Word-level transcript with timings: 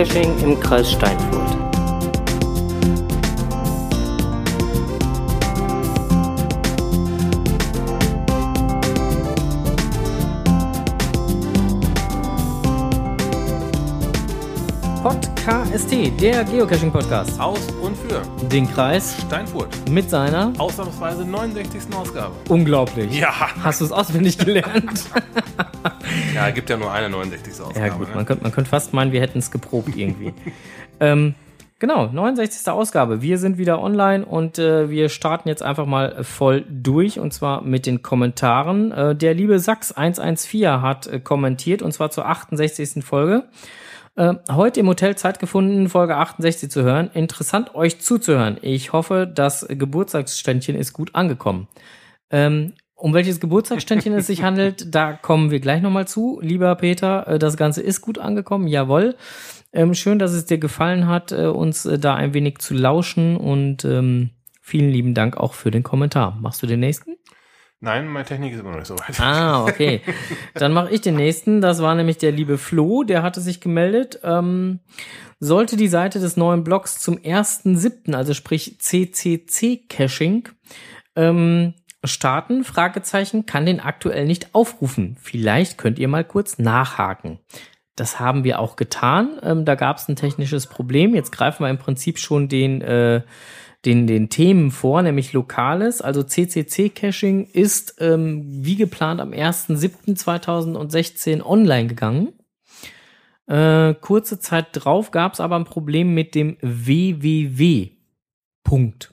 Geocaching 0.00 0.38
im 0.42 0.58
Kreis 0.58 0.92
Steinfurt. 0.92 1.50
Podcast, 15.02 15.92
der 16.22 16.44
Geocaching-Podcast. 16.44 17.38
Aus 17.38 17.58
und 17.82 17.94
für 17.94 18.22
Den 18.46 18.70
Kreis 18.72 19.16
Steinfurt. 19.26 19.68
mit 19.90 20.08
seiner. 20.08 20.54
Ausnahmsweise 20.56 21.26
69. 21.26 21.94
Ausgabe. 21.94 22.32
Unglaublich. 22.48 23.18
Ja. 23.18 23.50
Hast 23.62 23.82
du 23.82 23.84
es 23.84 23.92
auswendig 23.92 24.38
gelernt? 24.38 25.04
Ja, 26.40 26.50
gibt 26.50 26.70
ja 26.70 26.76
nur 26.76 26.92
eine 26.92 27.10
69. 27.10 27.60
Ausgabe. 27.60 27.86
ja, 27.86 27.88
gut, 27.92 28.08
ne? 28.08 28.14
man 28.14 28.26
könnte 28.26 28.42
man 28.42 28.52
könnte 28.52 28.70
fast 28.70 28.92
meinen, 28.92 29.12
wir 29.12 29.20
hätten 29.20 29.38
es 29.38 29.50
geprobt 29.50 29.94
irgendwie. 29.94 30.32
ähm, 31.00 31.34
genau, 31.78 32.06
69. 32.06 32.68
Ausgabe. 32.72 33.22
Wir 33.22 33.38
sind 33.38 33.58
wieder 33.58 33.82
online 33.82 34.24
und 34.24 34.58
äh, 34.58 34.88
wir 34.90 35.08
starten 35.08 35.48
jetzt 35.48 35.62
einfach 35.62 35.86
mal 35.86 36.24
voll 36.24 36.64
durch 36.68 37.18
und 37.18 37.32
zwar 37.32 37.62
mit 37.62 37.86
den 37.86 38.02
Kommentaren. 38.02 38.92
Äh, 38.92 39.16
der 39.16 39.34
liebe 39.34 39.56
Sachs114 39.56 40.80
hat 40.80 41.06
äh, 41.06 41.20
kommentiert 41.20 41.82
und 41.82 41.92
zwar 41.92 42.10
zur 42.10 42.26
68. 42.26 43.04
Folge. 43.04 43.44
Äh, 44.16 44.34
heute 44.50 44.80
im 44.80 44.88
Hotel 44.88 45.16
Zeit 45.16 45.38
gefunden, 45.38 45.88
Folge 45.88 46.16
68 46.16 46.70
zu 46.70 46.82
hören. 46.82 47.10
Interessant, 47.14 47.74
euch 47.74 48.00
zuzuhören. 48.00 48.58
Ich 48.62 48.92
hoffe, 48.92 49.30
das 49.32 49.66
Geburtstagsständchen 49.68 50.76
ist 50.76 50.92
gut 50.92 51.14
angekommen. 51.14 51.68
Ähm, 52.30 52.74
um 53.00 53.14
welches 53.14 53.40
Geburtstagsständchen 53.40 54.12
es 54.14 54.26
sich 54.26 54.42
handelt, 54.42 54.94
da 54.94 55.12
kommen 55.12 55.50
wir 55.50 55.60
gleich 55.60 55.82
nochmal 55.82 56.06
zu. 56.06 56.38
Lieber 56.42 56.74
Peter, 56.76 57.26
äh, 57.26 57.38
das 57.38 57.56
Ganze 57.56 57.82
ist 57.82 58.00
gut 58.00 58.18
angekommen, 58.18 58.66
jawohl. 58.66 59.16
Ähm, 59.72 59.94
schön, 59.94 60.18
dass 60.18 60.32
es 60.32 60.46
dir 60.46 60.58
gefallen 60.58 61.06
hat, 61.06 61.32
äh, 61.32 61.46
uns 61.46 61.86
äh, 61.86 61.98
da 61.98 62.14
ein 62.14 62.34
wenig 62.34 62.58
zu 62.58 62.74
lauschen 62.74 63.36
und 63.36 63.84
ähm, 63.84 64.30
vielen 64.60 64.90
lieben 64.90 65.14
Dank 65.14 65.36
auch 65.36 65.54
für 65.54 65.70
den 65.70 65.82
Kommentar. 65.82 66.36
Machst 66.40 66.62
du 66.62 66.66
den 66.66 66.80
nächsten? 66.80 67.16
Nein, 67.82 68.08
meine 68.08 68.26
Technik 68.26 68.52
ist 68.52 68.60
immer 68.60 68.72
noch 68.72 68.78
nicht 68.78 68.88
so 68.88 68.98
weit. 68.98 69.18
Ah, 69.20 69.64
okay. 69.64 70.02
Dann 70.54 70.74
mache 70.74 70.92
ich 70.92 71.00
den 71.00 71.16
nächsten. 71.16 71.62
Das 71.62 71.80
war 71.80 71.94
nämlich 71.94 72.18
der 72.18 72.30
liebe 72.30 72.58
Flo, 72.58 73.04
der 73.04 73.22
hatte 73.22 73.40
sich 73.40 73.60
gemeldet. 73.60 74.20
Ähm, 74.22 74.80
sollte 75.38 75.78
die 75.78 75.88
Seite 75.88 76.20
des 76.20 76.36
neuen 76.36 76.62
Blogs 76.62 77.00
zum 77.00 77.16
1.7., 77.16 78.14
also 78.14 78.34
sprich 78.34 78.78
CCC-Caching, 78.78 80.50
ähm, 81.16 81.72
starten, 82.04 82.64
Fragezeichen, 82.64 83.46
kann 83.46 83.64
den 83.66 83.80
aktuell 83.80 84.26
nicht 84.26 84.54
aufrufen. 84.54 85.16
Vielleicht 85.20 85.78
könnt 85.78 85.98
ihr 85.98 86.06
mal 86.08 86.24
kurz 86.24 86.58
nachhaken. 86.58 87.38
Das 87.96 88.18
haben 88.18 88.44
wir 88.44 88.60
auch 88.60 88.76
getan. 88.76 89.38
Ähm, 89.42 89.66
da 89.66 89.74
gab 89.74 89.98
es 89.98 90.08
ein 90.08 90.16
technisches 90.16 90.66
Problem. 90.66 91.14
Jetzt 91.14 91.32
greifen 91.32 91.64
wir 91.64 91.70
im 91.70 91.78
Prinzip 91.78 92.18
schon 92.18 92.48
den, 92.48 92.80
äh, 92.80 93.20
den, 93.84 94.06
den 94.06 94.30
Themen 94.30 94.70
vor, 94.70 95.02
nämlich 95.02 95.34
Lokales. 95.34 96.00
Also 96.00 96.22
CCC-Caching 96.22 97.44
ist 97.46 97.96
ähm, 97.98 98.44
wie 98.46 98.76
geplant 98.76 99.20
am 99.20 99.32
1.7.2016 99.32 101.42
online 101.42 101.88
gegangen. 101.88 102.32
Äh, 103.46 103.92
kurze 104.00 104.38
Zeit 104.38 104.68
drauf 104.72 105.10
gab 105.10 105.34
es 105.34 105.40
aber 105.40 105.56
ein 105.56 105.64
Problem 105.64 106.14
mit 106.14 106.34
dem 106.34 106.56
www. 106.62 107.90
Punkt. 108.64 109.12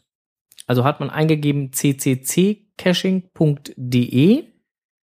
Also 0.67 0.83
hat 0.83 0.99
man 0.99 1.09
eingegeben 1.09 1.71
cccching.de, 2.77 4.45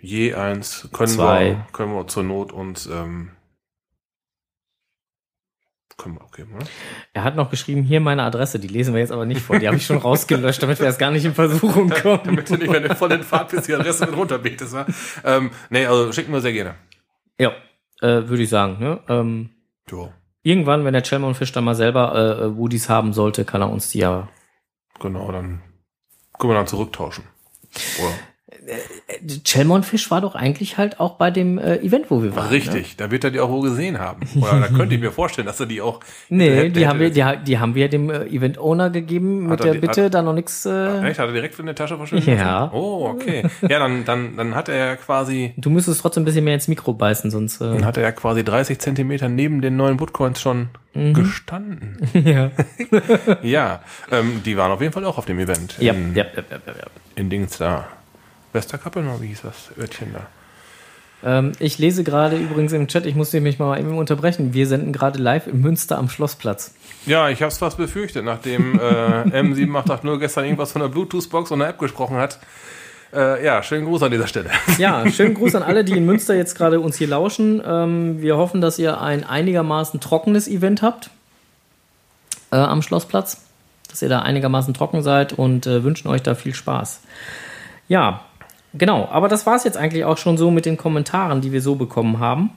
Je 0.00 0.34
eins 0.34 0.88
können 0.92 1.12
Zwei. 1.12 1.46
wir 1.50 1.66
können 1.72 1.94
wir 1.94 2.08
zur 2.08 2.24
Not 2.24 2.52
uns 2.52 2.86
ähm, 2.86 3.30
können 5.98 6.14
wir 6.14 6.24
okay, 6.24 6.44
ne? 6.44 6.58
Er 7.12 7.24
hat 7.24 7.36
noch 7.36 7.50
geschrieben, 7.50 7.82
hier 7.82 8.00
meine 8.00 8.22
Adresse, 8.22 8.58
die 8.58 8.68
lesen 8.68 8.94
wir 8.94 9.00
jetzt 9.00 9.12
aber 9.12 9.26
nicht 9.26 9.42
vor. 9.42 9.58
Die 9.58 9.66
habe 9.66 9.76
ich 9.76 9.84
schon 9.84 9.98
rausgelöscht, 9.98 10.62
damit 10.62 10.78
wir 10.78 10.86
erst 10.86 10.98
gar 10.98 11.10
nicht 11.10 11.24
in 11.24 11.34
Versuchung 11.34 11.90
kommen. 12.02 12.20
Damit 12.24 12.48
du 12.48 12.56
nicht, 12.56 12.72
du 12.72 12.94
voll 12.94 13.12
in 13.12 13.24
Fahrt 13.24 13.50
bist, 13.50 13.68
die 13.68 13.74
Adresse 13.74 14.06
mit 14.06 14.16
runterbetest, 14.16 14.72
wa? 14.72 14.86
Ähm, 15.24 15.50
nee, 15.70 15.84
also 15.84 16.12
schicken 16.12 16.32
wir 16.32 16.40
sehr 16.40 16.52
gerne. 16.52 16.76
Ja, 17.38 17.50
äh, 18.00 18.28
würde 18.28 18.42
ich 18.42 18.48
sagen. 18.48 18.78
Ne? 18.78 19.00
Ähm, 19.08 19.50
Jo, 19.90 20.12
irgendwann, 20.42 20.84
wenn 20.84 20.92
der 20.92 21.02
Chelmonfisch 21.02 21.52
dann 21.52 21.64
mal 21.64 21.74
selber 21.74 22.14
äh, 22.14 22.56
Woodies 22.56 22.88
haben 22.88 23.12
sollte, 23.12 23.44
kann 23.44 23.62
er 23.62 23.70
uns 23.70 23.90
die 23.90 23.98
ja. 23.98 24.28
genau, 25.00 25.30
dann 25.32 25.62
können 26.38 26.52
wir 26.52 26.56
dann 26.56 26.66
zurücktauschen. 26.66 27.24
Oder? 28.00 28.14
Chelmonfisch 29.44 30.10
war 30.10 30.20
doch 30.20 30.34
eigentlich 30.34 30.76
halt 30.78 31.00
auch 31.00 31.14
bei 31.14 31.30
dem 31.30 31.58
äh, 31.58 31.76
Event, 31.78 32.10
wo 32.10 32.22
wir 32.22 32.34
waren. 32.36 32.46
Ne? 32.46 32.52
Richtig, 32.52 32.96
da 32.96 33.10
wird 33.10 33.24
er 33.24 33.30
die 33.30 33.40
auch 33.40 33.48
wohl 33.50 33.62
gesehen 33.68 33.98
haben. 33.98 34.20
Oder 34.40 34.60
da 34.60 34.68
könnte 34.68 34.94
ich 34.94 35.00
mir 35.00 35.10
vorstellen, 35.12 35.46
dass 35.46 35.58
er 35.60 35.66
die 35.66 35.80
auch. 35.80 36.00
Nee, 36.28 36.50
hätte- 36.50 36.70
die 36.70 36.80
hätte- 36.80 36.88
haben 36.88 37.00
wir, 37.00 37.10
die, 37.10 37.24
die 37.44 37.58
haben 37.58 37.74
wir 37.74 37.88
dem 37.88 38.10
äh, 38.10 38.24
Event-Owner 38.26 38.90
gegeben 38.90 39.46
mit 39.48 39.60
er 39.60 39.64
der 39.64 39.72
die- 39.74 39.78
Bitte, 39.80 40.04
hat- 40.06 40.14
da 40.14 40.22
noch 40.22 40.34
nichts. 40.34 40.66
Äh, 40.66 41.02
Echt? 41.08 41.18
Hat 41.18 41.26
er 41.28 41.32
direkt 41.32 41.58
in 41.58 41.66
der 41.66 41.74
Tasche 41.74 41.96
verschwunden? 41.96 42.28
Ja. 42.30 42.70
Oh, 42.72 43.08
okay. 43.14 43.44
Ja, 43.62 43.78
dann, 43.78 44.04
dann, 44.04 44.36
dann 44.36 44.54
hat 44.54 44.68
er 44.68 44.76
ja 44.76 44.96
quasi, 44.96 45.54
du 45.56 45.70
müsstest 45.70 46.00
trotzdem 46.00 46.22
ein 46.22 46.26
bisschen 46.26 46.44
mehr 46.44 46.54
ins 46.54 46.68
Mikro 46.68 46.92
beißen, 46.92 47.30
sonst. 47.30 47.60
Äh, 47.60 47.64
dann 47.72 47.84
hat 47.84 47.96
er 47.96 48.02
ja 48.02 48.12
quasi 48.12 48.44
30 48.44 48.78
Zentimeter 48.78 49.28
neben 49.28 49.60
den 49.62 49.76
neuen 49.76 49.98
Woodcoins 50.00 50.40
schon 50.40 50.68
Mhm. 50.94 51.12
gestanden. 51.14 51.96
ja. 52.14 52.50
Ja, 53.42 53.80
ähm, 54.10 54.42
die 54.44 54.56
waren 54.56 54.72
auf 54.72 54.80
jeden 54.80 54.92
Fall 54.92 55.04
auch 55.04 55.18
auf 55.18 55.26
dem 55.26 55.38
Event. 55.38 55.76
Ja, 55.78 55.92
in, 55.92 56.14
ja, 56.14 56.24
ja, 56.34 56.42
ja, 56.50 56.56
ja. 56.66 56.72
in 57.14 57.28
Dings 57.30 57.58
da. 57.58 57.86
Westerkappel, 58.58 59.06
oder 59.06 59.20
wie 59.22 59.28
hieß 59.28 59.42
das 59.42 59.70
Örtchen 59.78 60.12
da? 60.12 60.26
Ähm, 61.22 61.52
ich 61.58 61.78
lese 61.78 62.04
gerade 62.04 62.36
übrigens 62.36 62.72
im 62.72 62.86
Chat, 62.88 63.06
ich 63.06 63.14
musste 63.14 63.40
mich 63.40 63.58
mal 63.58 63.78
eben 63.78 63.96
unterbrechen. 63.96 64.52
Wir 64.52 64.66
senden 64.66 64.92
gerade 64.92 65.18
live 65.18 65.46
in 65.46 65.60
Münster 65.60 65.98
am 65.98 66.08
Schlossplatz. 66.08 66.74
Ja, 67.06 67.28
ich 67.28 67.40
habe 67.40 67.48
es 67.48 67.58
fast 67.58 67.76
befürchtet, 67.76 68.24
nachdem 68.24 68.78
äh, 68.78 68.82
M7880 68.82 70.18
gestern 70.18 70.44
irgendwas 70.44 70.72
von 70.72 70.82
der 70.82 70.88
Bluetooth-Box 70.88 71.50
und 71.50 71.60
der 71.60 71.68
App 71.68 71.78
gesprochen 71.78 72.16
hat. 72.16 72.38
Äh, 73.12 73.44
ja, 73.44 73.62
schönen 73.62 73.86
Gruß 73.86 74.02
an 74.02 74.10
dieser 74.10 74.26
Stelle. 74.26 74.50
Ja, 74.78 75.08
schönen 75.10 75.34
Gruß 75.34 75.54
an 75.54 75.62
alle, 75.62 75.84
die 75.84 75.96
in 75.96 76.04
Münster 76.04 76.34
jetzt 76.34 76.54
gerade 76.56 76.80
uns 76.80 76.96
hier 76.96 77.08
lauschen. 77.08 77.62
Ähm, 77.64 78.20
wir 78.20 78.36
hoffen, 78.36 78.60
dass 78.60 78.78
ihr 78.78 79.00
ein 79.00 79.24
einigermaßen 79.24 80.00
trockenes 80.00 80.46
Event 80.46 80.82
habt 80.82 81.10
äh, 82.50 82.56
am 82.56 82.82
Schlossplatz. 82.82 83.44
Dass 83.88 84.02
ihr 84.02 84.10
da 84.10 84.20
einigermaßen 84.20 84.74
trocken 84.74 85.02
seid 85.02 85.32
und 85.32 85.66
äh, 85.66 85.82
wünschen 85.82 86.08
euch 86.08 86.22
da 86.22 86.34
viel 86.34 86.54
Spaß. 86.54 87.00
Ja, 87.88 88.27
genau. 88.78 89.08
Aber 89.10 89.28
das 89.28 89.46
war 89.46 89.56
es 89.56 89.64
jetzt 89.64 89.76
eigentlich 89.76 90.04
auch 90.04 90.18
schon 90.18 90.38
so 90.38 90.50
mit 90.50 90.66
den 90.66 90.76
Kommentaren, 90.76 91.40
die 91.40 91.52
wir 91.52 91.60
so 91.60 91.74
bekommen 91.74 92.18
haben. 92.18 92.50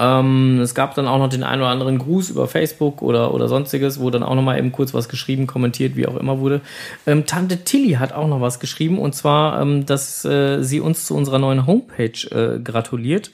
Ähm, 0.00 0.60
es 0.60 0.74
gab 0.74 0.94
dann 0.94 1.06
auch 1.06 1.18
noch 1.18 1.28
den 1.28 1.42
einen 1.42 1.60
oder 1.60 1.70
anderen 1.70 1.98
Gruß 1.98 2.30
über 2.30 2.48
Facebook 2.48 3.02
oder, 3.02 3.34
oder 3.34 3.48
sonstiges, 3.48 4.00
wo 4.00 4.08
dann 4.08 4.22
auch 4.22 4.34
noch 4.34 4.42
mal 4.42 4.58
eben 4.58 4.72
kurz 4.72 4.94
was 4.94 5.10
geschrieben, 5.10 5.46
kommentiert, 5.46 5.94
wie 5.94 6.06
auch 6.06 6.16
immer 6.16 6.40
wurde. 6.40 6.62
Ähm, 7.06 7.26
Tante 7.26 7.64
Tilly 7.64 7.92
hat 7.92 8.12
auch 8.14 8.26
noch 8.26 8.40
was 8.40 8.60
geschrieben 8.60 8.98
und 8.98 9.14
zwar, 9.14 9.60
ähm, 9.60 9.84
dass 9.84 10.24
äh, 10.24 10.62
sie 10.62 10.80
uns 10.80 11.04
zu 11.04 11.14
unserer 11.14 11.38
neuen 11.38 11.66
Homepage 11.66 12.26
äh, 12.30 12.60
gratuliert, 12.60 13.30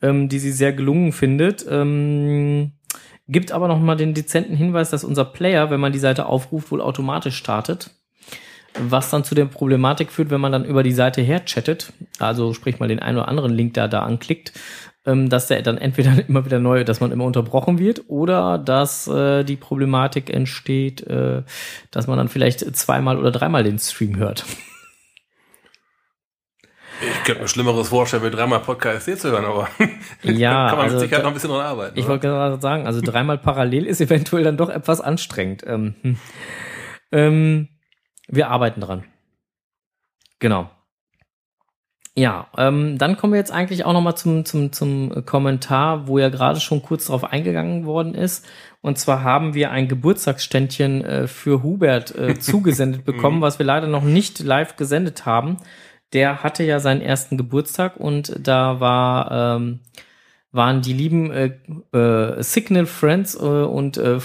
ähm, 0.00 0.30
die 0.30 0.38
sie 0.38 0.52
sehr 0.52 0.72
gelungen 0.72 1.12
findet. 1.12 1.66
Ähm, 1.68 2.72
gibt 3.28 3.52
aber 3.52 3.68
noch 3.68 3.78
mal 3.78 3.96
den 3.96 4.14
dezenten 4.14 4.56
Hinweis, 4.56 4.88
dass 4.88 5.04
unser 5.04 5.26
Player, 5.26 5.70
wenn 5.70 5.80
man 5.80 5.92
die 5.92 5.98
Seite 5.98 6.26
aufruft, 6.26 6.70
wohl 6.70 6.80
automatisch 6.80 7.36
startet 7.36 7.90
was 8.78 9.10
dann 9.10 9.24
zu 9.24 9.34
der 9.34 9.46
Problematik 9.46 10.10
führt, 10.10 10.30
wenn 10.30 10.40
man 10.40 10.52
dann 10.52 10.64
über 10.64 10.82
die 10.82 10.92
Seite 10.92 11.22
her 11.22 11.44
chattet, 11.44 11.92
also 12.18 12.52
sprich 12.52 12.78
mal 12.78 12.88
den 12.88 13.00
einen 13.00 13.18
oder 13.18 13.28
anderen 13.28 13.52
Link 13.52 13.74
da 13.74 13.88
da 13.88 14.02
anklickt, 14.02 14.52
ähm, 15.06 15.30
dass 15.30 15.46
der 15.46 15.62
dann 15.62 15.78
entweder 15.78 16.12
immer 16.28 16.44
wieder 16.44 16.58
neu, 16.58 16.84
dass 16.84 17.00
man 17.00 17.12
immer 17.12 17.24
unterbrochen 17.24 17.78
wird 17.78 18.04
oder 18.08 18.58
dass 18.58 19.06
äh, 19.06 19.44
die 19.44 19.56
Problematik 19.56 20.30
entsteht, 20.30 21.06
äh, 21.06 21.42
dass 21.90 22.06
man 22.06 22.18
dann 22.18 22.28
vielleicht 22.28 22.76
zweimal 22.76 23.18
oder 23.18 23.30
dreimal 23.30 23.64
den 23.64 23.78
Stream 23.78 24.16
hört. 24.16 24.44
Ich 26.98 27.24
könnte 27.24 27.42
mir 27.42 27.48
Schlimmeres 27.48 27.90
vorstellen, 27.90 28.22
mit 28.22 28.32
dreimal 28.32 28.60
Podcast 28.60 29.04
zu 29.18 29.30
hören, 29.30 29.44
aber 29.44 29.68
ja, 30.22 30.68
kann 30.70 30.78
man 30.78 30.86
also, 30.86 30.98
Sicherheit 30.98 31.24
noch 31.24 31.30
ein 31.30 31.34
bisschen 31.34 31.50
dran 31.50 31.66
arbeiten. 31.66 31.98
Ich 31.98 32.08
wollte 32.08 32.28
gerade 32.28 32.58
sagen, 32.58 32.86
also 32.86 33.02
dreimal 33.02 33.36
parallel 33.36 33.84
ist 33.84 34.00
eventuell 34.00 34.44
dann 34.44 34.56
doch 34.56 34.70
etwas 34.70 35.02
anstrengend. 35.02 35.62
Ähm, 35.66 35.94
hm. 36.00 36.16
ähm, 37.12 37.68
wir 38.28 38.48
arbeiten 38.50 38.80
dran. 38.80 39.04
Genau. 40.38 40.70
Ja, 42.18 42.46
ähm, 42.56 42.96
dann 42.96 43.18
kommen 43.18 43.34
wir 43.34 43.38
jetzt 43.38 43.52
eigentlich 43.52 43.84
auch 43.84 43.92
noch 43.92 44.00
mal 44.00 44.16
zum, 44.16 44.46
zum, 44.46 44.72
zum 44.72 45.26
Kommentar, 45.26 46.08
wo 46.08 46.18
ja 46.18 46.30
gerade 46.30 46.60
schon 46.60 46.80
kurz 46.80 47.06
darauf 47.06 47.24
eingegangen 47.24 47.84
worden 47.84 48.14
ist. 48.14 48.46
Und 48.80 48.98
zwar 48.98 49.22
haben 49.22 49.52
wir 49.52 49.70
ein 49.70 49.86
Geburtstagsständchen 49.86 51.04
äh, 51.04 51.28
für 51.28 51.62
Hubert 51.62 52.14
äh, 52.14 52.34
zugesendet 52.38 53.04
bekommen, 53.04 53.42
was 53.42 53.58
wir 53.58 53.66
leider 53.66 53.86
noch 53.86 54.02
nicht 54.02 54.40
live 54.40 54.76
gesendet 54.76 55.26
haben. 55.26 55.58
Der 56.14 56.42
hatte 56.42 56.64
ja 56.64 56.80
seinen 56.80 57.02
ersten 57.02 57.36
Geburtstag 57.36 57.98
und 57.98 58.34
da 58.38 58.80
war 58.80 59.56
ähm, 59.56 59.80
waren 60.52 60.80
die 60.80 60.94
lieben 60.94 61.30
äh, 61.30 61.50
äh, 61.92 62.42
Signal 62.42 62.86
Friends 62.86 63.34
äh, 63.34 63.38
und 63.40 63.98
äh, 63.98 64.18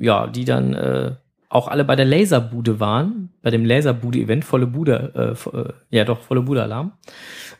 ja, 0.00 0.26
die 0.26 0.44
dann 0.44 1.16
auch 1.54 1.68
alle 1.68 1.84
bei 1.84 1.94
der 1.94 2.04
Laserbude 2.04 2.80
waren, 2.80 3.30
bei 3.42 3.50
dem 3.50 3.64
Laserbude-Event, 3.64 4.44
volle 4.44 4.66
Bude, 4.66 5.36
äh, 5.52 5.56
äh, 5.56 5.72
ja 5.90 6.04
doch, 6.04 6.20
volle 6.20 6.42
Bude-Alarm. 6.42 6.92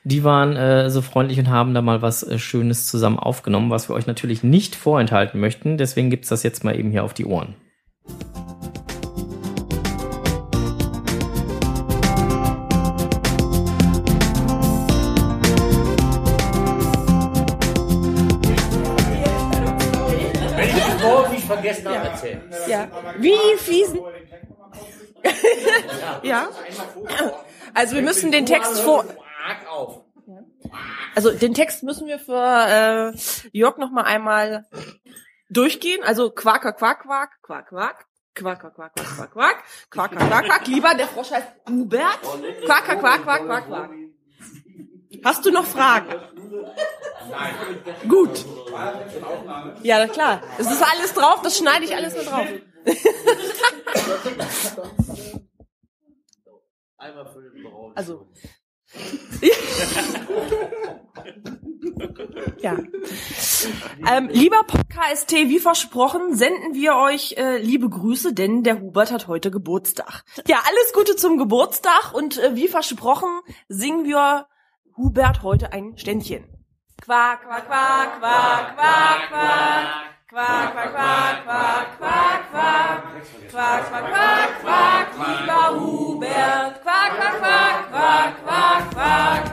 Die 0.03 0.25
waren 0.25 0.57
äh, 0.57 0.91
so 0.91 1.01
freundlich 1.01 1.39
und 1.39 1.49
haben 1.49 1.75
da 1.75 1.81
mal 1.81 2.03
was 2.03 2.25
äh, 2.25 2.39
Schönes 2.39 2.87
zusammen 2.87 3.19
aufgenommen, 3.19 3.71
was 3.71 3.89
wir 3.89 3.95
euch 3.95 4.07
natürlich 4.07 4.43
nicht 4.43 4.75
vorenthalten 4.75 5.41
möchten. 5.41 5.79
Deswegen 5.79 6.11
gibt's 6.11 6.29
das 6.29 6.43
jetzt 6.43 6.65
mal 6.65 6.77
eben 6.79 6.91
hier 6.91 7.05
auf 7.05 7.15
die 7.15 7.25
Ohren. 7.25 7.55
Vergessen 21.65 21.89
habe, 21.89 22.09
erzählen. 22.09 22.55
Ja. 22.67 22.89
Wie 23.19 23.57
fließen. 23.59 24.01
ja. 26.23 26.49
Also 27.73 27.97
wir 27.97 28.03
müssen 28.03 28.31
den 28.31 28.47
Text 28.47 28.81
vor. 28.81 29.05
Also 31.15 31.31
den 31.31 31.55
Text 31.55 31.83
müssen 31.83 32.07
wir 32.07 32.19
für 32.19 33.13
äh, 33.15 33.19
Jörg 33.53 33.79
noch 33.79 33.91
mal 33.91 34.03
einmal 34.05 34.67
durchgehen. 35.51 36.03
Also 36.03 36.31
Quack, 36.31 36.63
Quack, 36.63 37.03
Quack, 37.03 37.43
Quack. 37.69 38.07
Quack, 38.37 38.59
quack, 38.59 38.75
quack, 38.75 38.93
quack, 38.97 39.15
quack, 39.15 39.33
quack, 39.33 39.65
quack, 39.91 40.11
quack, 40.11 40.29
quack, 40.29 40.45
quack. 40.47 40.67
Lieber, 40.67 40.95
der 40.95 41.07
Frosch 41.07 41.31
heißt 41.31 41.53
Hubert. 41.69 42.21
Quack, 42.67 42.85
quack, 42.85 43.01
quack, 43.01 43.23
quack, 43.23 43.47
quack, 43.47 43.67
quack. 43.69 43.91
Hast 45.23 45.45
du 45.45 45.51
noch 45.51 45.67
Fragen? 45.67 46.15
Nein. 47.31 47.55
Gut. 48.09 48.45
Ja, 49.83 50.07
klar. 50.09 50.43
Es 50.59 50.71
ist 50.71 50.83
alles 50.83 51.15
drauf, 51.15 51.41
das 51.43 51.59
schneide 51.59 51.85
ich 51.85 51.95
alles 51.95 52.15
mit 52.17 52.27
drauf. 52.27 52.47
Einmal 56.99 57.27
für 57.27 57.43
den 57.43 57.63
Braun. 57.63 57.93
Also. 57.95 58.27
ja. 62.61 62.77
Ähm, 64.11 64.29
lieber 64.31 64.63
Podcast, 64.65 65.31
wie 65.33 65.59
versprochen, 65.59 66.35
senden 66.35 66.75
wir 66.75 66.97
euch 66.97 67.35
äh, 67.37 67.59
liebe 67.59 67.89
Grüße, 67.89 68.33
denn 68.33 68.63
der 68.63 68.81
Hubert 68.81 69.13
hat 69.13 69.29
heute 69.29 69.51
Geburtstag. 69.51 70.25
Ja, 70.47 70.63
alles 70.67 70.93
Gute 70.95 71.17
zum 71.17 71.39
Geburtstag 71.39 72.15
und 72.15 72.39
äh, 72.39 72.55
wie 72.55 72.69
versprochen 72.69 73.29
singen 73.69 74.05
wir 74.05 74.47
Hubert 74.97 75.43
heute 75.43 75.73
ein 75.73 75.99
Ständchen. 75.99 76.45
Quack, 77.03 77.43
quack, 77.43 77.67
quack, 77.67 78.21
quack, 78.21 78.77
quack, 78.77 79.29
quack. 79.29 79.87
Quack, 80.31 80.73
quack, 80.73 80.93
quack, 80.93 81.45
quack, 81.45 81.99
quack, 81.99 82.51
quack. 82.53 83.03
Quack, 83.51 83.89
quack, 83.91 84.07
quack, 84.13 84.63
quack, 84.63 85.09
lieber 85.19 85.81
Hubert. 85.81 86.81
Quack, 86.85 87.11
quack, 87.17 87.41
quack, 87.41 87.91
quack, 87.91 88.35
quack, 88.45 88.91
quack. 88.93 89.45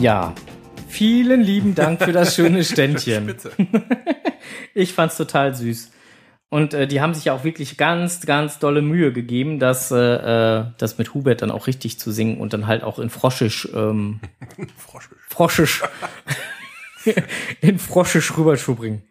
Ja, 0.00 0.34
vielen 0.88 1.42
lieben 1.42 1.76
Dank 1.76 2.02
für 2.02 2.10
das 2.10 2.34
schöne 2.34 2.64
Ständchen. 2.64 3.28
Spitze. 3.28 3.52
Ich 4.74 4.92
fand's 4.92 5.16
total 5.16 5.54
süß. 5.54 5.90
Und 6.52 6.74
äh, 6.74 6.86
die 6.86 7.00
haben 7.00 7.14
sich 7.14 7.24
ja 7.24 7.32
auch 7.32 7.44
wirklich 7.44 7.78
ganz, 7.78 8.26
ganz 8.26 8.58
dolle 8.58 8.82
Mühe 8.82 9.10
gegeben, 9.10 9.58
das, 9.58 9.90
äh, 9.90 9.96
äh, 9.96 10.64
das 10.76 10.98
mit 10.98 11.14
Hubert 11.14 11.40
dann 11.40 11.50
auch 11.50 11.66
richtig 11.66 11.98
zu 11.98 12.12
singen 12.12 12.38
und 12.38 12.52
dann 12.52 12.66
halt 12.66 12.82
auch 12.82 12.98
in 12.98 13.08
Froschisch, 13.08 13.66
ähm, 13.74 14.20
Froschisch. 14.76 15.18
Froschisch, 15.30 15.82
in 17.62 17.78
Froschisch 17.78 18.36
rüberzubringen. 18.36 19.02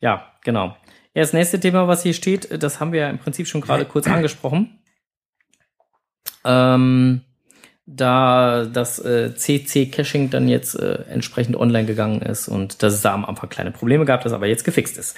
Ja, 0.00 0.32
genau. 0.42 0.74
Ja, 1.12 1.20
das 1.20 1.34
nächste 1.34 1.60
Thema, 1.60 1.86
was 1.86 2.02
hier 2.02 2.14
steht, 2.14 2.62
das 2.62 2.80
haben 2.80 2.92
wir 2.92 3.00
ja 3.00 3.10
im 3.10 3.18
Prinzip 3.18 3.46
schon 3.46 3.60
gerade 3.60 3.84
kurz 3.86 4.06
angesprochen. 4.06 4.78
Ähm, 6.44 7.20
da 7.96 8.64
das 8.64 8.98
äh, 8.98 9.34
CC-Caching 9.34 10.30
dann 10.30 10.48
jetzt 10.48 10.74
äh, 10.78 11.04
entsprechend 11.10 11.56
online 11.56 11.86
gegangen 11.86 12.22
ist 12.22 12.48
und 12.48 12.82
dass 12.82 12.94
es 12.94 13.02
da 13.02 13.12
am 13.12 13.24
Anfang 13.24 13.48
kleine 13.48 13.72
Probleme 13.72 14.04
gab, 14.04 14.22
das 14.22 14.32
aber 14.32 14.46
jetzt 14.46 14.64
gefixt 14.64 14.96
ist. 14.96 15.16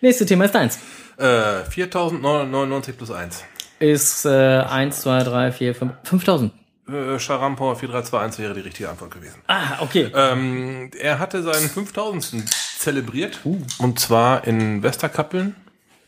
Nächste 0.00 0.26
Thema 0.26 0.44
ist 0.44 0.54
eins. 0.54 0.78
Äh, 1.18 1.62
4.999 1.68 2.92
plus 2.92 3.10
1. 3.10 3.44
Ist 3.78 4.26
äh, 4.26 4.28
1, 4.28 5.00
2, 5.00 5.24
3, 5.24 5.52
4, 5.52 5.74
5, 5.74 5.92
5000. 6.04 6.52
Äh, 6.88 7.18
Charampor 7.18 7.74
4321 7.74 8.44
wäre 8.44 8.54
die 8.54 8.60
richtige 8.60 8.88
Antwort 8.88 9.10
gewesen. 9.10 9.42
Ah, 9.48 9.80
okay. 9.80 10.10
Ähm, 10.14 10.90
er 10.98 11.18
hatte 11.18 11.42
seinen 11.42 11.68
5000. 11.68 12.44
zelebriert. 12.78 13.40
Uh. 13.44 13.60
Und 13.78 13.98
zwar 13.98 14.46
in 14.46 14.82
Westerkappeln 14.82 15.56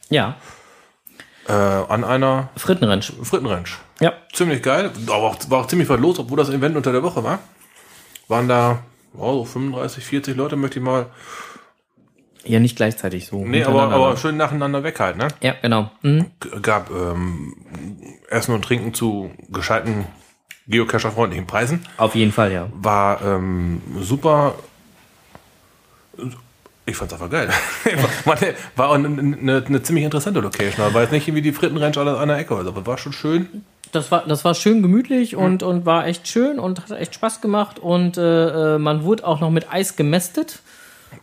Ja, 0.08 0.36
äh, 1.48 1.52
an 1.52 2.04
einer 2.04 2.50
Frittenrentsch. 2.56 3.12
Frittenranch. 3.22 3.78
Ja. 4.00 4.12
Ziemlich 4.32 4.62
geil. 4.62 4.90
Aber 5.06 5.22
auch, 5.22 5.36
war 5.48 5.60
auch 5.60 5.66
ziemlich 5.66 5.88
was 5.88 5.98
los, 5.98 6.18
obwohl 6.18 6.36
das 6.38 6.50
Event 6.50 6.76
unter 6.76 6.92
der 6.92 7.02
Woche 7.02 7.24
war. 7.24 7.40
Waren 8.28 8.48
da 8.48 8.80
oh, 9.16 9.38
so 9.38 9.44
35, 9.44 10.04
40 10.04 10.36
Leute, 10.36 10.56
möchte 10.56 10.78
ich 10.78 10.84
mal. 10.84 11.06
Ja, 12.44 12.60
nicht 12.60 12.76
gleichzeitig 12.76 13.26
so. 13.26 13.44
Nee, 13.44 13.64
aber, 13.64 13.90
aber 13.90 14.16
schön 14.16 14.36
nacheinander 14.36 14.82
weg 14.82 15.00
halt, 15.00 15.16
ne? 15.16 15.28
Ja, 15.40 15.54
genau. 15.60 15.90
Mhm. 16.02 16.26
Gab 16.62 16.90
ähm, 16.90 17.54
Essen 18.30 18.54
und 18.54 18.64
Trinken 18.64 18.94
zu 18.94 19.30
gescheiten 19.50 20.06
geocacher-freundlichen 20.66 21.46
Preisen. 21.46 21.84
Auf 21.96 22.14
jeden 22.14 22.32
Fall, 22.32 22.52
ja. 22.52 22.68
War 22.72 23.20
ähm, 23.22 23.82
super. 24.00 24.54
Ich 26.88 26.96
fand's 26.96 27.12
einfach 27.12 27.28
geil. 27.28 27.50
Man, 28.24 28.38
war 28.74 28.88
auch 28.88 28.94
eine, 28.94 29.08
eine, 29.08 29.64
eine 29.66 29.82
ziemlich 29.82 30.06
interessante 30.06 30.40
Location. 30.40 30.94
War 30.94 31.02
jetzt 31.02 31.12
nicht 31.12 31.32
wie 31.34 31.42
die 31.42 31.52
Frittenranch 31.52 31.98
an 31.98 32.08
einer 32.08 32.38
Ecke, 32.38 32.54
oder 32.54 32.64
so, 32.64 32.70
aber 32.70 32.86
war 32.86 32.96
schon 32.96 33.12
schön. 33.12 33.62
Das 33.92 34.10
war, 34.10 34.24
das 34.26 34.44
war 34.44 34.54
schön 34.54 34.80
gemütlich 34.80 35.36
und, 35.36 35.62
und 35.62 35.84
war 35.84 36.06
echt 36.06 36.28
schön 36.28 36.58
und 36.58 36.80
hat 36.80 36.90
echt 36.98 37.14
Spaß 37.14 37.40
gemacht 37.42 37.78
und 37.78 38.16
äh, 38.16 38.74
äh, 38.74 38.78
man 38.78 39.02
wurde 39.02 39.26
auch 39.26 39.40
noch 39.40 39.50
mit 39.50 39.72
Eis 39.72 39.96
gemästet. 39.96 40.60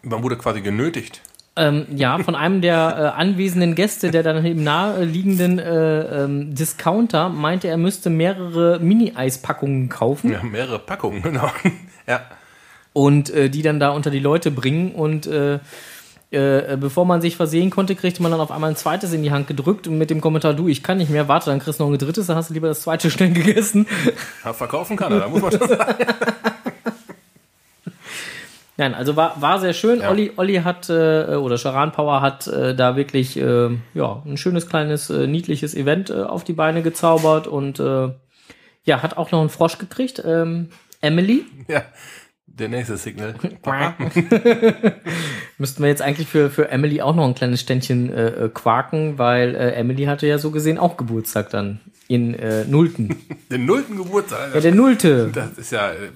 Man 0.01 0.21
wurde 0.23 0.37
quasi 0.37 0.61
genötigt. 0.61 1.21
Ähm, 1.55 1.85
ja, 1.95 2.17
von 2.19 2.35
einem 2.35 2.61
der 2.61 3.13
äh, 3.15 3.19
anwesenden 3.19 3.75
Gäste, 3.75 4.11
der 4.11 4.23
dann 4.23 4.43
im 4.45 4.63
naheliegenden 4.63 5.57
äh, 5.57 6.23
ähm, 6.23 6.53
Discounter 6.53 7.29
meinte, 7.29 7.67
er 7.67 7.77
müsste 7.77 8.09
mehrere 8.09 8.79
Mini-Eispackungen 8.79 9.89
kaufen 9.89 10.31
Ja, 10.31 10.43
mehrere 10.43 10.79
Packungen, 10.79 11.23
genau. 11.23 11.49
Ja. 12.07 12.21
Und 12.95 13.29
äh, 13.29 13.49
die 13.49 13.61
dann 13.61 13.77
da 13.77 13.89
unter 13.89 14.09
die 14.09 14.21
Leute 14.21 14.51
bringen 14.51 14.93
und 14.93 15.27
äh, 15.27 15.59
äh, 16.31 16.77
bevor 16.79 17.03
man 17.05 17.19
sich 17.19 17.35
versehen 17.35 17.69
konnte, 17.69 17.93
kriegte 17.93 18.21
man 18.21 18.31
dann 18.31 18.39
auf 18.39 18.51
einmal 18.51 18.69
ein 18.69 18.77
zweites 18.77 19.11
in 19.11 19.21
die 19.21 19.31
Hand 19.31 19.47
gedrückt 19.47 19.85
und 19.85 19.97
mit 19.97 20.09
dem 20.09 20.21
Kommentar, 20.21 20.53
du, 20.53 20.69
ich 20.69 20.81
kann 20.81 20.97
nicht 20.97 21.11
mehr, 21.11 21.27
warte, 21.27 21.49
dann 21.49 21.59
kriegst 21.59 21.81
du 21.81 21.83
noch 21.83 21.91
ein 21.91 21.97
drittes, 21.97 22.27
dann 22.27 22.37
hast 22.37 22.51
du 22.51 22.53
lieber 22.53 22.69
das 22.69 22.79
zweite 22.81 23.11
schnell 23.11 23.33
gegessen. 23.33 23.85
Ja, 24.45 24.53
Verkaufen 24.53 24.95
kann 24.95 25.11
er, 25.11 25.19
da 25.19 25.27
muss 25.27 25.41
man 25.41 25.51
schon 25.51 25.67
sagen. 25.67 26.05
Nein, 28.77 28.93
also 28.93 29.17
war, 29.17 29.41
war 29.41 29.59
sehr 29.59 29.73
schön. 29.73 29.99
Ja. 29.99 30.09
Olli, 30.09 30.31
Olli 30.37 30.55
hat, 30.55 30.89
äh, 30.89 31.35
oder 31.35 31.57
Charan 31.57 31.91
Power 31.91 32.21
hat 32.21 32.47
äh, 32.47 32.73
da 32.75 32.95
wirklich 32.95 33.35
äh, 33.35 33.71
ja, 33.93 34.23
ein 34.25 34.37
schönes, 34.37 34.69
kleines, 34.69 35.09
äh, 35.09 35.27
niedliches 35.27 35.75
Event 35.75 36.11
äh, 36.11 36.23
auf 36.23 36.45
die 36.45 36.53
Beine 36.53 36.81
gezaubert 36.81 37.47
und 37.47 37.81
äh, 37.81 38.09
ja, 38.85 39.03
hat 39.03 39.17
auch 39.17 39.31
noch 39.31 39.41
einen 39.41 39.49
Frosch 39.49 39.79
gekriegt. 39.79 40.23
Ähm, 40.25 40.69
Emily. 41.01 41.43
Ja. 41.67 41.83
Der 42.47 42.69
nächste 42.69 42.95
Signal. 42.97 43.35
Müssten 45.57 45.83
wir 45.83 45.89
jetzt 45.89 46.01
eigentlich 46.01 46.27
für, 46.27 46.49
für 46.49 46.69
Emily 46.69 47.01
auch 47.01 47.15
noch 47.15 47.25
ein 47.25 47.35
kleines 47.35 47.59
Ständchen 47.61 48.13
äh, 48.13 48.27
äh, 48.45 48.49
quaken, 48.49 49.17
weil 49.17 49.55
äh, 49.55 49.71
Emily 49.71 50.05
hatte 50.05 50.27
ja 50.27 50.37
so 50.37 50.51
gesehen 50.51 50.77
auch 50.77 50.95
Geburtstag 50.95 51.49
dann 51.49 51.81
in 52.07 52.33
äh, 52.35 52.63
Nullten. 52.65 53.15
Den 53.51 53.65
nullten 53.65 53.97
Geburtstag. 53.97 54.53
ja, 54.53 54.61
der 54.61 54.73
Nullte. 54.73 55.31
Das 55.33 55.57
ist 55.57 55.71
ja, 55.71 55.89
äh, 55.91 56.11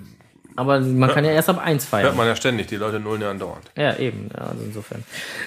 Aber 0.56 0.80
man 0.80 1.10
kann 1.10 1.26
ja 1.26 1.32
erst 1.32 1.50
ab 1.50 1.60
eins 1.64 1.84
feiern. 1.86 2.06
hört 2.06 2.16
man 2.16 2.28
ja 2.28 2.36
ständig, 2.36 2.68
die 2.68 2.76
Leute 2.78 3.00
nullen 3.00 3.22
ja 3.22 3.32
andauernd. 3.32 3.66
Ja, 3.76 3.98
eben. 3.98 4.30
Also 4.34 4.64
insofern. 4.64 5.04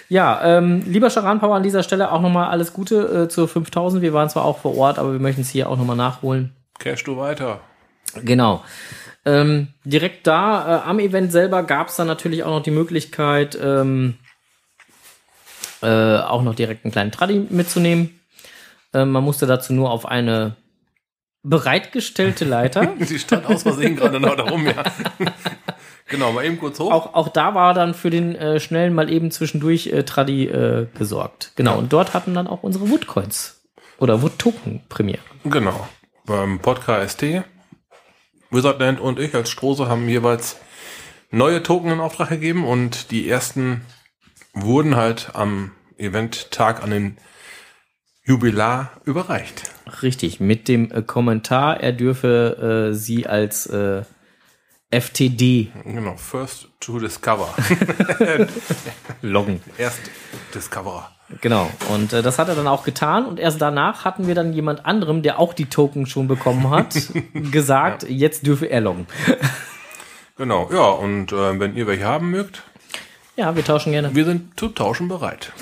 Ja, 0.09 0.41
ähm, 0.59 0.83
lieber 0.87 1.09
Charan 1.11 1.39
Power 1.41 1.55
an 1.55 1.63
dieser 1.63 1.83
Stelle 1.83 2.11
auch 2.13 2.21
nochmal 2.21 2.51
alles 2.51 2.73
Gute 2.73 3.25
äh, 3.25 3.29
zur 3.29 3.49
5000. 3.49 4.03
Wir 4.03 4.13
waren 4.13 4.29
zwar 4.29 4.45
auch 4.45 4.59
vor 4.59 4.77
Ort, 4.77 4.99
aber 4.99 5.13
wir 5.13 5.21
möchten 5.21 5.43
es 5.43 5.51
hier 5.51 5.71
auch 5.71 5.79
nochmal 5.79 5.97
nachholen. 5.97 6.53
Cash 6.79 7.05
du 7.05 7.17
weiter. 7.17 7.61
Genau. 8.25 8.63
Ähm, 9.25 9.69
direkt 9.85 10.27
da 10.27 10.79
äh, 10.79 10.89
am 10.89 10.99
Event 10.99 11.31
selber 11.31 11.63
gab 11.63 11.89
es 11.89 11.97
dann 11.97 12.09
natürlich 12.09 12.43
auch 12.43 12.51
noch 12.51 12.63
die 12.63 12.73
Möglichkeit, 12.73 13.57
ähm, 13.61 14.17
äh, 15.81 16.17
auch 16.19 16.43
noch 16.43 16.55
direkt 16.55 16.85
einen 16.85 16.93
kleinen 16.93 17.13
Traddy 17.13 17.47
mitzunehmen. 17.51 18.21
Ähm, 18.93 19.11
man 19.11 19.23
musste 19.23 19.47
dazu 19.47 19.73
nur 19.73 19.91
auf 19.91 20.07
eine 20.07 20.57
bereitgestellte 21.43 22.45
Leiter. 22.45 22.87
Die 22.99 23.19
stand 23.19 23.47
aus 23.47 23.63
Versehen 23.63 23.97
gerade 23.97 24.21
noch 24.21 24.37
da 24.37 24.45
rum, 24.45 24.67
ja. 24.67 24.83
genau, 26.09 26.33
mal 26.33 26.45
eben 26.45 26.59
kurz 26.59 26.79
hoch. 26.79 26.93
auch, 26.93 27.15
auch 27.15 27.29
da 27.29 27.55
war 27.55 27.75
dann 27.75 27.95
für 27.95 28.11
den 28.11 28.35
äh, 28.35 28.61
schnellen 28.61 28.95
mal 28.95 29.11
eben 29.11 29.31
zwischendurch 29.31 29.89
äh, 29.89 30.05
Traddy 30.05 30.47
äh, 30.47 30.87
gesorgt. 30.97 31.53
Genau, 31.57 31.79
und 31.79 31.93
dort 31.93 32.15
hatten 32.15 32.35
dann 32.35 32.47
auch 32.47 32.63
unsere 32.63 32.91
Woodcoins 32.91 33.63
oder 33.99 34.23
Wood-Token 34.23 34.83
Premiere. 34.89 35.23
Genau. 35.45 35.89
Beim 36.25 36.61
Podcast 36.61 37.19
ST, 37.19 37.43
Wizardland 38.53 39.01
und 39.01 39.19
ich 39.19 39.35
als 39.35 39.51
Strose 39.51 39.89
haben 39.89 40.09
jeweils 40.09 40.57
neue 41.31 41.63
Token 41.63 41.91
in 41.91 42.01
Auftrag 42.01 42.29
gegeben 42.29 42.65
und 42.67 43.11
die 43.11 43.29
ersten 43.29 43.83
wurden 44.55 44.97
halt 44.97 45.31
am 45.35 45.73
Eventtag 45.97 46.83
an 46.83 46.91
den 46.91 47.17
Jubilar 48.25 48.93
überreicht. 49.05 49.71
Richtig, 50.03 50.39
mit 50.39 50.69
dem 50.69 50.93
äh, 50.93 51.03
Kommentar, 51.03 51.81
er 51.81 51.93
dürfe 51.93 52.91
äh, 52.91 52.95
sie 52.95 53.27
als 53.27 53.67
äh, 53.67 54.03
FTD 54.91 55.73
Genau, 55.85 56.17
First 56.17 56.69
to 56.79 56.99
Discover. 56.99 57.55
loggen. 59.23 59.61
Erst 59.79 60.01
Discoverer. 60.55 61.11
Genau. 61.41 61.71
Und 61.93 62.13
äh, 62.13 62.23
das 62.23 62.39
hat 62.39 62.49
er 62.49 62.55
dann 62.55 62.67
auch 62.69 62.85
getan. 62.85 63.27
Und 63.27 63.41
erst 63.41 63.61
danach 63.61 64.05
hatten 64.05 64.27
wir 64.27 64.35
dann 64.35 64.53
jemand 64.53 64.85
anderem, 64.87 65.23
der 65.23 65.39
auch 65.39 65.55
die 65.55 65.67
Token 65.67 66.07
schon 66.07 66.29
bekommen 66.29 66.71
hat, 66.71 66.95
gesagt, 67.51 68.05
jetzt 68.09 68.47
dürfe 68.47 68.67
er 68.67 68.81
loggen. 68.81 69.07
Genau, 70.37 70.69
ja, 70.73 70.85
und 70.91 71.33
äh, 71.33 71.59
wenn 71.61 71.77
ihr 71.77 71.87
welche 71.87 72.05
haben 72.05 72.31
mögt, 72.31 72.63
Ja, 73.37 73.55
wir 73.55 73.65
tauschen 73.65 73.93
gerne. 73.93 74.15
wir 74.15 74.25
sind 74.25 74.59
zu 74.59 74.69
tauschen 74.69 75.09
bereit. 75.09 75.53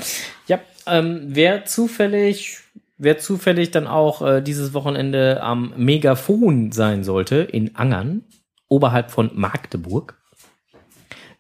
Ja, 0.47 0.59
ähm, 0.87 1.21
wer 1.27 1.65
zufällig, 1.65 2.59
wer 2.97 3.19
zufällig 3.19 3.71
dann 3.73 3.87
auch 3.87 4.23
äh, 4.23 4.41
dieses 4.43 4.73
Wochenende 4.75 5.43
am 5.43 5.73
Megafon 5.77 6.73
sein 6.73 7.05
sollte 7.05 7.37
in 7.37 7.77
Angern, 7.77 8.23
oberhalb 8.69 9.11
von 9.11 9.31
Magdeburg, 9.35 10.15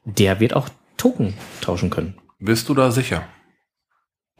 der 0.04 0.40
wird 0.40 0.54
auch 0.54 0.68
Token 0.96 1.34
tauschen 1.60 1.88
können. 1.90 2.14
Bist 2.40 2.68
du 2.68 2.74
da 2.74 2.90
sicher? 2.90 3.22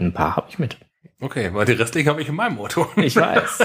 Ein 0.01 0.13
paar 0.13 0.37
habe 0.37 0.47
ich 0.49 0.59
mit. 0.59 0.79
Okay, 1.21 1.51
weil 1.53 1.67
die 1.67 1.73
restlichen 1.73 2.09
habe 2.09 2.23
ich 2.23 2.29
in 2.29 2.35
meinem 2.35 2.59
Auto. 2.59 2.87
Ich 2.97 3.15
weiß. 3.17 3.59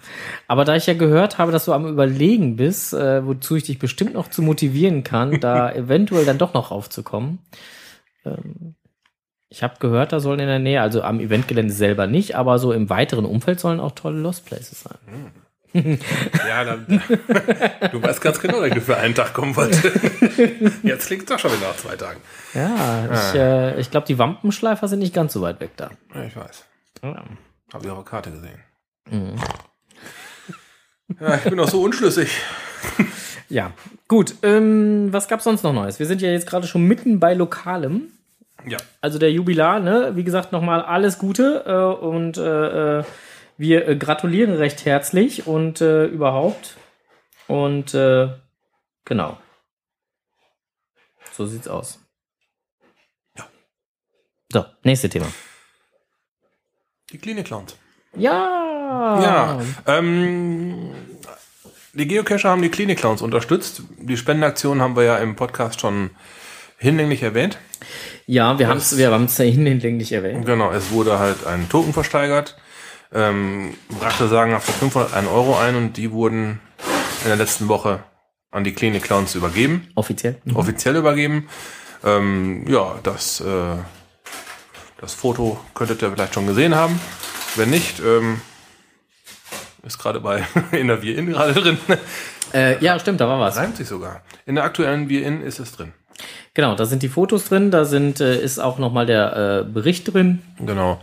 Aber 0.48 0.64
da 0.64 0.76
ich 0.76 0.86
ja 0.86 0.94
gehört 0.94 1.36
habe, 1.36 1.52
dass 1.52 1.66
du 1.66 1.72
am 1.74 1.86
Überlegen 1.86 2.56
bist, 2.56 2.94
äh, 2.94 3.24
wozu 3.26 3.56
ich 3.56 3.64
dich 3.64 3.78
bestimmt 3.78 4.14
noch 4.14 4.28
zu 4.28 4.40
motivieren 4.40 5.04
kann, 5.04 5.38
da 5.40 5.70
eventuell 5.70 6.24
dann 6.24 6.38
doch 6.38 6.54
noch 6.54 6.70
raufzukommen. 6.70 7.40
Ähm, 8.24 8.74
ich 9.50 9.62
habe 9.62 9.74
gehört, 9.78 10.12
da 10.12 10.20
sollen 10.20 10.40
in 10.40 10.46
der 10.46 10.58
Nähe, 10.58 10.80
also 10.80 11.02
am 11.02 11.20
Eventgelände 11.20 11.74
selber 11.74 12.06
nicht, 12.06 12.36
aber 12.36 12.58
so 12.58 12.72
im 12.72 12.88
weiteren 12.88 13.26
Umfeld 13.26 13.60
sollen 13.60 13.80
auch 13.80 13.92
tolle 13.92 14.18
Lost 14.18 14.46
Places 14.46 14.80
sein. 14.80 14.96
Ja, 16.48 16.64
dann, 16.64 17.02
du 17.92 18.02
weißt 18.02 18.20
ganz 18.20 18.38
genau, 18.40 18.60
dass 18.60 18.76
ich 18.76 18.82
für 18.82 18.96
einen 18.96 19.14
Tag 19.14 19.32
kommen 19.32 19.56
wollte. 19.56 19.90
Jetzt 20.82 21.06
klingt 21.06 21.30
doch 21.30 21.38
schon 21.38 21.52
wieder 21.52 21.68
nach 21.68 21.76
zwei 21.76 21.96
Tagen. 21.96 22.20
Ja, 22.52 23.08
ich, 23.12 23.38
äh, 23.38 23.80
ich 23.80 23.90
glaube, 23.90 24.06
die 24.06 24.18
Wampenschleifer 24.18 24.86
sind 24.88 24.98
nicht 24.98 25.14
ganz 25.14 25.32
so 25.32 25.40
weit 25.40 25.60
weg 25.60 25.70
da. 25.76 25.90
Ja, 26.14 26.24
ich 26.24 26.36
weiß. 26.36 26.64
Ja. 27.02 27.24
Habe 27.72 27.84
ich 27.84 27.90
auf 27.90 27.96
der 27.96 28.04
Karte 28.04 28.30
gesehen. 28.30 28.60
Mhm. 29.10 29.36
Ja, 31.20 31.34
ich 31.36 31.42
bin 31.42 31.58
auch 31.60 31.68
so 31.68 31.82
unschlüssig. 31.82 32.30
Ja, 33.48 33.72
gut. 34.08 34.36
Ähm, 34.42 35.12
was 35.12 35.28
gab's 35.28 35.44
sonst 35.44 35.62
noch 35.62 35.74
Neues? 35.74 35.98
Wir 35.98 36.06
sind 36.06 36.22
ja 36.22 36.30
jetzt 36.30 36.46
gerade 36.46 36.66
schon 36.66 36.84
mitten 36.88 37.20
bei 37.20 37.34
Lokalem. 37.34 38.10
Ja. 38.66 38.78
Also 39.02 39.18
der 39.18 39.30
Jubilar, 39.30 39.78
ne? 39.78 40.12
Wie 40.14 40.24
gesagt, 40.24 40.52
nochmal 40.52 40.80
alles 40.80 41.18
Gute 41.18 41.64
äh, 41.66 42.02
und 42.02 42.38
äh, 42.38 43.00
äh, 43.00 43.04
wir 43.62 43.86
äh, 43.86 43.96
gratulieren 43.96 44.54
recht 44.54 44.84
herzlich 44.84 45.46
und 45.46 45.80
äh, 45.80 46.06
überhaupt. 46.06 46.76
Und 47.46 47.94
äh, 47.94 48.28
genau. 49.04 49.38
So 51.32 51.46
sieht's 51.46 51.68
aus. 51.68 52.00
Ja. 53.38 53.48
So, 54.52 54.64
nächstes 54.82 55.10
Thema. 55.10 55.26
Die 57.12 57.18
Klinik 57.18 57.46
Clowns. 57.46 57.76
Ja. 58.16 59.20
Ja. 59.22 59.60
Ähm, 59.86 60.92
die 61.92 62.08
Geocacher 62.08 62.50
haben 62.50 62.62
die 62.62 62.68
Klinik 62.68 62.98
Clowns 62.98 63.22
unterstützt. 63.22 63.82
Die 63.98 64.16
Spendenaktion 64.16 64.82
haben 64.82 64.96
wir 64.96 65.04
ja 65.04 65.18
im 65.18 65.36
Podcast 65.36 65.80
schon 65.80 66.10
hinlänglich 66.78 67.22
erwähnt. 67.22 67.58
Ja, 68.26 68.58
wir 68.58 68.66
haben 68.66 68.78
es 68.78 68.96
wir 68.98 69.12
haben's 69.12 69.38
ja 69.38 69.44
hinlänglich 69.44 70.10
erwähnt. 70.10 70.46
Genau, 70.46 70.72
es 70.72 70.90
wurde 70.90 71.20
halt 71.20 71.46
ein 71.46 71.68
Token 71.68 71.92
versteigert. 71.92 72.56
Ähm, 73.14 73.74
brachte 73.88 74.28
sagen 74.28 74.58
für 74.60 74.72
501 74.72 75.28
Euro 75.28 75.58
ein 75.58 75.76
und 75.76 75.96
die 75.96 76.12
wurden 76.12 76.60
in 77.22 77.28
der 77.28 77.36
letzten 77.36 77.68
Woche 77.68 78.02
an 78.50 78.64
die 78.64 78.72
Klinik 78.72 79.02
Clowns 79.02 79.34
übergeben. 79.34 79.88
Offiziell. 79.94 80.36
offiziell 80.54 80.96
übergeben. 80.96 81.48
Ähm, 82.04 82.64
ja, 82.68 82.98
das, 83.02 83.40
äh, 83.40 83.76
das 85.00 85.14
Foto 85.14 85.58
könntet 85.74 86.02
ihr 86.02 86.10
vielleicht 86.10 86.34
schon 86.34 86.46
gesehen 86.46 86.74
haben. 86.74 87.00
Wenn 87.56 87.70
nicht, 87.70 88.00
ähm, 88.00 88.40
ist 89.82 89.98
gerade 89.98 90.20
bei 90.20 90.44
in 90.72 90.88
der 90.88 91.02
Wir 91.02 91.18
In 91.18 91.26
gerade 91.26 91.54
drin. 91.54 91.78
Äh, 92.52 92.82
ja, 92.84 92.98
stimmt, 92.98 93.20
da 93.20 93.28
war 93.28 93.40
was. 93.40 93.56
Reimt 93.56 93.76
sich 93.76 93.88
sogar. 93.88 94.22
In 94.46 94.54
der 94.54 94.64
aktuellen 94.64 95.08
Wir 95.08 95.26
In 95.26 95.42
ist 95.42 95.58
es 95.58 95.72
drin. 95.72 95.92
Genau, 96.54 96.74
da 96.74 96.84
sind 96.84 97.02
die 97.02 97.08
Fotos 97.08 97.46
drin, 97.46 97.70
da 97.70 97.84
sind, 97.84 98.20
äh, 98.20 98.38
ist 98.40 98.58
auch 98.58 98.78
nochmal 98.78 99.06
der 99.06 99.64
äh, 99.66 99.70
Bericht 99.70 100.12
drin. 100.12 100.42
Genau. 100.58 101.00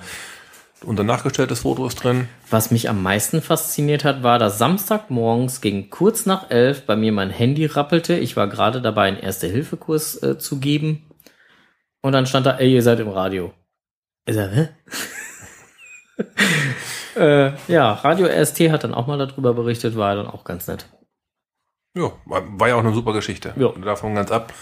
Unser 0.86 1.04
nachgestelltes 1.04 1.62
Foto 1.62 1.86
ist 1.88 2.04
drin. 2.04 2.30
Was 2.50 2.72
mich 2.72 2.90
am 2.90 3.04
meisten 3.04 3.42
fasziniert 3.42 4.06
hat, 4.06 4.24
war, 4.24 4.40
dass 4.40 4.58
Samstagmorgens 4.58 5.60
gegen 5.60 5.90
kurz 5.90 6.26
nach 6.26 6.50
elf 6.50 6.86
bei 6.86 6.96
mir 6.96 7.12
mein 7.12 7.30
Handy 7.30 7.66
rappelte. 7.66 8.16
Ich 8.16 8.38
war 8.38 8.48
gerade 8.48 8.82
dabei, 8.82 9.08
einen 9.08 9.18
Erste-Hilfe-Kurs 9.18 10.24
äh, 10.24 10.38
zu 10.40 10.60
geben. 10.60 11.10
Und 12.02 12.14
dann 12.14 12.26
stand 12.26 12.46
da, 12.46 12.58
ey, 12.58 12.74
ihr 12.74 12.82
seid 12.84 13.00
im 13.02 13.10
Radio. 13.10 13.52
Ich 14.26 14.36
sag, 14.36 14.52
hä? 14.52 14.70
äh, 17.20 17.52
ja, 17.68 17.92
Radio 17.92 18.28
RST 18.28 18.70
hat 18.70 18.86
dann 18.86 18.94
auch 18.94 19.08
mal 19.08 19.18
darüber 19.18 19.54
berichtet, 19.54 19.98
war 19.98 20.16
dann 20.16 20.28
auch 20.28 20.46
ganz 20.46 20.68
nett. 20.68 20.86
Ja, 21.98 22.12
war 22.26 22.68
ja 22.70 22.76
auch 22.76 22.80
eine 22.80 22.94
super 22.94 23.12
Geschichte. 23.12 23.54
Ja. 23.58 23.74
Davon 23.84 24.16
ganz 24.16 24.32
ab. 24.32 24.54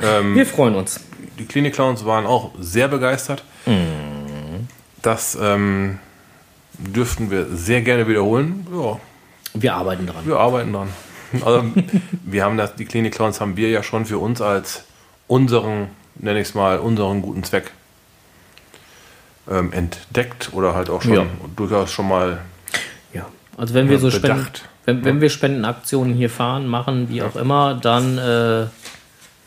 Ähm, 0.00 0.34
Wir 0.34 0.46
freuen 0.46 0.76
uns. 0.76 1.00
die 1.38 1.44
Klinik 1.44 1.74
Clowns 1.74 2.06
waren 2.06 2.24
auch 2.24 2.52
sehr 2.58 2.88
begeistert. 2.88 3.42
Das 5.02 5.36
ähm, 5.40 5.98
dürften 6.78 7.30
wir 7.30 7.46
sehr 7.54 7.82
gerne 7.82 8.08
wiederholen. 8.08 8.66
Ja, 8.72 8.98
Wir 9.54 9.74
arbeiten 9.74 10.06
dran. 10.06 10.26
Wir 10.26 10.36
arbeiten 10.38 10.72
dran. 10.72 10.88
Also, 11.44 11.64
wir 12.24 12.44
haben 12.44 12.56
das, 12.56 12.74
die 12.76 12.84
Klinik 12.84 13.14
Clowns 13.14 13.40
haben 13.40 13.56
wir 13.56 13.68
ja 13.70 13.82
schon 13.82 14.06
für 14.06 14.18
uns 14.18 14.40
als 14.40 14.84
unseren, 15.26 15.88
nenne 16.16 16.40
ich 16.40 16.48
es 16.48 16.54
mal, 16.54 16.78
unseren 16.78 17.22
guten 17.22 17.44
Zweck 17.44 17.70
ähm, 19.50 19.72
entdeckt 19.72 20.50
oder 20.52 20.74
halt 20.74 20.90
auch 20.90 21.02
schon 21.02 21.12
Ja. 21.14 21.26
durchaus 21.56 21.90
schon 21.92 22.08
mal 22.08 22.40
Ja. 23.12 23.26
Also 23.56 23.74
wenn 23.74 23.88
wir 23.88 23.98
so 23.98 24.10
Spenden, 24.10 24.36
bedacht. 24.38 24.68
wenn, 24.84 25.04
wenn 25.04 25.20
wir 25.20 25.30
Spendenaktionen 25.30 26.14
hier 26.14 26.30
fahren, 26.30 26.66
machen, 26.66 27.08
wie 27.08 27.22
auch 27.22 27.36
immer, 27.36 27.74
dann 27.74 28.18
äh, 28.18 28.66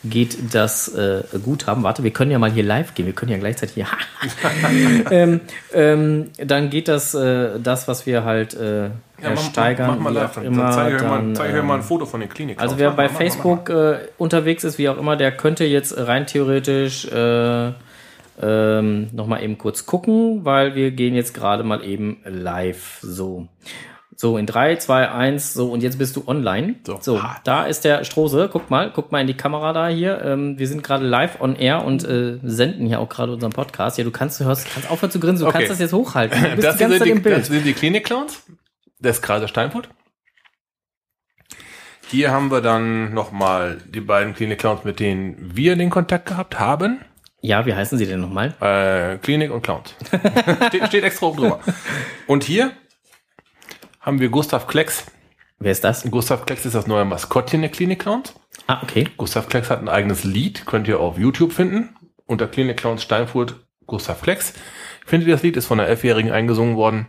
geht 0.04 0.54
das 0.54 0.88
äh, 0.96 1.24
Guthaben. 1.44 1.84
Warte, 1.84 2.04
wir 2.04 2.12
können 2.12 2.32
ja 2.32 2.40
mal 2.40 2.52
hier 2.52 2.64
live 2.64 2.94
gehen. 2.94 3.06
Wir 3.06 3.14
können 3.14 3.32
ja 3.32 3.38
gleichzeitig 3.38 3.76
hier. 3.76 3.88
ähm, 5.12 5.42
ähm, 5.74 6.30
dann 6.38 6.70
geht 6.70 6.88
das, 6.88 7.14
äh, 7.14 7.60
das, 7.60 7.88
was 7.88 8.06
wir 8.06 8.24
halt 8.24 8.54
äh, 8.56 8.90
ersteigern, 9.22 9.88
mach 9.88 10.00
mal 10.00 10.12
wie 10.12 10.16
live. 10.16 10.36
Dann 10.36 10.44
immer. 10.46 10.72
zeige 10.72 10.96
ich, 10.96 11.02
dann, 11.02 11.28
mal, 11.28 11.36
zeige 11.36 11.54
ich 11.54 11.60
ähm, 11.60 11.68
mal 11.68 11.76
ein 11.76 11.84
Foto 11.84 12.06
von 12.06 12.20
den 12.20 12.30
Klinik 12.30 12.60
Also 12.60 12.80
wer 12.80 12.92
bei 12.92 13.10
Facebook 13.10 13.70
äh, 13.70 14.00
unterwegs 14.18 14.64
ist, 14.64 14.78
wie 14.78 14.90
auch 14.90 14.98
immer, 14.98 15.16
der 15.16 15.32
könnte 15.32 15.66
jetzt 15.66 15.96
rein 15.98 16.26
theoretisch 16.26 17.06
äh, 17.06 17.72
ähm, 18.42 19.10
nochmal 19.12 19.44
eben 19.44 19.58
kurz 19.58 19.86
gucken, 19.86 20.44
weil 20.44 20.74
wir 20.74 20.92
gehen 20.92 21.14
jetzt 21.14 21.34
gerade 21.34 21.64
mal 21.64 21.84
eben 21.84 22.18
live. 22.26 22.98
So. 23.02 23.48
So, 24.22 24.38
in 24.38 24.46
3, 24.46 24.76
2, 24.76 25.10
1, 25.10 25.56
so, 25.56 25.72
und 25.72 25.82
jetzt 25.82 25.98
bist 25.98 26.16
du 26.16 26.22
online. 26.28 26.76
So. 26.86 27.00
So, 27.02 27.20
da 27.44 27.66
ist 27.66 27.84
der 27.86 28.04
Strose. 28.04 28.52
Guck 28.54 28.70
mal, 28.70 28.92
guck 28.94 29.12
mal 29.12 29.20
in 29.20 29.26
die 29.26 29.34
Kamera 29.34 29.74
da 29.74 29.88
hier. 29.88 30.22
Ähm, 30.24 30.60
wir 30.60 30.68
sind 30.68 30.84
gerade 30.84 31.04
live 31.08 31.42
on 31.42 31.56
air 31.56 31.84
und 31.84 32.04
äh, 32.04 32.38
senden 32.44 32.86
hier 32.86 33.00
auch 33.00 33.10
gerade 33.10 33.34
unseren 33.34 33.52
Podcast. 33.52 33.98
Ja, 33.98 34.04
du 34.04 34.12
kannst, 34.12 34.40
du 34.40 34.44
hörst, 34.44 34.72
kannst 34.72 34.92
aufhören 34.92 35.10
zu 35.10 35.20
grinsen, 35.20 35.46
du 35.46 35.50
Okay. 35.50 35.58
kannst 35.58 35.72
das 35.72 35.80
jetzt 35.80 35.94
hochhalten. 35.94 36.40
Du 36.40 36.50
bist 36.56 36.68
das, 36.68 36.76
die 36.76 36.82
ganze 36.82 36.98
sind 36.98 37.00
Zeit 37.00 37.08
die, 37.08 37.12
im 37.14 37.24
Bild. 37.24 37.38
das 37.40 37.48
sind 37.48 37.66
die 37.66 37.74
Klinik-Clowns 37.74 38.44
des 39.00 39.24
Kreise 39.24 39.48
Steinfurt. 39.48 39.90
Hier 42.08 42.30
haben 42.30 42.52
wir 42.52 42.62
dann 42.62 43.16
nochmal 43.16 43.80
die 43.90 44.02
beiden 44.02 44.36
Klinik-Clowns, 44.36 44.84
mit 44.84 45.00
denen 45.00 45.50
wir 45.56 45.76
den 45.76 45.90
Kontakt 45.90 46.28
gehabt 46.28 46.60
haben. 46.60 47.00
Ja, 47.42 47.66
wie 47.66 47.74
heißen 47.74 47.98
sie 47.98 48.06
denn 48.06 48.22
nochmal? 48.22 48.54
Äh, 48.62 49.18
Klinik 49.18 49.50
und 49.50 49.64
Clowns. 49.64 49.96
steht, 50.68 50.86
steht 50.90 51.04
extra 51.04 51.26
oben 51.26 51.38
drüber. 51.40 51.60
Und 52.28 52.44
hier 52.44 52.72
haben 54.02 54.20
wir 54.20 54.30
Gustav 54.30 54.68
Klecks. 54.68 55.06
Wer 55.60 55.72
ist 55.72 55.84
das? 55.84 56.10
Gustav 56.10 56.46
Klecks 56.46 56.66
ist 56.66 56.74
das 56.74 56.88
neue 56.88 57.06
Maskottchen 57.06 57.62
der 57.62 57.70
Klinik 57.70 58.00
Clowns. 58.00 58.34
Ah, 58.66 58.82
okay. 58.82 59.08
Gustav 59.16 59.48
Klecks 59.48 59.70
hat 59.70 59.80
ein 59.80 59.90
eigenes 59.90 60.24
Lied, 60.24 60.66
könnt 60.66 60.88
ihr 60.88 61.00
auf 61.00 61.20
YouTube 61.20 61.54
finden. 61.54 61.96
Unter 62.26 62.48
Klinik 62.48 62.78
Clowns 62.78 63.04
Steinfurt 63.04 63.68
Gustav 63.86 64.22
Klecks. 64.22 64.54
Findet 65.06 65.28
ihr 65.28 65.36
das 65.36 65.44
Lied, 65.44 65.56
ist 65.56 65.68
von 65.68 65.80
einer 65.80 65.88
Elfjährigen 65.88 66.32
eingesungen 66.32 66.76
worden. 66.78 67.08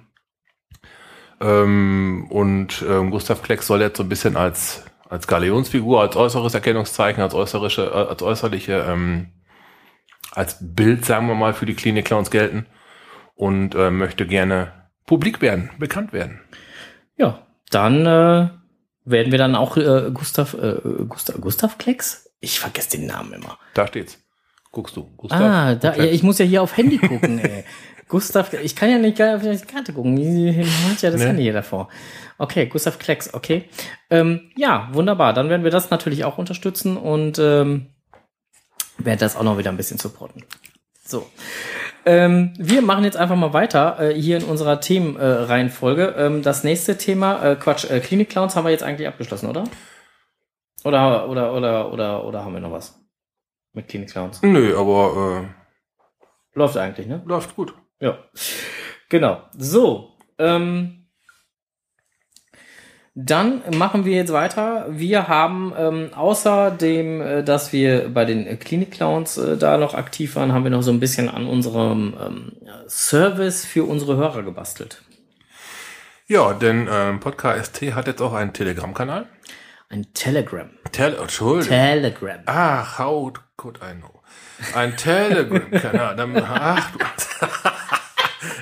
Ähm, 1.40 2.26
und 2.28 2.84
ähm, 2.86 3.10
Gustav 3.10 3.42
Klecks 3.42 3.66
soll 3.66 3.80
jetzt 3.80 3.96
so 3.96 4.02
ein 4.02 4.08
bisschen 4.10 4.36
als, 4.36 4.84
als 5.08 5.26
Galeonsfigur, 5.26 6.02
als 6.02 6.14
äußeres 6.16 6.52
Erkennungszeichen, 6.52 7.22
als 7.22 7.34
äußerische, 7.34 7.86
äh, 7.86 8.08
als 8.10 8.22
äußerliche, 8.22 8.84
ähm, 8.86 9.32
als 10.32 10.58
Bild, 10.60 11.06
sagen 11.06 11.26
wir 11.26 11.34
mal, 11.34 11.54
für 11.54 11.66
die 11.66 11.74
Klinik 11.74 12.04
Clowns 12.04 12.30
gelten. 12.30 12.66
Und 13.34 13.74
äh, 13.74 13.90
möchte 13.90 14.26
gerne 14.26 14.90
publik 15.06 15.40
werden, 15.40 15.70
bekannt 15.78 16.12
werden. 16.12 16.40
Ja, 17.22 17.46
dann 17.70 18.04
äh, 18.04 18.48
werden 19.04 19.30
wir 19.30 19.38
dann 19.38 19.54
auch 19.54 19.76
äh, 19.76 20.10
Gustav, 20.12 20.54
äh, 20.54 20.74
Gustav, 21.08 21.40
Gustav 21.40 21.78
Klecks? 21.78 22.30
Ich 22.40 22.58
vergesse 22.58 22.96
den 22.96 23.06
Namen 23.06 23.32
immer. 23.34 23.58
Da 23.74 23.86
steht's. 23.86 24.18
Guckst 24.72 24.96
du. 24.96 25.04
Gustav 25.16 25.40
ah, 25.40 25.74
da, 25.76 25.94
ja, 25.94 26.04
ich 26.04 26.22
muss 26.22 26.38
ja 26.38 26.44
hier 26.44 26.62
auf 26.62 26.76
Handy 26.76 26.98
gucken, 26.98 27.38
ey. 27.38 27.64
Gustav, 28.08 28.52
ich 28.52 28.74
kann 28.74 28.90
ja 28.90 28.98
nicht 28.98 29.22
auf 29.22 29.42
die 29.42 29.56
Karte 29.58 29.92
gucken. 29.92 30.18
Ich 30.18 30.56
hat 30.90 31.00
ja 31.00 31.10
das 31.10 31.20
Nee. 31.20 31.26
Handy 31.28 31.42
hier 31.44 31.52
davor. 31.52 31.88
Okay, 32.38 32.66
Gustav 32.66 32.98
Klecks, 32.98 33.32
okay. 33.32 33.68
Ähm, 34.10 34.50
ja, 34.56 34.88
wunderbar. 34.92 35.32
Dann 35.32 35.48
werden 35.48 35.62
wir 35.62 35.70
das 35.70 35.90
natürlich 35.90 36.24
auch 36.24 36.38
unterstützen 36.38 36.96
und 36.96 37.38
ähm, 37.38 37.86
werden 38.98 39.20
das 39.20 39.36
auch 39.36 39.44
noch 39.44 39.58
wieder 39.58 39.70
ein 39.70 39.76
bisschen 39.76 39.98
supporten. 39.98 40.44
So. 41.06 41.26
Ähm, 42.04 42.52
wir 42.58 42.82
machen 42.82 43.04
jetzt 43.04 43.16
einfach 43.16 43.36
mal 43.36 43.52
weiter 43.52 43.98
äh, 44.00 44.14
hier 44.14 44.38
in 44.38 44.44
unserer 44.44 44.80
Themenreihenfolge. 44.80 46.14
Äh, 46.16 46.26
ähm, 46.26 46.42
das 46.42 46.64
nächste 46.64 46.98
Thema, 46.98 47.44
äh, 47.44 47.56
Quatsch, 47.56 47.88
äh, 47.90 48.00
Klinik 48.00 48.30
Clowns 48.30 48.56
haben 48.56 48.64
wir 48.64 48.70
jetzt 48.70 48.82
eigentlich 48.82 49.08
abgeschlossen, 49.08 49.48
oder? 49.48 49.64
Oder, 50.84 51.28
oder, 51.28 51.54
oder, 51.54 51.92
oder, 51.92 52.24
oder 52.24 52.44
haben 52.44 52.54
wir 52.54 52.60
noch 52.60 52.72
was? 52.72 53.00
Mit 53.72 53.88
Klinik 53.88 54.10
Clowns. 54.10 54.42
Nö, 54.42 54.76
aber 54.76 55.46
Läuft 56.54 56.76
eigentlich, 56.76 57.06
ne? 57.06 57.22
äh, 57.24 57.28
läuft 57.28 57.56
gut. 57.56 57.74
Ja. 58.00 58.18
Genau. 59.08 59.42
So. 59.56 60.10
Ähm, 60.38 61.01
dann 63.14 63.62
machen 63.76 64.06
wir 64.06 64.16
jetzt 64.16 64.32
weiter. 64.32 64.86
Wir 64.88 65.28
haben 65.28 65.74
ähm, 65.76 66.10
außerdem, 66.14 67.20
äh, 67.20 67.44
dass 67.44 67.72
wir 67.72 68.08
bei 68.08 68.24
den 68.24 68.46
äh, 68.46 68.56
Klinik-Clowns 68.56 69.36
äh, 69.36 69.56
da 69.58 69.76
noch 69.76 69.94
aktiv 69.94 70.34
waren, 70.36 70.52
haben 70.52 70.64
wir 70.64 70.70
noch 70.70 70.82
so 70.82 70.90
ein 70.90 71.00
bisschen 71.00 71.28
an 71.28 71.46
unserem 71.46 72.14
ähm, 72.18 72.52
Service 72.88 73.66
für 73.66 73.84
unsere 73.84 74.16
Hörer 74.16 74.42
gebastelt. 74.42 75.02
Ja, 76.26 76.54
denn 76.54 76.88
ähm, 76.90 77.20
Podcast 77.20 77.76
ST 77.76 77.94
hat 77.94 78.06
jetzt 78.06 78.22
auch 78.22 78.32
einen 78.32 78.54
Telegram-Kanal. 78.54 79.26
Ein 79.90 80.06
Telegram. 80.14 80.70
Tele 80.90 81.18
Entschuldigung. 81.18 81.68
Telegram. 81.68 82.40
Ach, 82.46 82.98
how 82.98 83.30
could 83.58 83.78
I 83.82 83.94
know? 83.94 84.22
Ein 84.74 84.96
Telegram-Kanal. 84.96 86.16
Ach, 86.46 86.90
du. 86.92 86.98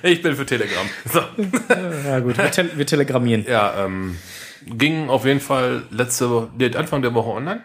ich 0.09 0.21
bin 0.23 0.35
für 0.35 0.45
Telegram. 0.45 0.89
So. 1.05 1.21
Ja 2.05 2.19
gut, 2.19 2.37
wir, 2.37 2.51
tel 2.51 2.77
wir 2.77 2.87
telegrammieren. 2.87 3.47
Ja, 3.49 3.85
ähm, 3.85 4.19
ging 4.67 5.09
auf 5.09 5.25
jeden 5.25 5.41
Fall 5.41 5.83
letzte 5.91 6.31
Woche, 6.31 6.49
Anfang 6.77 7.03
der 7.03 7.15
Woche 7.15 7.31
online 7.31 7.63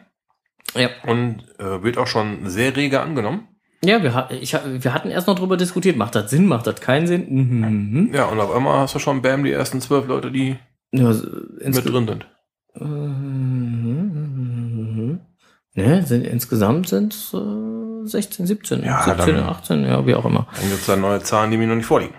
Ja, 0.76 0.90
und 1.08 1.44
äh, 1.60 1.84
wird 1.84 1.98
auch 1.98 2.08
schon 2.08 2.50
sehr 2.50 2.76
rege 2.76 3.02
angenommen. 3.02 3.48
ja 3.84 4.02
wir, 4.04 4.30
ich, 4.42 4.54
wir 4.54 4.94
hatten 4.94 5.10
erst 5.12 5.28
noch 5.28 5.36
drüber 5.38 5.58
diskutiert. 5.58 5.98
Macht 5.98 6.16
das 6.16 6.30
Sinn? 6.32 6.48
Macht 6.48 6.68
das 6.68 6.80
keinen 6.82 7.08
Sinn? 7.08 7.26
Mhm. 7.30 8.14
Ja, 8.14 8.26
und 8.26 8.40
auf 8.40 8.54
einmal 8.56 8.80
hast 8.80 8.96
du 8.96 9.00
schon 9.00 9.22
Bam 9.22 9.44
die 9.44 9.52
ersten 9.52 9.82
zwölf 9.82 10.08
Leute, 10.08 10.32
die 10.32 10.58
Ja, 10.92 11.10
mit 11.12 11.86
drin 11.86 12.08
sind. 12.08 12.26
Mhm. 14.36 15.20
Ne, 15.78 16.04
sind, 16.04 16.26
insgesamt 16.26 16.88
sind 16.88 17.14
es 17.14 17.34
äh, 17.34 18.06
16, 18.08 18.46
17, 18.48 18.84
Ja, 18.84 19.04
17, 19.04 19.36
dann- 19.36 19.46
18, 19.46 19.84
ja, 19.86 20.06
wie 20.08 20.16
auch 20.16 20.24
immer. 20.26 20.48
Dann 20.56 20.70
gibt's 20.70 20.86
da 20.86 20.96
neue 20.96 21.22
Zahlen, 21.22 21.52
die 21.52 21.58
mir 21.58 21.68
noch 21.68 21.76
nicht 21.76 21.86
vorliegen. 21.86 22.14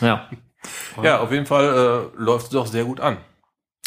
Ja. 0.00 0.28
Ja, 1.02 1.20
auf 1.20 1.30
jeden 1.32 1.46
Fall 1.46 2.10
äh, 2.16 2.20
läuft 2.20 2.46
es 2.46 2.52
doch 2.52 2.66
sehr 2.66 2.84
gut 2.84 3.00
an. 3.00 3.18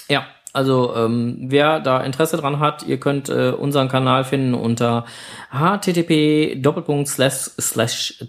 Ja, 0.07 0.25
also 0.53 0.95
ähm, 0.95 1.37
wer 1.47 1.79
da 1.79 2.01
Interesse 2.01 2.37
dran 2.37 2.59
hat, 2.59 2.83
ihr 2.83 2.99
könnt 2.99 3.29
äh, 3.29 3.51
unseren 3.51 3.87
Kanal 3.87 4.23
finden 4.23 4.53
unter 4.53 5.05
http 5.51 6.61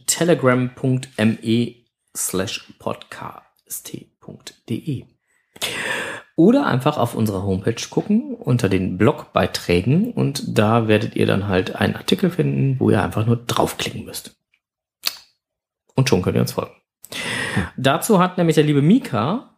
telegram.me 0.07 1.75
slash 2.17 2.73
podcast.de 2.79 4.13
oder 6.37 6.67
einfach 6.67 6.97
auf 6.97 7.15
unserer 7.15 7.43
Homepage 7.43 7.89
gucken 7.91 8.35
unter 8.35 8.69
den 8.69 8.99
Blogbeiträgen 8.99 10.13
und 10.13 10.59
da 10.59 10.89
werdet 10.89 11.17
ihr 11.17 11.27
dann 11.27 11.49
halt 11.49 11.77
einen 11.77 11.97
Artikel 11.97 12.31
finden, 12.31 12.81
wo 12.81 12.91
ihr 12.91 13.03
einfach 13.03 13.27
nur 13.27 13.37
draufklicken 13.37 14.05
müsst. 14.05 14.37
Und 15.95 16.09
schon 16.09 16.23
könnt 16.23 16.37
ihr 16.37 16.41
uns 16.41 16.53
folgen. 16.53 16.73
Dazu 17.77 18.19
hat 18.19 18.39
nämlich 18.39 18.55
der 18.55 18.65
liebe 18.65 18.83
Mika 18.83 19.57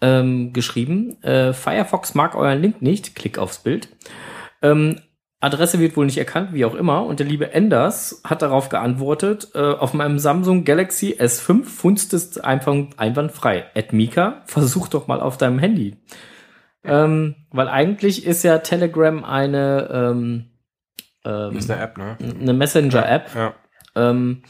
ähm, 0.00 0.52
geschrieben, 0.52 1.22
äh, 1.22 1.52
Firefox 1.52 2.14
mag 2.14 2.34
euren 2.34 2.60
Link 2.60 2.82
nicht, 2.82 3.14
klick 3.14 3.38
aufs 3.38 3.60
Bild. 3.60 3.88
Ähm, 4.60 5.00
Adresse 5.42 5.80
wird 5.80 5.96
wohl 5.96 6.06
nicht 6.06 6.18
erkannt, 6.18 6.52
wie 6.52 6.64
auch 6.64 6.74
immer. 6.74 7.04
Und 7.04 7.18
der 7.18 7.26
liebe 7.26 7.52
Enders 7.52 8.22
hat 8.24 8.42
darauf 8.42 8.68
geantwortet, 8.68 9.48
äh, 9.54 9.58
auf 9.58 9.92
meinem 9.92 10.20
Samsung 10.20 10.64
Galaxy 10.64 11.16
S5 11.18 11.64
funzt 11.64 12.14
es 12.14 12.38
einfach 12.38 12.76
einwandfrei. 12.96 13.64
Ed 13.74 13.92
Mika, 13.92 14.42
versuch 14.46 14.86
doch 14.86 15.08
mal 15.08 15.20
auf 15.20 15.38
deinem 15.38 15.58
Handy. 15.58 15.96
Ähm, 16.84 17.34
weil 17.50 17.68
eigentlich 17.68 18.24
ist 18.24 18.44
ja 18.44 18.58
Telegram 18.58 19.24
eine, 19.24 19.88
ähm, 19.92 20.50
ähm, 21.24 21.56
Ist 21.56 21.70
eine 21.70 21.82
App, 21.82 21.98
ne? 21.98 22.16
eine 22.40 22.52
Messenger-App. 22.52 23.34
Ja. 23.34 23.54
Ähm, 23.94 24.42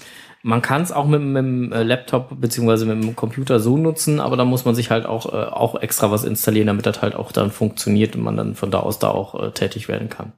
man 0.42 0.61
kann 0.62 0.83
es 0.83 0.92
auch 0.92 1.07
mit, 1.07 1.22
mit 1.22 1.37
dem 1.37 1.72
äh, 1.72 1.83
Laptop 1.83 2.40
beziehungsweise 2.40 2.85
mit 2.87 3.02
dem 3.02 3.14
Computer 3.16 3.61
so 3.61 3.76
nutzen, 3.76 4.20
aber 4.20 4.37
da 4.37 4.44
muss 4.44 4.64
man 4.64 4.74
sich 4.74 4.90
halt 4.90 5.07
auch, 5.07 5.33
äh, 5.33 5.37
auch 5.46 5.81
extra 5.81 6.11
was 6.11 6.24
installieren, 6.24 6.66
damit 6.66 6.87
das 6.87 7.00
halt 7.02 7.14
auch 7.14 7.33
dann 7.33 7.50
funktioniert 7.50 8.16
und 8.16 8.22
man 8.22 8.37
dann 8.37 8.55
von 8.55 8.70
da 8.70 8.81
aus 8.81 8.98
da 8.98 9.09
auch 9.11 9.40
äh, 9.40 9.50
tätig 9.52 9.88
werden 9.88 10.09
kann. 10.09 10.33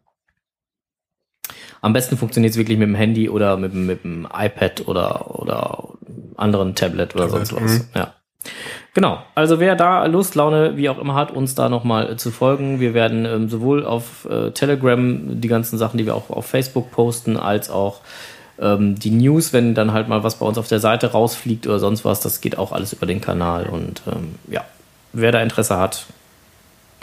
Am 1.80 1.92
besten 1.92 2.16
funktioniert 2.16 2.52
es 2.52 2.56
wirklich 2.58 2.78
mit 2.78 2.88
dem 2.88 2.94
Handy 2.94 3.28
oder 3.28 3.56
mit, 3.56 3.72
dem- 3.72 3.86
mit 3.86 4.04
dem 4.04 4.26
iPad 4.32 4.86
oder, 4.88 5.38
oder 5.40 5.88
anderen 6.36 6.74
Tablet 6.74 7.14
oder 7.14 7.28
Tablet, 7.28 7.46
sonst 7.48 7.62
was. 7.64 7.88
Ja. 7.94 8.14
Genau. 8.94 9.18
Also 9.34 9.58
wer 9.58 9.74
da 9.74 10.04
Lust, 10.06 10.34
Laune, 10.34 10.76
wie 10.76 10.88
auch 10.88 10.98
immer 10.98 11.14
hat, 11.14 11.30
uns 11.30 11.54
da 11.54 11.68
nochmal 11.68 12.12
äh, 12.12 12.16
zu 12.16 12.30
folgen. 12.30 12.78
Wir 12.80 12.94
werden 12.94 13.24
ähm, 13.24 13.48
sowohl 13.48 13.84
auf 13.84 14.26
äh, 14.30 14.50
Telegram 14.52 15.40
die 15.40 15.48
ganzen 15.48 15.78
Sachen, 15.78 15.98
die 15.98 16.06
wir 16.06 16.14
auch 16.14 16.30
auf 16.30 16.46
Facebook 16.46 16.90
posten, 16.90 17.36
als 17.36 17.70
auch 17.70 18.00
ähm, 18.58 18.98
die 18.98 19.10
News, 19.10 19.52
wenn 19.52 19.74
dann 19.74 19.92
halt 19.92 20.08
mal 20.08 20.22
was 20.22 20.38
bei 20.38 20.46
uns 20.46 20.58
auf 20.58 20.68
der 20.68 20.80
Seite 20.80 21.12
rausfliegt 21.12 21.66
oder 21.66 21.78
sonst 21.78 22.04
was, 22.04 22.20
das 22.20 22.40
geht 22.40 22.58
auch 22.58 22.72
alles 22.72 22.92
über 22.92 23.06
den 23.06 23.20
Kanal 23.20 23.66
und 23.66 24.02
ähm, 24.06 24.36
ja. 24.48 24.64
wer 25.12 25.32
da 25.32 25.40
Interesse 25.42 25.78
hat, 25.78 26.06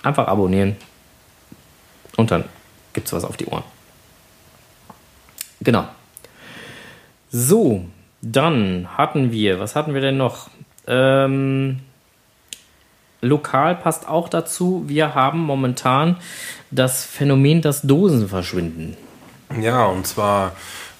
einfach 0.03 0.27
abonnieren. 0.27 0.75
Und 2.17 2.31
dann 2.31 2.45
gibt's 2.93 3.13
was 3.13 3.23
auf 3.23 3.37
die 3.37 3.45
Ohren. 3.45 3.63
Genau. 5.61 5.85
So, 7.31 7.85
dann 8.21 8.89
hatten 8.97 9.31
wir, 9.31 9.59
was 9.59 9.75
hatten 9.75 9.93
wir 9.93 10.01
denn 10.01 10.17
noch? 10.17 10.49
Ähm, 10.87 11.79
lokal 13.21 13.75
passt 13.75 14.07
auch 14.07 14.27
dazu, 14.27 14.83
wir 14.87 15.15
haben 15.15 15.39
momentan 15.39 16.17
das 16.71 17.05
Phänomen, 17.05 17.61
dass 17.61 17.83
Dosen 17.83 18.27
verschwinden. 18.27 18.97
Ja, 19.59 19.85
und 19.85 20.07
zwar 20.07 20.53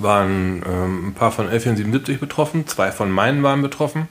waren 0.03 0.63
ähm, 0.65 1.07
ein 1.09 1.13
paar 1.13 1.31
von 1.31 1.49
L477 1.49 2.19
betroffen, 2.19 2.67
zwei 2.67 2.91
von 2.91 3.11
meinen 3.11 3.43
waren 3.43 3.61
betroffen, 3.61 4.07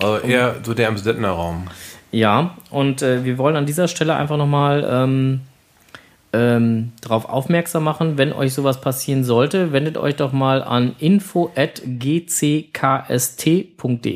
also 0.00 0.18
eher 0.24 0.56
so 0.62 0.74
der 0.74 0.88
im 0.88 0.98
Sedner 0.98 1.30
Raum. 1.30 1.68
Ja, 2.10 2.56
und 2.70 3.02
äh, 3.02 3.24
wir 3.24 3.38
wollen 3.38 3.56
an 3.56 3.66
dieser 3.66 3.88
Stelle 3.88 4.14
einfach 4.16 4.36
nochmal 4.36 4.86
ähm, 4.88 5.40
ähm, 6.34 6.92
darauf 7.02 7.28
aufmerksam 7.28 7.84
machen, 7.84 8.16
wenn 8.16 8.32
euch 8.32 8.54
sowas 8.54 8.80
passieren 8.80 9.22
sollte, 9.22 9.72
wendet 9.72 9.98
euch 9.98 10.16
doch 10.16 10.32
mal 10.32 10.62
an 10.62 10.94
info.gckst.de 10.98 11.84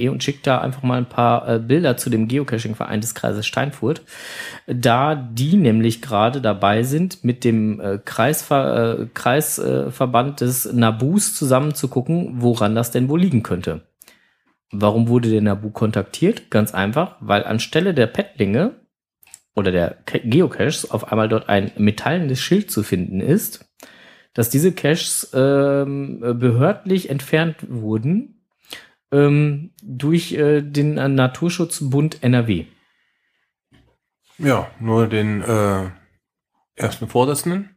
und 0.09 0.25
schickt 0.25 0.47
da 0.47 0.63
einfach 0.63 0.83
mal 0.83 0.97
ein 0.97 1.09
paar 1.09 1.47
äh, 1.49 1.59
Bilder 1.59 1.99
zu 1.99 2.09
dem 2.09 2.27
Geocaching-Verein 2.27 3.03
des 3.03 3.15
Kreises 3.15 3.47
Steinfurt, 3.47 4.01
da 4.67 5.15
die 5.15 5.57
nämlich 5.57 6.01
gerade 6.01 6.41
dabei 6.41 6.85
sind, 6.85 7.23
mit 7.23 7.45
dem 7.45 7.81
äh, 7.81 7.99
Kreisver 8.03 9.01
äh, 9.01 9.07
Kreisverband 9.13 10.41
des 10.41 10.73
Nabus 10.73 11.35
zusammen 11.35 11.75
zu 11.75 11.89
gucken, 11.89 12.37
woran 12.39 12.75
das 12.75 12.91
denn 12.91 13.11
wohl 13.11 13.21
liegen 13.21 13.43
könnte. 13.43 13.83
Warum 14.73 15.09
wurde 15.09 15.31
der 15.31 15.43
Nabu 15.43 15.71
kontaktiert? 15.71 16.51
Ganz 16.51 16.75
einfach, 16.75 17.17
weil 17.21 17.45
anstelle 17.45 17.95
der 17.95 18.07
Pettlinge 18.09 18.75
oder 19.57 19.73
der 19.73 19.97
Ca- 20.07 20.21
Geocaches 20.23 20.91
auf 20.91 21.11
einmal 21.11 21.29
dort 21.29 21.49
ein 21.49 21.73
metallenes 21.77 22.41
Schild 22.41 22.71
zu 22.71 22.83
finden 22.83 23.21
ist, 23.21 23.65
dass 24.35 24.51
diese 24.51 24.73
Caches 24.73 25.31
ähm, 25.35 26.21
behördlich 26.21 27.09
entfernt 27.11 27.57
wurden 27.69 28.45
ähm, 29.11 29.71
durch 29.83 30.33
äh, 30.35 30.61
den 30.63 30.99
äh, 30.99 31.09
Naturschutzbund 31.09 32.23
NRW. 32.23 32.67
Ja, 34.39 34.71
nur 34.79 35.07
den 35.07 35.41
äh, 35.43 35.85
ersten 36.75 37.09
Vorsitzenden. 37.09 37.71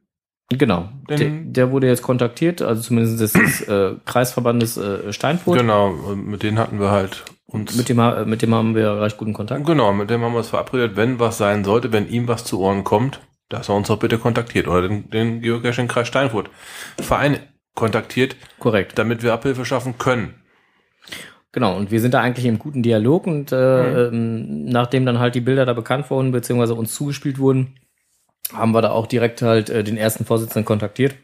Genau, 0.52 0.90
der, 1.08 1.30
der 1.44 1.72
wurde 1.72 1.88
jetzt 1.88 2.02
kontaktiert, 2.02 2.62
also 2.64 2.82
zumindest 2.82 3.20
des, 3.20 3.62
äh, 3.68 3.96
Kreisverbandes 4.06 4.78
äh, 4.78 5.14
Steinfurt. 5.14 5.60
Genau, 5.60 5.92
mit 6.16 6.42
denen 6.42 6.58
hatten 6.58 6.80
wir 6.80 6.90
halt 6.90 7.24
uns. 7.52 7.76
Mit 7.76 7.90
dem, 7.90 8.30
mit 8.30 8.42
dem 8.42 8.54
haben 8.54 8.76
wir 8.76 9.02
recht 9.02 9.18
guten 9.18 9.34
Kontakt. 9.34 9.66
genau, 9.66 9.92
mit 9.94 10.10
dem 10.10 10.22
haben 10.22 10.34
wir 10.34 10.40
uns 10.40 10.50
verabredet, 10.50 10.96
wenn 10.96 11.20
was 11.20 11.38
sein 11.38 11.64
sollte, 11.64 11.92
wenn 11.92 12.10
ihm 12.10 12.28
was 12.28 12.46
zu 12.46 12.60
Ohren 12.60 12.84
kommt, 12.84 13.20
dass 13.50 13.70
er 13.70 13.76
uns 13.76 13.88
doch 13.88 14.00
bitte 14.00 14.18
kontaktiert 14.18 14.68
oder 14.68 14.88
den, 14.88 15.10
den 15.10 15.42
Geocaching-Kreis 15.42 16.08
Steinfurt 16.08 16.50
Verein 17.00 17.40
kontaktiert, 17.76 18.36
Korrekt. 18.60 18.98
damit 18.98 19.24
wir 19.24 19.34
Abhilfe 19.34 19.66
schaffen 19.66 19.98
können. 19.98 20.36
Genau, 21.52 21.76
und 21.76 21.90
wir 21.90 22.00
sind 22.00 22.14
da 22.14 22.22
eigentlich 22.22 22.46
im 22.46 22.60
guten 22.60 22.84
Dialog 22.84 23.26
und 23.26 23.52
äh, 23.52 24.08
ähm, 24.08 24.66
nachdem 24.66 25.06
dann 25.06 25.18
halt 25.18 25.34
die 25.34 25.42
Bilder 25.42 25.66
da 25.66 25.74
bekannt 25.74 26.10
wurden, 26.12 26.32
beziehungsweise 26.32 26.76
uns 26.76 26.94
zugespielt 26.94 27.40
wurden, 27.40 27.76
haben 28.54 28.72
wir 28.72 28.82
da 28.82 28.92
auch 28.92 29.08
direkt 29.08 29.42
halt 29.42 29.70
äh, 29.70 29.84
den 29.84 29.98
ersten 29.98 30.26
Vorsitzenden 30.26 30.66
kontaktiert. 30.66 31.16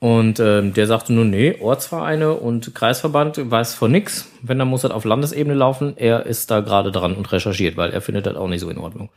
Und 0.00 0.40
ähm, 0.40 0.72
der 0.72 0.86
sagte 0.86 1.12
nur, 1.12 1.26
nee, 1.26 1.56
Ortsvereine 1.60 2.32
und 2.32 2.74
Kreisverband 2.74 3.50
weiß 3.50 3.74
von 3.74 3.92
nix. 3.92 4.30
Wenn, 4.40 4.58
dann 4.58 4.68
muss 4.68 4.80
das 4.80 4.92
auf 4.92 5.04
Landesebene 5.04 5.54
laufen. 5.54 5.92
Er 5.96 6.24
ist 6.24 6.50
da 6.50 6.60
gerade 6.60 6.90
dran 6.90 7.14
und 7.14 7.30
recherchiert, 7.30 7.76
weil 7.76 7.90
er 7.90 8.00
findet 8.00 8.24
das 8.24 8.34
auch 8.34 8.48
nicht 8.48 8.60
so 8.60 8.70
in 8.70 8.78
Ordnung. 8.78 9.10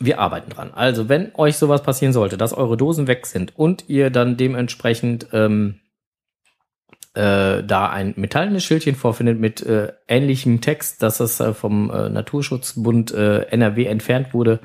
Wir 0.00 0.18
arbeiten 0.18 0.50
dran. 0.50 0.72
Also, 0.74 1.08
wenn 1.08 1.32
euch 1.36 1.56
sowas 1.56 1.84
passieren 1.84 2.12
sollte, 2.12 2.36
dass 2.36 2.52
eure 2.52 2.76
Dosen 2.76 3.06
weg 3.06 3.26
sind 3.26 3.56
und 3.56 3.88
ihr 3.88 4.10
dann 4.10 4.36
dementsprechend 4.36 5.28
ähm, 5.32 5.80
äh, 7.14 7.62
da 7.62 7.88
ein 7.88 8.14
metallenes 8.16 8.64
Schildchen 8.64 8.96
vorfindet 8.96 9.38
mit 9.38 9.62
äh, 9.62 9.92
ähnlichem 10.08 10.60
Text, 10.60 11.04
dass 11.04 11.20
es 11.20 11.38
äh, 11.38 11.54
vom 11.54 11.90
äh, 11.90 12.10
Naturschutzbund 12.10 13.14
äh, 13.14 13.42
NRW 13.42 13.86
entfernt 13.86 14.34
wurde, 14.34 14.58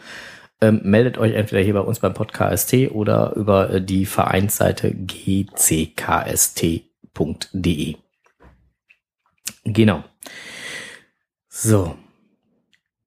ähm, 0.62 0.82
meldet 0.84 1.18
euch 1.18 1.34
entweder 1.34 1.64
hier 1.64 1.74
bei 1.74 1.82
uns 1.82 2.00
beim 2.00 2.14
Podcast 2.14 2.74
oder 2.92 3.34
über 3.36 3.72
äh, 3.72 3.82
die 3.82 4.06
Vereinsseite 4.06 4.94
gckst.de. 4.94 5.56
Genau. 9.64 10.04
So. 11.50 11.96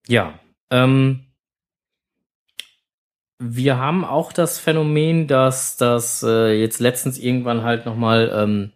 Ja. 0.06 0.38
Ähm, 0.70 1.26
wir 3.38 3.78
haben 3.78 4.04
auch 4.04 4.32
das 4.32 4.58
Phänomen, 4.58 5.26
dass 5.26 5.76
das 5.76 6.22
äh, 6.22 6.52
jetzt 6.52 6.80
letztens 6.80 7.18
irgendwann 7.18 7.62
halt 7.62 7.86
nochmal 7.86 8.32
ähm, 8.34 8.72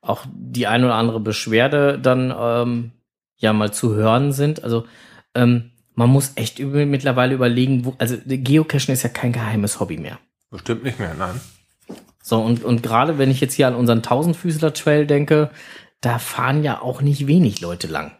auch 0.00 0.24
die 0.32 0.66
ein 0.66 0.84
oder 0.84 0.94
andere 0.94 1.20
Beschwerde 1.20 1.98
dann 1.98 2.34
ähm, 2.36 2.92
ja 3.36 3.52
mal 3.52 3.72
zu 3.72 3.94
hören 3.94 4.32
sind. 4.32 4.62
Also 4.64 4.86
ähm, 5.34 5.72
man 5.96 6.10
muss 6.10 6.32
echt 6.36 6.58
über, 6.58 6.86
mittlerweile 6.86 7.34
überlegen, 7.34 7.84
wo, 7.84 7.94
also 7.98 8.16
Geocachen 8.24 8.92
ist 8.94 9.02
ja 9.02 9.08
kein 9.08 9.32
geheimes 9.32 9.80
Hobby 9.80 9.96
mehr. 9.96 10.18
Bestimmt 10.50 10.84
nicht 10.84 11.00
mehr, 11.00 11.14
nein. 11.14 11.40
So, 12.22 12.40
und, 12.40 12.64
und 12.64 12.82
gerade 12.82 13.18
wenn 13.18 13.30
ich 13.30 13.40
jetzt 13.40 13.54
hier 13.54 13.66
an 13.66 13.74
unseren 13.74 14.02
Tausendfüßler 14.02 14.74
Trail 14.74 15.06
denke, 15.06 15.50
da 16.00 16.18
fahren 16.18 16.62
ja 16.62 16.80
auch 16.80 17.00
nicht 17.00 17.26
wenig 17.26 17.60
Leute 17.60 17.86
lang. 17.86 18.12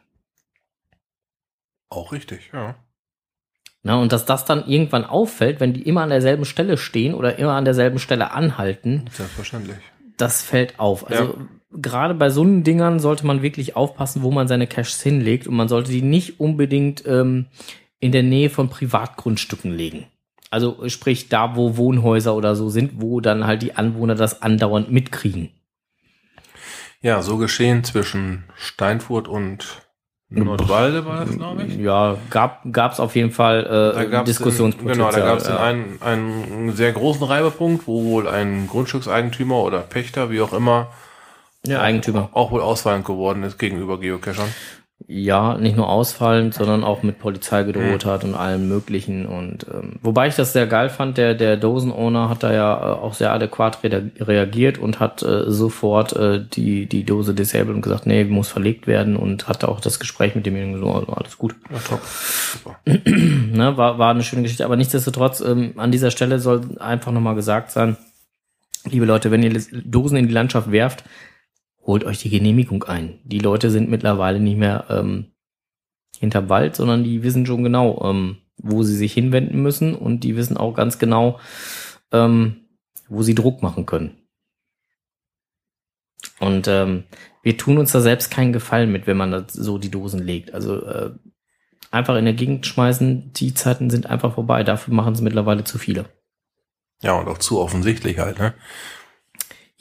Auch 1.88 2.12
richtig, 2.12 2.50
ja. 2.52 2.74
Na, 3.82 3.96
und 4.00 4.10
dass 4.12 4.24
das 4.24 4.44
dann 4.44 4.66
irgendwann 4.66 5.04
auffällt, 5.04 5.60
wenn 5.60 5.72
die 5.72 5.82
immer 5.82 6.02
an 6.02 6.10
derselben 6.10 6.44
Stelle 6.44 6.76
stehen 6.78 7.14
oder 7.14 7.38
immer 7.38 7.52
an 7.52 7.64
derselben 7.64 7.98
Stelle 8.00 8.32
anhalten, 8.32 9.04
Selbstverständlich. 9.12 9.76
das 10.16 10.42
fällt 10.42 10.80
auf. 10.80 11.08
Also 11.08 11.38
gerade 11.80 12.14
bei 12.14 12.30
so 12.30 12.42
einen 12.42 12.64
Dingern 12.64 13.00
sollte 13.00 13.26
man 13.26 13.42
wirklich 13.42 13.76
aufpassen, 13.76 14.22
wo 14.22 14.30
man 14.30 14.48
seine 14.48 14.66
Caches 14.66 15.02
hinlegt 15.02 15.46
und 15.46 15.54
man 15.54 15.68
sollte 15.68 15.90
die 15.90 16.02
nicht 16.02 16.40
unbedingt 16.40 17.04
ähm, 17.06 17.46
in 18.00 18.12
der 18.12 18.22
Nähe 18.22 18.50
von 18.50 18.68
Privatgrundstücken 18.68 19.72
legen. 19.72 20.06
Also 20.50 20.88
sprich 20.88 21.28
da, 21.28 21.56
wo 21.56 21.76
Wohnhäuser 21.76 22.34
oder 22.34 22.54
so 22.54 22.68
sind, 22.68 23.00
wo 23.00 23.20
dann 23.20 23.46
halt 23.46 23.62
die 23.62 23.76
Anwohner 23.76 24.14
das 24.14 24.42
andauernd 24.42 24.90
mitkriegen. 24.90 25.50
Ja, 27.02 27.22
so 27.22 27.36
geschehen 27.36 27.84
zwischen 27.84 28.44
Steinfurt 28.56 29.28
und 29.28 29.82
Nordwalde 30.28 31.06
war 31.06 31.24
das, 31.24 31.36
glaube 31.36 31.64
ich. 31.64 31.76
Ja, 31.76 32.16
gab 32.30 32.72
gab's 32.72 32.98
auf 32.98 33.14
jeden 33.14 33.30
Fall 33.30 33.94
äh, 33.94 34.24
Diskussionspotenzial. 34.24 35.10
genau, 35.10 35.16
da 35.16 35.24
gab 35.24 35.38
es 35.38 35.46
ja. 35.46 35.62
einen, 35.62 36.00
einen 36.02 36.72
sehr 36.72 36.92
großen 36.92 37.22
Reibepunkt, 37.22 37.86
wo 37.86 38.04
wohl 38.04 38.28
ein 38.28 38.66
Grundstückseigentümer 38.66 39.62
oder 39.62 39.80
Pächter, 39.80 40.30
wie 40.30 40.40
auch 40.40 40.52
immer, 40.52 40.88
ja, 41.72 41.80
Eigentümer. 41.80 42.30
auch 42.32 42.50
wohl 42.50 42.60
ausfallend 42.60 43.04
geworden 43.04 43.42
ist 43.42 43.58
gegenüber 43.58 44.00
Geocachern. 44.00 44.48
Ja, 45.08 45.58
nicht 45.58 45.76
nur 45.76 45.90
ausfallend, 45.90 46.54
sondern 46.54 46.82
auch 46.82 47.02
mit 47.02 47.18
Polizei 47.18 47.64
gedroht 47.64 48.06
hat 48.06 48.24
und 48.24 48.34
allem 48.34 48.66
möglichen. 48.66 49.26
Und 49.26 49.66
ähm, 49.72 49.98
wobei 50.00 50.28
ich 50.28 50.36
das 50.36 50.54
sehr 50.54 50.66
geil 50.66 50.88
fand, 50.88 51.18
der, 51.18 51.34
der 51.34 51.58
Dosen-Owner 51.58 52.30
hat 52.30 52.42
da 52.42 52.52
ja 52.52 52.74
äh, 52.74 52.92
auch 52.94 53.12
sehr 53.12 53.30
adäquat 53.30 53.84
rea 53.84 54.00
reagiert 54.18 54.78
und 54.78 54.98
hat 54.98 55.22
äh, 55.22 55.50
sofort 55.50 56.16
äh, 56.16 56.42
die, 56.42 56.86
die 56.86 57.04
Dose 57.04 57.34
disabled 57.34 57.76
und 57.76 57.82
gesagt, 57.82 58.06
nee, 58.06 58.24
muss 58.24 58.48
verlegt 58.48 58.86
werden 58.86 59.16
und 59.16 59.48
hatte 59.48 59.68
auch 59.68 59.80
das 59.80 60.00
Gespräch 60.00 60.34
mit 60.34 60.46
demjenigen 60.46 60.80
so, 60.80 60.90
also 60.90 61.12
alles 61.12 61.36
gut. 61.36 61.54
Ja, 61.70 61.78
top. 61.78 62.00
Super. 62.02 62.76
ne, 62.86 63.76
war, 63.76 63.98
war 63.98 64.10
eine 64.10 64.24
schöne 64.24 64.42
Geschichte, 64.42 64.64
aber 64.64 64.76
nichtsdestotrotz, 64.76 65.40
ähm, 65.40 65.74
an 65.76 65.92
dieser 65.92 66.10
Stelle 66.10 66.38
soll 66.38 66.62
einfach 66.80 67.12
nochmal 67.12 67.34
gesagt 67.34 67.70
sein, 67.70 67.98
liebe 68.86 69.04
Leute, 69.04 69.30
wenn 69.30 69.42
ihr 69.42 69.60
Dosen 69.84 70.16
in 70.16 70.26
die 70.26 70.34
Landschaft 70.34 70.72
werft, 70.72 71.04
holt 71.86 72.04
euch 72.04 72.18
die 72.18 72.30
Genehmigung 72.30 72.84
ein. 72.84 73.20
Die 73.24 73.38
Leute 73.38 73.70
sind 73.70 73.88
mittlerweile 73.88 74.40
nicht 74.40 74.58
mehr 74.58 74.86
ähm, 74.90 75.32
hinterm 76.18 76.48
Wald, 76.48 76.76
sondern 76.76 77.04
die 77.04 77.22
wissen 77.22 77.46
schon 77.46 77.62
genau, 77.62 78.02
ähm, 78.04 78.38
wo 78.56 78.82
sie 78.82 78.96
sich 78.96 79.12
hinwenden 79.12 79.62
müssen 79.62 79.94
und 79.94 80.20
die 80.20 80.36
wissen 80.36 80.56
auch 80.56 80.74
ganz 80.74 80.98
genau, 80.98 81.38
ähm, 82.12 82.66
wo 83.08 83.22
sie 83.22 83.34
Druck 83.34 83.62
machen 83.62 83.86
können. 83.86 84.26
Und 86.40 86.68
ähm, 86.68 87.04
wir 87.42 87.56
tun 87.56 87.78
uns 87.78 87.92
da 87.92 88.00
selbst 88.00 88.30
keinen 88.30 88.52
Gefallen 88.52 88.90
mit, 88.90 89.06
wenn 89.06 89.16
man 89.16 89.30
da 89.30 89.46
so 89.48 89.78
die 89.78 89.90
Dosen 89.90 90.20
legt. 90.20 90.52
Also 90.52 90.84
äh, 90.84 91.14
einfach 91.90 92.16
in 92.16 92.24
der 92.24 92.34
Gegend 92.34 92.66
schmeißen, 92.66 93.32
die 93.32 93.54
Zeiten 93.54 93.90
sind 93.90 94.06
einfach 94.06 94.34
vorbei. 94.34 94.64
Dafür 94.64 94.92
machen 94.92 95.14
es 95.14 95.20
mittlerweile 95.20 95.64
zu 95.64 95.78
viele. 95.78 96.06
Ja, 97.02 97.18
und 97.18 97.28
auch 97.28 97.38
zu 97.38 97.60
offensichtlich 97.60 98.18
halt, 98.18 98.38
ne? 98.38 98.54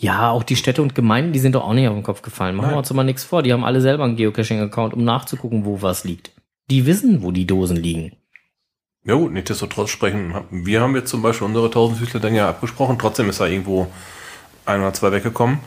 Ja, 0.06 0.30
auch 0.30 0.44
die 0.44 0.56
Städte 0.56 0.82
und 0.84 0.94
Gemeinden, 0.94 1.34
die 1.34 1.40
sind 1.40 1.56
doch 1.56 1.64
auch 1.64 1.74
nicht 1.74 1.88
auf 1.88 1.94
den 1.96 2.04
Kopf 2.04 2.22
gefallen. 2.22 2.56
Machen 2.56 2.68
wir 2.68 2.72
Nein. 2.72 2.78
uns 2.80 2.90
doch 2.90 2.96
mal 2.96 3.04
nichts 3.04 3.24
vor. 3.24 3.42
Die 3.42 3.52
haben 3.52 3.66
alle 3.66 3.82
selber 3.82 4.04
einen 4.04 4.16
Geocaching-Account, 4.16 4.94
um 4.94 5.04
nachzugucken, 5.04 5.66
wo 5.66 5.82
was 5.82 6.04
liegt. 6.04 6.32
Die 6.70 6.86
wissen, 6.86 7.24
wo 7.24 7.32
die 7.32 7.48
Dosen 7.48 7.78
liegen. 7.78 8.12
Ja 9.04 9.16
gut, 9.16 9.32
nichtsdestotrotz 9.34 9.90
sprechen, 9.90 10.34
wir 10.52 10.82
haben 10.82 10.96
jetzt 10.96 11.10
zum 11.10 11.22
Beispiel 11.22 11.48
unsere 11.48 11.70
Tausendfüßler 11.72 12.20
dann 12.20 12.36
ja 12.36 12.50
abgesprochen, 12.50 12.98
trotzdem 13.00 13.30
ist 13.30 13.40
da 13.40 13.46
irgendwo 13.46 13.88
ein 14.66 14.80
oder 14.82 14.94
zwei 14.94 15.12
weggekommen, 15.12 15.60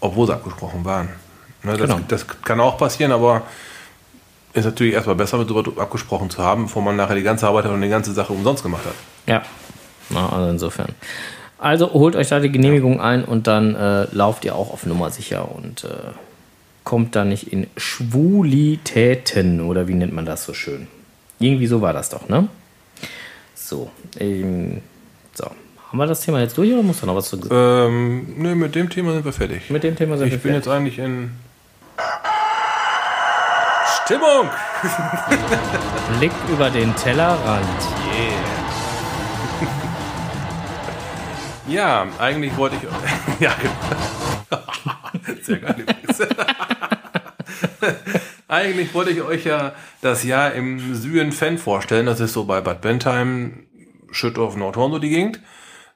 obwohl 0.00 0.26
sie 0.26 0.34
abgesprochen 0.34 0.84
waren. 0.84 1.08
Ne, 1.62 1.72
das, 1.76 1.80
Genau. 1.88 2.00
das 2.08 2.26
kann 2.26 2.60
auch 2.60 2.76
passieren, 2.78 3.12
aber 3.12 3.42
ist 4.52 4.64
natürlich 4.64 4.94
erstmal 4.94 5.16
besser, 5.16 5.42
darüber 5.44 5.80
abgesprochen 5.82 6.28
zu 6.30 6.42
haben, 6.42 6.64
bevor 6.64 6.82
man 6.82 6.96
nachher 6.96 7.14
die 7.14 7.22
ganze 7.22 7.46
Arbeit 7.46 7.66
und 7.66 7.80
die 7.80 7.88
ganze 7.88 8.12
Sache 8.12 8.32
umsonst 8.32 8.62
gemacht 8.62 8.84
hat. 8.84 8.94
Ja. 9.26 9.42
Na, 10.10 10.28
also 10.30 10.50
insofern. 10.50 10.88
Also 11.60 11.92
holt 11.92 12.16
euch 12.16 12.28
da 12.28 12.40
die 12.40 12.50
Genehmigung 12.50 13.00
ein 13.02 13.22
und 13.22 13.46
dann 13.46 13.74
äh, 13.74 14.06
lauft 14.12 14.46
ihr 14.46 14.56
auch 14.56 14.72
auf 14.72 14.86
Nummer 14.86 15.10
sicher 15.10 15.54
und 15.54 15.84
äh, 15.84 15.88
kommt 16.84 17.14
da 17.14 17.26
nicht 17.26 17.52
in 17.52 17.66
Schwulitäten 17.76 19.60
oder 19.60 19.86
wie 19.86 19.92
nennt 19.92 20.14
man 20.14 20.24
das 20.24 20.44
so 20.44 20.54
schön? 20.54 20.86
Irgendwie 21.38 21.66
so 21.66 21.82
war 21.82 21.92
das 21.92 22.08
doch, 22.08 22.30
ne? 22.30 22.48
So, 23.54 23.90
ähm, 24.18 24.80
so. 25.34 25.44
Haben 25.44 25.98
wir 25.98 26.06
das 26.06 26.22
Thema 26.22 26.40
jetzt 26.40 26.56
durch 26.56 26.72
oder 26.72 26.82
muss 26.82 27.00
da 27.00 27.06
noch 27.06 27.16
was 27.16 27.28
zu 27.28 27.38
Ähm, 27.50 28.40
ne, 28.42 28.54
mit 28.54 28.74
dem 28.74 28.88
Thema 28.88 29.12
sind 29.12 29.26
wir 29.26 29.32
fertig. 29.32 29.68
Mit 29.68 29.82
dem 29.84 29.96
Thema 29.96 30.16
sind 30.16 30.30
wir 30.30 30.36
ich 30.36 30.42
bin 30.42 30.52
fertig. 30.52 30.66
jetzt 30.66 30.74
eigentlich 30.74 30.98
in 30.98 31.32
Stimmung. 34.04 34.48
Blick 36.18 36.32
über 36.50 36.70
den 36.70 36.96
Tellerrand. 36.96 37.66
Ja, 41.70 42.08
eigentlich 42.18 42.56
wollte 42.56 42.76
ich. 42.76 42.82
ja, 43.40 43.54
genau. 43.60 43.74
Sehr 45.42 45.58
geil 45.58 45.84
eigentlich 48.48 48.92
wollte 48.92 49.10
ich 49.10 49.22
euch 49.22 49.44
ja 49.44 49.72
das 50.02 50.24
Jahr 50.24 50.52
im 50.52 50.94
Süden-Fan 50.94 51.58
vorstellen. 51.58 52.06
Das 52.06 52.18
ist 52.18 52.32
so 52.32 52.44
bei 52.44 52.60
Bad 52.60 52.80
Bentheim, 52.80 53.68
Schüttorf, 54.10 54.56
Nordhorn 54.56 54.90
so 54.90 54.98
die 54.98 55.10
Gegend. 55.10 55.40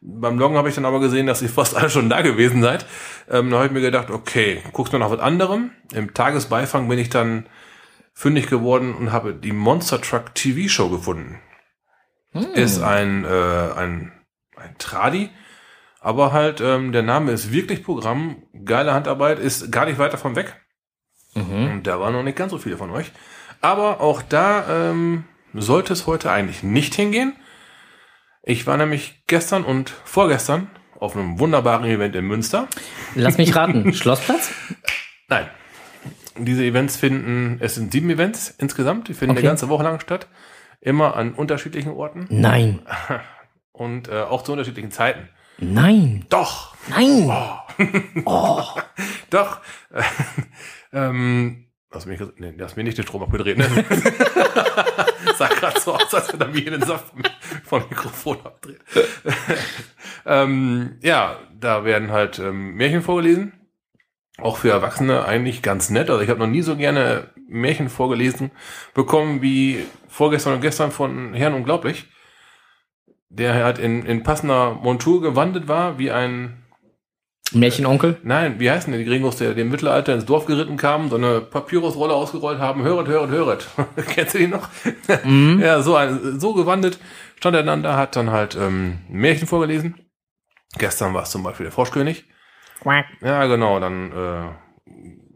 Beim 0.00 0.38
Loggen 0.38 0.56
habe 0.56 0.68
ich 0.68 0.76
dann 0.76 0.84
aber 0.84 1.00
gesehen, 1.00 1.26
dass 1.26 1.42
ihr 1.42 1.48
fast 1.48 1.76
alle 1.76 1.90
schon 1.90 2.08
da 2.08 2.22
gewesen 2.22 2.62
seid. 2.62 2.86
Ähm, 3.28 3.50
da 3.50 3.56
habe 3.56 3.66
ich 3.66 3.72
mir 3.72 3.80
gedacht, 3.80 4.10
okay, 4.10 4.62
guckst 4.72 4.92
du 4.92 4.98
nach 4.98 5.10
was 5.10 5.18
anderem. 5.18 5.72
Im 5.92 6.14
Tagesbeifang 6.14 6.88
bin 6.88 7.00
ich 7.00 7.08
dann 7.08 7.46
fündig 8.12 8.48
geworden 8.48 8.94
und 8.94 9.10
habe 9.10 9.34
die 9.34 9.52
Monster 9.52 10.00
Truck 10.00 10.36
TV 10.36 10.68
Show 10.68 10.88
gefunden. 10.88 11.40
Ist 12.54 12.80
ein, 12.80 13.24
äh, 13.24 13.28
ein, 13.28 14.12
ein 14.56 14.76
Tradi, 14.78 15.30
aber 16.04 16.32
halt, 16.32 16.60
ähm, 16.60 16.92
der 16.92 17.02
Name 17.02 17.32
ist 17.32 17.50
wirklich 17.50 17.82
Programm, 17.82 18.42
geile 18.64 18.92
Handarbeit, 18.92 19.38
ist 19.38 19.72
gar 19.72 19.86
nicht 19.86 19.98
weit 19.98 20.12
davon 20.12 20.36
weg. 20.36 20.60
Und 21.34 21.82
da 21.84 21.98
waren 21.98 22.12
noch 22.12 22.22
nicht 22.22 22.36
ganz 22.36 22.52
so 22.52 22.58
viele 22.58 22.76
von 22.76 22.90
euch. 22.90 23.10
Aber 23.60 24.00
auch 24.00 24.22
da 24.22 24.90
ähm, 24.90 25.24
sollte 25.52 25.92
es 25.92 26.06
heute 26.06 26.30
eigentlich 26.30 26.62
nicht 26.62 26.94
hingehen. 26.94 27.32
Ich 28.42 28.66
war 28.68 28.76
nämlich 28.76 29.24
gestern 29.26 29.64
und 29.64 29.90
vorgestern 30.04 30.70
auf 31.00 31.16
einem 31.16 31.40
wunderbaren 31.40 31.84
Event 31.86 32.14
in 32.14 32.26
Münster. 32.26 32.68
Lass 33.14 33.36
mich 33.36 33.56
raten. 33.56 33.92
Schlossplatz? 33.94 34.52
Nein. 35.28 35.48
Diese 36.36 36.64
Events 36.64 36.96
finden, 36.98 37.56
es 37.60 37.74
sind 37.76 37.92
sieben 37.92 38.10
Events 38.10 38.54
insgesamt, 38.58 39.08
die 39.08 39.14
finden 39.14 39.32
Okay. 39.32 39.40
eine 39.40 39.48
ganze 39.48 39.68
Woche 39.68 39.82
lang 39.82 40.00
statt. 40.00 40.28
Immer 40.80 41.16
an 41.16 41.32
unterschiedlichen 41.32 41.92
Orten 41.92 42.26
Nein. 42.28 42.80
und 43.72 44.08
äh, 44.08 44.20
auch 44.20 44.42
zu 44.44 44.52
unterschiedlichen 44.52 44.90
Zeiten. 44.90 45.28
Nein. 45.58 46.26
Doch, 46.28 46.74
Nein. 46.88 47.30
doch. 49.30 49.60
ähm, 50.92 51.66
du 51.90 52.08
mich, 52.08 52.20
nee, 52.36 52.54
hast 52.60 52.76
mir 52.76 52.84
nicht 52.84 52.98
den 52.98 53.04
Strom 53.04 53.22
abgedreht, 53.22 53.58
ne? 53.58 53.66
Sah 55.36 55.48
gerade 55.48 55.80
so 55.80 55.94
aus, 55.94 56.12
als 56.14 56.32
wenn 56.32 56.40
er 56.40 56.48
mir 56.48 56.70
den 56.70 56.82
Saft 56.82 57.12
vom 57.64 57.82
Mikrofon 57.88 58.38
abdreht. 58.44 58.80
ähm, 60.26 60.98
ja, 61.00 61.38
da 61.58 61.84
werden 61.84 62.10
halt 62.10 62.38
ähm, 62.38 62.74
Märchen 62.74 63.02
vorgelesen. 63.02 63.52
Auch 64.38 64.56
für 64.56 64.70
Erwachsene 64.70 65.24
eigentlich 65.24 65.62
ganz 65.62 65.90
nett. 65.90 66.10
Also 66.10 66.22
ich 66.22 66.28
habe 66.28 66.40
noch 66.40 66.48
nie 66.48 66.62
so 66.62 66.76
gerne 66.76 67.30
Märchen 67.48 67.88
vorgelesen 67.88 68.50
bekommen 68.92 69.42
wie 69.42 69.86
vorgestern 70.08 70.54
und 70.54 70.60
gestern 70.60 70.90
von 70.90 71.34
Herrn 71.34 71.54
Unglaublich. 71.54 72.08
Der 73.36 73.54
halt 73.54 73.78
in, 73.78 74.06
in 74.06 74.22
passender 74.22 74.74
Montur 74.74 75.20
gewandelt 75.20 75.66
war, 75.66 75.98
wie 75.98 76.10
ein 76.10 76.64
Märchenonkel? 77.52 78.18
Nein, 78.22 78.58
wie 78.58 78.70
heißen 78.70 78.92
denn 78.92 79.00
die 79.00 79.06
Gringos, 79.06 79.36
der 79.36 79.56
im 79.56 79.70
Mittelalter 79.70 80.14
ins 80.14 80.24
Dorf 80.24 80.46
geritten 80.46 80.76
kamen, 80.76 81.10
so 81.10 81.16
eine 81.16 81.40
Papyrusrolle 81.40 82.14
ausgerollt 82.14 82.58
haben, 82.58 82.82
höret, 82.82 83.08
höret, 83.08 83.30
höret. 83.30 83.68
Kennst 84.08 84.34
du 84.34 84.38
die 84.38 84.46
noch? 84.46 84.68
Ja, 85.60 85.82
so, 85.82 85.96
ein, 85.96 86.38
so 86.40 86.54
gewandelt 86.54 86.98
stand 87.36 87.56
er 87.56 87.62
dann 87.62 87.82
da, 87.82 87.96
hat 87.96 88.16
dann 88.16 88.30
halt 88.30 88.56
ähm, 88.56 88.98
Märchen 89.08 89.46
vorgelesen. 89.46 89.96
Gestern 90.78 91.14
war 91.14 91.22
es 91.22 91.30
zum 91.30 91.42
Beispiel 91.42 91.64
der 91.64 91.72
Froschkönig. 91.72 92.24
Quack. 92.80 93.06
Ja, 93.20 93.46
genau, 93.46 93.80
dann 93.80 94.12
äh, 94.12 94.48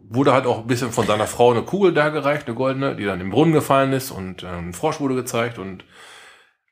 wurde 0.09 0.33
halt 0.33 0.47
auch 0.47 0.61
ein 0.61 0.67
bisschen 0.67 0.91
von 0.91 1.07
seiner 1.07 1.27
Frau 1.27 1.51
eine 1.51 1.63
Kugel 1.63 1.93
dargereicht, 1.93 2.47
eine 2.47 2.57
goldene, 2.57 2.97
die 2.97 3.05
dann 3.05 3.21
im 3.21 3.31
Brunnen 3.31 3.53
gefallen 3.53 3.93
ist 3.93 4.11
und 4.11 4.43
äh, 4.43 4.47
ein 4.47 4.73
Frosch 4.73 5.01
wurde 5.01 5.15
gezeigt 5.15 5.59
und 5.59 5.85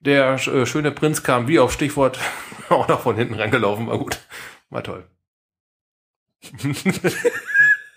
der 0.01 0.35
äh, 0.35 0.67
schöne 0.67 0.93
Prinz 0.93 1.23
kam 1.23 1.49
wie 1.49 1.59
auf 1.59 1.73
Stichwort 1.73 2.19
auch 2.69 2.89
noch 2.89 3.01
von 3.01 3.17
hinten 3.17 3.35
reingelaufen, 3.35 3.87
war 3.87 3.99
gut. 3.99 4.19
War 4.71 4.83
toll. 4.83 5.09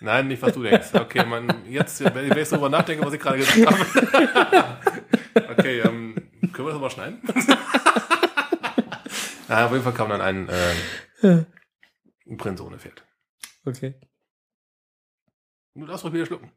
Nein, 0.00 0.28
nicht 0.28 0.40
was 0.40 0.54
du 0.54 0.62
denkst. 0.62 0.94
Okay, 0.94 1.26
man, 1.26 1.66
jetzt, 1.68 2.02
wenn 2.02 2.24
ich 2.26 2.48
darüber 2.48 2.70
nachdenke, 2.70 3.04
was 3.04 3.12
ich 3.12 3.20
gerade 3.20 3.38
gesagt 3.38 3.66
habe. 3.66 4.78
okay, 5.50 5.80
ähm, 5.80 6.14
können 6.52 6.68
wir 6.68 6.72
das 6.72 6.80
mal 6.80 6.90
schneiden? 6.90 7.20
Na, 9.46 9.66
auf 9.66 9.72
jeden 9.72 9.84
Fall 9.84 9.92
kam 9.92 10.08
dann 10.08 10.22
ein, 10.22 10.48
äh, 10.48 11.44
ein 12.26 12.36
Prinz 12.38 12.60
ohne 12.62 12.78
Pferd. 12.78 13.04
Okay. 13.66 13.94
Du 15.74 15.84
darfst 15.84 16.04
ruhig 16.04 16.14
wieder 16.14 16.26
schlucken. 16.26 16.50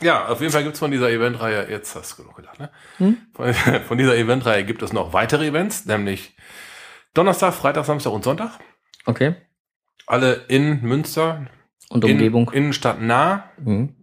Ja, 0.00 0.26
auf 0.26 0.40
jeden 0.40 0.52
Fall 0.52 0.62
gibt's 0.64 0.78
von 0.78 0.90
dieser 0.90 1.10
Eventreihe, 1.10 1.68
jetzt 1.70 1.94
hast 1.96 2.12
du 2.12 2.22
genug 2.22 2.36
gedacht, 2.36 2.58
ne? 2.60 2.70
Hm? 2.98 3.18
Von, 3.34 3.54
von 3.88 3.98
dieser 3.98 4.16
Eventreihe 4.16 4.64
gibt 4.64 4.82
es 4.82 4.92
noch 4.92 5.12
weitere 5.12 5.46
Events, 5.48 5.86
nämlich 5.86 6.36
Donnerstag, 7.14 7.54
Freitag, 7.54 7.84
Samstag 7.84 8.12
und 8.12 8.24
Sonntag. 8.24 8.58
Okay. 9.06 9.34
Alle 10.06 10.44
in 10.48 10.82
Münster, 10.82 11.46
Und 11.90 12.04
in, 12.04 12.12
Umgebung? 12.12 12.50
Innenstadt 12.50 13.00
nah. 13.00 13.50
Mhm. 13.58 13.94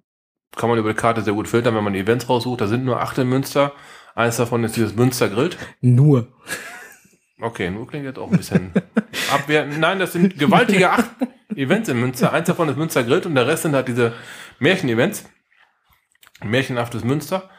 Kann 0.56 0.70
man 0.70 0.80
über 0.80 0.90
die 0.90 1.00
Karte 1.00 1.22
sehr 1.22 1.34
gut 1.34 1.48
filtern, 1.48 1.76
wenn 1.76 1.84
man 1.84 1.94
die 1.94 2.00
Events 2.00 2.30
raussucht. 2.30 2.62
Da 2.62 2.68
sind 2.68 2.86
nur 2.86 3.02
acht 3.02 3.18
in 3.18 3.28
Münster. 3.28 3.74
Eins 4.16 4.38
davon 4.38 4.64
ist 4.64 4.76
dieses 4.78 4.96
Münster 4.96 5.28
Grillt. 5.28 5.58
Nur. 5.82 6.28
Okay, 7.42 7.70
nur 7.70 7.86
klingt 7.88 8.06
jetzt 8.06 8.18
auch 8.18 8.32
ein 8.32 8.38
bisschen 8.38 8.72
abwertend. 9.34 9.80
Nein, 9.80 10.00
das 10.00 10.14
sind 10.14 10.40
gewaltige 10.40 10.92
acht 10.92 11.10
Events 11.56 11.90
in 11.90 12.00
Münster. 12.00 12.32
Eins 12.32 12.48
davon 12.48 12.70
ist 12.70 12.78
Münster 12.78 13.04
Grillt 13.04 13.26
und 13.26 13.36
der 13.36 13.48
Rest 13.48 13.64
sind 13.64 13.76
halt 13.76 13.88
diese 13.90 14.14
Märchen-Events. 14.60 15.26
Märchenhaftes 16.44 17.04
Münster. 17.04 17.50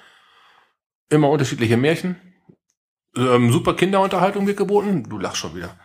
Immer 1.08 1.30
unterschiedliche 1.30 1.76
Märchen. 1.76 2.16
Ähm, 3.16 3.50
super 3.50 3.74
Kinderunterhaltung 3.74 4.46
wird 4.46 4.56
geboten. 4.58 5.04
Du 5.08 5.18
lachst 5.18 5.38
schon 5.38 5.54
wieder. 5.54 5.76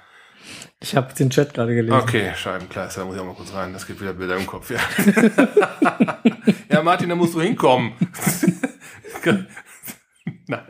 Ich 0.80 0.95
habe 0.95 1.13
den 1.13 1.30
Chat 1.30 1.54
gerade 1.54 1.75
gelesen. 1.75 1.93
Okay, 1.93 2.34
Scheibenkleister, 2.36 3.01
da 3.01 3.06
muss 3.06 3.15
ich 3.15 3.21
auch 3.21 3.25
mal 3.25 3.36
kurz 3.36 3.54
rein. 3.54 3.71
Das 3.71 3.86
gibt 3.86 4.01
wieder 4.01 4.13
Bilder 4.13 4.36
im 4.36 4.47
Kopf, 4.47 4.71
ja. 4.71 4.80
ja, 6.69 6.82
Martin, 6.82 7.10
da 7.10 7.15
musst 7.15 7.36
du 7.36 7.41
hinkommen. 7.41 7.93
Nein. 10.47 10.65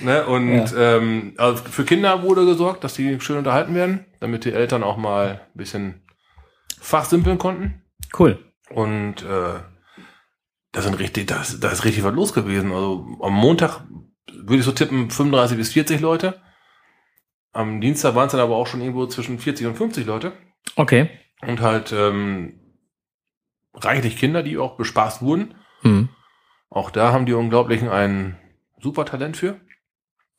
Ne, 0.00 0.26
und 0.26 0.74
ähm, 0.76 1.34
also 1.38 1.62
für 1.64 1.84
Kinder 1.84 2.22
wurde 2.22 2.44
gesorgt, 2.44 2.84
dass 2.84 2.94
die 2.94 3.20
schön 3.20 3.38
unterhalten 3.38 3.74
werden, 3.74 4.04
damit 4.20 4.44
die 4.44 4.52
Eltern 4.52 4.82
auch 4.82 4.96
mal 4.96 5.40
ein 5.54 5.56
bisschen 5.56 6.02
fachsimpeln 6.80 7.38
konnten. 7.38 7.82
Cool. 8.18 8.38
Und 8.68 9.22
äh, 9.22 9.60
da 10.72 10.80
sind 10.80 10.98
richtig, 10.98 11.26
da 11.28 11.40
ist, 11.40 11.62
da 11.62 11.70
ist 11.70 11.84
richtig 11.84 12.02
was 12.02 12.14
los 12.14 12.32
gewesen. 12.32 12.72
Also 12.72 13.06
am 13.20 13.34
Montag 13.34 13.84
würde 14.32 14.56
ich 14.56 14.64
so 14.64 14.72
tippen 14.72 15.10
35 15.10 15.56
bis 15.56 15.72
40 15.72 16.00
Leute. 16.00 16.40
Am 17.52 17.80
Dienstag 17.80 18.14
waren 18.14 18.26
es 18.26 18.32
dann 18.32 18.40
aber 18.40 18.56
auch 18.56 18.66
schon 18.66 18.80
irgendwo 18.80 19.06
zwischen 19.06 19.38
40 19.38 19.66
und 19.66 19.76
50 19.76 20.06
Leute. 20.06 20.32
Okay. 20.76 21.10
Und 21.42 21.60
halt 21.60 21.92
ähm, 21.92 22.60
reichlich 23.74 24.16
Kinder, 24.16 24.42
die 24.42 24.56
auch 24.56 24.76
bespaßt 24.76 25.20
wurden. 25.20 25.54
Hm. 25.82 26.08
Auch 26.70 26.90
da 26.90 27.12
haben 27.12 27.26
die 27.26 27.34
Unglaublichen 27.34 27.90
ein 27.90 28.38
super 28.80 29.04
Talent 29.04 29.36
für. 29.36 29.60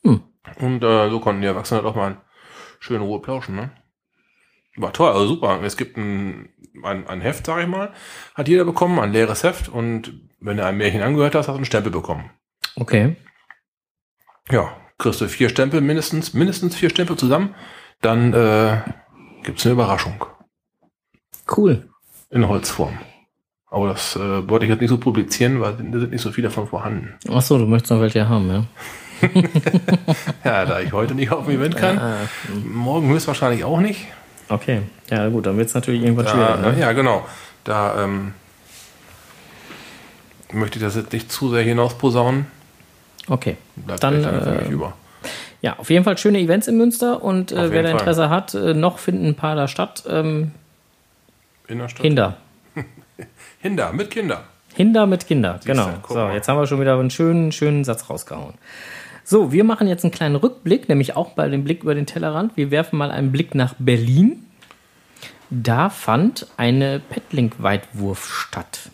Hm. 0.03 0.23
Und 0.59 0.83
äh, 0.83 1.09
so 1.09 1.19
konnten 1.19 1.41
die 1.41 1.47
Erwachsenen 1.47 1.83
halt 1.83 1.91
auch 1.91 1.95
mal 1.95 2.21
schön 2.79 3.01
Ruhe 3.01 3.21
plauschen. 3.21 3.55
Ne? 3.55 3.71
War 4.75 4.91
toll, 4.93 5.11
also 5.11 5.27
super. 5.27 5.61
Es 5.63 5.77
gibt 5.77 5.97
ein, 5.97 6.49
ein, 6.83 7.07
ein 7.07 7.21
Heft, 7.21 7.45
sag 7.45 7.61
ich 7.61 7.67
mal, 7.67 7.91
hat 8.33 8.47
jeder 8.47 8.65
bekommen, 8.65 8.99
ein 8.99 9.11
leeres 9.13 9.43
Heft. 9.43 9.69
Und 9.69 10.13
wenn 10.39 10.57
du 10.57 10.65
ein 10.65 10.77
Märchen 10.77 11.01
angehört 11.01 11.35
hast, 11.35 11.47
hast 11.47 11.53
du 11.55 11.57
einen 11.57 11.65
Stempel 11.65 11.91
bekommen. 11.91 12.29
Okay. 12.75 13.15
Ja, 14.51 14.75
kriegst 14.97 15.21
du 15.21 15.27
vier 15.27 15.49
Stempel 15.49 15.81
mindestens, 15.81 16.33
mindestens 16.33 16.75
vier 16.75 16.89
Stempel 16.89 17.15
zusammen. 17.17 17.53
Dann 18.01 18.33
äh, 18.33 18.81
gibt's 19.43 19.65
eine 19.65 19.73
Überraschung 19.73 20.25
Cool. 21.55 21.87
in 22.29 22.47
Holzform. 22.47 22.97
Aber 23.67 23.87
das 23.89 24.15
äh, 24.15 24.49
wollte 24.49 24.65
ich 24.65 24.69
jetzt 24.71 24.81
nicht 24.81 24.89
so 24.89 24.97
publizieren, 24.97 25.61
weil 25.61 25.73
da 25.75 25.99
sind 25.99 26.11
nicht 26.11 26.21
so 26.21 26.31
viele 26.31 26.47
davon 26.49 26.67
vorhanden. 26.67 27.13
Ach 27.31 27.41
so, 27.41 27.57
du 27.57 27.65
möchtest 27.65 27.91
noch 27.91 28.01
welche 28.01 28.27
haben, 28.27 28.47
ja? 28.49 28.63
Ja, 30.43 30.65
da 30.65 30.79
ich 30.81 30.91
heute 30.91 31.15
nicht 31.15 31.31
auf 31.31 31.45
dem 31.45 31.55
Event 31.59 31.77
kann, 31.77 31.97
Ah, 31.97 32.17
morgen 32.65 33.07
höchstwahrscheinlich 33.09 33.63
auch 33.63 33.79
nicht. 33.79 34.07
Okay. 34.49 34.81
Ja, 35.09 35.27
gut, 35.29 35.45
dann 35.45 35.57
wird's 35.57 35.73
natürlich 35.73 36.01
irgendwann 36.03 36.25
Ja, 36.25 36.57
schwierig. 36.57 36.75
Ne? 36.75 36.81
ja, 36.81 36.91
genau. 36.91 37.25
Da 37.63 38.03
ähm, 38.03 38.33
möchte 40.51 40.79
ich 40.79 40.83
das 40.83 40.95
jetzt 40.95 41.13
nicht 41.13 41.31
zu 41.31 41.49
sehr 41.49 41.63
hinaus 41.63 41.97
posaunen. 41.97 42.45
Okay. 43.27 43.57
Bleibt 43.75 44.03
Dann, 44.03 44.17
mich 44.17 44.25
äh, 44.25 44.69
über. 44.69 44.93
Ja, 45.61 45.77
auf 45.79 45.89
jeden 45.89 46.03
Fall 46.03 46.17
schöne 46.17 46.39
Events 46.39 46.67
in 46.67 46.77
Münster 46.77 47.23
und 47.23 47.51
äh, 47.51 47.71
wer 47.71 47.83
da 47.83 47.89
Fall. 47.89 47.99
Interesse 47.99 48.29
hat, 48.29 48.53
äh, 48.53 48.73
noch 48.73 48.99
finden 48.99 49.27
ein 49.27 49.35
paar 49.35 49.55
da 49.55 49.67
statt. 49.67 50.03
Ähm, 50.09 50.51
In 51.67 51.79
der 51.79 51.87
Stadt. 51.87 52.01
Hinder. 52.01 52.37
Hinder, 53.61 53.93
mit 53.93 54.11
Kinder. 54.11 54.43
Hinder 54.75 55.05
mit 55.05 55.27
Kinder, 55.27 55.59
genau. 55.63 55.87
guck 56.01 56.17
So, 56.17 56.29
jetzt 56.29 56.47
haben 56.47 56.57
wir 56.59 56.67
schon 56.67 56.81
wieder 56.81 56.99
einen 56.99 57.11
schönen, 57.11 57.51
schönen 57.51 57.83
Satz 57.83 58.09
rausgehauen. 58.09 58.55
So, 59.23 59.53
wir 59.53 59.63
machen 59.63 59.87
jetzt 59.87 60.03
einen 60.03 60.11
kleinen 60.11 60.35
Rückblick, 60.35 60.89
nämlich 60.89 61.15
auch 61.15 61.29
bei 61.31 61.47
dem 61.47 61.63
Blick 61.63 61.83
über 61.83 61.95
den 61.95 62.05
Tellerrand. 62.05 62.57
Wir 62.57 62.71
werfen 62.71 62.97
mal 62.97 63.09
einen 63.09 63.31
Blick 63.31 63.55
nach 63.55 63.73
Berlin. 63.79 64.45
Da 65.49 65.89
fand 65.89 66.47
eine 66.57 66.99
Petlink-Weitwurf 66.99 68.25
statt. 68.25 68.89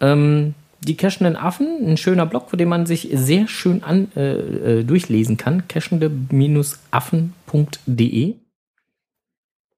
Ähm, 0.00 0.56
die 0.80 0.96
Cachenden 0.96 1.36
Affen, 1.36 1.86
ein 1.86 1.96
schöner 1.96 2.26
Blog, 2.26 2.50
den 2.56 2.68
man 2.68 2.86
sich 2.86 3.08
sehr 3.12 3.46
schön 3.46 3.84
an, 3.84 4.10
äh, 4.16 4.80
äh, 4.80 4.84
durchlesen 4.84 5.36
kann. 5.36 5.68
cachende-affen.de 5.68 8.34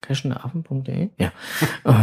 cachendeaffen.de? 0.03 1.11
Ja. 1.19 1.33
Oh, 1.85 1.95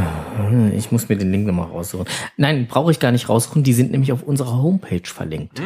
ich 0.75 0.91
muss 0.91 1.09
mir 1.09 1.17
den 1.17 1.31
Link 1.31 1.45
nochmal 1.45 1.67
raussuchen. 1.67 2.07
Nein, 2.37 2.67
brauche 2.67 2.91
ich 2.91 2.99
gar 2.99 3.11
nicht 3.11 3.29
raussuchen. 3.29 3.63
Die 3.63 3.73
sind 3.73 3.91
nämlich 3.91 4.11
auf 4.11 4.23
unserer 4.23 4.61
Homepage 4.61 5.05
verlinkt. 5.05 5.61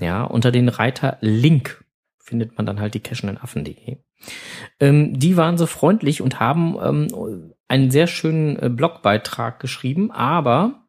Ja, 0.00 0.24
unter 0.24 0.52
den 0.52 0.68
Reiter 0.68 1.16
Link 1.20 1.84
findet 2.18 2.56
man 2.56 2.66
dann 2.66 2.80
halt 2.80 2.94
die 2.94 3.00
cachendenaffen.de. 3.00 3.98
Ähm, 4.80 5.18
die 5.18 5.36
waren 5.36 5.58
so 5.58 5.66
freundlich 5.66 6.20
und 6.20 6.40
haben 6.40 6.76
ähm, 6.82 7.52
einen 7.68 7.90
sehr 7.90 8.06
schönen 8.06 8.58
äh, 8.58 8.68
Blogbeitrag 8.68 9.60
geschrieben, 9.60 10.10
aber 10.10 10.85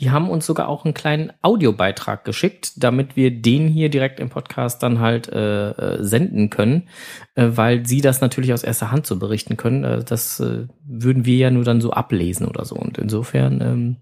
die 0.00 0.10
haben 0.10 0.30
uns 0.30 0.46
sogar 0.46 0.68
auch 0.68 0.84
einen 0.84 0.94
kleinen 0.94 1.30
Audiobeitrag 1.42 2.24
geschickt, 2.24 2.82
damit 2.82 3.16
wir 3.16 3.30
den 3.30 3.68
hier 3.68 3.90
direkt 3.90 4.18
im 4.18 4.30
Podcast 4.30 4.82
dann 4.82 4.98
halt 4.98 5.28
äh, 5.28 5.70
äh, 5.70 6.02
senden 6.02 6.48
können, 6.48 6.88
äh, 7.34 7.48
weil 7.50 7.84
sie 7.84 8.00
das 8.00 8.22
natürlich 8.22 8.54
aus 8.54 8.62
erster 8.62 8.90
Hand 8.90 9.06
so 9.06 9.18
berichten 9.18 9.58
können. 9.58 9.84
Äh, 9.84 10.02
das 10.02 10.40
äh, 10.40 10.66
würden 10.82 11.26
wir 11.26 11.36
ja 11.36 11.50
nur 11.50 11.64
dann 11.64 11.82
so 11.82 11.92
ablesen 11.92 12.48
oder 12.48 12.64
so. 12.64 12.76
Und 12.76 12.96
insofern, 12.96 13.60
ähm, 13.60 13.96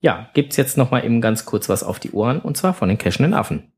ja, 0.00 0.28
gibt's 0.34 0.56
jetzt 0.56 0.76
noch 0.76 0.90
mal 0.90 1.04
eben 1.04 1.20
ganz 1.20 1.44
kurz 1.44 1.68
was 1.68 1.84
auf 1.84 2.00
die 2.00 2.10
Ohren 2.10 2.40
und 2.40 2.56
zwar 2.56 2.74
von 2.74 2.88
den 2.88 2.98
cashenden 2.98 3.34
Affen. 3.34 3.72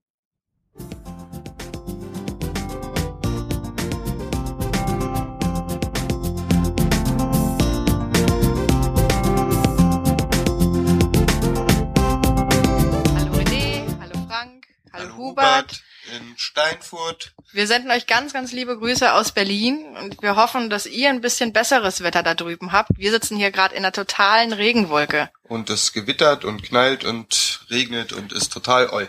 In 16.17 16.35
Steinfurt. 16.37 17.33
Wir 17.53 17.67
senden 17.67 17.91
euch 17.91 18.07
ganz, 18.07 18.33
ganz 18.33 18.53
liebe 18.53 18.79
Grüße 18.79 19.13
aus 19.13 19.33
Berlin 19.33 19.97
und 19.97 20.23
wir 20.23 20.37
hoffen, 20.37 20.71
dass 20.71 20.87
ihr 20.87 21.09
ein 21.09 21.21
bisschen 21.21 21.53
besseres 21.53 22.03
Wetter 22.03 22.23
da 22.23 22.35
drüben 22.35 22.73
habt. 22.73 22.91
Wir 22.97 23.11
sitzen 23.11 23.37
hier 23.37 23.51
gerade 23.51 23.75
in 23.75 23.85
einer 23.85 23.93
totalen 23.93 24.53
Regenwolke. 24.53 25.31
Und 25.43 25.71
es 25.71 25.93
gewittert 25.93 26.45
und 26.45 26.63
knallt 26.63 27.05
und 27.05 27.61
regnet 27.71 28.13
und 28.13 28.33
ist 28.33 28.53
total 28.53 28.91
oi. 28.91 29.09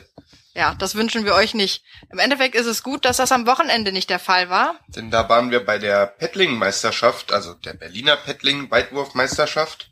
Ja, 0.54 0.76
das 0.78 0.96
wünschen 0.96 1.24
wir 1.24 1.34
euch 1.34 1.54
nicht. 1.54 1.84
Im 2.12 2.20
Endeffekt 2.20 2.56
ist 2.56 2.66
es 2.66 2.84
gut, 2.84 3.06
dass 3.06 3.18
das 3.18 3.32
am 3.32 3.48
Wochenende 3.48 3.94
nicht 3.94 4.10
der 4.10 4.20
Fall 4.20 4.50
war. 4.50 4.76
Denn 4.88 5.10
da 5.10 5.30
waren 5.30 5.50
wir 5.50 5.66
bei 5.66 5.78
der 5.78 6.08
Paddling-Meisterschaft, 6.08 7.32
also 7.32 7.54
der 7.54 7.74
Berliner 7.74 8.18
Paddling-Weitwurf-Meisterschaft. 8.18 9.91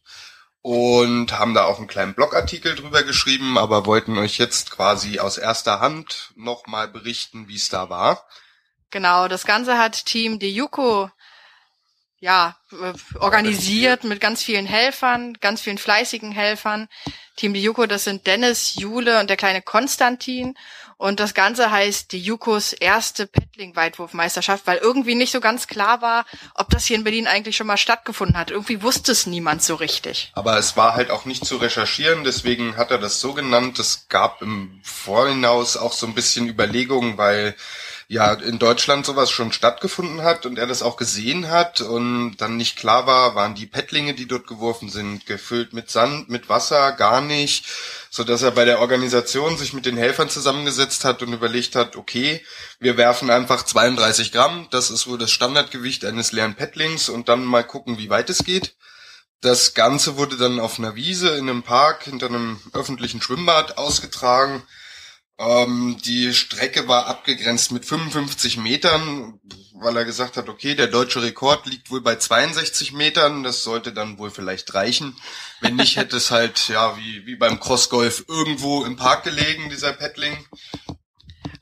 Und 0.62 1.32
haben 1.32 1.54
da 1.54 1.63
auch 1.65 1.78
einen 1.78 1.88
kleinen 1.88 2.13
Blogartikel 2.13 2.76
drüber 2.76 3.04
geschrieben, 3.04 3.58
aber 3.58 3.86
wollten 3.86 4.17
euch 4.17 4.38
jetzt 4.38 4.72
quasi 4.72 5.19
aus 5.19 5.38
erster 5.38 5.80
Hand 5.80 6.34
nochmal 6.36 6.89
berichten, 6.89 7.48
wie 7.48 7.56
es 7.56 7.69
da 7.69 7.89
war. 7.89 8.26
Genau, 8.91 9.28
das 9.28 9.45
Ganze 9.45 9.78
hat 9.78 10.06
Team 10.06 10.39
De 10.39 10.50
Yuko 10.50 11.10
ja, 12.22 12.58
äh, 12.72 12.93
organisiert 13.19 14.04
mit 14.04 14.19
ganz 14.19 14.43
vielen 14.43 14.65
Helfern, 14.65 15.38
ganz 15.39 15.62
vielen 15.62 15.78
fleißigen 15.78 16.32
Helfern. 16.32 16.89
Team 17.38 17.54
De 17.54 17.62
Yuko, 17.62 17.86
das 17.86 18.04
sind 18.04 18.28
Dennis, 18.28 18.76
Jule 18.76 19.19
und 19.19 19.30
der 19.30 19.38
kleine 19.38 19.62
Konstantin. 19.62 20.58
Und 21.00 21.22
das 21.22 21.34
Ganze 21.34 21.72
heißt 21.72 22.12
De 22.12 22.20
Yukos 22.20 22.74
erste 22.74 23.26
Paddling-Weitwurfmeisterschaft, 23.26 24.68
weil 24.68 24.80
irgendwie 24.80 25.16
nicht 25.16 25.32
so 25.32 25.40
ganz 25.40 25.68
klar 25.68 26.02
war, 26.02 26.26
ob 26.56 26.70
das 26.72 26.84
hier 26.84 26.98
in 26.98 27.06
Berlin 27.06 27.26
eigentlich 27.26 27.56
schon 27.56 27.68
mal 27.68 27.78
stattgefunden 27.78 28.38
hat. 28.38 28.52
Irgendwie 28.52 28.82
wusste 28.82 29.14
es 29.14 29.26
niemand 29.26 29.64
so 29.64 29.76
richtig. 29.76 30.34
Aber 30.36 30.58
es 30.58 30.76
war 30.76 30.96
halt 30.96 31.10
auch 31.10 31.24
nicht 31.24 31.46
zu 31.46 31.56
recherchieren, 31.56 32.26
deswegen 32.26 32.76
hat 32.76 32.92
er 32.92 32.98
das 32.98 33.22
so 33.22 33.34
genannt. 33.34 33.80
Es 33.80 34.10
gab 34.10 34.42
im 34.42 34.82
Vorhinaus 34.84 35.78
auch 35.78 35.94
so 35.94 36.06
ein 36.06 36.14
bisschen 36.14 36.50
Überlegungen, 36.50 37.18
weil 37.18 37.56
ja 38.10 38.34
in 38.34 38.58
Deutschland 38.58 39.06
sowas 39.06 39.30
schon 39.30 39.52
stattgefunden 39.52 40.24
hat 40.24 40.48
und 40.48 40.58
er 40.58 40.65
das 40.65 40.82
auch 40.82 40.98
gesehen 40.98 41.52
hat 41.52 41.80
und 41.82 42.38
dann 42.38 42.58
nicht 42.58 42.76
klar 42.76 43.06
war, 43.06 43.36
waren 43.36 43.54
die 43.54 43.67
Pettlinge, 43.67 44.15
die 44.15 44.28
dort 44.28 44.48
geworfen 44.48 44.89
sind, 44.89 45.28
gefüllt 45.28 45.74
mit 45.74 45.91
Sand, 45.91 46.28
mit 46.28 46.50
Wasser, 46.50 46.91
gar 46.93 47.22
nicht, 47.22 47.65
so 48.10 48.24
dass 48.24 48.41
er 48.41 48.50
bei 48.50 48.65
der 48.65 48.80
Organisation 48.80 49.58
sich 49.58 49.74
mit 49.74 49.86
den 49.86 49.95
Helfern 49.95 50.28
zusammengesetzt 50.28 51.06
hat 51.06 51.22
und 51.22 51.34
überlegt 51.34 51.76
hat, 51.76 51.95
okay, 51.98 52.43
wir 52.80 52.98
werfen 52.98 53.30
einfach 53.30 53.62
32 53.62 54.32
Gramm, 54.32 54.67
das 54.72 54.89
ist 54.89 55.06
wohl 55.06 55.19
das 55.19 55.30
Standardgewicht 55.30 56.04
eines 56.04 56.32
leeren 56.32 56.56
Pettlings 56.56 57.10
und 57.10 57.30
dann 57.30 57.45
mal 57.45 57.63
gucken, 57.63 58.00
wie 58.00 58.10
weit 58.10 58.32
es 58.32 58.43
geht. 58.43 58.76
Das 59.41 59.76
Ganze 59.76 60.17
wurde 60.17 60.36
dann 60.36 60.60
auf 60.60 60.80
einer 60.80 60.95
Wiese 60.95 61.30
in 61.38 61.48
einem 61.48 61.62
Park 61.62 62.06
hinter 62.06 62.26
einem 62.26 62.60
öffentlichen 62.74 63.22
Schwimmbad 63.22 63.78
ausgetragen. 63.78 64.63
Ähm, 65.39 65.95
die 66.04 66.34
Strecke 66.34 66.89
war 66.89 67.08
abgegrenzt 67.08 67.71
mit 67.71 67.86
55 67.86 68.58
Metern, 68.58 69.39
weil 69.73 69.95
er 69.95 70.04
gesagt 70.04 70.36
hat, 70.36 70.49
okay, 70.49 70.75
der 70.75 70.88
deutsche 70.88 71.21
Rekord 71.21 71.65
liegt 71.65 71.89
wohl 71.89 72.02
bei 72.02 72.17
62 72.17 72.91
Metern, 72.91 73.43
das 73.43 73.63
sollte 73.63 73.93
dann 73.93 74.17
wohl 74.17 74.32
vielleicht 74.32 74.73
reichen. 74.73 75.15
Wenn 75.62 75.78
nicht, 75.78 75.95
hätte 75.95 76.17
es 76.17 76.30
halt, 76.30 76.67
ja, 76.67 76.97
wie, 76.97 77.25
wie 77.25 77.38
beim 77.38 77.62
Crossgolf 77.62 78.25
irgendwo 78.28 78.84
im 78.84 78.97
Park 78.97 79.23
gelegen, 79.23 79.69
dieser 79.69 79.93
Paddling. 79.93 80.45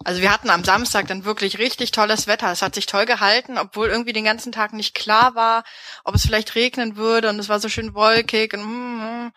Also 0.03 0.21
wir 0.21 0.31
hatten 0.31 0.49
am 0.49 0.63
Samstag 0.63 1.07
dann 1.07 1.25
wirklich 1.25 1.59
richtig 1.59 1.91
tolles 1.91 2.27
Wetter. 2.27 2.49
Es 2.51 2.61
hat 2.61 2.73
sich 2.73 2.85
toll 2.85 3.05
gehalten, 3.05 3.57
obwohl 3.57 3.89
irgendwie 3.89 4.13
den 4.13 4.23
ganzen 4.23 4.53
Tag 4.53 4.71
nicht 4.73 4.95
klar 4.95 5.35
war, 5.35 5.65
ob 6.07 6.15
es 6.15 6.25
vielleicht 6.25 6.55
regnen 6.55 6.95
würde 6.95 7.27
und 7.27 7.37
es 7.37 7.49
war 7.49 7.59
so 7.59 7.67
schön 7.67 7.93
wolkig 7.93 8.53
und 8.53 8.63
mm, 8.63 9.25
mm. 9.25 9.31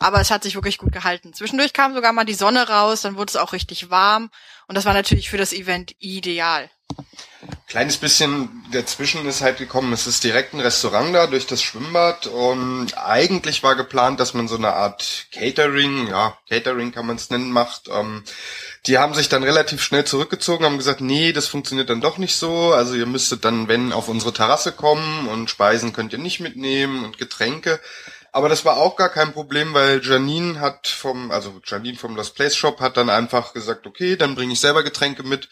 aber 0.00 0.20
es 0.20 0.32
hat 0.32 0.42
sich 0.42 0.56
wirklich 0.56 0.76
gut 0.76 0.90
gehalten. 0.90 1.32
Zwischendurch 1.32 1.72
kam 1.72 1.94
sogar 1.94 2.12
mal 2.12 2.24
die 2.24 2.34
Sonne 2.34 2.68
raus, 2.68 3.02
dann 3.02 3.16
wurde 3.16 3.30
es 3.30 3.36
auch 3.36 3.52
richtig 3.52 3.90
warm 3.90 4.30
und 4.66 4.74
das 4.74 4.84
war 4.86 4.92
natürlich 4.92 5.30
für 5.30 5.38
das 5.38 5.52
Event 5.52 5.94
ideal. 6.00 6.68
Kleines 7.66 7.96
bisschen 7.96 8.64
dazwischen 8.70 9.26
ist 9.26 9.40
halt 9.40 9.58
gekommen, 9.58 9.92
es 9.92 10.06
ist 10.06 10.22
direkt 10.22 10.54
ein 10.54 10.60
Restaurant 10.60 11.12
da 11.12 11.26
durch 11.26 11.48
das 11.48 11.62
Schwimmbad 11.62 12.28
und 12.28 12.96
eigentlich 12.96 13.64
war 13.64 13.74
geplant, 13.74 14.20
dass 14.20 14.34
man 14.34 14.46
so 14.46 14.56
eine 14.56 14.72
Art 14.72 15.26
Catering, 15.32 16.06
ja, 16.06 16.38
Catering 16.48 16.92
kann 16.92 17.06
man 17.06 17.16
es 17.16 17.28
nennen, 17.28 17.50
macht. 17.50 17.88
Ähm, 17.88 18.22
die 18.86 18.98
haben 18.98 19.14
sich 19.14 19.28
dann 19.28 19.42
relativ 19.42 19.82
schnell 19.82 20.04
zurückgezogen, 20.04 20.64
haben 20.64 20.78
gesagt, 20.78 21.00
nee, 21.00 21.32
das 21.32 21.48
funktioniert 21.48 21.90
dann 21.90 22.00
doch 22.00 22.18
nicht 22.18 22.36
so. 22.36 22.72
Also 22.72 22.94
ihr 22.94 23.06
müsstet 23.06 23.44
dann, 23.44 23.66
wenn, 23.66 23.92
auf 23.92 24.08
unsere 24.08 24.32
Terrasse 24.32 24.70
kommen 24.70 25.26
und 25.26 25.50
Speisen 25.50 25.92
könnt 25.92 26.12
ihr 26.12 26.20
nicht 26.20 26.38
mitnehmen 26.38 27.04
und 27.04 27.18
Getränke. 27.18 27.80
Aber 28.30 28.48
das 28.48 28.64
war 28.64 28.76
auch 28.76 28.94
gar 28.94 29.08
kein 29.08 29.32
Problem, 29.32 29.74
weil 29.74 30.04
Janine 30.04 30.60
hat 30.60 30.86
vom, 30.86 31.32
also 31.32 31.60
Janine 31.64 31.96
vom 31.96 32.14
Lost 32.14 32.36
Place 32.36 32.54
Shop 32.54 32.80
hat 32.80 32.96
dann 32.96 33.10
einfach 33.10 33.54
gesagt, 33.54 33.88
okay, 33.88 34.14
dann 34.14 34.36
bringe 34.36 34.52
ich 34.52 34.60
selber 34.60 34.84
Getränke 34.84 35.24
mit 35.24 35.48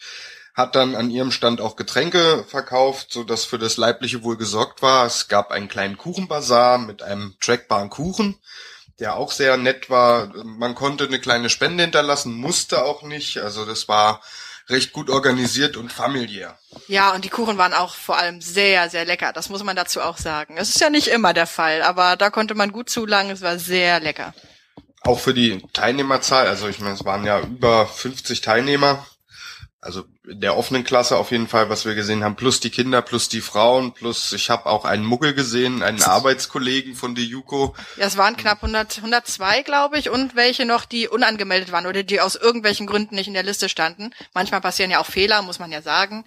hat 0.55 0.75
dann 0.75 0.95
an 0.95 1.09
ihrem 1.11 1.31
Stand 1.31 1.59
auch 1.59 1.75
Getränke 1.75 2.45
verkauft, 2.47 3.07
so 3.11 3.23
dass 3.23 3.43
für 3.43 3.59
das 3.59 3.75
Leibliche 3.75 4.23
wohl 4.23 4.37
gesorgt 4.37 4.81
war. 4.81 5.05
Es 5.05 5.27
gab 5.27 5.51
einen 5.51 5.67
kleinen 5.67 5.97
Kuchenbazar 5.97 6.77
mit 6.77 7.03
einem 7.03 7.35
trackbaren 7.41 7.89
Kuchen, 7.89 8.39
der 8.99 9.17
auch 9.17 9.33
sehr 9.33 9.57
nett 9.57 9.89
war. 9.89 10.31
Man 10.43 10.73
konnte 10.73 11.03
eine 11.03 11.19
kleine 11.19 11.49
Spende 11.49 11.83
hinterlassen, 11.83 12.33
musste 12.33 12.85
auch 12.85 13.03
nicht. 13.03 13.37
Also 13.39 13.65
das 13.65 13.89
war 13.89 14.21
recht 14.69 14.93
gut 14.93 15.09
organisiert 15.09 15.75
und 15.75 15.91
familiär. 15.91 16.57
Ja, 16.87 17.13
und 17.13 17.25
die 17.25 17.29
Kuchen 17.29 17.57
waren 17.57 17.73
auch 17.73 17.93
vor 17.93 18.17
allem 18.17 18.39
sehr, 18.39 18.89
sehr 18.89 19.03
lecker. 19.03 19.33
Das 19.33 19.49
muss 19.49 19.63
man 19.63 19.75
dazu 19.75 20.01
auch 20.01 20.17
sagen. 20.17 20.55
Es 20.57 20.69
ist 20.69 20.79
ja 20.79 20.89
nicht 20.89 21.07
immer 21.07 21.33
der 21.33 21.47
Fall, 21.47 21.83
aber 21.83 22.15
da 22.15 22.29
konnte 22.29 22.55
man 22.55 22.71
gut 22.71 22.89
zulangen. 22.89 23.31
Es 23.31 23.41
war 23.41 23.59
sehr 23.59 23.99
lecker. 23.99 24.33
Auch 25.01 25.19
für 25.19 25.33
die 25.33 25.61
Teilnehmerzahl, 25.73 26.47
also 26.47 26.67
ich 26.67 26.79
meine, 26.79 26.95
es 26.95 27.05
waren 27.05 27.25
ja 27.25 27.41
über 27.41 27.85
50 27.85 28.41
Teilnehmer. 28.41 29.05
Also 29.85 30.03
der 30.23 30.57
offenen 30.57 30.83
Klasse 30.83 31.15
auf 31.15 31.29
jeden 31.29 31.47
Fall, 31.47 31.69
was 31.69 31.85
wir 31.85 31.93
gesehen 31.93 32.23
haben, 32.23 32.35
plus 32.35 32.59
die 32.59 32.71
Kinder, 32.71 33.03
plus 33.03 33.29
die 33.29 33.39
Frauen, 33.39 33.93
plus 33.93 34.33
ich 34.33 34.49
habe 34.49 34.65
auch 34.65 34.83
einen 34.83 35.05
Muggel 35.05 35.35
gesehen, 35.35 35.83
einen 35.83 36.01
Arbeitskollegen 36.01 36.95
von 36.95 37.13
der 37.13 37.23
Juko. 37.23 37.75
Ja, 37.95 38.07
es 38.07 38.17
waren 38.17 38.35
knapp 38.35 38.63
100, 38.63 38.97
102, 38.97 39.61
glaube 39.61 39.99
ich, 39.99 40.09
und 40.09 40.35
welche 40.35 40.65
noch, 40.65 40.85
die 40.85 41.07
unangemeldet 41.07 41.71
waren 41.71 41.85
oder 41.85 42.01
die 42.01 42.19
aus 42.19 42.35
irgendwelchen 42.35 42.87
Gründen 42.87 43.13
nicht 43.13 43.27
in 43.27 43.35
der 43.35 43.43
Liste 43.43 43.69
standen. 43.69 44.09
Manchmal 44.33 44.59
passieren 44.59 44.89
ja 44.89 44.99
auch 44.99 45.05
Fehler, 45.05 45.43
muss 45.43 45.59
man 45.59 45.71
ja 45.71 45.83
sagen. 45.83 46.25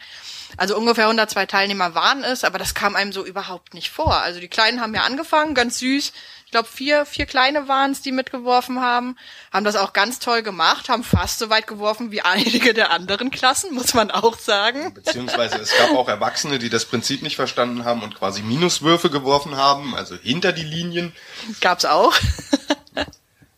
Also 0.56 0.76
ungefähr 0.76 1.04
102 1.04 1.46
Teilnehmer 1.46 1.96
waren 1.96 2.22
es, 2.22 2.44
aber 2.44 2.59
das 2.59 2.74
kam 2.74 2.94
einem 2.94 3.12
so 3.12 3.24
überhaupt 3.24 3.74
nicht 3.74 3.90
vor. 3.90 4.22
Also 4.22 4.38
die 4.38 4.48
Kleinen 4.48 4.80
haben 4.80 4.94
ja 4.94 5.02
angefangen, 5.02 5.54
ganz 5.54 5.80
süß. 5.80 6.12
Ich 6.49 6.53
glaube, 6.53 6.66
vier, 6.66 7.05
vier 7.05 7.26
kleine 7.26 7.68
waren 7.68 7.90
es, 7.90 8.01
die 8.01 8.11
mitgeworfen 8.11 8.80
haben, 8.80 9.18
haben 9.53 9.66
das 9.66 9.76
auch 9.76 9.92
ganz 9.92 10.18
toll 10.18 10.42
gemacht, 10.42 10.88
haben 10.88 11.05
fast 11.05 11.40
so 11.40 11.51
weit 11.51 11.66
geworfen 11.66 12.11
wie 12.11 12.22
einige 12.22 12.72
der 12.72 12.90
anderen 12.90 13.30
Klassen, 13.30 13.74
muss 13.74 13.92
man 13.92 14.11
auch 14.11 14.38
sagen. 14.38 14.94
Beziehungsweise 14.94 15.59
es 15.59 15.76
gab 15.76 15.90
auch 15.90 16.09
Erwachsene, 16.09 16.59
die 16.59 16.70
das 16.70 16.86
Prinzip 16.86 17.20
nicht 17.20 17.36
verstanden 17.36 17.84
haben 17.84 18.03
und 18.03 18.14
quasi 18.14 18.40
Minuswürfe 18.40 19.11
geworfen 19.11 19.59
haben, 19.59 19.94
also 19.94 20.16
hinter 20.16 20.53
die 20.53 20.64
Linien. 20.64 21.12
Gab's 21.61 21.84
auch. 21.84 22.14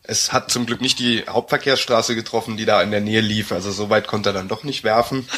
Es 0.03 0.33
hat 0.33 0.51
zum 0.51 0.65
Glück 0.65 0.81
nicht 0.81 0.99
die 0.99 1.23
Hauptverkehrsstraße 1.29 2.13
getroffen, 2.15 2.57
die 2.57 2.65
da 2.65 2.81
in 2.81 2.91
der 2.91 2.99
Nähe 2.99 3.21
lief. 3.21 3.53
Also 3.53 3.71
so 3.71 3.89
weit 3.89 4.07
konnte 4.07 4.31
er 4.31 4.33
dann 4.33 4.49
doch 4.49 4.65
nicht 4.65 4.83
werfen. 4.83 5.29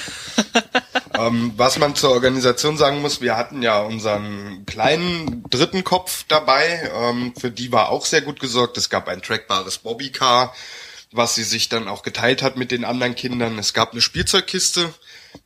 ähm, 1.18 1.54
was 1.58 1.78
man 1.80 1.96
zur 1.96 2.12
Organisation 2.12 2.78
sagen 2.78 3.02
muss, 3.02 3.22
wir 3.22 3.38
hatten 3.38 3.62
ja 3.62 3.82
unseren 3.82 4.66
kleinen 4.66 5.44
dritten 5.50 5.84
Kopf 5.84 6.26
dabei. 6.28 6.92
Ähm, 6.96 7.34
für 7.40 7.52
die 7.52 7.72
war 7.72 7.90
auch 7.90 8.06
sehr 8.06 8.22
gut 8.22 8.40
gesorgt. 8.40 8.78
Es 8.78 8.90
gab 8.90 9.08
ein 9.08 9.22
trackbares 9.22 9.80
Bobbycar, 9.80 10.54
was 11.12 11.36
sie 11.36 11.44
sich 11.44 11.70
dann 11.70 11.88
auch 11.88 12.04
geteilt 12.04 12.42
hat 12.42 12.58
mit 12.58 12.72
den 12.72 12.86
anderen 12.86 13.16
Kindern. 13.16 13.60
Es 13.60 13.74
gab 13.74 13.92
eine 13.92 14.02
Spielzeugkiste 14.02 14.94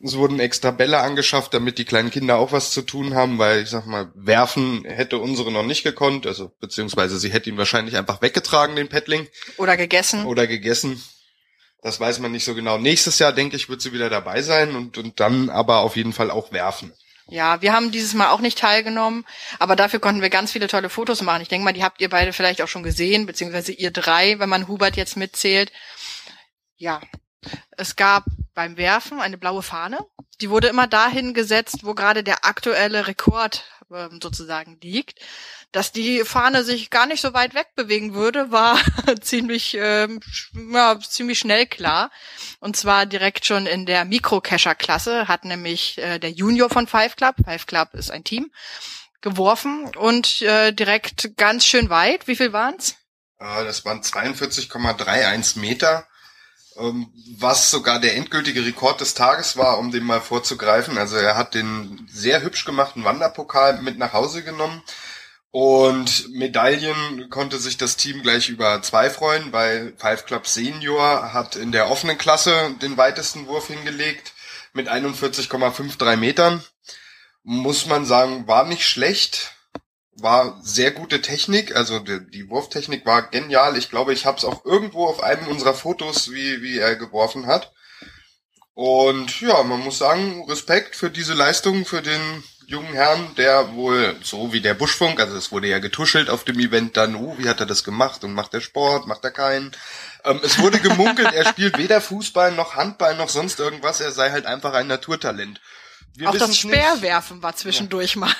es 0.03 0.15
wurden 0.15 0.39
extra 0.39 0.71
Bälle 0.71 0.99
angeschafft, 0.99 1.53
damit 1.53 1.77
die 1.77 1.85
kleinen 1.85 2.11
Kinder 2.11 2.37
auch 2.37 2.51
was 2.51 2.71
zu 2.71 2.81
tun 2.81 3.15
haben, 3.15 3.37
weil 3.37 3.63
ich 3.63 3.69
sag 3.69 3.85
mal, 3.85 4.11
werfen 4.15 4.83
hätte 4.85 5.17
unsere 5.17 5.51
noch 5.51 5.65
nicht 5.65 5.83
gekonnt, 5.83 6.27
also 6.27 6.51
beziehungsweise 6.59 7.17
sie 7.19 7.31
hätte 7.31 7.49
ihn 7.49 7.57
wahrscheinlich 7.57 7.97
einfach 7.97 8.21
weggetragen, 8.21 8.75
den 8.75 8.89
Paddling. 8.89 9.27
Oder 9.57 9.77
gegessen. 9.77 10.25
Oder 10.25 10.45
gegessen. 10.47 11.01
Das 11.87 12.01
weiß 12.01 12.19
man 12.19 12.33
nicht 12.33 12.43
so 12.43 12.53
genau. 12.53 12.77
Nächstes 12.77 13.17
Jahr, 13.17 13.31
denke 13.31 13.55
ich, 13.55 13.69
wird 13.69 13.81
sie 13.81 13.93
wieder 13.93 14.09
dabei 14.09 14.41
sein 14.41 14.75
und, 14.75 14.97
und 14.97 15.21
dann 15.21 15.49
aber 15.49 15.77
auf 15.77 15.95
jeden 15.95 16.11
Fall 16.11 16.29
auch 16.29 16.51
werfen. 16.51 16.91
Ja, 17.29 17.61
wir 17.61 17.71
haben 17.71 17.93
dieses 17.93 18.13
Mal 18.13 18.27
auch 18.31 18.41
nicht 18.41 18.57
teilgenommen, 18.57 19.25
aber 19.57 19.77
dafür 19.77 20.01
konnten 20.01 20.21
wir 20.21 20.29
ganz 20.29 20.51
viele 20.51 20.67
tolle 20.67 20.89
Fotos 20.89 21.21
machen. 21.21 21.41
Ich 21.43 21.47
denke 21.47 21.63
mal, 21.63 21.71
die 21.71 21.85
habt 21.85 22.01
ihr 22.01 22.09
beide 22.09 22.33
vielleicht 22.33 22.61
auch 22.61 22.67
schon 22.67 22.83
gesehen, 22.83 23.25
beziehungsweise 23.25 23.71
ihr 23.71 23.91
drei, 23.91 24.37
wenn 24.37 24.49
man 24.49 24.67
Hubert 24.67 24.97
jetzt 24.97 25.15
mitzählt. 25.15 25.71
Ja, 26.75 26.99
es 27.77 27.95
gab 27.95 28.25
beim 28.53 28.75
Werfen 28.75 29.21
eine 29.21 29.37
blaue 29.37 29.63
Fahne. 29.63 29.99
Die 30.41 30.49
wurde 30.49 30.67
immer 30.67 30.87
dahin 30.87 31.33
gesetzt, 31.33 31.79
wo 31.83 31.93
gerade 31.93 32.21
der 32.21 32.43
aktuelle 32.43 33.07
Rekord 33.07 33.63
äh, 33.91 34.09
sozusagen 34.21 34.77
liegt. 34.81 35.19
Dass 35.71 35.91
die 35.91 36.23
Fahne 36.23 36.63
sich 36.63 36.89
gar 36.89 37.05
nicht 37.05 37.21
so 37.21 37.33
weit 37.33 37.53
wegbewegen 37.53 38.13
würde, 38.13 38.51
war 38.51 38.79
ziemlich, 39.21 39.77
ähm, 39.79 40.19
ja, 40.53 40.99
ziemlich 40.99 41.39
schnell 41.39 41.65
klar. 41.65 42.11
Und 42.59 42.77
zwar 42.77 43.05
direkt 43.05 43.45
schon 43.45 43.65
in 43.65 43.85
der 43.85 44.05
Mikro-Cacher-Klasse 44.05 45.27
hat 45.27 45.45
nämlich 45.45 45.97
äh, 45.97 46.19
der 46.19 46.31
Junior 46.31 46.69
von 46.69 46.87
Five 46.87 47.15
Club, 47.15 47.35
Five 47.43 47.65
Club 47.65 47.93
ist 47.93 48.11
ein 48.11 48.23
Team, 48.23 48.51
geworfen 49.21 49.95
und 49.95 50.41
äh, 50.41 50.71
direkt 50.71 51.37
ganz 51.37 51.65
schön 51.65 51.89
weit. 51.89 52.27
Wie 52.27 52.35
viel 52.35 52.53
waren's? 52.53 52.95
Äh, 53.39 53.63
das 53.65 53.85
waren 53.85 54.01
42,31 54.01 55.59
Meter 55.59 55.99
ähm, 55.99 56.13
was 56.77 57.71
sogar 57.71 57.99
der 57.99 58.15
endgültige 58.15 58.65
Rekord 58.65 59.01
des 59.01 59.13
Tages 59.13 59.57
war, 59.57 59.79
um 59.79 59.91
den 59.91 60.03
mal 60.03 60.21
vorzugreifen. 60.21 60.97
Also 60.97 61.15
er 61.15 61.35
hat 61.35 61.53
den 61.53 62.07
sehr 62.11 62.41
hübsch 62.41 62.65
gemachten 62.65 63.03
Wanderpokal 63.03 63.81
mit 63.81 63.97
nach 63.97 64.13
Hause 64.13 64.43
genommen. 64.43 64.81
Und 65.51 66.29
Medaillen 66.33 67.29
konnte 67.29 67.57
sich 67.57 67.77
das 67.77 67.95
Team 67.95 68.21
gleich 68.21 68.49
über 68.49 68.81
zwei 68.81 69.09
freuen, 69.09 69.51
weil 69.53 69.93
Five 69.97 70.25
Club 70.25 70.45
Senior 70.45 71.33
hat 71.33 71.55
in 71.55 71.71
der 71.71 71.89
offenen 71.89 72.17
Klasse 72.17 72.75
den 72.81 72.97
weitesten 72.97 73.47
Wurf 73.47 73.67
hingelegt 73.67 74.33
mit 74.73 74.89
41,53 74.89 76.15
Metern. 76.17 76.63
Muss 77.43 77.85
man 77.87 78.05
sagen, 78.05 78.47
war 78.47 78.65
nicht 78.65 78.87
schlecht 78.87 79.56
war 80.19 80.59
sehr 80.63 80.91
gute 80.91 81.21
Technik, 81.21 81.75
also 81.75 81.99
die, 81.99 82.19
die 82.29 82.49
Wurftechnik 82.49 83.05
war 83.05 83.29
genial. 83.29 83.77
Ich 83.77 83.89
glaube, 83.89 84.13
ich 84.13 84.25
habe 84.25 84.37
es 84.37 84.45
auch 84.45 84.65
irgendwo 84.65 85.05
auf 85.05 85.21
einem 85.21 85.47
unserer 85.47 85.73
Fotos, 85.73 86.31
wie, 86.31 86.61
wie 86.61 86.79
er 86.79 86.95
geworfen 86.95 87.45
hat. 87.45 87.71
Und 88.73 89.41
ja, 89.41 89.63
man 89.63 89.79
muss 89.79 89.97
sagen, 89.97 90.45
Respekt 90.47 90.95
für 90.95 91.09
diese 91.09 91.33
Leistung 91.33 91.85
für 91.85 92.01
den 92.01 92.43
jungen 92.67 92.93
Herrn, 92.93 93.33
der 93.35 93.73
wohl, 93.73 94.15
so 94.21 94.51
wie 94.51 94.59
der 94.59 94.73
Buschfunk, 94.73 95.19
also 95.19 95.37
es 95.37 95.51
wurde 95.51 95.67
ja 95.67 95.79
getuschelt 95.79 96.29
auf 96.29 96.43
dem 96.43 96.59
Event 96.59 96.97
dann, 96.97 97.15
uh, 97.15 97.37
wie 97.37 97.47
hat 97.47 97.61
er 97.61 97.65
das 97.65 97.83
gemacht 97.83 98.23
und 98.23 98.33
macht 98.33 98.53
er 98.53 98.61
Sport, 98.61 99.07
macht 99.07 99.23
er 99.23 99.31
keinen. 99.31 99.71
Ähm, 100.25 100.41
es 100.43 100.59
wurde 100.59 100.79
gemunkelt, 100.79 101.33
er 101.33 101.45
spielt 101.45 101.77
weder 101.77 102.01
Fußball 102.01 102.51
noch 102.51 102.75
Handball 102.75 103.15
noch 103.15 103.29
sonst 103.29 103.59
irgendwas, 103.59 104.01
er 104.01 104.11
sei 104.11 104.31
halt 104.31 104.45
einfach 104.45 104.73
ein 104.73 104.87
Naturtalent. 104.87 105.61
Wir 106.17 106.29
auch 106.31 106.35
das 106.35 106.57
Speerwerfen 106.57 107.37
nicht. 107.37 107.43
war 107.43 107.55
zwischendurch 107.55 108.15
ja. 108.15 108.21
mal. 108.21 108.33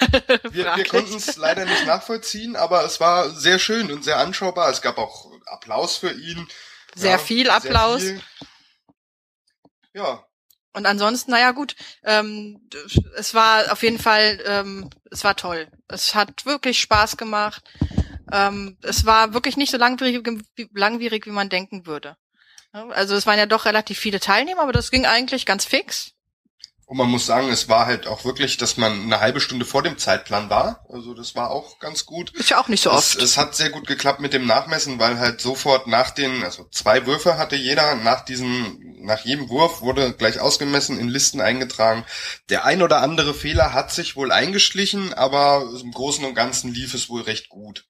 wir, 0.50 0.76
wir 0.76 0.86
konnten 0.86 1.16
es 1.16 1.38
leider 1.38 1.64
nicht 1.64 1.86
nachvollziehen, 1.86 2.56
aber 2.56 2.84
es 2.84 3.00
war 3.00 3.30
sehr 3.30 3.60
schön 3.60 3.92
und 3.92 4.04
sehr 4.04 4.18
anschaubar. 4.18 4.72
Es 4.72 4.82
gab 4.82 4.98
auch 4.98 5.32
Applaus 5.46 5.98
für 5.98 6.12
ihn. 6.12 6.48
Sehr 6.96 7.12
ja, 7.12 7.18
viel 7.20 7.52
Applaus. 7.52 8.02
Sehr 8.02 8.16
viel. 8.16 8.24
Ja. 9.94 10.24
Und 10.74 10.88
ansonsten, 10.88 11.32
naja 11.32 11.52
gut, 11.52 11.76
ähm, 12.04 12.68
es 13.16 13.36
war 13.36 13.72
auf 13.72 13.84
jeden 13.84 14.00
Fall, 14.00 14.42
ähm, 14.46 14.90
es 15.12 15.24
war 15.24 15.36
toll. 15.36 15.68
Es 15.88 16.16
hat 16.16 16.46
wirklich 16.46 16.80
Spaß 16.80 17.16
gemacht. 17.16 17.64
Ähm, 18.32 18.78
es 18.82 19.06
war 19.06 19.34
wirklich 19.34 19.56
nicht 19.56 19.72
so 19.72 19.78
langwierig, 19.78 20.28
langwierig, 20.74 21.28
wie 21.28 21.32
man 21.32 21.50
denken 21.50 21.86
würde. 21.86 22.18
Also 22.72 23.16
es 23.16 23.26
waren 23.26 23.40
ja 23.40 23.46
doch 23.46 23.66
relativ 23.66 23.98
viele 24.00 24.20
Teilnehmer, 24.20 24.62
aber 24.62 24.74
das 24.74 24.92
ging 24.92 25.06
eigentlich 25.06 25.46
ganz 25.46 25.64
fix. 25.66 26.17
Und 26.90 26.96
man 26.96 27.10
muss 27.10 27.26
sagen, 27.26 27.50
es 27.50 27.68
war 27.68 27.86
halt 27.86 28.08
auch 28.08 28.24
wirklich, 28.24 28.56
dass 28.56 28.78
man 28.78 28.94
eine 28.94 29.20
halbe 29.20 29.42
Stunde 29.42 29.66
vor 29.66 29.84
dem 29.84 29.98
Zeitplan 29.98 30.50
war. 30.50 30.86
Also 30.88 31.14
das 31.14 31.36
war 31.36 31.52
auch 31.52 31.80
ganz 31.80 32.06
gut. 32.06 32.32
Ist 32.32 32.50
ja 32.50 32.62
auch 32.62 32.70
nicht 32.70 32.82
so 32.82 32.92
oft. 32.92 33.18
Es, 33.18 33.22
es 33.22 33.38
hat 33.38 33.56
sehr 33.56 33.72
gut 33.72 33.88
geklappt 33.88 34.22
mit 34.22 34.32
dem 34.32 34.46
Nachmessen, 34.46 34.98
weil 34.98 35.20
halt 35.20 35.42
sofort 35.42 35.88
nach 35.88 36.12
den, 36.12 36.46
also 36.46 36.66
zwei 36.72 37.06
Würfe 37.06 37.38
hatte 37.38 37.58
jeder, 37.58 37.96
nach 37.96 38.24
diesem, 38.24 38.96
nach 39.02 39.26
jedem 39.26 39.50
Wurf 39.50 39.82
wurde 39.82 40.14
gleich 40.14 40.40
ausgemessen, 40.40 40.98
in 40.98 41.10
Listen 41.10 41.42
eingetragen. 41.42 42.06
Der 42.48 42.64
ein 42.64 42.82
oder 42.82 43.02
andere 43.02 43.34
Fehler 43.34 43.74
hat 43.74 43.92
sich 43.92 44.16
wohl 44.16 44.32
eingeschlichen, 44.32 45.14
aber 45.14 45.70
im 45.82 45.92
Großen 45.92 46.24
und 46.24 46.36
Ganzen 46.36 46.74
lief 46.74 46.94
es 46.94 47.10
wohl 47.10 47.24
recht 47.24 47.50
gut. 47.50 47.86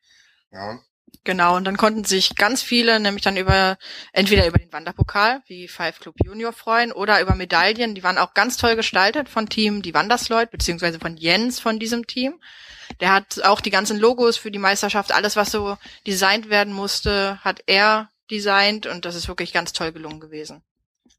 Ja. 0.51 0.79
Genau, 1.27 1.57
und 1.57 1.65
dann 1.65 1.75
konnten 1.75 2.05
sich 2.05 2.35
ganz 2.35 2.61
viele 2.61 3.01
nämlich 3.01 3.21
dann 3.21 3.35
über, 3.35 3.77
entweder 4.13 4.47
über 4.47 4.59
den 4.59 4.71
Wanderpokal, 4.71 5.41
wie 5.47 5.67
Five 5.67 5.99
Club 5.99 6.15
Junior 6.23 6.53
freuen, 6.53 6.93
oder 6.93 7.19
über 7.19 7.35
Medaillen, 7.35 7.95
die 7.95 8.03
waren 8.03 8.17
auch 8.17 8.33
ganz 8.33 8.55
toll 8.55 8.77
gestaltet 8.77 9.27
von 9.27 9.49
Team 9.49 9.81
Die 9.81 9.93
Wandersleut, 9.93 10.51
beziehungsweise 10.51 10.99
von 10.99 11.17
Jens 11.17 11.59
von 11.59 11.79
diesem 11.79 12.07
Team. 12.07 12.39
Der 13.01 13.11
hat 13.11 13.43
auch 13.43 13.59
die 13.59 13.71
ganzen 13.71 13.99
Logos 13.99 14.37
für 14.37 14.51
die 14.51 14.57
Meisterschaft, 14.57 15.11
alles 15.11 15.35
was 15.35 15.51
so 15.51 15.77
designt 16.07 16.49
werden 16.49 16.71
musste, 16.71 17.43
hat 17.43 17.61
er 17.65 18.09
designt 18.31 18.87
und 18.87 19.03
das 19.03 19.15
ist 19.15 19.27
wirklich 19.27 19.51
ganz 19.51 19.73
toll 19.73 19.91
gelungen 19.91 20.21
gewesen. 20.21 20.63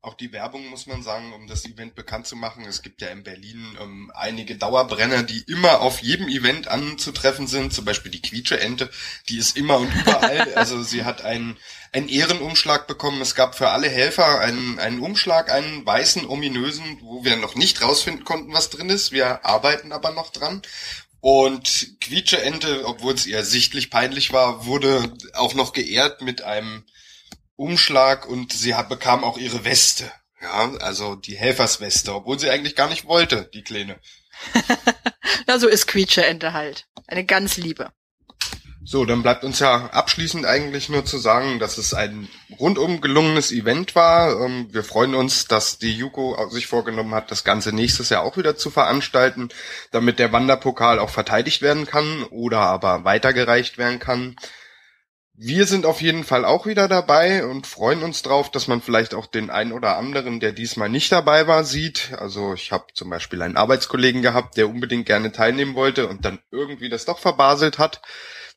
Auch 0.00 0.14
die 0.14 0.32
Werbung 0.32 0.64
muss 0.68 0.86
man 0.86 1.02
sagen, 1.02 1.32
um 1.32 1.48
das 1.48 1.64
Event 1.64 1.96
bekannt 1.96 2.28
zu 2.28 2.36
machen. 2.36 2.64
Es 2.64 2.82
gibt 2.82 3.02
ja 3.02 3.08
in 3.08 3.24
Berlin 3.24 3.76
ähm, 3.80 4.12
einige 4.14 4.54
Dauerbrenner, 4.54 5.24
die 5.24 5.40
immer 5.48 5.80
auf 5.80 5.98
jedem 6.02 6.28
Event 6.28 6.68
anzutreffen 6.68 7.48
sind. 7.48 7.72
Zum 7.72 7.84
Beispiel 7.84 8.12
die 8.12 8.22
Quietsche-Ente, 8.22 8.90
die 9.28 9.38
ist 9.38 9.56
immer 9.56 9.78
und 9.78 9.92
überall. 9.92 10.52
also 10.54 10.84
sie 10.84 11.04
hat 11.04 11.22
einen, 11.22 11.56
einen 11.92 12.08
Ehrenumschlag 12.08 12.86
bekommen. 12.86 13.20
Es 13.20 13.34
gab 13.34 13.56
für 13.56 13.70
alle 13.70 13.88
Helfer 13.88 14.38
einen, 14.38 14.78
einen 14.78 15.00
Umschlag, 15.00 15.50
einen 15.50 15.84
weißen, 15.84 16.26
ominösen, 16.26 17.00
wo 17.02 17.24
wir 17.24 17.36
noch 17.36 17.56
nicht 17.56 17.82
rausfinden 17.82 18.24
konnten, 18.24 18.52
was 18.52 18.70
drin 18.70 18.90
ist. 18.90 19.10
Wir 19.10 19.44
arbeiten 19.44 19.90
aber 19.90 20.12
noch 20.12 20.30
dran. 20.30 20.62
Und 21.20 22.00
Quietsche-Ente, 22.00 22.86
obwohl 22.86 23.14
es 23.14 23.26
ihr 23.26 23.44
sichtlich 23.44 23.90
peinlich 23.90 24.32
war, 24.32 24.64
wurde 24.64 25.12
auch 25.34 25.54
noch 25.54 25.72
geehrt 25.72 26.22
mit 26.22 26.42
einem 26.42 26.84
Umschlag 27.58 28.26
und 28.26 28.52
sie 28.52 28.76
hat, 28.76 28.88
bekam 28.88 29.24
auch 29.24 29.36
ihre 29.36 29.64
Weste. 29.64 30.10
Ja, 30.40 30.70
also 30.80 31.16
die 31.16 31.36
Helfersweste, 31.36 32.14
obwohl 32.14 32.38
sie 32.38 32.50
eigentlich 32.50 32.76
gar 32.76 32.88
nicht 32.88 33.06
wollte, 33.06 33.50
die 33.52 33.62
Kleine. 33.62 33.98
Na, 35.46 35.58
so 35.58 35.66
ist 35.66 35.88
Quietsche-Ente 35.88 36.52
halt. 36.52 36.86
Eine 37.08 37.24
ganz 37.24 37.56
liebe. 37.56 37.90
So, 38.84 39.04
dann 39.04 39.22
bleibt 39.22 39.44
uns 39.44 39.58
ja 39.58 39.86
abschließend 39.86 40.46
eigentlich 40.46 40.88
nur 40.88 41.04
zu 41.04 41.18
sagen, 41.18 41.58
dass 41.58 41.76
es 41.76 41.92
ein 41.92 42.28
rundum 42.58 43.00
gelungenes 43.00 43.50
Event 43.50 43.94
war. 43.96 44.40
Ähm, 44.40 44.68
wir 44.70 44.84
freuen 44.84 45.14
uns, 45.14 45.46
dass 45.46 45.78
die 45.78 45.92
Juko 45.92 46.48
sich 46.50 46.68
vorgenommen 46.68 47.14
hat, 47.14 47.30
das 47.30 47.42
Ganze 47.42 47.74
nächstes 47.74 48.08
Jahr 48.08 48.22
auch 48.22 48.36
wieder 48.36 48.56
zu 48.56 48.70
veranstalten, 48.70 49.48
damit 49.90 50.18
der 50.20 50.32
Wanderpokal 50.32 51.00
auch 51.00 51.10
verteidigt 51.10 51.60
werden 51.60 51.86
kann 51.86 52.22
oder 52.30 52.60
aber 52.60 53.04
weitergereicht 53.04 53.78
werden 53.78 53.98
kann. 53.98 54.36
Wir 55.40 55.66
sind 55.66 55.86
auf 55.86 56.02
jeden 56.02 56.24
Fall 56.24 56.44
auch 56.44 56.66
wieder 56.66 56.88
dabei 56.88 57.46
und 57.46 57.64
freuen 57.64 58.02
uns 58.02 58.22
drauf, 58.22 58.50
dass 58.50 58.66
man 58.66 58.82
vielleicht 58.82 59.14
auch 59.14 59.26
den 59.26 59.50
einen 59.50 59.70
oder 59.70 59.96
anderen, 59.96 60.40
der 60.40 60.50
diesmal 60.50 60.88
nicht 60.88 61.12
dabei 61.12 61.46
war, 61.46 61.62
sieht. 61.62 62.12
Also 62.18 62.54
ich 62.54 62.72
habe 62.72 62.86
zum 62.92 63.08
Beispiel 63.08 63.40
einen 63.42 63.56
Arbeitskollegen 63.56 64.20
gehabt, 64.20 64.56
der 64.56 64.68
unbedingt 64.68 65.06
gerne 65.06 65.30
teilnehmen 65.30 65.76
wollte 65.76 66.08
und 66.08 66.24
dann 66.24 66.40
irgendwie 66.50 66.88
das 66.88 67.04
doch 67.04 67.20
verbaselt 67.20 67.78
hat. 67.78 68.02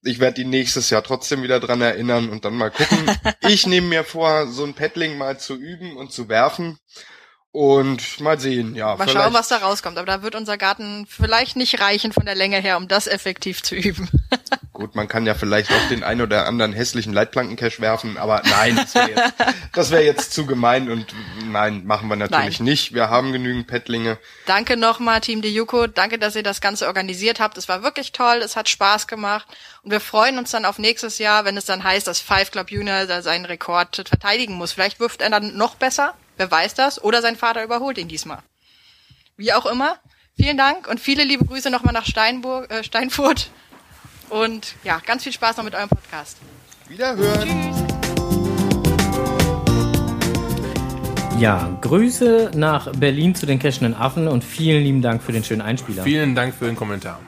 Ich 0.01 0.19
werde 0.19 0.41
ihn 0.41 0.49
nächstes 0.49 0.89
Jahr 0.89 1.03
trotzdem 1.03 1.43
wieder 1.43 1.59
dran 1.59 1.81
erinnern 1.81 2.29
und 2.29 2.45
dann 2.45 2.57
mal 2.57 2.71
gucken. 2.71 3.15
ich 3.47 3.67
nehme 3.67 3.87
mir 3.87 4.03
vor, 4.03 4.47
so 4.47 4.63
ein 4.63 4.73
Paddling 4.73 5.19
mal 5.19 5.39
zu 5.39 5.55
üben 5.55 5.95
und 5.97 6.11
zu 6.11 6.29
werfen. 6.29 6.79
Und 7.53 8.21
mal 8.21 8.39
sehen, 8.39 8.75
ja. 8.75 8.95
Mal 8.95 9.09
schauen, 9.09 9.33
was 9.33 9.49
da 9.49 9.57
rauskommt. 9.57 9.97
Aber 9.97 10.07
da 10.07 10.23
wird 10.23 10.35
unser 10.35 10.57
Garten 10.57 11.05
vielleicht 11.05 11.57
nicht 11.57 11.81
reichen 11.81 12.13
von 12.13 12.25
der 12.25 12.33
Länge 12.33 12.59
her, 12.59 12.77
um 12.77 12.87
das 12.87 13.07
effektiv 13.07 13.61
zu 13.61 13.75
üben. 13.75 14.09
Gut, 14.73 14.95
man 14.95 15.07
kann 15.07 15.25
ja 15.25 15.33
vielleicht 15.33 15.71
auch 15.71 15.87
den 15.89 16.03
ein 16.03 16.21
oder 16.21 16.47
anderen 16.47 16.73
hässlichen 16.73 17.13
Leitplankencache 17.13 17.81
werfen, 17.81 18.17
aber 18.17 18.41
nein, 18.45 18.75
das 18.75 18.95
wäre 18.95 19.09
jetzt, 19.09 19.33
das 19.73 19.91
wär 19.91 20.03
jetzt 20.03 20.33
zu 20.33 20.45
gemein 20.45 20.89
und 20.89 21.13
nein, 21.45 21.85
machen 21.85 22.07
wir 22.07 22.15
natürlich 22.15 22.59
Nein. 22.59 22.65
nicht. 22.65 22.93
Wir 22.93 23.09
haben 23.09 23.31
genügend 23.31 23.67
Pettlinge. 23.67 24.17
Danke 24.45 24.77
nochmal, 24.77 25.21
Team 25.21 25.41
de 25.41 25.51
Yuko. 25.51 25.87
Danke, 25.87 26.17
dass 26.19 26.35
ihr 26.35 26.43
das 26.43 26.61
Ganze 26.61 26.87
organisiert 26.87 27.39
habt. 27.39 27.57
Es 27.57 27.69
war 27.69 27.83
wirklich 27.83 28.11
toll. 28.11 28.37
Es 28.37 28.55
hat 28.55 28.69
Spaß 28.69 29.07
gemacht. 29.07 29.47
Und 29.83 29.91
wir 29.91 29.99
freuen 29.99 30.37
uns 30.37 30.51
dann 30.51 30.65
auf 30.65 30.79
nächstes 30.79 31.17
Jahr, 31.17 31.45
wenn 31.45 31.57
es 31.57 31.65
dann 31.65 31.83
heißt, 31.83 32.07
dass 32.07 32.19
Five 32.19 32.51
Club 32.51 32.71
Junior 32.71 33.05
seinen 33.21 33.45
Rekord 33.45 33.95
verteidigen 34.07 34.55
muss. 34.55 34.71
Vielleicht 34.71 34.99
wirft 34.99 35.21
er 35.21 35.29
dann 35.29 35.57
noch 35.57 35.75
besser. 35.75 36.15
Wer 36.37 36.49
weiß 36.49 36.73
das? 36.73 37.03
Oder 37.03 37.21
sein 37.21 37.35
Vater 37.35 37.63
überholt 37.63 37.97
ihn 37.97 38.07
diesmal. 38.07 38.39
Wie 39.37 39.53
auch 39.53 39.65
immer. 39.65 39.97
Vielen 40.35 40.57
Dank 40.57 40.87
und 40.87 40.99
viele 40.99 41.23
liebe 41.23 41.45
Grüße 41.45 41.69
nochmal 41.69 41.93
nach 41.93 42.05
Steinburg, 42.05 42.71
äh, 42.71 42.83
Steinfurt. 42.83 43.51
Und 44.31 44.75
ja, 44.85 45.01
ganz 45.05 45.23
viel 45.23 45.33
Spaß 45.33 45.57
noch 45.57 45.65
mit 45.65 45.75
eurem 45.75 45.89
Podcast. 45.89 46.37
Wiederhören. 46.87 47.49
Ja, 51.37 51.77
Grüße 51.81 52.51
nach 52.55 52.93
Berlin 52.93 53.35
zu 53.35 53.45
den 53.45 53.59
cashenden 53.59 53.93
Affen 53.93 54.29
und 54.29 54.45
vielen 54.45 54.83
lieben 54.83 55.01
Dank 55.01 55.21
für 55.21 55.33
den 55.33 55.43
schönen 55.43 55.61
Einspieler. 55.61 56.03
Vielen 56.03 56.33
Dank 56.33 56.53
für 56.53 56.65
den 56.65 56.77
Kommentar. 56.77 57.19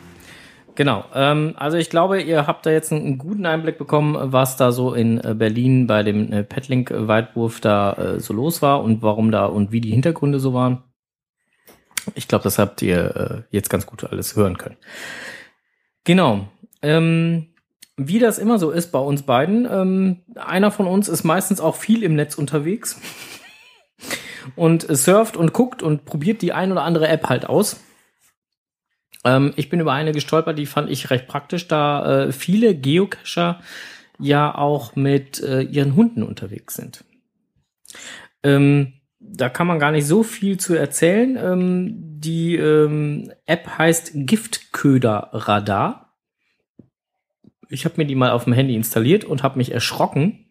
Genau. 0.75 1.03
Ähm, 1.13 1.55
also 1.57 1.75
ich 1.75 1.89
glaube, 1.89 2.21
ihr 2.21 2.47
habt 2.47 2.65
da 2.65 2.71
jetzt 2.71 2.93
einen, 2.93 3.05
einen 3.05 3.17
guten 3.17 3.45
Einblick 3.45 3.77
bekommen, 3.77 4.31
was 4.31 4.55
da 4.55 4.71
so 4.71 4.93
in 4.93 5.21
äh, 5.21 5.35
Berlin 5.35 5.87
bei 5.87 6.03
dem 6.03 6.31
äh, 6.31 6.43
Petlink-Weitwurf 6.43 7.59
da 7.59 7.93
äh, 7.93 8.19
so 8.21 8.33
los 8.33 8.61
war 8.61 8.81
und 8.81 9.01
warum 9.01 9.29
da 9.29 9.45
und 9.45 9.73
wie 9.73 9.81
die 9.81 9.91
Hintergründe 9.91 10.39
so 10.39 10.53
waren. 10.53 10.83
Ich 12.15 12.29
glaube, 12.29 12.45
das 12.45 12.59
habt 12.59 12.81
ihr 12.81 13.45
äh, 13.49 13.55
jetzt 13.55 13.69
ganz 13.69 13.85
gut 13.85 14.05
alles 14.05 14.37
hören 14.37 14.57
können. 14.57 14.77
Genau. 16.05 16.47
Ähm, 16.83 17.47
wie 17.97 18.19
das 18.19 18.37
immer 18.37 18.59
so 18.59 18.71
ist 18.71 18.91
bei 18.91 18.99
uns 18.99 19.23
beiden, 19.23 19.67
ähm, 19.69 20.21
einer 20.35 20.71
von 20.71 20.87
uns 20.87 21.07
ist 21.07 21.23
meistens 21.23 21.61
auch 21.61 21.75
viel 21.75 22.03
im 22.03 22.15
Netz 22.15 22.35
unterwegs 22.35 22.99
und 24.55 24.85
surft 24.89 25.37
und 25.37 25.53
guckt 25.53 25.81
und 25.81 26.05
probiert 26.05 26.41
die 26.41 26.53
ein 26.53 26.71
oder 26.71 26.83
andere 26.83 27.07
App 27.07 27.29
halt 27.29 27.47
aus. 27.47 27.79
Ähm, 29.23 29.53
ich 29.55 29.69
bin 29.69 29.79
über 29.79 29.93
eine 29.93 30.11
gestolpert, 30.11 30.57
die 30.57 30.65
fand 30.65 30.89
ich 30.89 31.09
recht 31.09 31.27
praktisch, 31.27 31.67
da 31.67 32.25
äh, 32.25 32.31
viele 32.31 32.75
Geocacher 32.75 33.61
ja 34.19 34.53
auch 34.53 34.95
mit 34.95 35.41
äh, 35.41 35.61
ihren 35.61 35.95
Hunden 35.95 36.23
unterwegs 36.23 36.75
sind. 36.75 37.03
Ähm, 38.43 38.93
da 39.19 39.49
kann 39.49 39.67
man 39.67 39.79
gar 39.79 39.91
nicht 39.91 40.05
so 40.05 40.23
viel 40.23 40.59
zu 40.59 40.75
erzählen. 40.75 41.37
Ähm, 41.37 42.19
die 42.19 42.55
ähm, 42.55 43.31
App 43.45 43.77
heißt 43.77 44.11
Giftköder 44.13 45.29
Radar. 45.31 46.02
Ich 47.73 47.85
habe 47.85 47.95
mir 47.97 48.05
die 48.05 48.15
mal 48.15 48.29
auf 48.31 48.43
dem 48.43 48.53
Handy 48.53 48.75
installiert 48.75 49.25
und 49.25 49.41
habe 49.41 49.57
mich 49.57 49.71
erschrocken, 49.71 50.45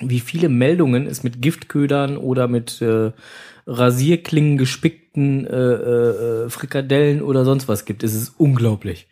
wie 0.00 0.20
viele 0.20 0.48
Meldungen 0.48 1.06
es 1.06 1.22
mit 1.22 1.40
Giftködern 1.40 2.18
oder 2.18 2.46
mit 2.46 2.80
äh, 2.82 3.12
Rasierklingen 3.66 4.58
gespickten 4.58 5.46
äh, 5.46 5.56
äh, 5.56 6.50
Frikadellen 6.50 7.22
oder 7.22 7.44
sonst 7.44 7.68
was 7.68 7.84
gibt. 7.86 8.02
Es 8.02 8.14
ist 8.14 8.34
unglaublich. 8.38 9.08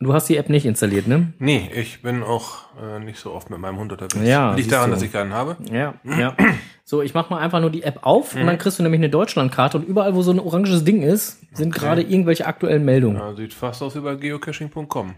Du 0.00 0.12
hast 0.12 0.28
die 0.28 0.36
App 0.36 0.48
nicht 0.48 0.64
installiert, 0.64 1.08
ne? 1.08 1.32
Nee, 1.40 1.70
ich 1.74 2.02
bin 2.02 2.22
auch 2.22 2.66
äh, 2.80 3.00
nicht 3.00 3.18
so 3.18 3.32
oft 3.32 3.50
mit 3.50 3.58
meinem 3.58 3.78
Hund 3.78 3.90
unterwegs. 3.90 4.28
Ja, 4.28 4.54
Liegt 4.54 4.70
daran, 4.70 4.90
du. 4.90 4.94
dass 4.94 5.02
ich 5.02 5.12
keinen 5.12 5.32
habe. 5.32 5.56
Ja, 5.72 5.94
ja. 6.04 6.36
So, 6.84 7.02
ich 7.02 7.14
mach 7.14 7.30
mal 7.30 7.38
einfach 7.38 7.60
nur 7.60 7.70
die 7.70 7.82
App 7.82 8.00
auf 8.02 8.34
und 8.34 8.46
dann 8.46 8.58
kriegst 8.58 8.78
du 8.78 8.82
nämlich 8.82 9.00
eine 9.00 9.10
Deutschlandkarte 9.10 9.76
und 9.76 9.86
überall, 9.86 10.14
wo 10.14 10.22
so 10.22 10.30
ein 10.30 10.38
oranges 10.38 10.84
Ding 10.84 11.02
ist, 11.02 11.40
sind 11.54 11.74
gerade 11.74 12.02
irgendwelche 12.02 12.46
aktuellen 12.46 12.84
Meldungen. 12.84 13.18
Ja, 13.18 13.34
sieht 13.34 13.52
fast 13.54 13.82
aus 13.82 13.94
wie 13.96 14.00
bei 14.00 14.14
geocaching.com. 14.14 15.14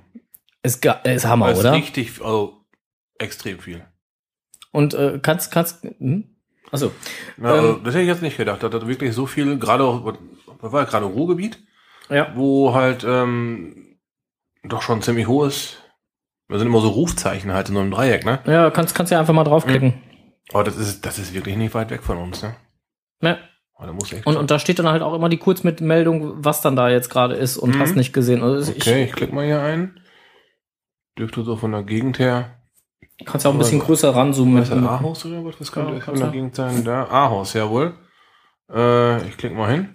Ist, 0.62 0.84
ist 0.84 1.24
Hammer, 1.26 1.50
ist 1.50 1.58
oder? 1.60 1.72
richtig, 1.72 2.20
also 2.22 2.64
extrem 3.18 3.58
viel. 3.58 3.84
Und 4.72 4.94
äh, 4.94 5.18
kannst, 5.22 5.50
kannst, 5.50 5.82
hm? 5.82 6.24
Achso. 6.70 6.92
Ähm, 7.38 7.44
also, 7.46 7.72
das 7.74 7.94
hätte 7.94 8.02
ich 8.02 8.08
jetzt 8.08 8.22
nicht 8.22 8.36
gedacht, 8.36 8.62
dass 8.62 8.70
das 8.70 8.86
wirklich 8.86 9.14
so 9.14 9.26
viel, 9.26 9.58
gerade 9.58 9.84
auch, 9.84 10.12
das 10.60 10.72
war 10.72 10.82
ja 10.82 10.88
gerade 10.88 11.06
Ruhrgebiet, 11.06 11.58
Ja. 12.08 12.32
wo 12.36 12.74
halt 12.74 13.04
ähm, 13.04 13.98
doch 14.62 14.82
schon 14.82 15.02
ziemlich 15.02 15.26
hohes, 15.26 15.78
da 16.48 16.58
sind 16.58 16.68
immer 16.68 16.80
so 16.80 16.88
Rufzeichen 16.88 17.52
halt 17.52 17.68
in 17.68 17.74
so 17.74 17.80
einem 17.80 17.90
Dreieck, 17.90 18.24
ne? 18.24 18.40
Ja, 18.46 18.70
kannst, 18.70 18.94
kannst 18.94 19.10
ja 19.12 19.18
einfach 19.18 19.34
mal 19.34 19.44
draufklicken. 19.44 19.94
Aber 20.52 20.64
das 20.64 20.76
ist, 20.76 21.04
das 21.06 21.18
ist 21.18 21.32
wirklich 21.34 21.56
nicht 21.56 21.74
weit 21.74 21.90
weg 21.90 22.02
von 22.02 22.18
uns, 22.18 22.42
ne? 22.42 22.54
Ja. 23.22 23.38
Aber 23.74 23.86
da 23.86 23.92
muss 23.94 24.12
echt 24.12 24.26
Und, 24.26 24.36
und 24.36 24.50
da 24.50 24.58
steht 24.58 24.78
dann 24.78 24.88
halt 24.88 25.00
auch 25.02 25.14
immer 25.14 25.28
die 25.30 25.38
Kurzmitmeldung, 25.38 26.44
was 26.44 26.60
dann 26.60 26.76
da 26.76 26.90
jetzt 26.90 27.08
gerade 27.08 27.34
ist 27.34 27.56
und 27.56 27.76
Mhm. 27.76 27.80
hast 27.80 27.96
nicht 27.96 28.12
gesehen. 28.12 28.42
Also 28.42 28.70
Okay, 28.72 29.04
ich 29.04 29.12
klicke 29.12 29.34
mal 29.34 29.46
hier 29.46 29.62
ein. 29.62 29.99
Dürfte 31.20 31.42
so 31.44 31.56
von 31.56 31.72
der 31.72 31.82
Gegend 31.84 32.18
her. 32.18 32.56
ich 33.18 33.26
kannst 33.26 33.44
ja 33.44 33.50
auch 33.50 33.54
ein 33.54 33.58
bisschen 33.58 33.80
größer 33.80 34.14
ranzoomen. 34.14 34.62
Ist 34.62 34.72
das, 34.72 34.82
Ahaus 34.82 35.24
oder 35.26 35.44
was? 35.44 35.60
Was 35.60 35.70
könnte 35.70 35.92
Ja, 35.92 35.96
das 35.96 36.04
von 36.04 36.18
der. 36.18 36.28
Gegend 36.28 36.54
sein? 36.56 36.84
Da, 36.84 37.04
Ahaus, 37.04 37.52
jawohl. 37.52 37.94
Äh, 38.72 39.28
ich 39.28 39.36
klicke 39.36 39.54
mal 39.54 39.70
hin. 39.70 39.88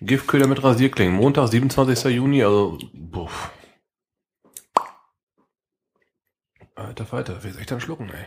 Giftköder 0.00 0.46
mit 0.46 0.62
Rasierklingen. 0.62 1.14
Montag, 1.14 1.48
27. 1.48 2.14
Juni, 2.14 2.42
also, 2.42 2.78
buff. 2.94 3.50
Alter 6.76 7.04
Falter, 7.04 7.34
das 7.34 7.44
wird 7.44 7.58
echt 7.58 7.72
am 7.72 7.80
Schlucken, 7.80 8.08
ey. 8.10 8.26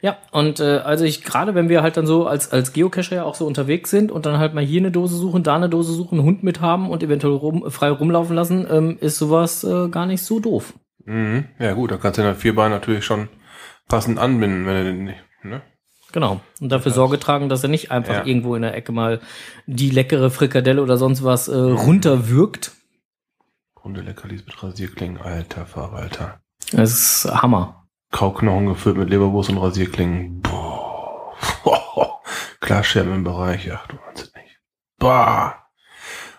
Ja, 0.00 0.18
und 0.32 0.60
äh, 0.60 0.80
also 0.84 1.04
ich 1.04 1.24
gerade, 1.24 1.54
wenn 1.54 1.68
wir 1.68 1.82
halt 1.82 1.96
dann 1.96 2.06
so 2.06 2.26
als 2.26 2.52
als 2.52 2.72
Geocacher 2.72 3.16
ja 3.16 3.24
auch 3.24 3.34
so 3.34 3.46
unterwegs 3.46 3.90
sind 3.90 4.12
und 4.12 4.26
dann 4.26 4.38
halt 4.38 4.52
mal 4.54 4.62
hier 4.62 4.80
eine 4.80 4.90
Dose 4.90 5.16
suchen, 5.16 5.42
da 5.42 5.56
eine 5.56 5.70
Dose 5.70 5.92
suchen, 5.92 6.18
einen 6.18 6.26
Hund 6.28 6.42
mit 6.42 6.60
haben 6.60 6.90
und 6.90 7.02
eventuell 7.02 7.32
rum, 7.34 7.70
frei 7.70 7.90
rumlaufen 7.90 8.36
lassen, 8.36 8.66
ähm, 8.70 8.98
ist 9.00 9.16
sowas 9.16 9.64
äh, 9.64 9.88
gar 9.88 10.06
nicht 10.06 10.22
so 10.22 10.40
doof. 10.40 10.74
Mhm. 11.04 11.48
Ja 11.58 11.72
gut, 11.74 11.90
da 11.90 11.96
kannst 11.96 12.18
du 12.18 12.22
den 12.22 12.34
Vierbein 12.36 12.70
natürlich 12.70 13.04
schon 13.04 13.28
passend 13.88 14.18
anbinden, 14.18 14.66
wenn 14.66 14.74
du 14.76 14.84
den 14.84 15.04
nicht, 15.04 15.22
ne? 15.42 15.62
Genau. 16.12 16.40
Und 16.60 16.68
dafür 16.70 16.92
Sorge 16.92 17.18
tragen, 17.18 17.48
dass 17.48 17.62
er 17.64 17.68
nicht 17.68 17.90
einfach 17.90 18.14
Ja. 18.14 18.24
irgendwo 18.24 18.54
in 18.54 18.62
der 18.62 18.74
Ecke 18.74 18.92
mal 18.92 19.20
die 19.66 19.90
leckere 19.90 20.30
Frikadelle 20.30 20.80
oder 20.82 20.96
sonst 20.96 21.24
was 21.24 21.48
äh, 21.48 21.56
runterwirkt. 21.56 22.72
Hundeleckerlis 23.82 24.46
mit 24.46 24.62
Rasierklingen, 24.62 25.20
alter 25.20 25.66
Verwalter. 25.66 26.40
Das 26.72 26.92
ist 26.92 27.42
Hammer. 27.42 27.86
Kauknochen 28.12 28.66
gefüllt 28.66 28.96
mit 28.96 29.10
Leberwurst 29.10 29.50
und 29.50 29.58
Rasierklingen. 29.58 30.40
Boah. 30.40 31.34
Glasscherben 32.60 33.12
im 33.12 33.24
Bereich. 33.24 33.70
Ach, 33.72 33.86
du 33.88 33.96
meinst 34.06 34.22
es 34.24 34.34
nicht. 34.34 34.58
Bah. 34.98 35.56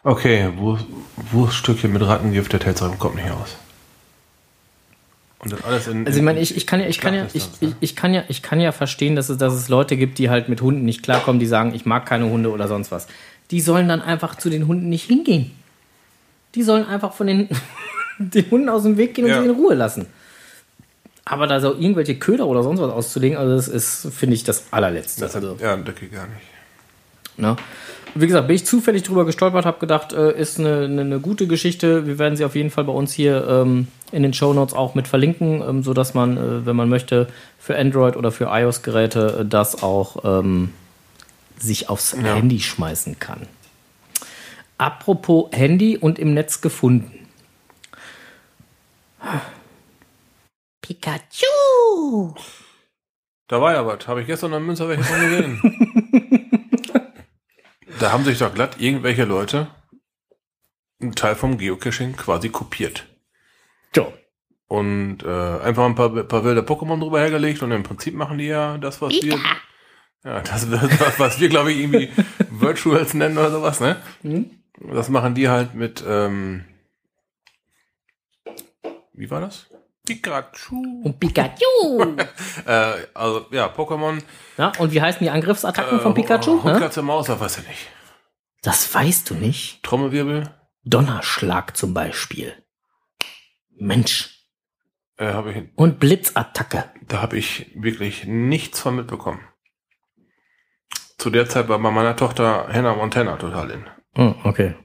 Okay, 0.04 0.54
Wurst, 0.58 0.86
Wurststückchen 1.32 1.92
mit 1.92 2.02
Rattengift, 2.02 2.54
der 2.54 2.60
Telzraum 2.62 2.98
kommt 2.98 3.16
nicht 3.16 3.30
aus. 3.30 3.58
In. 5.46 6.06
Also 6.08 6.18
ich 6.18 6.24
meine, 6.24 6.40
ich, 6.40 6.58
ich 6.58 6.66
kann 6.68 6.80
ja, 6.80 6.88
ich 6.88 7.00
kann 7.00 7.14
ja, 7.14 7.28
ich, 7.34 7.48
ich, 7.60 7.76
ich 7.80 7.96
kann 7.96 8.14
ja, 8.14 8.24
ich 8.28 8.42
kann 8.42 8.60
ja 8.60 8.72
verstehen, 8.72 9.16
dass 9.16 9.30
es, 9.30 9.38
dass 9.38 9.54
es 9.54 9.70
Leute 9.70 9.96
gibt, 9.98 10.18
die 10.18 10.30
halt 10.30 10.50
mit 10.50 10.62
Hunden 10.62 10.84
nicht 10.86 11.04
klarkommen, 11.04 11.40
die 11.40 11.46
sagen, 11.46 11.74
ich 11.76 11.86
mag 11.86 12.06
keine 12.06 12.30
Hunde 12.30 12.50
oder 12.52 12.68
sonst 12.68 12.92
was. 12.92 13.08
Die 13.52 13.62
sollen 13.62 13.88
dann 13.88 14.02
einfach 14.02 14.36
zu 14.36 14.50
den 14.50 14.68
Hunden 14.68 14.90
nicht 14.90 15.06
hingehen. 15.06 15.52
Die 16.56 16.64
sollen 16.64 16.86
einfach 16.86 17.14
von 17.14 17.28
den, 17.28 17.50
den 18.20 18.50
Hunden 18.50 18.70
aus 18.70 18.84
dem 18.84 18.98
Weg 18.98 19.14
gehen 19.14 19.26
und 19.26 19.32
Ja. 19.32 19.40
sie 19.42 19.46
in 19.48 19.52
Ruhe 19.56 19.76
lassen. 19.76 20.08
Aber 21.26 21.48
da 21.48 21.60
so 21.60 21.74
irgendwelche 21.74 22.16
Köder 22.16 22.46
oder 22.48 22.62
sonst 22.64 22.80
was 22.80 22.92
auszulegen, 22.92 23.38
also 23.38 23.56
das 23.56 23.68
ist, 23.68 24.08
finde 24.14 24.36
ich, 24.36 24.44
das 24.44 24.66
allerletzte. 24.72 25.22
Das 25.22 25.36
hat, 25.36 25.44
also, 25.44 25.58
ja, 25.64 25.76
das 25.76 25.96
geht 25.96 26.12
gar 26.12 26.28
nicht. 26.28 27.38
ne? 27.38 27.56
Wie 28.18 28.28
gesagt, 28.28 28.48
bin 28.48 28.56
ich 28.56 28.66
zufällig 28.66 29.04
drüber 29.04 29.26
gestolpert, 29.26 29.66
habe 29.66 29.78
gedacht, 29.80 30.14
äh, 30.14 30.40
ist 30.40 30.58
eine, 30.58 30.86
eine, 30.86 31.02
eine 31.02 31.20
gute 31.20 31.48
Geschichte. 31.48 32.08
Wir 32.08 32.18
werden 32.18 32.38
sie 32.38 32.46
auf 32.46 32.56
jeden 32.56 32.70
Fall 32.70 32.86
bei 32.86 32.94
uns 32.94 33.12
hier 33.12 33.46
ähm, 33.46 33.90
in 34.14 34.24
den 34.24 34.34
Show 34.34 34.54
Notes 34.54 34.74
auch 34.74 34.96
mit 34.96 35.06
verlinken, 35.10 35.62
ähm, 35.62 35.84
so 35.84 35.94
dass 35.94 36.14
man, 36.14 36.38
äh, 36.38 36.66
wenn 36.66 36.78
man 36.78 36.88
möchte, 36.88 37.28
für 37.60 37.78
Android 37.78 38.16
oder 38.16 38.32
für 38.32 38.46
iOS-Geräte 38.46 39.40
äh, 39.42 39.46
das 39.46 39.84
auch 39.84 40.24
ähm, 40.24 40.72
sich 41.60 41.90
aufs 41.90 42.14
Ja. 42.14 42.36
Handy 42.36 42.62
schmeißen 42.62 43.20
kann. 43.20 43.48
Apropos 44.78 45.50
Handy 45.52 45.98
und 45.98 46.18
im 46.18 46.34
Netz 46.34 46.62
gefunden. 46.62 47.28
Pikachu! 50.82 52.34
Da 53.48 53.62
war 53.62 53.74
ja 53.74 53.86
was. 53.86 54.08
Habe 54.08 54.22
ich 54.22 54.28
gestern 54.28 54.54
am 54.54 54.66
Münster 54.66 54.88
welche 54.88 55.04
von 55.04 55.20
gesehen. 55.20 56.22
da 58.00 58.12
haben 58.12 58.24
sich 58.24 58.40
doch 58.40 58.54
glatt 58.54 58.80
irgendwelche 58.80 59.26
Leute 59.26 59.68
einen 61.02 61.16
Teil 61.16 61.36
vom 61.36 61.58
Geocaching 61.58 62.16
quasi 62.16 62.50
kopiert. 62.50 63.06
Ja. 63.96 64.08
und 64.68 65.24
äh, 65.24 65.60
einfach 65.62 65.86
ein 65.86 65.96
paar, 65.96 66.10
paar 66.24 66.44
wilde 66.44 66.62
Pokémon 66.62 67.00
drüber 67.00 67.20
hergelegt 67.20 67.64
und 67.64 67.72
im 67.72 67.84
Prinzip 67.84 68.14
machen 68.14 68.38
die 68.38 68.48
ja 68.48 68.78
das, 68.78 69.02
was 69.02 69.14
wir 69.14 69.40
ja, 70.26 70.42
das 70.42 70.70
was, 71.00 71.20
was 71.20 71.40
wir 71.40 71.48
glaube 71.50 71.72
ich 71.72 71.80
irgendwie 71.80 72.10
Virtuals 72.50 73.14
nennen 73.14 73.38
oder 73.38 73.52
sowas, 73.52 73.80
ne? 73.80 73.96
Mhm. 74.24 74.52
Das 74.92 75.08
machen 75.08 75.34
die 75.36 75.48
halt 75.48 75.76
mit 75.76 76.04
ähm, 76.06 76.66
wie 79.14 79.30
war 79.30 79.40
das? 79.40 79.68
Pikachu. 80.06 81.02
Und 81.04 81.20
Pikachu. 81.20 82.16
Äh, 82.66 82.94
also 83.14 83.46
ja, 83.52 83.68
Pokémon. 83.68 84.22
ja, 84.58 84.72
und 84.80 84.92
wie 84.92 85.02
heißen 85.02 85.20
die 85.20 85.30
Angriffsattacken 85.30 86.00
von 86.00 86.12
äh, 86.14 86.16
Pikachu? 86.16 86.64
Hund, 86.64 86.76
Hä? 86.76 86.80
Katze, 86.80 87.02
Maus, 87.02 87.28
das 87.28 87.40
weiß 87.40 87.60
ich 87.60 87.68
nicht. 87.68 87.88
Das 88.64 88.94
weißt 88.96 89.30
du 89.30 89.36
nicht. 89.36 89.84
Trommelwirbel 89.84 90.50
Donnerschlag 90.84 91.76
zum 91.78 91.94
Beispiel. 91.94 92.54
Mensch. 93.78 94.46
äh, 95.18 95.34
habe 95.34 95.52
ich, 95.52 95.64
Und 95.76 96.00
Blitzattacke. 96.00 96.86
da 97.08 97.22
habe 97.22 97.38
ich 97.38 97.72
wirklich 97.76 98.26
nichts 98.26 98.80
von 98.80 98.96
mitbekommen. 98.96 99.42
Zu 101.18 101.30
der 101.30 101.48
Zeit 101.50 101.70
war 101.70 101.80
bei 101.80 101.92
meiner 101.92 102.16
Tochter 102.16 102.68
Hannah 102.72 102.96
Montana 102.96 103.38
total 103.38 103.72
in. 103.72 103.86
Hm, 104.16 104.36
okay. 104.44 104.76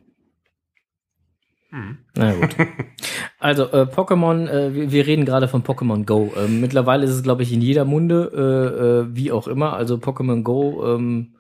Hm. 1.71 1.99
Na 2.17 2.33
gut. 2.35 2.57
Also 3.43 3.65
äh, 3.73 3.87
Pokémon, 3.87 4.49
äh, 4.49 4.75
wir, 4.75 4.93
wir 4.93 5.07
reden 5.07 5.25
gerade 5.25 5.49
von 5.49 5.63
Pokémon 5.63 6.05
Go. 6.05 6.31
Ähm, 6.37 6.61
mittlerweile 6.61 7.05
ist 7.05 7.11
es, 7.13 7.23
glaube 7.23 7.43
ich, 7.43 7.55
in 7.55 7.63
jeder 7.63 7.87
Munde, 7.87 8.31
äh, 8.35 9.09
äh, 9.09 9.17
wie 9.17 9.33
auch 9.33 9.49
immer. 9.49 9.73
Also 9.73 9.95
Pokémon 9.95 10.43
Go, 10.43 10.85
ähm, 10.87 11.37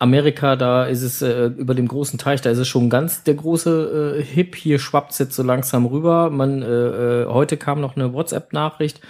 Amerika, 0.00 0.56
da 0.56 0.86
ist 0.86 1.02
es 1.02 1.22
äh, 1.22 1.46
über 1.56 1.74
dem 1.74 1.86
großen 1.86 2.18
Teich, 2.18 2.40
da 2.40 2.50
ist 2.50 2.58
es 2.58 2.66
schon 2.66 2.90
ganz 2.90 3.22
der 3.22 3.34
große 3.34 4.16
äh, 4.18 4.22
Hip. 4.24 4.56
Hier 4.56 4.80
schwappt 4.80 5.16
jetzt 5.20 5.36
so 5.36 5.44
langsam 5.44 5.86
rüber. 5.86 6.30
Man, 6.30 6.62
äh, 6.62 7.22
äh, 7.22 7.26
heute 7.26 7.56
kam 7.56 7.80
noch 7.80 7.94
eine 7.94 8.12
WhatsApp-Nachricht, 8.12 9.00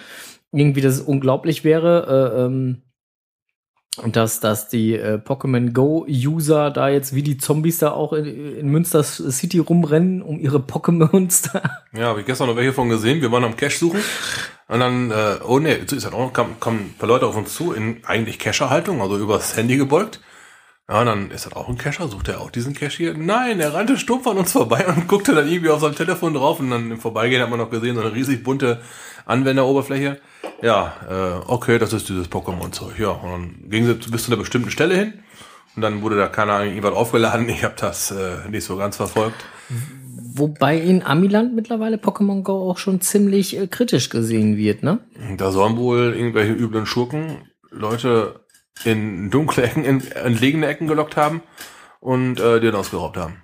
irgendwie, 0.53 0.83
dass 0.83 0.97
es 0.97 1.01
unglaublich 1.01 1.65
wäre. 1.65 2.35
Äh, 2.37 2.45
ähm, 2.45 2.83
dass, 4.07 4.41
dass 4.41 4.69
die 4.69 4.95
äh, 4.95 5.19
Pokémon 5.19 5.73
Go-User 5.73 6.71
da 6.71 6.89
jetzt 6.89 7.15
wie 7.15 7.23
die 7.23 7.39
Zombies 7.39 7.79
da 7.79 7.91
auch 7.91 8.13
in, 8.13 8.57
in 8.57 8.69
Münster 8.69 9.03
City 9.03 9.59
rumrennen, 9.59 10.23
um 10.23 10.39
ihre 10.39 10.59
Pokémons 10.59 11.51
da. 11.53 11.63
Ja, 11.99 12.07
habe 12.07 12.21
ich 12.21 12.27
gestern 12.27 12.47
noch 12.47 12.57
welche 12.57 12.73
von 12.73 12.89
gesehen. 12.89 13.21
Wir 13.21 13.33
waren 13.33 13.43
am 13.43 13.57
Cache 13.57 13.77
suchen. 13.77 14.01
Und 14.69 14.79
dann, 14.79 15.11
äh, 15.11 15.39
oh 15.45 15.59
so 15.59 15.97
ist 15.97 16.07
das 16.07 16.13
auch, 16.13 16.33
kamen 16.33 16.61
kam 16.61 16.77
ein 16.77 16.95
paar 16.97 17.09
Leute 17.09 17.27
auf 17.27 17.37
uns 17.37 17.53
zu 17.53 17.73
in 17.73 18.05
eigentlich 18.05 18.39
Cacher-Haltung, 18.39 19.03
also 19.03 19.19
übers 19.19 19.57
Handy 19.57 19.77
gebeugt. 19.77 20.21
Ja, 20.91 21.01
und 21.01 21.07
dann 21.07 21.31
ist 21.31 21.47
das 21.47 21.53
auch 21.53 21.69
ein 21.69 21.79
Cacher, 21.79 22.09
sucht 22.09 22.29
er 22.29 22.41
auch 22.41 22.51
diesen 22.51 22.75
Cache 22.75 22.97
hier? 22.97 23.15
Nein, 23.17 23.61
er 23.61 23.73
rannte 23.73 23.97
stumpf 23.97 24.27
an 24.27 24.39
uns 24.39 24.51
vorbei 24.51 24.85
und 24.89 25.07
guckte 25.09 25.37
dann 25.37 25.47
irgendwie 25.47 25.71
auf 25.71 25.81
seinem 25.81 25.95
Telefon 25.95 26.35
drauf 26.35 26.59
und 26.59 26.71
dann 26.71 26.91
im 26.91 26.99
Vorbeigehen 26.99 27.41
hat 27.41 27.49
man 27.49 27.61
noch 27.61 27.71
gesehen, 27.71 27.95
so 27.95 28.01
eine 28.01 28.13
riesig 28.13 28.43
bunte 28.43 28.81
Anwenderoberfläche. 29.25 30.21
Ja, 30.63 30.95
äh, 31.09 31.49
okay, 31.49 31.79
das 31.79 31.93
ist 31.93 32.09
dieses 32.09 32.29
Pokémon-Zeug. 32.29 32.99
Ja, 32.99 33.11
und 33.11 33.31
dann 33.31 33.71
ging 33.71 33.87
sie 33.87 33.95
bis 33.95 34.25
zu 34.25 34.33
einer 34.33 34.41
bestimmten 34.41 34.73
Stelle 34.73 34.97
hin 34.97 35.13
und 35.77 35.83
dann 35.83 36.03
wurde 36.03 36.17
da, 36.17 36.27
keine 36.27 36.55
Ahnung, 36.55 36.71
irgendwas 36.71 36.95
aufgeladen. 36.95 37.49
Ich 37.49 37.63
habe 37.63 37.77
das 37.79 38.11
äh, 38.11 38.49
nicht 38.51 38.65
so 38.65 38.77
ganz 38.77 38.97
verfolgt. 38.97 39.45
Wobei 40.35 40.77
in 40.77 41.05
Amiland 41.05 41.55
mittlerweile 41.55 41.99
Pokémon 41.99 42.43
Go 42.43 42.69
auch 42.69 42.79
schon 42.79 43.01
ziemlich 43.01 43.57
äh, 43.57 43.69
kritisch 43.69 44.09
gesehen 44.09 44.57
wird, 44.57 44.83
ne? 44.83 44.99
Da 45.37 45.53
sollen 45.53 45.77
wohl 45.77 46.15
irgendwelche 46.17 46.53
üblen 46.53 46.87
Schurken 46.87 47.37
Leute 47.71 48.40
in 48.85 49.31
dunkle 49.31 49.65
Ecken, 49.65 49.85
in 49.85 50.11
entlegene 50.13 50.67
Ecken 50.67 50.87
gelockt 50.87 51.17
haben 51.17 51.43
und 52.01 52.41
äh, 52.41 52.61
dann 52.61 52.75
ausgeraubt 52.75 53.17
haben. 53.17 53.37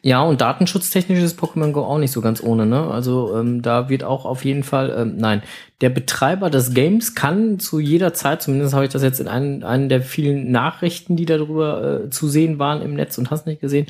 Ja, 0.00 0.22
und 0.22 0.40
datenschutztechnisch 0.40 1.20
ist 1.20 1.38
Pokémon 1.38 1.70
Go 1.70 1.82
auch 1.84 1.98
nicht 1.98 2.10
so 2.10 2.20
ganz 2.20 2.42
ohne, 2.42 2.66
ne? 2.66 2.90
Also 2.90 3.36
ähm, 3.36 3.62
da 3.62 3.88
wird 3.88 4.02
auch 4.02 4.24
auf 4.24 4.44
jeden 4.44 4.64
Fall, 4.64 4.92
ähm, 4.96 5.16
nein, 5.16 5.42
der 5.80 5.90
Betreiber 5.90 6.50
des 6.50 6.74
Games 6.74 7.14
kann 7.14 7.60
zu 7.60 7.78
jeder 7.78 8.12
Zeit, 8.12 8.42
zumindest 8.42 8.74
habe 8.74 8.84
ich 8.84 8.90
das 8.92 9.02
jetzt 9.02 9.20
in 9.20 9.28
einen, 9.28 9.62
einen 9.62 9.88
der 9.88 10.02
vielen 10.02 10.50
Nachrichten, 10.50 11.16
die 11.16 11.26
darüber 11.26 12.04
äh, 12.04 12.10
zu 12.10 12.28
sehen 12.28 12.58
waren 12.58 12.82
im 12.82 12.94
Netz 12.94 13.18
und 13.18 13.30
hast 13.30 13.46
nicht 13.46 13.60
gesehen, 13.60 13.86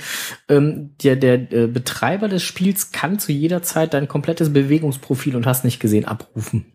ähm, 0.49 0.91
der, 1.03 1.17
der 1.17 1.51
äh, 1.53 1.67
Betreiber 1.67 2.29
des 2.29 2.43
Spiels 2.43 2.93
kann 2.93 3.19
zu 3.19 3.33
jeder 3.33 3.63
Zeit 3.63 3.95
dein 3.95 4.09
komplettes 4.09 4.53
Bewegungsprofil 4.53 5.37
und 5.37 5.47
hast 5.47 5.65
nicht 5.65 5.81
gesehen 5.81 6.05
abrufen. 6.05 6.72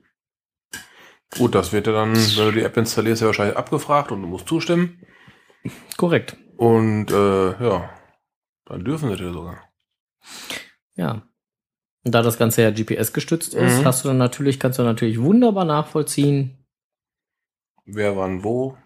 Gut, 1.35 1.55
das 1.55 1.73
wird 1.73 1.87
ja 1.87 1.93
dann, 1.93 2.13
wenn 2.15 2.45
du 2.45 2.51
die 2.51 2.63
App 2.63 2.77
installierst, 2.77 3.21
ja 3.21 3.27
wahrscheinlich 3.27 3.57
abgefragt 3.57 4.11
und 4.11 4.21
du 4.21 4.27
musst 4.27 4.47
zustimmen. 4.47 5.05
Korrekt. 5.97 6.37
Und 6.55 7.11
äh, 7.11 7.63
ja, 7.63 7.89
dann 8.65 8.83
dürfen 8.85 9.09
sie 9.09 9.17
dir 9.17 9.33
sogar. 9.33 9.69
Ja. 10.95 11.21
Und 12.03 12.15
da 12.15 12.21
das 12.21 12.37
Ganze 12.37 12.61
ja 12.61 12.71
GPS 12.71 13.11
gestützt 13.11 13.53
ist, 13.53 13.79
Mhm. 13.79 13.85
hast 13.85 14.03
du 14.03 14.07
dann 14.07 14.17
natürlich, 14.17 14.59
kannst 14.59 14.79
du 14.79 14.83
natürlich 14.83 15.19
wunderbar 15.21 15.65
nachvollziehen, 15.65 16.53
Wer 17.85 18.15
wann 18.17 18.43
wo. 18.43 18.77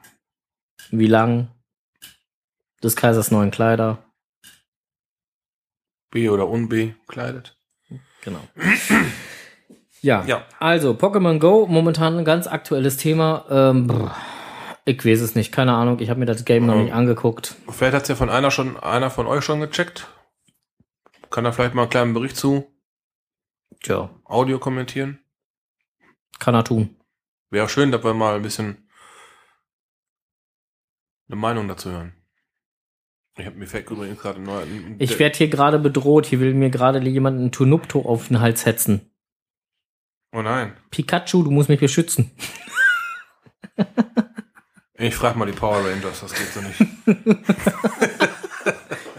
wie 0.89 1.07
lang 1.07 1.49
des 2.83 2.95
Kaisers 2.95 3.29
neuen 3.31 3.51
Kleider. 3.51 4.03
B 6.11 6.27
oder 6.29 6.47
unB 6.49 6.93
kleidet. 7.07 7.57
Genau. 8.23 8.41
Ja, 10.01 10.23
Ja. 10.25 10.45
also 10.59 10.91
Pokémon 10.93 11.39
Go, 11.39 11.67
momentan 11.67 12.17
ein 12.17 12.25
ganz 12.25 12.47
aktuelles 12.47 12.97
Thema. 12.97 13.45
Ähm, 13.49 13.87
brr, 13.87 14.15
ich 14.85 15.05
weiß 15.05 15.21
es 15.21 15.35
nicht, 15.35 15.51
keine 15.51 15.73
Ahnung. 15.73 15.99
Ich 15.99 16.09
habe 16.09 16.19
mir 16.19 16.25
das 16.25 16.43
Game 16.45 16.65
noch 16.65 16.75
Mhm. 16.75 16.83
nicht 16.85 16.93
angeguckt. 16.93 17.55
Vielleicht 17.69 17.93
hat's 17.93 18.09
ja 18.09 18.15
von 18.15 18.29
einer 18.29 18.49
schon, 18.51 18.77
einer 18.77 19.09
von 19.11 19.27
euch 19.27 19.43
schon 19.45 19.59
gecheckt. 19.61 20.07
Kann 21.29 21.43
da 21.43 21.51
vielleicht 21.51 21.75
mal 21.75 21.83
einen 21.83 21.91
kleinen 21.91 22.13
Bericht 22.13 22.35
zu 22.35 22.67
Tja, 23.83 24.09
Audio 24.25 24.59
kommentieren? 24.59 25.19
kann 26.39 26.55
er 26.55 26.63
tun. 26.63 26.95
Wäre 27.51 27.69
schön, 27.69 27.91
dass 27.91 28.03
wir 28.03 28.13
mal 28.13 28.35
ein 28.35 28.41
bisschen 28.41 28.87
eine 31.29 31.35
Meinung 31.39 31.67
dazu 31.67 31.91
hören. 31.91 32.13
Ich 33.37 33.45
habe 33.45 33.55
mir 33.57 33.67
fällt 33.67 33.89
übrigens 33.89 34.19
gerade 34.19 34.39
ein- 34.41 34.95
Ich 34.99 35.17
werde 35.19 35.37
hier 35.37 35.47
gerade 35.47 35.79
bedroht. 35.79 36.25
Hier 36.25 36.39
will 36.39 36.53
mir 36.53 36.69
gerade 36.69 36.99
jemand 36.99 37.39
einen 37.39 37.51
Tunupto 37.51 38.01
auf 38.01 38.27
den 38.27 38.41
Hals 38.41 38.65
hetzen. 38.65 39.10
Oh 40.33 40.41
nein. 40.41 40.73
Pikachu, 40.89 41.43
du 41.43 41.51
musst 41.51 41.69
mich 41.69 41.79
beschützen. 41.79 42.31
Ich 44.97 45.15
frage 45.15 45.37
mal 45.37 45.45
die 45.45 45.51
Power 45.51 45.83
Rangers, 45.83 46.21
das 46.21 46.33
geht 46.33 46.53
so 46.53 46.61
nicht. 46.61 46.79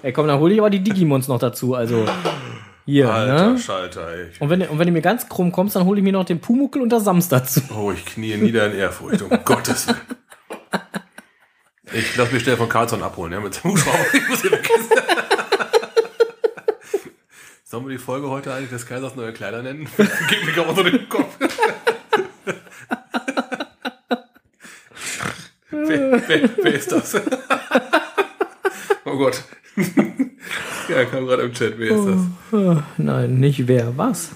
Ey, 0.02 0.12
komm, 0.12 0.26
dann 0.26 0.38
hole 0.38 0.54
ich 0.54 0.60
aber 0.60 0.70
die 0.70 0.82
Digimons 0.82 1.28
noch 1.28 1.38
dazu. 1.38 1.74
Also 1.74 2.06
hier, 2.84 3.12
Alter 3.12 3.52
ne? 3.52 3.58
Schalter, 3.58 4.08
ey. 4.12 4.26
Und 4.40 4.50
wenn, 4.50 4.62
und 4.62 4.78
wenn 4.78 4.86
du 4.86 4.92
mir 4.92 5.02
ganz 5.02 5.28
krumm 5.28 5.52
kommst, 5.52 5.76
dann 5.76 5.84
hole 5.84 6.00
ich 6.00 6.04
mir 6.04 6.12
noch 6.12 6.24
den 6.24 6.40
Pumuckel 6.40 6.82
und 6.82 6.88
das 6.88 7.04
Sams 7.04 7.28
dazu. 7.28 7.60
Oh, 7.76 7.92
ich 7.92 8.04
knie 8.04 8.36
nieder 8.36 8.66
in 8.66 8.78
Ehrfurcht, 8.78 9.22
um 9.22 9.30
Gottes 9.44 9.86
Willen. 9.86 10.00
Ich 11.92 12.16
lass 12.16 12.32
mich 12.32 12.42
schnell 12.42 12.56
von 12.56 12.68
Carlson 12.68 13.02
abholen, 13.02 13.32
ja, 13.32 13.40
mit 13.40 13.54
dem 13.54 13.70
Hubschrauber. 13.70 13.98
Ich 14.14 14.28
muss 14.28 14.42
hier 14.42 14.50
weg. 14.52 14.68
Sollen 17.72 17.86
wir 17.86 17.92
die 17.92 17.98
Folge 17.98 18.28
heute 18.28 18.52
eigentlich 18.52 18.68
des 18.68 18.84
Kaisers 18.84 19.16
neue 19.16 19.32
Kleider 19.32 19.62
nennen? 19.62 19.88
Gib 19.96 20.44
mir 20.44 20.52
gerade 20.52 20.68
unter 20.68 20.84
den 20.84 21.08
Kopf. 21.08 21.38
wer, 25.70 26.28
wer, 26.28 26.50
wer 26.64 26.74
ist 26.74 26.92
das? 26.92 27.14
oh 29.06 29.16
Gott. 29.16 29.42
ja, 30.86 31.06
kam 31.06 31.24
gerade 31.24 31.44
im 31.44 31.54
Chat. 31.54 31.78
Wer 31.78 31.96
ist 31.96 32.04
das? 32.04 32.20
Ah, 32.52 32.82
Nein, 32.98 33.40
nicht 33.40 33.66
wer, 33.66 33.96
was? 33.96 34.32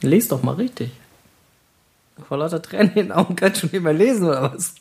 Lest 0.00 0.32
doch 0.32 0.42
mal 0.42 0.56
richtig. 0.56 0.90
Vor 2.28 2.38
lauter 2.38 2.60
Tränen 2.60 2.88
in 2.88 2.94
den 2.94 3.12
Augen 3.12 3.36
kannst 3.36 3.62
du 3.62 3.68
nicht 3.68 3.80
mehr 3.80 3.92
lesen, 3.92 4.26
oder 4.26 4.52
was? 4.52 4.74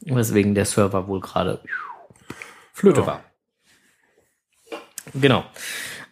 Weswegen 0.00 0.54
der 0.54 0.64
Server 0.64 1.08
wohl 1.08 1.20
gerade 1.20 1.60
Flöte 2.72 3.02
Ja. 3.02 3.06
war. 3.08 3.20
Genau. 5.12 5.44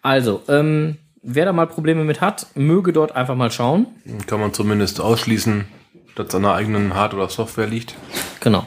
Also, 0.03 0.43
ähm, 0.49 0.99
wer 1.23 1.47
da 1.47 1.55
mal 1.55 1.67
Probleme 1.67 2.05
mit 2.05 2.21
hat, 2.21 2.47
möge 2.55 2.93
dort 2.93 3.13
einfach 3.17 3.37
mal 3.37 3.51
schauen. 3.51 3.87
Kann 4.27 4.41
man 4.41 4.53
zumindest 4.53 5.01
ausschließen, 5.01 5.65
dass 6.15 6.29
es 6.29 6.35
an 6.35 6.43
der 6.43 6.55
eigenen 6.55 6.95
Hard- 6.95 7.15
oder 7.15 7.29
Software 7.29 7.67
liegt. 7.67 7.95
Genau. 8.41 8.67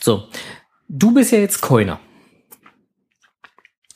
So. 0.00 0.28
Du 0.88 1.12
bist 1.12 1.32
ja 1.32 1.38
jetzt 1.38 1.60
Coiner. 1.60 1.98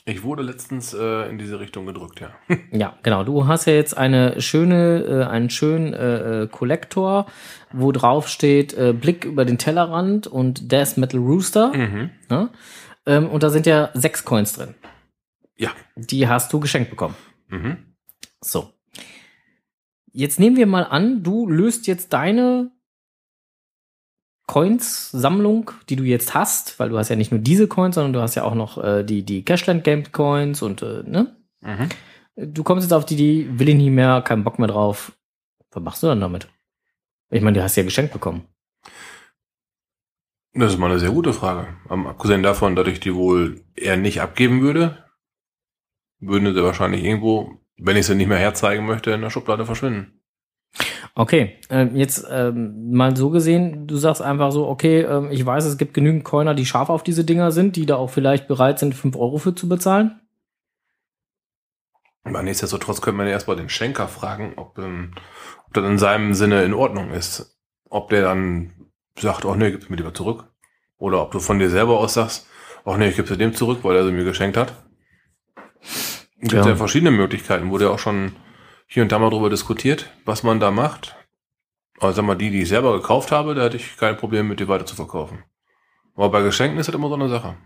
Ich 0.07 0.25
wurde 0.25 0.43
letztens 0.43 0.93
äh, 0.93 1.29
in 1.29 1.39
diese 1.39 1.61
Richtung 1.61 1.87
gedrückt, 1.87 2.21
ja. 2.21 2.31
Ja, 2.73 2.99
genau. 3.03 3.23
Du 3.23 3.47
hast 3.47 3.67
ja 3.67 3.75
jetzt 3.75 3.97
eine 3.97 4.41
schöne, 4.41 5.05
äh, 5.05 5.25
einen 5.25 5.51
schönen 5.51 5.93
äh, 5.93 6.43
äh, 6.43 6.47
Kollektor, 6.49 7.27
wo 7.73 7.93
drauf 7.93 8.27
steht 8.27 8.73
äh, 8.75 8.93
Blick 8.93 9.25
über 9.25 9.45
den 9.45 9.59
Tellerrand 9.59 10.27
und 10.27 10.73
Death 10.73 10.97
Metal 10.97 11.21
Rooster. 11.21 11.73
mhm. 11.77 12.11
Ne? 12.29 12.51
Ähm, 13.07 13.29
und 13.29 13.43
da 13.43 13.51
sind 13.51 13.67
ja 13.67 13.91
sechs 13.95 14.25
Coins 14.25 14.55
drin. 14.55 14.75
Ja. 15.57 15.71
Die 15.97 16.27
hast 16.27 16.53
du 16.53 16.59
geschenkt 16.61 16.91
bekommen. 16.91 17.15
Mhm. 17.49 17.95
So. 18.41 18.73
Jetzt 20.13 20.41
nehmen 20.41 20.57
wir 20.57 20.67
mal 20.67 20.83
an, 20.83 21.23
du 21.23 21.49
löst 21.49 21.87
jetzt 21.87 22.13
deine 22.13 22.73
Coins-Sammlung, 24.47 25.71
die 25.89 25.97
du 25.97 26.03
jetzt 26.03 26.35
hast, 26.35 26.81
weil 26.81 26.89
du 26.89 26.99
hast 26.99 27.09
ja 27.09 27.17
nicht 27.17 27.31
nur 27.31 27.41
diese 27.41 27.69
Coins, 27.69 27.95
sondern 27.95 28.13
du 28.13 28.21
hast 28.21 28.35
ja 28.35 28.43
auch 28.43 28.57
noch 28.57 28.83
äh, 28.83 29.05
die, 29.05 29.23
die 29.23 29.45
Cashland 29.45 29.85
Game 29.85 30.11
Coins 30.11 30.63
und, 30.63 30.83
äh, 30.83 31.05
ne? 31.05 31.37
Mhm. 31.61 31.89
Du 32.35 32.65
kommst 32.65 32.85
jetzt 32.85 32.93
auf 32.93 33.05
die 33.05 33.15
Idee, 33.15 33.47
will 33.59 33.69
ich 33.69 33.77
nicht 33.77 33.91
mehr, 33.91 34.23
keinen 34.23 34.43
Bock 34.43 34.59
mehr 34.59 34.69
drauf. 34.69 35.13
Was 35.71 35.83
machst 35.83 36.03
du 36.03 36.09
dann 36.09 36.21
damit? 36.21 36.49
Ich 37.31 37.43
meine, 37.43 37.59
du 37.59 37.63
hast 37.63 37.77
ja 37.77 37.85
geschenkt 37.85 38.13
bekommen. 38.13 38.45
Das 40.53 40.73
ist 40.73 40.79
mal 40.79 40.91
eine 40.91 40.99
sehr 40.99 41.11
gute 41.11 41.33
Frage. 41.33 41.69
Am 41.89 42.09
abgesehen 42.09 42.43
davon, 42.43 42.75
dass 42.75 42.89
ich 42.89 42.99
die 42.99 43.15
wohl 43.15 43.63
eher 43.77 43.97
nicht 43.97 44.21
abgeben 44.21 44.63
würde, 44.63 45.05
würden 46.19 46.53
sie 46.53 46.65
wahrscheinlich 46.65 47.05
irgendwo, 47.05 47.61
wenn 47.81 47.97
ich 47.97 48.07
sie 48.07 48.15
nicht 48.15 48.29
mehr 48.29 48.39
herzeigen 48.39 48.87
möchte, 48.87 49.11
in 49.11 49.23
der 49.23 49.31
Schublade 49.31 49.65
verschwinden. 49.65 50.21
Okay, 51.15 51.59
ähm, 51.71 51.97
jetzt 51.97 52.27
ähm, 52.31 52.93
mal 52.93 53.17
so 53.17 53.31
gesehen, 53.31 53.87
du 53.87 53.97
sagst 53.97 54.23
einfach 54.23 54.53
so, 54.53 54.69
okay, 54.69 55.01
ähm, 55.01 55.31
ich 55.33 55.45
weiß, 55.45 55.65
es 55.65 55.77
gibt 55.77 55.93
genügend 55.93 56.25
Coiner, 56.25 56.55
die 56.55 56.65
scharf 56.65 56.89
auf 56.89 57.03
diese 57.03 57.25
Dinger 57.25 57.51
sind, 57.51 57.75
die 57.75 57.87
da 57.87 57.97
auch 57.97 58.11
vielleicht 58.11 58.47
bereit 58.47 58.79
sind, 58.79 58.95
5 58.95 59.17
Euro 59.17 59.39
für 59.39 59.55
zu 59.55 59.69
bezahlen. 59.69 60.21
Aber 62.23 62.43
nichtsdestotrotz 62.43 63.01
könnte 63.01 63.17
man 63.17 63.27
ja 63.27 63.33
erstmal 63.33 63.57
den 63.57 63.69
Schenker 63.69 64.07
fragen, 64.07 64.53
ob, 64.57 64.79
ähm, 64.79 65.15
ob 65.67 65.75
das 65.75 65.85
in 65.85 65.99
seinem 65.99 66.35
Sinne 66.35 66.63
in 66.63 66.75
Ordnung 66.75 67.11
ist. 67.11 67.59
Ob 67.89 68.11
der 68.11 68.23
dann 68.23 68.73
sagt, 69.19 69.45
oh 69.45 69.57
nee, 69.57 69.73
gib's 69.73 69.89
mir 69.89 69.97
lieber 69.97 70.15
zurück. 70.15 70.45
Oder 70.99 71.23
ob 71.23 71.33
du 71.33 71.41
von 71.41 71.59
dir 71.59 71.71
selber 71.71 71.99
aus 71.99 72.15
sagst, 72.15 72.47
oh 72.85 72.97
nee, 72.97 73.09
ich 73.09 73.17
gebe 73.17 73.27
sie 73.27 73.37
dem 73.37 73.55
zurück, 73.55 73.81
weil 73.83 73.97
er 73.97 74.05
sie 74.05 74.13
mir 74.13 74.25
geschenkt 74.25 74.57
hat. 74.57 74.75
Gibt 76.41 76.53
Ja. 76.53 76.67
ja. 76.67 76.77
verschiedene 76.77 77.11
Möglichkeiten, 77.11 77.71
wurde 77.71 77.87
ja 77.87 77.91
auch 77.91 77.99
schon 77.99 78.33
hier 78.87 79.03
und 79.03 79.13
da 79.13 79.19
mal 79.19 79.31
drüber 79.31 79.51
diskutiert, 79.51 80.11
was 80.25 80.43
man 80.43 80.59
da 80.61 80.71
macht. 80.71 81.17
Also 82.01 82.17
sag 82.17 82.25
mal, 82.25 82.35
die, 82.35 82.51
die 82.51 82.63
ich 82.63 82.69
selber 82.69 82.95
gekauft 82.95 83.31
habe, 83.31 83.55
da 83.55 83.65
hätte 83.65 83.77
ich 83.77 83.97
kein 83.97 84.17
Problem 84.17 84.49
mit 84.49 84.59
die 84.59 84.69
weiter 84.69 84.87
zu 84.87 84.97
verkaufen. 84.97 85.45
Aber 86.17 86.31
bei 86.31 86.43
Geschenken 86.43 86.79
ist 86.79 86.89
das 86.89 86.95
immer 86.95 87.09
so 87.09 87.15
eine 87.15 87.29
Sache. 87.29 87.57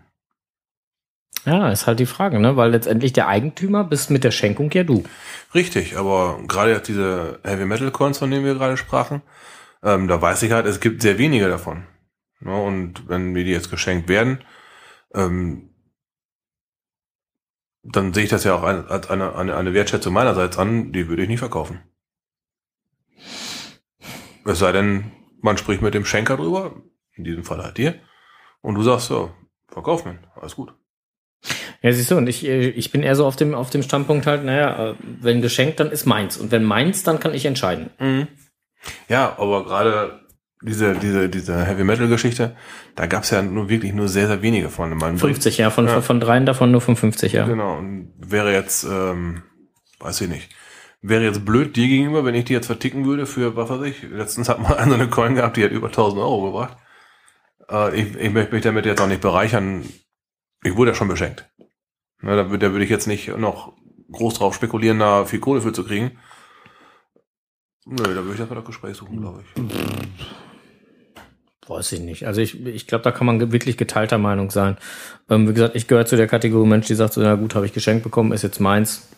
Ja, 1.44 1.70
ist 1.70 1.86
halt 1.86 2.00
die 2.00 2.06
Frage, 2.06 2.40
ne? 2.40 2.56
Weil 2.56 2.70
letztendlich 2.70 3.12
der 3.12 3.28
Eigentümer 3.28 3.84
bist 3.84 4.10
mit 4.10 4.24
der 4.24 4.30
Schenkung 4.30 4.70
ja 4.72 4.82
du. 4.82 5.04
Richtig, 5.54 5.96
aber 5.96 6.40
gerade 6.48 6.72
jetzt 6.72 6.88
diese 6.88 7.38
Heavy 7.44 7.66
Metal 7.66 7.90
Coins, 7.90 8.18
von 8.18 8.30
denen 8.30 8.44
wir 8.44 8.54
gerade 8.54 8.76
sprachen, 8.76 9.22
ähm, 9.82 10.08
da 10.08 10.20
weiß 10.20 10.42
ich 10.42 10.52
halt, 10.52 10.66
es 10.66 10.80
gibt 10.80 11.02
sehr 11.02 11.18
wenige 11.18 11.48
davon. 11.48 11.86
Ne, 12.40 12.54
und 12.54 13.08
wenn 13.08 13.32
mir 13.32 13.44
die 13.44 13.50
jetzt 13.50 13.70
geschenkt 13.70 14.08
werden, 14.08 14.42
ähm, 15.14 15.73
dann 17.84 18.14
sehe 18.14 18.24
ich 18.24 18.30
das 18.30 18.44
ja 18.44 18.54
auch 18.54 18.62
als 18.62 19.10
eine, 19.10 19.34
eine, 19.34 19.56
eine 19.56 19.74
Wertschätzung 19.74 20.12
meinerseits 20.12 20.58
an, 20.58 20.92
die 20.92 21.08
würde 21.08 21.22
ich 21.22 21.28
nicht 21.28 21.38
verkaufen. 21.38 21.82
Es 24.46 24.58
sei 24.58 24.72
denn, 24.72 25.12
man 25.40 25.58
spricht 25.58 25.82
mit 25.82 25.94
dem 25.94 26.04
Schenker 26.04 26.36
drüber, 26.36 26.74
in 27.12 27.24
diesem 27.24 27.44
Fall 27.44 27.62
halt 27.62 27.78
dir, 27.78 27.94
und 28.60 28.74
du 28.74 28.82
sagst 28.82 29.08
so, 29.08 29.32
verkauf 29.68 30.04
mir, 30.04 30.18
alles 30.40 30.56
gut. 30.56 30.74
Ja, 31.82 31.92
siehst 31.92 32.10
du, 32.10 32.16
und 32.16 32.26
ich, 32.26 32.44
äh, 32.44 32.68
ich 32.70 32.90
bin 32.90 33.02
eher 33.02 33.16
so 33.16 33.26
auf 33.26 33.36
dem, 33.36 33.54
auf 33.54 33.68
dem 33.68 33.82
Standpunkt 33.82 34.26
halt, 34.26 34.44
naja, 34.44 34.90
äh, 34.90 34.94
wenn 35.20 35.42
geschenkt, 35.42 35.80
dann 35.80 35.90
ist 35.90 36.06
meins. 36.06 36.38
Und 36.38 36.50
wenn 36.50 36.64
meins, 36.64 37.02
dann 37.02 37.20
kann 37.20 37.34
ich 37.34 37.44
entscheiden. 37.44 37.90
Ja, 39.08 39.36
aber 39.38 39.64
gerade 39.64 40.23
diese, 40.66 40.94
diese, 40.94 41.28
diese 41.28 41.64
Heavy 41.64 41.84
Metal 41.84 42.08
Geschichte, 42.08 42.56
da 42.96 43.06
gab's 43.06 43.30
ja 43.30 43.42
nur 43.42 43.68
wirklich 43.68 43.92
nur 43.92 44.08
sehr, 44.08 44.26
sehr 44.26 44.42
wenige 44.42 44.70
von. 44.70 44.96
Meinem 44.96 45.18
50, 45.18 45.58
ja, 45.58 45.70
von, 45.70 45.86
Ja. 45.86 46.00
von, 46.00 46.20
dreien 46.20 46.46
davon 46.46 46.70
nur 46.70 46.80
von 46.80 46.96
50, 46.96 47.32
ja. 47.32 47.46
Genau, 47.46 47.76
und 47.78 48.12
wäre 48.18 48.52
jetzt, 48.52 48.84
ähm, 48.84 49.42
weiß 50.00 50.20
ich 50.22 50.28
nicht, 50.28 50.48
wäre 51.02 51.22
jetzt 51.24 51.44
blöd 51.44 51.76
dir 51.76 51.86
gegenüber, 51.88 52.24
wenn 52.24 52.34
ich 52.34 52.46
die 52.46 52.52
jetzt 52.54 52.66
verticken 52.66 53.04
würde 53.04 53.26
für, 53.26 53.56
was 53.56 53.68
weiß 53.70 53.82
ich, 53.82 54.02
letztens 54.04 54.48
hat 54.48 54.60
mal 54.60 54.74
einer 54.78 54.94
eine 54.94 55.08
Coin 55.08 55.34
gehabt, 55.34 55.56
die 55.56 55.64
hat 55.64 55.70
über 55.70 55.88
1000 55.88 56.20
Euro 56.20 56.46
gebracht. 56.46 56.76
Äh, 57.70 58.00
ich, 58.00 58.16
ich 58.16 58.30
möchte 58.32 58.54
mich 58.54 58.62
damit 58.62 58.86
jetzt 58.86 59.00
auch 59.00 59.06
nicht 59.08 59.20
bereichern. 59.20 59.84
Ich 60.62 60.76
wurde 60.76 60.92
ja 60.92 60.94
schon 60.94 61.08
beschenkt. 61.08 61.48
Ne, 62.22 62.36
da, 62.36 62.50
würde- 62.50 62.66
da 62.66 62.72
würde 62.72 62.84
ich 62.84 62.90
jetzt 62.90 63.06
nicht 63.06 63.28
noch 63.36 63.74
groß 64.12 64.34
drauf 64.34 64.54
spekulieren, 64.54 64.98
da 64.98 65.24
viel 65.26 65.40
Kohle 65.40 65.60
für 65.60 65.72
zu 65.72 65.84
kriegen. 65.84 66.18
Nö, 67.86 67.96
da 68.02 68.14
würde 68.16 68.32
ich 68.32 68.38
erstmal 68.40 68.60
das 68.60 68.64
Gespräch 68.66 68.96
suchen, 68.96 69.20
glaube 69.20 69.42
ich. 69.42 69.62
Weiß 71.66 71.92
ich 71.92 72.00
nicht. 72.00 72.26
Also 72.26 72.40
ich, 72.40 72.66
ich 72.66 72.86
glaube, 72.86 73.04
da 73.04 73.10
kann 73.10 73.26
man 73.26 73.52
wirklich 73.52 73.76
geteilter 73.76 74.18
Meinung 74.18 74.50
sein. 74.50 74.76
Ähm, 75.30 75.48
wie 75.48 75.54
gesagt, 75.54 75.76
ich 75.76 75.86
gehöre 75.86 76.04
zu 76.04 76.16
der 76.16 76.26
Kategorie 76.26 76.66
Mensch, 76.66 76.86
die 76.86 76.94
sagt 76.94 77.14
so, 77.14 77.22
na 77.22 77.34
gut, 77.36 77.54
habe 77.54 77.64
ich 77.64 77.72
geschenkt 77.72 78.02
bekommen, 78.02 78.32
ist 78.32 78.42
jetzt 78.42 78.60
meins. 78.60 79.08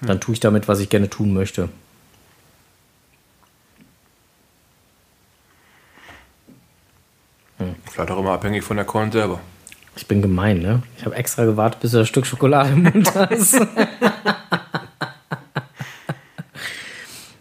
Dann 0.00 0.20
tue 0.20 0.34
ich 0.34 0.40
damit, 0.40 0.68
was 0.68 0.78
ich 0.80 0.88
gerne 0.88 1.10
tun 1.10 1.32
möchte. 1.32 1.68
Vielleicht 7.90 8.10
auch 8.10 8.18
immer 8.18 8.32
abhängig 8.32 8.62
von 8.62 8.76
der 8.76 8.84
Coin 8.84 9.10
selber. 9.10 9.40
Ich 9.96 10.06
bin 10.06 10.20
gemein, 10.20 10.58
ne? 10.58 10.82
Ich 10.98 11.06
habe 11.06 11.16
extra 11.16 11.46
gewartet, 11.46 11.80
bis 11.80 11.92
du 11.92 11.98
das 11.98 12.08
Stück 12.08 12.26
Schokolade 12.26 12.70
im 12.70 12.82
Mund 12.82 13.14
hast. 13.14 13.58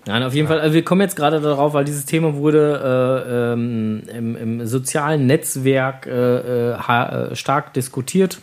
Nein, 0.07 0.21
auf 0.21 0.35
jeden 0.35 0.47
Fall, 0.47 0.59
also 0.59 0.75
wir 0.75 0.85
kommen 0.85 1.01
jetzt 1.01 1.15
gerade 1.15 1.41
darauf, 1.41 1.73
weil 1.73 1.83
dieses 1.83 2.05
Thema 2.05 2.35
wurde 2.35 3.23
äh, 3.27 3.53
ähm, 3.53 4.03
im, 4.15 4.35
im 4.35 4.67
sozialen 4.67 5.25
Netzwerk 5.25 6.05
äh, 6.05 6.73
äh, 6.73 6.73
äh, 6.73 7.35
stark 7.35 7.73
diskutiert. 7.73 8.37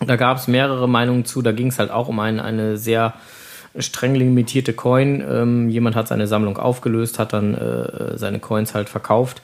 Da 0.00 0.16
gab 0.16 0.38
es 0.38 0.48
mehrere 0.48 0.88
Meinungen 0.88 1.26
zu. 1.26 1.42
Da 1.42 1.52
ging 1.52 1.66
es 1.66 1.78
halt 1.78 1.90
auch 1.90 2.08
um 2.08 2.18
ein, 2.18 2.40
eine 2.40 2.78
sehr 2.78 3.12
streng 3.76 4.14
limitierte 4.14 4.72
Coin. 4.72 5.22
Ähm, 5.28 5.68
jemand 5.68 5.96
hat 5.96 6.08
seine 6.08 6.26
Sammlung 6.26 6.56
aufgelöst, 6.56 7.18
hat 7.18 7.34
dann 7.34 7.54
äh, 7.54 8.16
seine 8.16 8.38
Coins 8.38 8.74
halt 8.74 8.88
verkauft. 8.88 9.42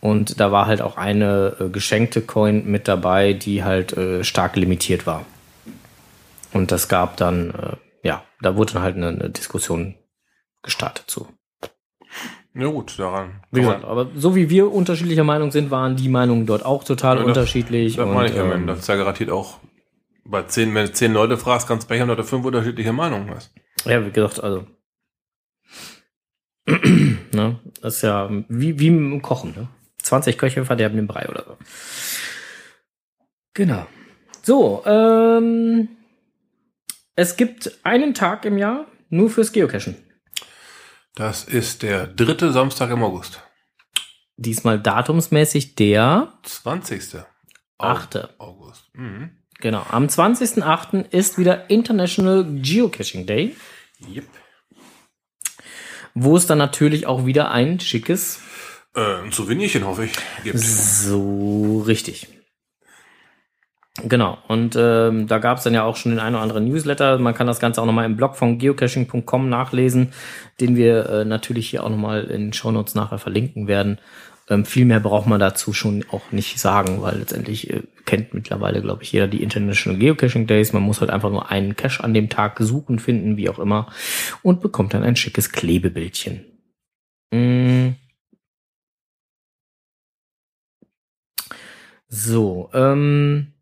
Und 0.00 0.40
da 0.40 0.50
war 0.50 0.66
halt 0.66 0.82
auch 0.82 0.96
eine 0.96 1.56
äh, 1.60 1.68
geschenkte 1.68 2.20
Coin 2.22 2.66
mit 2.66 2.88
dabei, 2.88 3.34
die 3.34 3.62
halt 3.62 3.96
äh, 3.96 4.24
stark 4.24 4.56
limitiert 4.56 5.06
war. 5.06 5.24
Und 6.52 6.72
das 6.72 6.88
gab 6.88 7.16
dann, 7.16 7.50
äh, 7.50 7.76
ja, 8.06 8.22
da 8.42 8.56
wurde 8.56 8.74
dann 8.74 8.82
halt 8.82 8.96
eine, 8.96 9.08
eine 9.08 9.30
Diskussion 9.30 9.94
gestartet 10.64 11.04
zu. 11.08 11.28
Ja 12.54 12.66
gut, 12.68 12.98
daran. 12.98 13.40
Wie 13.50 13.60
gesagt, 13.60 13.84
aber 13.84 14.08
so 14.16 14.34
wie 14.36 14.48
wir 14.50 14.72
unterschiedlicher 14.72 15.24
Meinung 15.24 15.50
sind, 15.50 15.70
waren 15.70 15.96
die 15.96 16.08
Meinungen 16.08 16.46
dort 16.46 16.64
auch 16.64 16.84
total 16.84 17.16
Ja, 17.16 17.22
das- 17.22 17.28
unterschiedlich. 17.28 17.96
Das 17.96 18.08
meine 18.08 18.28
ich 18.28 18.34
ja, 18.36 18.44
ähm, 18.52 18.66
das 18.66 18.80
ist 18.80 18.88
ja 18.88 18.96
garantiert 18.96 19.30
auch 19.30 19.58
Bei 20.26 20.42
zehn, 20.44 20.74
wenn 20.74 20.86
du 20.86 20.92
zehn 20.92 21.12
Leute 21.12 21.36
fragst, 21.36 21.68
kannst 21.68 21.84
du 21.84 21.88
Pech 21.88 22.00
haben, 22.00 22.08
dass 22.08 22.16
du 22.16 22.22
fünf 22.24 22.44
unterschiedliche 22.46 22.92
Meinungen 22.92 23.28
hast. 23.30 23.52
Ja, 23.84 24.04
wie 24.06 24.10
gesagt, 24.10 24.42
also. 24.42 24.66
ne? 26.66 27.58
Das 27.82 27.96
ist 27.96 28.02
ja 28.02 28.30
wie, 28.48 28.78
wie 28.78 28.86
im 28.86 29.20
Kochen, 29.20 29.50
ne? 29.54 29.68
20 30.02 30.38
Köche 30.38 30.64
verderben 30.64 30.96
den 30.96 31.06
Brei 31.06 31.28
oder 31.28 31.44
so. 31.46 31.56
Genau. 33.54 33.86
So, 34.42 34.82
ähm, 34.86 35.88
es 37.16 37.36
gibt 37.36 37.78
einen 37.84 38.14
Tag 38.14 38.44
im 38.44 38.58
Jahr 38.58 38.86
nur 39.10 39.30
fürs 39.30 39.52
Geocachen. 39.52 39.96
Das 41.14 41.44
ist 41.44 41.82
der 41.82 42.06
dritte 42.06 42.52
Samstag 42.52 42.90
im 42.90 43.02
August. 43.02 43.40
Diesmal 44.36 44.80
datumsmäßig 44.80 45.76
der 45.76 46.32
20. 46.42 47.22
Achte. 47.78 48.34
August. 48.38 48.90
Mhm. 48.94 49.30
Genau. 49.60 49.86
Am 49.90 50.06
20.08. 50.06 51.08
ist 51.10 51.38
wieder 51.38 51.70
International 51.70 52.44
Geocaching 52.44 53.26
Day, 53.26 53.54
Yep. 54.08 54.24
wo 56.14 56.36
es 56.36 56.46
dann 56.46 56.58
natürlich 56.58 57.06
auch 57.06 57.26
wieder 57.26 57.50
ein 57.52 57.78
schickes 57.80 58.40
Äh, 58.96 59.22
ein 59.22 59.32
Souvenirchen, 59.32 59.84
hoffe 59.86 60.04
ich, 60.06 60.12
gibt. 60.42 60.58
So 60.58 61.80
richtig. 61.86 62.28
Genau. 64.02 64.38
Und 64.48 64.74
ähm, 64.76 65.28
da 65.28 65.38
gab 65.38 65.58
es 65.58 65.64
dann 65.64 65.74
ja 65.74 65.84
auch 65.84 65.96
schon 65.96 66.10
den 66.10 66.18
einen 66.18 66.34
oder 66.34 66.42
anderen 66.42 66.64
Newsletter. 66.64 67.16
Man 67.18 67.34
kann 67.34 67.46
das 67.46 67.60
Ganze 67.60 67.80
auch 67.80 67.86
nochmal 67.86 68.06
im 68.06 68.16
Blog 68.16 68.34
von 68.34 68.58
geocaching.com 68.58 69.48
nachlesen, 69.48 70.12
den 70.60 70.74
wir 70.74 71.08
äh, 71.08 71.24
natürlich 71.24 71.70
hier 71.70 71.84
auch 71.84 71.90
nochmal 71.90 72.24
in 72.24 72.46
den 72.46 72.52
Shownotes 72.52 72.96
nachher 72.96 73.18
verlinken 73.18 73.68
werden. 73.68 73.98
Ähm, 74.50 74.64
viel 74.64 74.84
mehr 74.84 75.00
braucht 75.00 75.26
man 75.26 75.40
dazu 75.40 75.72
schon 75.72 76.04
auch 76.10 76.32
nicht 76.32 76.58
sagen, 76.58 77.00
weil 77.02 77.18
letztendlich 77.18 77.70
äh, 77.70 77.82
kennt 78.04 78.34
mittlerweile, 78.34 78.82
glaube 78.82 79.04
ich, 79.04 79.12
jeder 79.12 79.28
die 79.28 79.42
International 79.42 79.98
Geocaching 79.98 80.46
Days. 80.48 80.72
Man 80.72 80.82
muss 80.82 81.00
halt 81.00 81.10
einfach 81.10 81.30
nur 81.30 81.50
einen 81.50 81.76
Cache 81.76 82.02
an 82.02 82.14
dem 82.14 82.28
Tag 82.28 82.58
suchen, 82.58 82.98
finden, 82.98 83.36
wie 83.36 83.48
auch 83.48 83.60
immer, 83.60 83.90
und 84.42 84.60
bekommt 84.60 84.92
dann 84.92 85.04
ein 85.04 85.16
schickes 85.16 85.52
Klebebildchen. 85.52 86.44
Mm. 87.32 87.94
So, 92.08 92.70
ähm, 92.74 93.53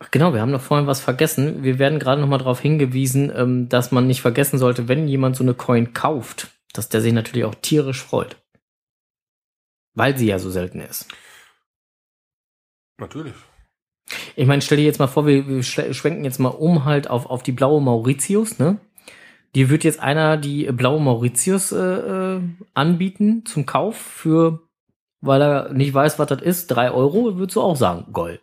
ach 0.00 0.10
genau, 0.10 0.34
wir 0.34 0.40
haben 0.40 0.50
noch 0.50 0.60
vorhin 0.62 0.86
was 0.86 1.00
vergessen. 1.00 1.62
Wir 1.62 1.78
werden 1.78 1.98
gerade 1.98 2.20
noch 2.20 2.28
mal 2.28 2.38
darauf 2.38 2.60
hingewiesen, 2.60 3.30
ähm, 3.34 3.68
dass 3.68 3.92
man 3.92 4.06
nicht 4.06 4.22
vergessen 4.22 4.58
sollte, 4.58 4.88
wenn 4.88 5.06
jemand 5.06 5.36
so 5.36 5.44
eine 5.44 5.54
Coin 5.54 5.92
kauft, 5.92 6.48
dass 6.72 6.88
der 6.88 7.00
sich 7.00 7.12
natürlich 7.12 7.44
auch 7.44 7.54
tierisch 7.54 8.02
freut. 8.02 8.36
Weil 9.94 10.16
sie 10.16 10.26
ja 10.26 10.38
so 10.38 10.50
selten 10.50 10.80
ist. 10.80 11.06
Natürlich. 12.98 13.34
Ich 14.34 14.46
meine, 14.46 14.62
stell 14.62 14.78
dir 14.78 14.84
jetzt 14.84 14.98
mal 14.98 15.06
vor, 15.06 15.26
wir, 15.26 15.46
wir 15.46 15.62
schwenken 15.62 16.24
jetzt 16.24 16.38
mal 16.38 16.48
um 16.48 16.84
halt 16.84 17.08
auf, 17.08 17.26
auf 17.26 17.42
die 17.42 17.52
blaue 17.52 17.80
Mauritius, 17.80 18.58
ne? 18.58 18.78
Dir 19.54 19.68
wird 19.68 19.82
jetzt 19.82 19.98
einer 19.98 20.36
die 20.36 20.70
blaue 20.70 21.00
Mauritius 21.00 21.72
äh, 21.72 22.36
äh, 22.36 22.40
anbieten 22.72 23.44
zum 23.44 23.66
Kauf 23.66 23.96
für, 23.96 24.60
weil 25.20 25.42
er 25.42 25.72
nicht 25.72 25.92
weiß, 25.92 26.20
was 26.20 26.28
das 26.28 26.40
ist, 26.40 26.68
drei 26.68 26.92
Euro, 26.92 27.36
würdest 27.36 27.56
du 27.56 27.62
auch 27.62 27.76
sagen, 27.76 28.12
Gold. 28.12 28.40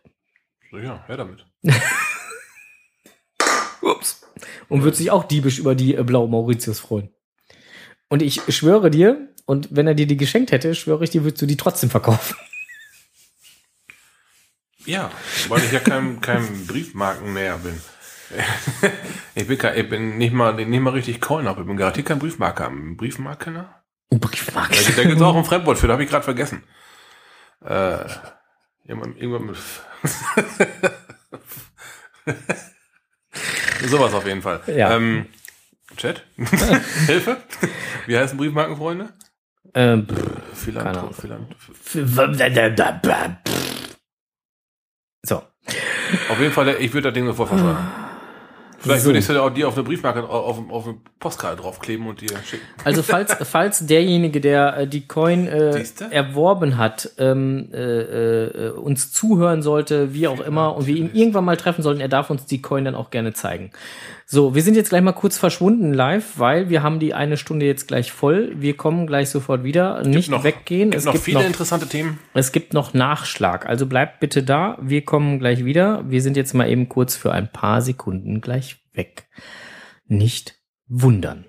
Sicher, 0.79 1.03
her 1.07 1.17
damit. 1.17 1.45
Ups. 3.81 4.21
Und 4.69 4.83
wird 4.83 4.95
sich 4.95 5.11
auch 5.11 5.23
diebisch 5.23 5.59
über 5.59 5.75
die 5.75 5.95
äh, 5.95 6.03
blaue 6.03 6.27
Mauritius 6.29 6.79
freuen. 6.79 7.09
Und 8.09 8.21
ich 8.21 8.41
schwöre 8.55 8.91
dir, 8.91 9.33
und 9.45 9.69
wenn 9.71 9.87
er 9.87 9.95
dir 9.95 10.07
die 10.07 10.17
geschenkt 10.17 10.51
hätte, 10.51 10.75
schwöre 10.75 11.03
ich 11.03 11.09
dir, 11.09 11.23
würdest 11.23 11.41
du 11.41 11.45
die 11.45 11.57
trotzdem 11.57 11.89
verkaufen. 11.89 12.35
Ja, 14.85 15.11
weil 15.49 15.63
ich 15.63 15.71
ja 15.71 15.79
kein, 15.79 16.21
kein 16.21 16.67
Briefmarkenmäher 16.67 17.57
bin. 17.57 17.81
Ich 19.35 19.47
bin, 19.47 19.57
kein, 19.57 19.77
ich 19.77 19.89
bin 19.89 20.17
nicht 20.17 20.33
mal, 20.33 20.53
nicht 20.53 20.81
mal 20.81 20.91
richtig 20.91 21.21
Coin 21.21 21.47
ab. 21.47 21.57
Ich 21.59 21.65
bin 21.65 21.77
garantiert 21.77 22.07
kein 22.07 22.19
Briefmarker. 22.19 22.67
Ein 22.67 22.97
Briefmarkener? 22.97 23.83
Briefmarke. 24.09 24.75
Da, 24.75 24.91
da 24.95 25.03
gibt 25.03 25.17
es 25.17 25.21
auch 25.21 25.35
ein 25.35 25.43
Fremdwort 25.43 25.77
für, 25.77 25.87
da 25.87 25.93
habe 25.93 26.03
ich 26.03 26.09
gerade 26.09 26.23
vergessen. 26.23 26.63
Äh, 27.61 28.05
irgendwann, 28.87 29.15
irgendwann 29.17 29.45
mit. 29.45 29.57
Sowas 33.89 34.13
auf 34.13 34.25
jeden 34.25 34.41
Fall. 34.41 34.61
Ja. 34.67 34.95
Ähm, 34.95 35.27
Chat? 35.95 36.25
Hilfe? 37.05 37.37
Wie 38.05 38.17
heißen 38.17 38.37
Briefmarkenfreunde? 38.37 39.13
Ähm, 39.73 40.05
Ahnung. 40.09 40.41
Philanthrop, 40.53 41.15
Philant 41.15 41.55
so. 45.25 45.41
auf 46.29 46.39
jeden 46.39 46.53
Fall, 46.53 46.75
ich 46.79 46.93
würde 46.93 47.09
das 47.09 47.13
Ding 47.13 47.25
sofort 47.25 47.49
verschreiben. 47.49 47.77
Vielleicht 48.79 49.01
So. 49.01 49.07
würde 49.09 49.19
ich 49.19 49.27
es 49.27 49.33
ja 49.35 49.41
auch 49.41 49.49
dir 49.49 49.67
auf 49.67 49.75
eine 49.75 49.83
Briefmarke, 49.83 50.23
auf, 50.29 50.59
auf, 50.69 50.85
eine 50.87 50.97
Postkarte 51.19 51.61
draufkleben 51.61 52.05
und 52.07 52.21
dir 52.21 52.29
schicken. 52.45 52.63
Also 52.83 53.01
falls, 53.03 53.33
falls 53.49 53.85
derjenige, 53.85 54.39
der 54.39 54.77
äh, 54.77 54.87
die 54.87 55.07
Coin 55.07 55.47
äh, 55.47 55.83
erworben 56.11 56.77
hat, 56.77 57.09
ähm, 57.17 57.69
äh, 57.73 57.77
äh, 57.77 58.69
uns 58.71 59.11
zuhören 59.11 59.61
sollte, 59.61 60.13
wie 60.13 60.27
auch 60.27 60.39
immer, 60.39 60.75
und 60.75 60.85
wir 60.87 60.95
ihn 60.95 61.09
irgendwann 61.13 61.45
mal 61.45 61.57
treffen 61.57 61.81
sollten, 61.81 62.01
er 62.01 62.07
darf 62.09 62.29
uns 62.29 62.45
die 62.45 62.61
Coin 62.61 62.85
dann 62.85 62.95
auch 62.95 63.09
gerne 63.09 63.33
zeigen. 63.33 63.71
So, 64.29 64.53
wir 64.55 64.61
sind 64.61 64.75
jetzt 64.75 64.89
gleich 64.89 65.01
mal 65.01 65.13
kurz 65.13 65.37
verschwunden 65.37 65.93
live, 65.93 66.33
weil 66.37 66.69
wir 66.69 66.83
haben 66.83 66.99
die 66.99 67.13
eine 67.13 67.37
Stunde 67.37 67.65
jetzt 67.65 67.87
gleich 67.87 68.11
voll. 68.11 68.51
Wir 68.57 68.75
kommen 68.75 69.07
gleich 69.07 69.29
sofort 69.29 69.63
wieder. 69.63 70.03
Nicht 70.03 70.29
noch- 70.29 70.43
weggehen. 70.43 70.91
Gibt 70.91 70.99
Es 70.99 71.05
noch 71.05 71.13
gibt 71.13 71.23
viele 71.23 71.39
noch, 71.39 71.45
interessante 71.47 71.87
Themen. 71.87 72.19
es 72.33 72.51
gibt 72.51 72.73
noch 72.73 72.93
Nachschlag. 72.93 73.65
Also 73.67 73.85
bleibt 73.85 74.19
bitte 74.19 74.43
da. 74.43 74.77
Wir 74.81 75.05
kommen 75.05 75.39
gleich 75.39 75.63
wieder. 75.63 76.03
Wir 76.09 76.21
sind 76.21 76.35
jetzt 76.35 76.53
mal 76.53 76.69
eben 76.69 76.89
kurz 76.89 77.15
für 77.15 77.31
ein 77.31 77.47
paar 77.49 77.81
Sekunden 77.81 78.41
gleich 78.41 78.66
weg. 78.93 79.27
Nicht 80.07 80.55
wundern. 80.87 81.45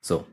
So. 0.00 0.26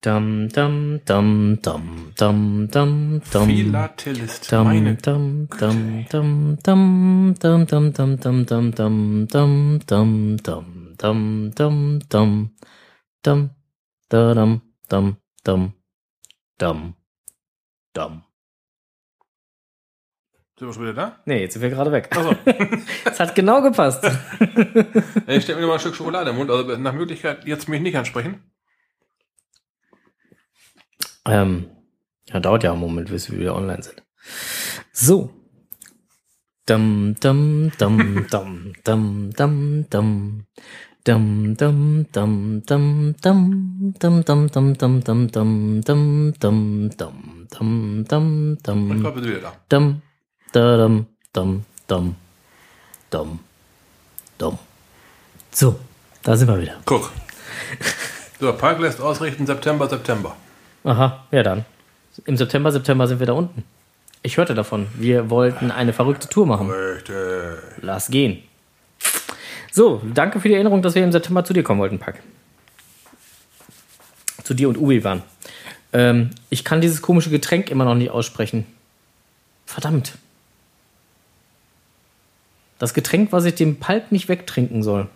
Dum, 0.00 0.48
dum, 0.48 1.00
dum, 1.04 1.58
dum, 1.60 2.12
dum, 2.16 2.68
dum, 2.70 3.20
dum. 3.32 3.46
Philatelist. 3.48 4.52
Dum, 4.52 4.64
Meine. 4.64 4.94
dum, 4.94 5.48
dum, 5.58 6.06
dum, 6.08 6.56
dum, 6.62 7.34
dum, 7.34 7.66
dum, 7.66 8.16
dum, 8.22 8.46
dum, 8.46 8.46
dum, 8.46 8.76
dum, 9.26 9.26
dum, 9.26 9.88
dum, 9.88 10.36
dum, 10.44 10.96
dum, 10.96 11.50
dum, 11.58 11.98
dum, 12.08 12.50
dum, 13.24 13.50
da, 14.08 14.34
dum, 14.34 14.62
dum, 14.88 15.16
dum, 15.44 15.72
dum, 16.58 16.94
dum. 17.92 18.27
Sind 20.58 20.66
wir 20.68 20.74
schon 20.74 20.82
wieder 20.82 20.94
da? 20.94 21.18
Nee, 21.24 21.40
jetzt 21.42 21.52
sind 21.52 21.62
wir 21.62 21.70
gerade 21.70 21.92
weg. 21.92 22.08
Achso. 22.10 22.34
Es 23.04 23.20
hat 23.20 23.34
genau 23.36 23.62
gepasst. 23.62 24.04
ich 25.28 25.44
stelle 25.44 25.60
mir 25.60 25.68
mal 25.68 25.74
ein 25.74 25.78
Stück 25.80 25.94
Schokolade 25.94 26.30
im 26.30 26.36
Mund. 26.36 26.50
Also 26.50 26.76
nach 26.76 26.94
Möglichkeit 26.94 27.44
jetzt 27.46 27.68
mich 27.68 27.80
nicht 27.80 27.96
ansprechen. 27.96 28.42
ähm, 31.26 31.70
ja, 32.26 32.40
dauert 32.40 32.64
ja 32.64 32.72
einen 32.72 32.80
Moment, 32.80 33.08
bis 33.08 33.30
wir 33.30 33.38
wieder 33.38 33.54
online 33.54 33.82
sind. 33.84 34.02
So. 34.92 35.30
Dum, 36.66 37.14
dum, 37.20 37.70
dum, 37.78 38.26
dum, 38.28 38.72
dum, 38.84 39.30
dum, 39.30 39.86
dum. 39.88 40.46
Dum, 41.04 41.54
dum, 41.56 42.06
dum, 42.12 42.62
dum, 42.66 43.14
dum, 43.14 43.14
dum, 43.16 43.94
dum, 43.94 44.24
dum, 44.26 44.50
dum, 44.50 44.72
dum, 44.74 45.02
dum, 45.02 45.30
dum, 45.30 45.80
dum, 45.80 46.30
dum, 46.38 46.90
dum, 46.98 48.04
dum, 48.04 48.58
Und 48.66 48.66
dum, 48.66 48.92
ich 48.92 49.00
glaube, 49.00 49.16
wir 49.16 49.22
sind 49.22 49.30
wieder 49.30 49.40
da. 49.40 49.52
dum, 49.70 50.02
da, 50.52 50.76
dum, 50.76 51.06
dum, 51.32 51.64
dum, 51.86 52.16
dum, 53.10 53.40
dum. 54.38 54.58
So, 55.50 55.78
da 56.22 56.36
sind 56.36 56.48
wir 56.48 56.60
wieder. 56.60 56.76
Guck. 56.84 57.10
So, 58.40 58.52
Park 58.52 58.78
lässt 58.78 59.00
ausrichten 59.00 59.46
September, 59.46 59.88
September. 59.88 60.36
Aha, 60.84 61.24
ja 61.30 61.42
dann. 61.42 61.64
Im 62.24 62.36
September, 62.36 62.70
September 62.72 63.06
sind 63.06 63.20
wir 63.20 63.26
da 63.26 63.32
unten. 63.32 63.64
Ich 64.22 64.36
hörte 64.36 64.54
davon. 64.54 64.88
Wir 64.94 65.30
wollten 65.30 65.70
eine 65.70 65.92
verrückte 65.92 66.28
Tour 66.28 66.46
machen. 66.46 66.70
Richtig. 66.70 67.14
Lass 67.80 68.08
gehen. 68.08 68.42
So, 69.72 70.02
danke 70.12 70.40
für 70.40 70.48
die 70.48 70.54
Erinnerung, 70.54 70.82
dass 70.82 70.94
wir 70.94 71.04
im 71.04 71.12
September 71.12 71.44
zu 71.44 71.52
dir 71.52 71.62
kommen 71.62 71.80
wollten, 71.80 71.98
Pack. 71.98 72.20
Zu 74.42 74.54
dir 74.54 74.68
und 74.68 74.78
Uwe 74.78 75.04
waren. 75.04 75.22
Ähm, 75.92 76.30
ich 76.50 76.64
kann 76.64 76.80
dieses 76.80 77.02
komische 77.02 77.30
Getränk 77.30 77.70
immer 77.70 77.84
noch 77.84 77.94
nicht 77.94 78.10
aussprechen. 78.10 78.66
Verdammt. 79.66 80.18
Das 82.78 82.94
Getränk, 82.94 83.32
was 83.32 83.44
ich 83.44 83.54
dem 83.54 83.80
Palp 83.80 84.12
nicht 84.12 84.28
wegtrinken 84.28 84.82
soll. 84.82 85.08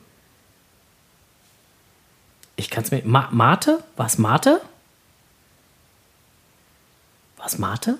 Ich 2.56 2.70
kann 2.70 2.84
es 2.84 2.90
mir. 2.90 3.02
Ma 3.04 3.28
Mate? 3.30 3.82
Was 3.96 4.18
Mate? 4.18 4.60
Was 7.36 7.58
Mate? 7.58 7.98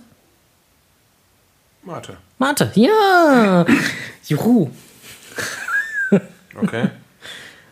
Mate. 1.82 2.16
Mate, 2.38 2.70
ja! 2.76 3.66
Juhu! 4.28 4.70
Okay. 6.54 6.90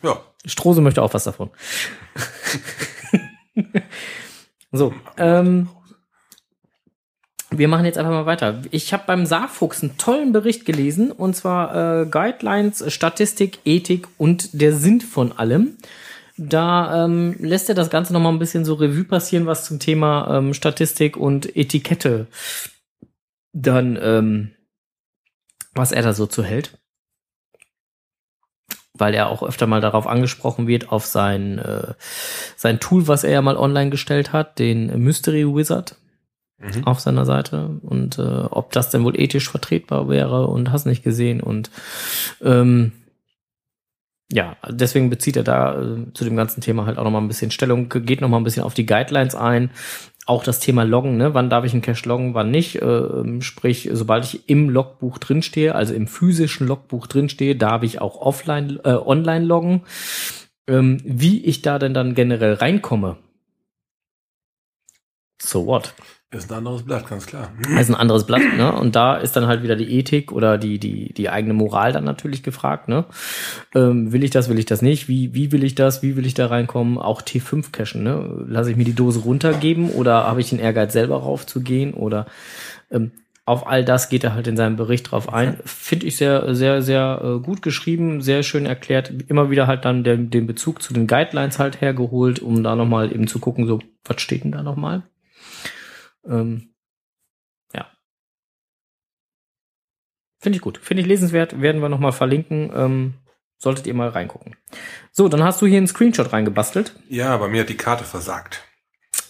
ja. 0.03 0.21
Strose 0.47 0.81
möchte 0.81 1.03
auch 1.03 1.13
was 1.13 1.25
davon. 1.25 1.51
so, 4.73 4.95
ähm, 5.17 5.69
Wir 7.53 7.67
machen 7.67 7.85
jetzt 7.85 7.99
einfach 7.99 8.13
mal 8.13 8.27
weiter. 8.27 8.63
Ich 8.71 8.93
habe 8.93 9.05
beim 9.07 9.27
Saarfuchs 9.27 9.83
einen 9.83 9.99
tollen 9.99 10.33
Bericht 10.33 10.65
gelesen, 10.65 11.11
und 11.11 11.35
zwar 11.35 12.03
äh, 12.03 12.07
Guidelines, 12.07 12.93
Statistik, 12.93 13.59
Ethik 13.65 14.07
und 14.19 14.61
der 14.61 14.73
Sinn 14.73 15.01
von 15.01 15.33
allem. 15.33 15.77
Da 16.37 17.05
ähm, 17.05 17.37
lässt 17.39 17.69
er 17.69 17.75
das 17.75 17.91
Ganze 17.91 18.13
nochmal 18.13 18.33
ein 18.33 18.39
bisschen 18.39 18.65
so 18.65 18.75
Revue 18.75 19.05
passieren, 19.05 19.47
was 19.47 19.65
zum 19.65 19.79
Thema 19.79 20.39
ähm, 20.39 20.55
Statistik 20.55 21.17
und 21.17 21.55
Etikette 21.57 22.29
dann, 23.53 23.99
ähm, 24.01 24.53
was 25.75 25.93
er 25.93 26.03
da 26.03 26.13
so 26.13 26.27
zu 26.27 26.45
hält. 26.45 26.79
Weil 28.95 29.13
er 29.13 29.29
auch 29.29 29.43
öfter 29.43 29.67
mal 29.67 29.81
darauf 29.81 30.07
angesprochen 30.07 30.67
wird, 30.67 30.91
auf 30.93 31.05
sein, 31.05 31.59
äh, 31.59 31.95
sein 32.57 32.81
Tool, 32.81 33.09
was 33.09 33.25
er 33.25 33.33
ja 33.33 33.43
mal 33.43 33.57
online 33.57 33.91
gestellt 33.91 34.33
hat, 34.33 34.59
den 34.59 35.03
Mystery 35.03 35.45
Wizard 35.45 35.97
Mhm. 36.61 36.87
auf 36.87 37.01
seiner 37.01 37.25
Seite 37.25 37.81
und 37.83 38.19
äh, 38.19 38.23
ob 38.23 38.73
das 38.73 38.91
denn 38.91 39.03
wohl 39.05 39.19
ethisch 39.19 39.49
vertretbar 39.49 40.09
wäre 40.09 40.47
und 40.47 40.71
hast 40.73 40.85
nicht 40.87 41.03
gesehen 41.03 41.41
und 41.41 41.71
ähm, 42.43 42.93
ja, 44.33 44.57
deswegen 44.69 45.11
bezieht 45.11 45.37
er 45.37 45.43
da 45.43 45.81
äh, 45.81 46.13
zu 46.15 46.25
dem 46.25 46.37
ganzen 46.37 46.61
Thema 46.61 46.87
halt 46.87 46.99
auch 46.99 47.05
nochmal 47.05 47.23
ein 47.23 47.29
bisschen 47.29 47.51
Stellung, 47.51 47.89
geht 47.89 48.21
nochmal 48.21 48.41
ein 48.41 48.45
bisschen 48.45 48.63
auf 48.63 48.75
die 48.75 48.87
Guidelines 48.87 49.35
ein. 49.35 49.71
Auch 50.27 50.45
das 50.45 50.61
Thema 50.61 50.85
Loggen, 50.85 51.17
ne? 51.17 51.35
wann 51.35 51.51
darf 51.51 51.65
ich 51.65 51.73
einen 51.73 51.83
Cache 51.83 52.09
loggen, 52.09 52.35
wann 52.35 52.53
nicht. 52.53 52.77
Äh, 52.77 53.41
sprich, 53.41 53.89
sobald 53.93 54.25
ich 54.25 54.49
im 54.49 54.69
Logbuch 54.69 55.19
drinstehe, 55.19 55.75
also 55.75 55.95
im 55.95 56.07
physischen 56.07 56.69
Logbuch 56.69 57.09
drinstehe, 57.09 57.57
darf 57.57 57.83
ich 57.83 58.01
auch 58.01 58.21
offline, 58.21 58.79
äh, 58.85 58.91
online 58.91 59.45
loggen. 59.45 59.83
Ähm, 60.69 60.99
wie 61.05 61.45
ich 61.45 61.63
da 61.63 61.81
denn 61.81 61.95
dann 61.95 62.15
generell 62.15 62.55
reinkomme. 62.55 63.17
So 65.43 65.67
what? 65.67 65.95
Ist 66.33 66.53
ein 66.53 66.59
anderes 66.59 66.85
Blatt, 66.85 67.09
ganz 67.09 67.27
klar. 67.27 67.51
Ist 67.81 67.91
ein 67.91 67.97
anderes 67.97 68.25
Blatt, 68.25 68.43
ne? 68.57 68.73
Und 68.73 68.95
da 68.95 69.17
ist 69.17 69.35
dann 69.35 69.49
halt 69.49 69.65
wieder 69.65 69.75
die 69.75 69.99
Ethik 69.99 70.31
oder 70.31 70.59
die, 70.59 70.79
die, 70.79 71.13
die 71.13 71.29
eigene 71.29 71.55
Moral 71.55 71.93
dann 71.93 72.05
natürlich 72.05 72.45
gefragt, 72.45 72.87
ne? 72.87 73.05
Ähm, 73.75 74.13
will 74.13 74.23
ich 74.23 74.31
das, 74.31 74.49
will 74.49 74.61
ich 74.61 74.67
das 74.67 74.81
nicht? 74.81 75.09
Wie, 75.09 75.35
wie 75.35 75.51
will 75.51 75.65
ich 75.65 75.75
das? 75.75 76.05
Wie 76.05 76.15
will 76.15 76.25
ich 76.25 76.35
da 76.35 76.47
reinkommen? 76.47 76.99
Auch 76.99 77.21
T5 77.21 77.73
cashen, 77.73 78.05
ne? 78.05 78.45
Lasse 78.47 78.71
ich 78.71 78.77
mir 78.77 78.85
die 78.85 78.95
Dose 78.95 79.19
runtergeben 79.21 79.91
oder 79.91 80.25
habe 80.29 80.41
ich 80.41 80.51
den 80.51 80.61
Ehrgeiz 80.61 80.93
selber 80.93 81.17
raufzugehen? 81.17 81.95
Oder 81.95 82.27
ähm, 82.93 83.11
auf 83.45 83.67
all 83.67 83.85
das 83.85 84.09
geht 84.09 84.23
er 84.23 84.33
halt 84.33 84.47
in 84.47 84.57
seinem 84.57 84.77
Bericht 84.77 85.11
drauf 85.11 85.33
ein. 85.33 85.59
Finde 85.65 86.07
ich 86.07 86.17
sehr, 86.17 86.55
sehr, 86.55 86.81
sehr 86.81 87.23
äh, 87.25 87.41
gut 87.41 87.61
geschrieben, 87.61 88.21
sehr 88.21 88.45
schön 88.45 88.67
erklärt. 88.67 89.13
Immer 89.27 89.51
wieder 89.51 89.67
halt 89.67 89.85
dann 89.85 90.05
den, 90.05 90.31
den 90.31 90.47
Bezug 90.47 90.81
zu 90.81 90.95
den 90.95 91.09
Guidelines 91.09 91.59
halt 91.59 91.81
hergeholt, 91.81 92.39
um 92.39 92.63
da 92.63 92.77
nochmal 92.77 93.13
eben 93.13 93.27
zu 93.27 93.41
gucken, 93.41 93.67
so, 93.67 93.81
was 94.05 94.23
steht 94.23 94.45
denn 94.45 94.53
da 94.53 94.63
nochmal? 94.63 95.03
Ähm, 96.27 96.75
ja. 97.75 97.91
Finde 100.39 100.57
ich 100.57 100.63
gut. 100.63 100.79
Finde 100.79 101.03
ich 101.03 101.07
lesenswert. 101.07 101.61
Werden 101.61 101.83
wir 101.83 101.89
nochmal 101.89 102.13
verlinken. 102.13 102.73
Ähm, 102.75 103.15
solltet 103.59 103.87
ihr 103.87 103.95
mal 103.95 104.09
reingucken. 104.09 104.57
So, 105.13 105.29
dann 105.29 105.45
hast 105.45 105.61
du 105.63 105.67
hier 105.67 105.79
einen 105.79 105.87
Screenshot 105.87 106.33
reingebastelt. 106.33 106.95
Ja, 107.09 107.37
bei 107.37 107.49
mir 107.49 107.63
hat 107.63 107.69
die 107.69 107.77
Karte 107.77 108.05
versagt. 108.05 108.65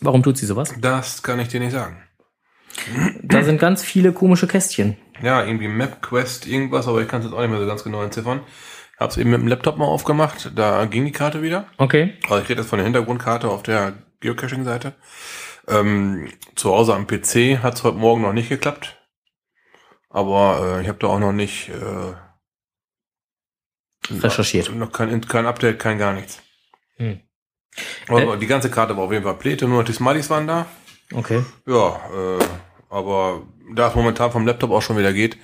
Warum 0.00 0.22
tut 0.22 0.38
sie 0.38 0.46
sowas? 0.46 0.74
Das 0.80 1.22
kann 1.22 1.40
ich 1.40 1.48
dir 1.48 1.60
nicht 1.60 1.72
sagen. 1.72 2.02
Da 3.22 3.42
sind 3.42 3.58
ganz 3.58 3.82
viele 3.82 4.12
komische 4.12 4.46
Kästchen. 4.46 4.96
Ja, 5.22 5.44
irgendwie 5.44 5.68
MapQuest, 5.68 6.46
irgendwas, 6.46 6.88
aber 6.88 7.02
ich 7.02 7.08
kann 7.08 7.20
es 7.20 7.26
jetzt 7.26 7.34
auch 7.34 7.40
nicht 7.40 7.50
mehr 7.50 7.60
so 7.60 7.66
ganz 7.66 7.84
genau 7.84 8.02
entziffern. 8.02 8.40
Hab's 8.98 9.16
eben 9.16 9.30
mit 9.30 9.40
dem 9.40 9.48
Laptop 9.48 9.76
mal 9.78 9.86
aufgemacht, 9.86 10.52
da 10.54 10.84
ging 10.84 11.04
die 11.04 11.12
Karte 11.12 11.42
wieder. 11.42 11.66
Okay. 11.78 12.14
Also 12.28 12.42
ich 12.42 12.48
rede 12.48 12.60
jetzt 12.60 12.68
von 12.68 12.78
der 12.78 12.84
Hintergrundkarte 12.84 13.48
auf 13.48 13.62
der 13.62 13.94
Geocaching-Seite. 14.20 14.94
Ähm, 15.70 16.32
zu 16.56 16.70
Hause 16.70 16.94
am 16.94 17.06
PC 17.06 17.62
hat's 17.62 17.84
heute 17.84 17.96
Morgen 17.96 18.22
noch 18.22 18.32
nicht 18.32 18.48
geklappt. 18.48 18.96
Aber 20.08 20.78
äh, 20.78 20.82
ich 20.82 20.88
habe 20.88 20.98
da 20.98 21.06
auch 21.06 21.20
noch 21.20 21.32
nicht 21.32 21.68
äh, 21.68 22.14
Recherchiert. 24.10 24.74
Noch 24.74 24.92
kein, 24.92 25.20
kein 25.20 25.46
Update, 25.46 25.78
kein 25.78 25.98
gar 25.98 26.12
nichts. 26.12 26.42
Hm. 26.96 27.20
Aber 28.08 28.36
die 28.36 28.46
ganze 28.46 28.70
Karte 28.70 28.96
war 28.96 29.04
auf 29.04 29.12
jeden 29.12 29.24
Fall 29.24 29.36
Plete, 29.36 29.68
nur 29.68 29.78
noch 29.78 29.84
die 29.84 29.92
Smileys 29.92 30.28
waren 30.30 30.46
da. 30.46 30.66
Okay. 31.14 31.44
Ja, 31.66 32.00
äh, 32.12 32.44
aber 32.88 33.46
da 33.74 33.88
es 33.88 33.94
momentan 33.94 34.32
vom 34.32 34.46
Laptop 34.46 34.70
auch 34.70 34.82
schon 34.82 34.98
wieder 34.98 35.12
geht, 35.12 35.38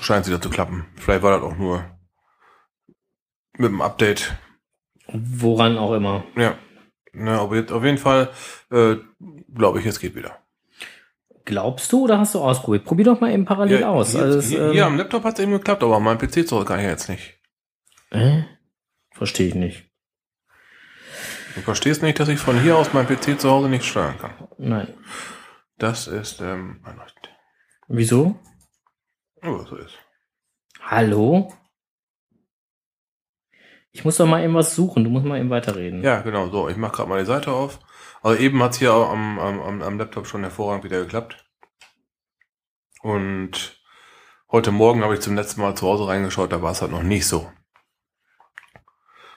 scheint 0.00 0.22
es 0.22 0.28
wieder 0.28 0.40
zu 0.40 0.50
klappen. 0.50 0.86
Vielleicht 0.96 1.22
war 1.22 1.38
das 1.38 1.42
auch 1.42 1.56
nur 1.56 1.84
mit 3.56 3.70
dem 3.70 3.82
Update. 3.82 4.36
Woran 5.06 5.78
auch 5.78 5.92
immer. 5.92 6.24
Ja. 6.36 6.56
Ne, 7.12 7.38
aber 7.38 7.56
jetzt 7.56 7.72
auf 7.72 7.84
jeden 7.84 7.98
Fall 7.98 8.30
äh, 8.70 8.96
glaube 9.54 9.80
ich, 9.80 9.86
es 9.86 10.00
geht 10.00 10.14
wieder. 10.14 10.38
Glaubst 11.44 11.92
du 11.92 12.04
oder 12.04 12.18
hast 12.18 12.34
du 12.34 12.40
ausprobiert? 12.40 12.84
Probier 12.84 13.04
doch 13.06 13.20
mal 13.20 13.32
eben 13.32 13.44
parallel 13.44 13.80
Ja, 13.80 13.90
aus. 13.90 14.12
Hier, 14.12 14.22
Also 14.22 14.40
hier, 14.40 14.70
hier 14.72 14.86
am 14.86 14.92
ähm, 14.92 14.98
Laptop 14.98 15.24
hat 15.24 15.34
es 15.34 15.40
eben 15.42 15.52
geklappt, 15.52 15.82
aber 15.82 15.98
mein 16.00 16.18
PC 16.18 16.46
zurück 16.48 16.68
kann 16.68 16.78
ich 16.80 16.86
jetzt 16.86 17.08
nicht. 17.08 17.38
äh? 18.10 18.42
Verstehe 19.10 19.48
ich 19.48 19.54
nicht. 19.54 19.90
Du 21.54 21.60
verstehst 21.60 22.02
nicht, 22.02 22.18
dass 22.18 22.28
ich 22.28 22.38
von 22.38 22.58
hier 22.60 22.76
aus 22.78 22.94
mein 22.94 23.06
PC 23.06 23.38
zu 23.38 23.50
Hause 23.50 23.68
nicht 23.68 23.84
steuern 23.84 24.16
kann. 24.18 24.32
Nein. 24.56 24.88
Das 25.76 26.06
ist 26.06 26.40
ähm. 26.40 26.82
Wieso? 27.88 28.38
Oh, 29.44 29.58
so 29.68 29.76
ist. 29.76 29.94
Hallo? 30.80 31.52
Ich 33.92 34.04
muss 34.04 34.16
doch 34.16 34.26
mal 34.26 34.42
eben 34.42 34.54
was 34.54 34.74
suchen. 34.74 35.04
Du 35.04 35.10
musst 35.10 35.26
mal 35.26 35.38
eben 35.38 35.50
weiterreden. 35.50 36.02
Ja, 36.02 36.20
genau, 36.20 36.48
so. 36.48 36.68
Ich 36.68 36.76
mache 36.76 36.92
gerade 36.92 37.08
mal 37.08 37.20
die 37.20 37.26
Seite 37.26 37.52
auf. 37.52 37.78
Also 38.22 38.40
eben 38.40 38.62
hat's 38.62 38.78
hier 38.78 38.92
am, 38.92 39.38
am, 39.38 39.82
am, 39.82 39.98
Laptop 39.98 40.26
schon 40.26 40.42
hervorragend 40.42 40.84
wieder 40.84 41.00
geklappt. 41.00 41.44
Und 43.02 43.80
heute 44.50 44.70
Morgen 44.70 45.02
habe 45.02 45.14
ich 45.14 45.20
zum 45.20 45.34
letzten 45.34 45.60
Mal 45.60 45.74
zu 45.74 45.86
Hause 45.86 46.08
reingeschaut, 46.08 46.52
da 46.52 46.62
war 46.62 46.72
es 46.72 46.80
halt 46.80 46.92
noch 46.92 47.02
nicht 47.02 47.26
so. 47.26 47.50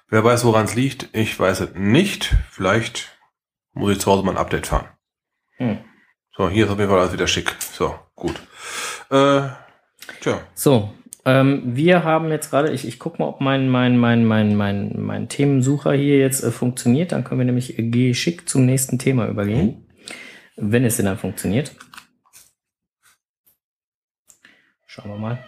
Wer 0.08 0.24
weiß, 0.24 0.46
woran 0.46 0.66
es 0.66 0.76
liegt? 0.76 1.10
Ich 1.14 1.38
weiß 1.38 1.62
es 1.62 1.70
nicht. 1.74 2.36
Vielleicht 2.52 3.18
muss 3.74 3.92
ich 3.92 4.00
zu 4.00 4.12
Hause 4.12 4.24
mal 4.24 4.34
ein 4.34 4.38
Update 4.38 4.68
fahren. 4.68 4.88
Hm. 5.58 5.80
So, 6.38 6.48
hier 6.48 6.66
ist 6.66 6.72
auf 6.72 6.78
jeden 6.78 6.90
Fall 6.90 7.00
alles 7.00 7.14
wieder 7.14 7.28
schick. 7.28 7.56
So, 7.60 7.96
gut. 8.14 8.36
Äh, 9.10 9.50
tja. 10.22 10.42
So, 10.54 10.94
ähm, 11.26 11.64
wir 11.76 12.04
haben 12.04 12.30
jetzt 12.30 12.52
gerade, 12.52 12.72
ich, 12.72 12.88
ich 12.88 13.00
gucke 13.00 13.18
mal, 13.18 13.28
ob 13.28 13.42
mein, 13.42 13.68
mein, 13.68 13.98
mein, 13.98 14.26
mein, 14.26 14.56
mein, 14.56 14.94
mein 14.96 15.28
Themensucher 15.28 15.94
hier 15.94 16.20
jetzt 16.20 16.44
äh, 16.44 16.52
funktioniert. 16.52 17.12
Dann 17.12 17.24
können 17.24 17.40
wir 17.40 17.46
nämlich 17.46 17.80
äh, 17.80 17.84
geschickt 17.84 18.48
zum 18.48 18.66
nächsten 18.66 19.00
Thema 19.00 19.28
übergehen. 19.28 19.88
Wenn 20.56 20.86
es 20.86 20.98
denn 20.98 21.08
dann 21.08 21.18
funktioniert. 21.18 21.76
Schauen 24.86 25.10
wir 25.10 25.18
mal. 25.18 25.40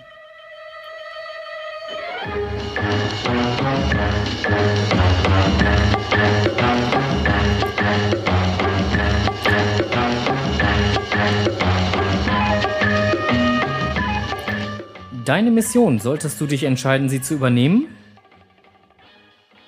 Deine 15.27 15.51
Mission, 15.51 15.99
solltest 15.99 16.39
du 16.39 16.45
dich 16.47 16.63
entscheiden, 16.63 17.09
sie 17.09 17.21
zu 17.21 17.33
übernehmen? 17.33 17.87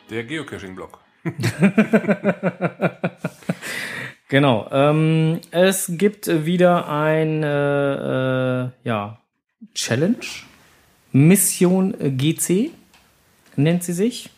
Der 0.09 0.23
Geocaching-Blog. 0.23 0.99
Genau. 4.29 4.69
Ähm, 4.71 5.41
es 5.49 5.91
gibt 5.95 6.27
wieder 6.45 6.87
eine 6.87 8.71
äh, 8.85 8.87
ja, 8.87 9.19
Challenge. 9.73 10.17
Mission 11.11 11.95
GC 11.99 12.69
nennt 13.55 13.83
sie 13.83 13.93
sich. 13.93 14.29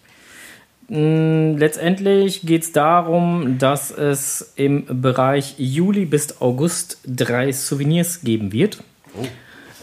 Mm, 0.88 1.58
Letztendlich 1.58 2.44
geht 2.44 2.64
es 2.64 2.72
darum, 2.72 3.58
dass 3.58 3.92
es 3.92 4.54
im 4.56 5.02
Bereich 5.02 5.56
Juli 5.58 6.06
bis 6.06 6.40
August 6.40 7.00
drei 7.06 7.52
Souvenirs 7.52 8.22
geben 8.22 8.54
wird, 8.54 8.82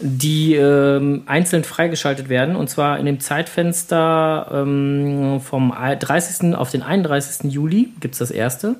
die 0.01 0.55
ähm, 0.55 1.23
einzeln 1.25 1.63
freigeschaltet 1.63 2.29
werden. 2.29 2.55
Und 2.55 2.69
zwar 2.69 2.99
in 2.99 3.05
dem 3.05 3.19
Zeitfenster 3.19 4.49
ähm, 4.51 5.41
vom 5.41 5.71
30. 5.71 6.55
auf 6.55 6.71
den 6.71 6.83
31. 6.83 7.51
Juli 7.51 7.89
gibt 7.99 8.13
es 8.13 8.19
das 8.19 8.31
erste. 8.31 8.75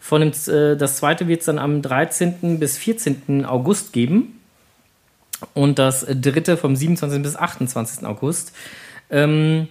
Von 0.00 0.20
dem, 0.20 0.32
äh, 0.52 0.76
das 0.76 0.96
zweite 0.96 1.26
wird 1.28 1.40
es 1.40 1.46
dann 1.46 1.58
am 1.58 1.82
13. 1.82 2.58
bis 2.58 2.78
14. 2.78 3.44
August 3.44 3.92
geben. 3.92 4.40
Und 5.54 5.78
das 5.78 6.06
dritte 6.08 6.56
vom 6.56 6.76
27. 6.76 7.22
bis 7.22 7.36
28. 7.36 8.06
August. 8.06 8.52
Ähm, 9.10 9.68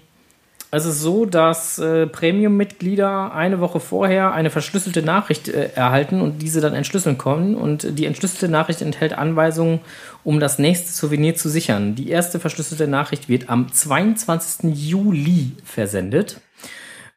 es 0.76 0.86
ist 0.86 1.00
so, 1.00 1.26
dass 1.26 1.80
äh, 1.80 2.08
Premium-Mitglieder 2.08 3.34
eine 3.34 3.60
Woche 3.60 3.80
vorher 3.80 4.34
eine 4.34 4.50
verschlüsselte 4.50 5.04
Nachricht 5.04 5.48
äh, 5.48 5.70
erhalten 5.74 6.22
und 6.22 6.42
diese 6.42 6.60
dann 6.60 6.74
entschlüsseln 6.74 7.18
können. 7.18 7.56
Und 7.56 7.98
die 7.98 8.06
entschlüsselte 8.06 8.50
Nachricht 8.50 8.82
enthält 8.82 9.18
Anweisungen, 9.18 9.80
um 10.24 10.40
das 10.40 10.60
nächste 10.60 10.92
Souvenir 10.92 11.36
zu 11.36 11.50
sichern. 11.50 11.96
Die 11.96 12.10
erste 12.10 12.40
verschlüsselte 12.40 12.88
Nachricht 12.88 13.30
wird 13.30 13.50
am 13.50 13.72
22. 13.72 14.76
Juli 14.76 15.52
versendet. 15.64 16.42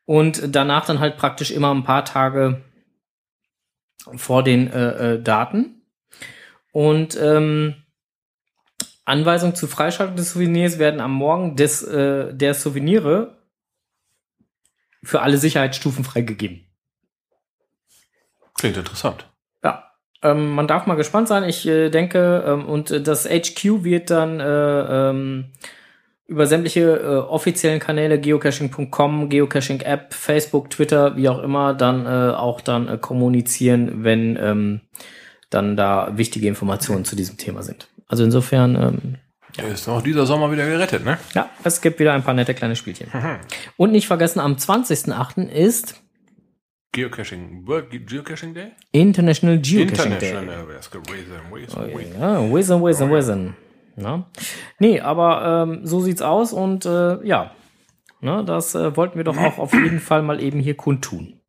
Und 0.04 0.54
danach 0.54 0.86
dann 0.86 1.00
halt 1.00 1.16
praktisch 1.16 1.50
immer 1.50 1.74
ein 1.74 1.84
paar 1.84 2.04
Tage 2.04 2.62
vor 4.14 4.44
den 4.44 4.70
äh, 4.70 5.14
äh, 5.14 5.22
Daten. 5.22 5.82
Und 6.72 7.18
ähm, 7.20 7.74
Anweisungen 9.04 9.54
zur 9.54 9.70
Freischaltung 9.70 10.16
des 10.16 10.32
Souvenirs 10.32 10.78
werden 10.78 11.00
am 11.00 11.12
Morgen 11.12 11.56
des, 11.56 11.82
äh, 11.82 12.34
der 12.34 12.52
Souveniere 12.52 13.37
für 15.02 15.22
alle 15.22 15.38
Sicherheitsstufen 15.38 16.04
freigegeben. 16.04 16.66
Klingt 18.54 18.76
interessant. 18.76 19.28
Ja, 19.62 19.92
ähm, 20.22 20.50
man 20.50 20.66
darf 20.66 20.86
mal 20.86 20.96
gespannt 20.96 21.28
sein. 21.28 21.44
Ich 21.44 21.66
äh, 21.66 21.90
denke, 21.90 22.44
ähm, 22.46 22.66
und 22.66 22.90
äh, 22.90 23.00
das 23.00 23.28
HQ 23.28 23.84
wird 23.84 24.10
dann 24.10 24.40
äh, 24.40 25.10
ähm, 25.10 25.52
über 26.26 26.46
sämtliche 26.46 26.80
äh, 26.80 27.16
offiziellen 27.16 27.80
Kanäle, 27.80 28.20
geocaching.com, 28.20 29.28
Geocaching-App, 29.28 30.12
Facebook, 30.12 30.70
Twitter, 30.70 31.16
wie 31.16 31.28
auch 31.28 31.42
immer, 31.42 31.72
dann 31.72 32.04
äh, 32.04 32.34
auch 32.34 32.60
dann 32.60 32.88
äh, 32.88 32.98
kommunizieren, 32.98 34.04
wenn 34.04 34.36
ähm, 34.40 34.80
dann 35.50 35.76
da 35.76 36.18
wichtige 36.18 36.48
Informationen 36.48 37.06
zu 37.06 37.16
diesem 37.16 37.38
Thema 37.38 37.62
sind. 37.62 37.88
Also 38.08 38.24
insofern, 38.24 39.18
ähm, 39.58 39.72
Ist 39.72 39.88
auch 39.88 40.02
dieser 40.02 40.26
Sommer 40.26 40.50
wieder 40.52 40.66
gerettet, 40.66 41.04
ne? 41.04 41.18
ja, 41.34 41.50
es 41.64 41.80
gibt 41.80 41.98
wieder 42.00 42.12
ein 42.14 42.22
paar 42.22 42.34
nette 42.34 42.54
kleine 42.54 42.76
Spielchen. 42.76 43.08
Und 43.76 43.92
nicht 43.92 44.06
vergessen, 44.06 44.40
am 44.40 44.54
20.08. 44.54 45.48
ist 45.48 46.00
Geocaching. 46.92 47.66
World 47.66 47.90
Ge- 47.90 48.00
Geocaching 48.00 48.54
Day? 48.54 48.72
International 48.92 49.58
Geocaching 49.58 50.12
International. 50.12 50.46
Day. 50.46 50.64
Gewesen, 50.90 51.32
gewesen. 51.92 52.20
Ja, 52.20 52.50
Wissen, 52.52 52.82
Wissen. 52.82 53.56
Na? 53.96 54.26
Nee, 54.78 55.00
aber 55.00 55.64
ähm, 55.68 55.80
so 55.86 56.00
sieht's 56.00 56.22
aus 56.22 56.52
und 56.52 56.86
äh, 56.86 57.22
ja, 57.26 57.50
ne, 58.20 58.44
das 58.44 58.74
äh, 58.74 58.96
wollten 58.96 59.16
wir 59.18 59.24
doch 59.24 59.36
auch 59.36 59.58
auf 59.58 59.72
jeden 59.74 59.98
Fall 60.00 60.22
mal 60.22 60.40
eben 60.42 60.60
hier 60.60 60.76
kundtun. 60.76 61.40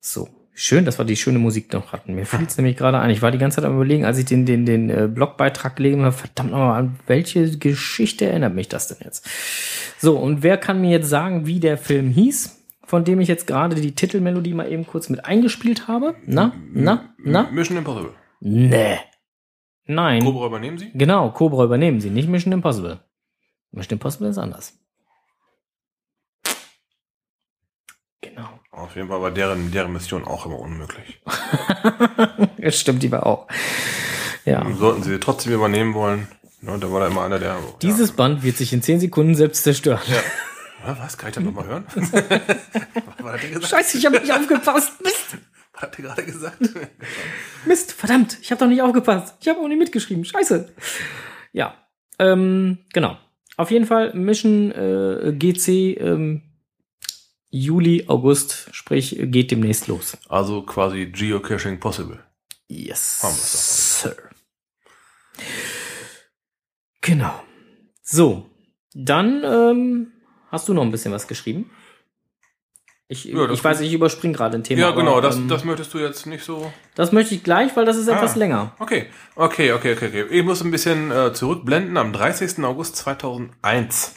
So, 0.00 0.28
schön, 0.56 0.84
dass 0.86 0.98
wir 0.98 1.04
die 1.04 1.16
schöne 1.16 1.38
Musik 1.38 1.72
noch 1.72 1.92
hatten. 1.92 2.14
Mir 2.14 2.26
fiel 2.26 2.46
es 2.46 2.56
nämlich 2.56 2.76
gerade 2.76 2.98
ein. 2.98 3.10
Ich 3.10 3.22
war 3.22 3.30
die 3.30 3.38
ganze 3.38 3.56
Zeit 3.56 3.64
am 3.66 3.76
überlegen, 3.76 4.04
als 4.04 4.18
ich 4.18 4.24
den, 4.24 4.46
den, 4.46 4.64
den 4.64 4.90
äh, 4.90 5.06
Blogbeitrag 5.06 5.76
gelesen 5.76 6.02
habe, 6.02 6.12
verdammt 6.12 6.50
nochmal, 6.50 6.80
an 6.80 6.98
welche 7.06 7.58
Geschichte 7.58 8.24
erinnert 8.24 8.54
mich 8.54 8.68
das 8.68 8.88
denn 8.88 8.98
jetzt? 9.04 9.28
So, 9.98 10.18
und 10.18 10.42
wer 10.42 10.56
kann 10.56 10.80
mir 10.80 10.90
jetzt 10.90 11.08
sagen, 11.08 11.46
wie 11.46 11.60
der 11.60 11.78
Film 11.78 12.10
hieß, 12.10 12.64
von 12.84 13.04
dem 13.04 13.20
ich 13.20 13.28
jetzt 13.28 13.46
gerade 13.46 13.76
die 13.76 13.94
Titelmelodie 13.94 14.54
mal 14.54 14.70
eben 14.70 14.86
kurz 14.86 15.08
mit 15.10 15.24
eingespielt 15.24 15.88
habe? 15.88 16.16
Na, 16.24 16.52
na, 16.72 17.14
na? 17.18 17.50
Mission 17.52 17.76
Impossible. 17.76 18.12
Nee. 18.40 18.98
Nein. 19.84 20.24
Cobra 20.24 20.46
übernehmen 20.46 20.78
Sie? 20.78 20.90
Genau, 20.94 21.30
Cobra 21.30 21.64
übernehmen 21.64 22.00
sie, 22.00 22.10
nicht 22.10 22.28
Mission 22.28 22.52
Impossible. 22.52 23.00
Mission 23.72 23.96
Impossible 23.96 24.28
ist 24.28 24.38
anders. 24.38 24.72
Genau. 28.20 28.48
Auf 28.76 28.94
jeden 28.94 29.08
Fall 29.08 29.22
war 29.22 29.30
deren, 29.30 29.70
deren 29.70 29.92
Mission 29.92 30.24
auch 30.24 30.44
immer 30.46 30.58
unmöglich. 30.58 31.20
Das 32.58 32.80
stimmt, 32.80 33.02
die 33.04 33.12
war 33.12 33.24
auch. 33.24 33.46
Ja. 34.44 34.66
Sollten 34.76 35.04
sie 35.04 35.20
trotzdem 35.20 35.52
übernehmen 35.52 35.94
wollen, 35.94 36.26
ne, 36.60 36.76
da 36.80 36.90
war 36.90 37.00
da 37.00 37.06
immer 37.06 37.22
einer, 37.22 37.38
der. 37.38 37.58
Dieses 37.80 38.10
Band 38.10 38.42
wird 38.42 38.56
sich 38.56 38.72
in 38.72 38.82
10 38.82 38.98
Sekunden 38.98 39.36
selbst 39.36 39.62
zerstören. 39.62 40.00
Ja. 40.08 40.88
ja. 40.88 40.98
Was? 40.98 41.16
Kann 41.16 41.28
ich 41.28 41.36
das 41.36 41.44
nochmal 41.44 41.66
hören? 41.66 41.86
Was 41.94 43.32
hat 43.34 43.42
der 43.42 43.50
gesagt? 43.50 43.68
Scheiße, 43.68 43.98
ich 43.98 44.06
habe 44.06 44.18
nicht 44.18 44.32
aufgepasst. 44.32 45.00
Mist, 45.00 45.36
Was 45.72 45.82
hat 45.82 45.96
der 45.98 46.04
gerade 46.06 46.24
gesagt? 46.24 46.58
Mist, 47.66 47.92
verdammt, 47.92 48.38
ich 48.42 48.50
habe 48.50 48.58
doch 48.58 48.68
nicht 48.68 48.82
aufgepasst. 48.82 49.36
Ich 49.40 49.48
habe 49.48 49.60
auch 49.60 49.68
nicht 49.68 49.78
mitgeschrieben. 49.78 50.24
Scheiße. 50.24 50.72
Ja, 51.52 51.74
ähm, 52.18 52.78
genau. 52.92 53.16
Auf 53.56 53.70
jeden 53.70 53.86
Fall 53.86 54.12
Mission 54.14 54.72
äh, 54.72 55.32
GC 55.38 56.00
ähm, 56.00 56.42
Juli, 57.50 58.04
August, 58.08 58.68
sprich 58.72 59.16
geht 59.18 59.50
demnächst 59.50 59.86
los. 59.88 60.16
Also 60.28 60.62
quasi 60.62 61.06
Geocaching 61.06 61.78
Possible. 61.80 62.18
Yes, 62.68 63.20
Haben 63.22 63.34
Sir. 63.34 64.16
Genau. 67.00 67.42
So, 68.02 68.50
dann 68.94 69.42
ähm, 69.44 70.12
hast 70.50 70.68
du 70.68 70.74
noch 70.74 70.82
ein 70.82 70.90
bisschen 70.90 71.12
was 71.12 71.28
geschrieben. 71.28 71.70
Ich, 73.08 73.24
Ja, 73.26 73.48
ich 73.50 73.62
weiß, 73.62 73.80
ich 73.82 73.92
überspringe 73.92 74.34
gerade 74.34 74.56
ein 74.58 74.64
Thema. 74.64 74.80
Ja, 74.80 74.88
aber, 74.88 74.96
genau, 75.00 75.20
das, 75.20 75.36
ähm, 75.36 75.46
das 75.46 75.64
möchtest 75.64 75.94
du 75.94 75.98
jetzt 75.98 76.26
nicht 76.26 76.42
so. 76.44 76.72
das 76.96 77.12
möchte 77.12 77.36
ich 77.36 77.44
gleich, 77.44 77.76
weil 77.76 77.84
das 77.84 77.96
ist 77.96 78.08
etwas 78.08 78.34
Ah. 78.34 78.38
länger. 78.38 78.74
Okay, 78.80 79.06
okay, 79.36 79.70
okay, 79.72 79.92
okay, 79.94 80.08
okay. 80.08 80.24
Ich 80.30 80.44
muss 80.44 80.60
ein 80.64 80.72
bisschen 80.72 81.12
äh, 81.12 81.32
zurückblenden. 81.32 81.96
Am 81.96 82.12
30. 82.12 82.64
August 82.64 82.96
2001 82.96 84.16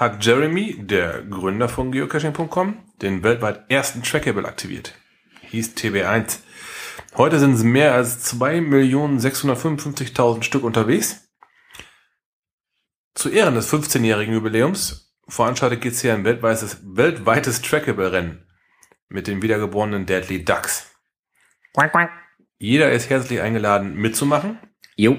hat 0.00 0.24
Jeremy, 0.24 0.76
der 0.78 1.22
Gründer 1.22 1.68
von 1.68 1.92
geocaching.com, 1.92 2.78
den 3.02 3.22
weltweit 3.22 3.70
ersten 3.70 4.02
Trackable 4.02 4.48
aktiviert. 4.48 4.94
Hieß 5.42 5.76
TB1. 5.76 6.38
Heute 7.18 7.38
sind 7.38 7.52
es 7.52 7.62
mehr 7.62 7.92
als 7.92 8.34
2.655.000 8.34 10.42
Stück 10.42 10.64
unterwegs. 10.64 11.28
Zu 13.14 13.28
Ehren 13.28 13.54
des 13.54 13.70
15-jährigen 13.70 14.32
Jubiläums 14.32 15.14
veranstaltet 15.28 15.82
GC 15.82 16.06
ein 16.06 16.24
weltweites, 16.24 16.78
weltweites 16.82 17.60
Trackable-Rennen 17.60 18.46
mit 19.10 19.26
den 19.26 19.42
wiedergeborenen 19.42 20.06
Deadly 20.06 20.46
Ducks. 20.46 20.94
Jeder 22.56 22.90
ist 22.90 23.10
herzlich 23.10 23.42
eingeladen 23.42 23.96
mitzumachen. 23.96 24.58
Jo. 24.96 25.18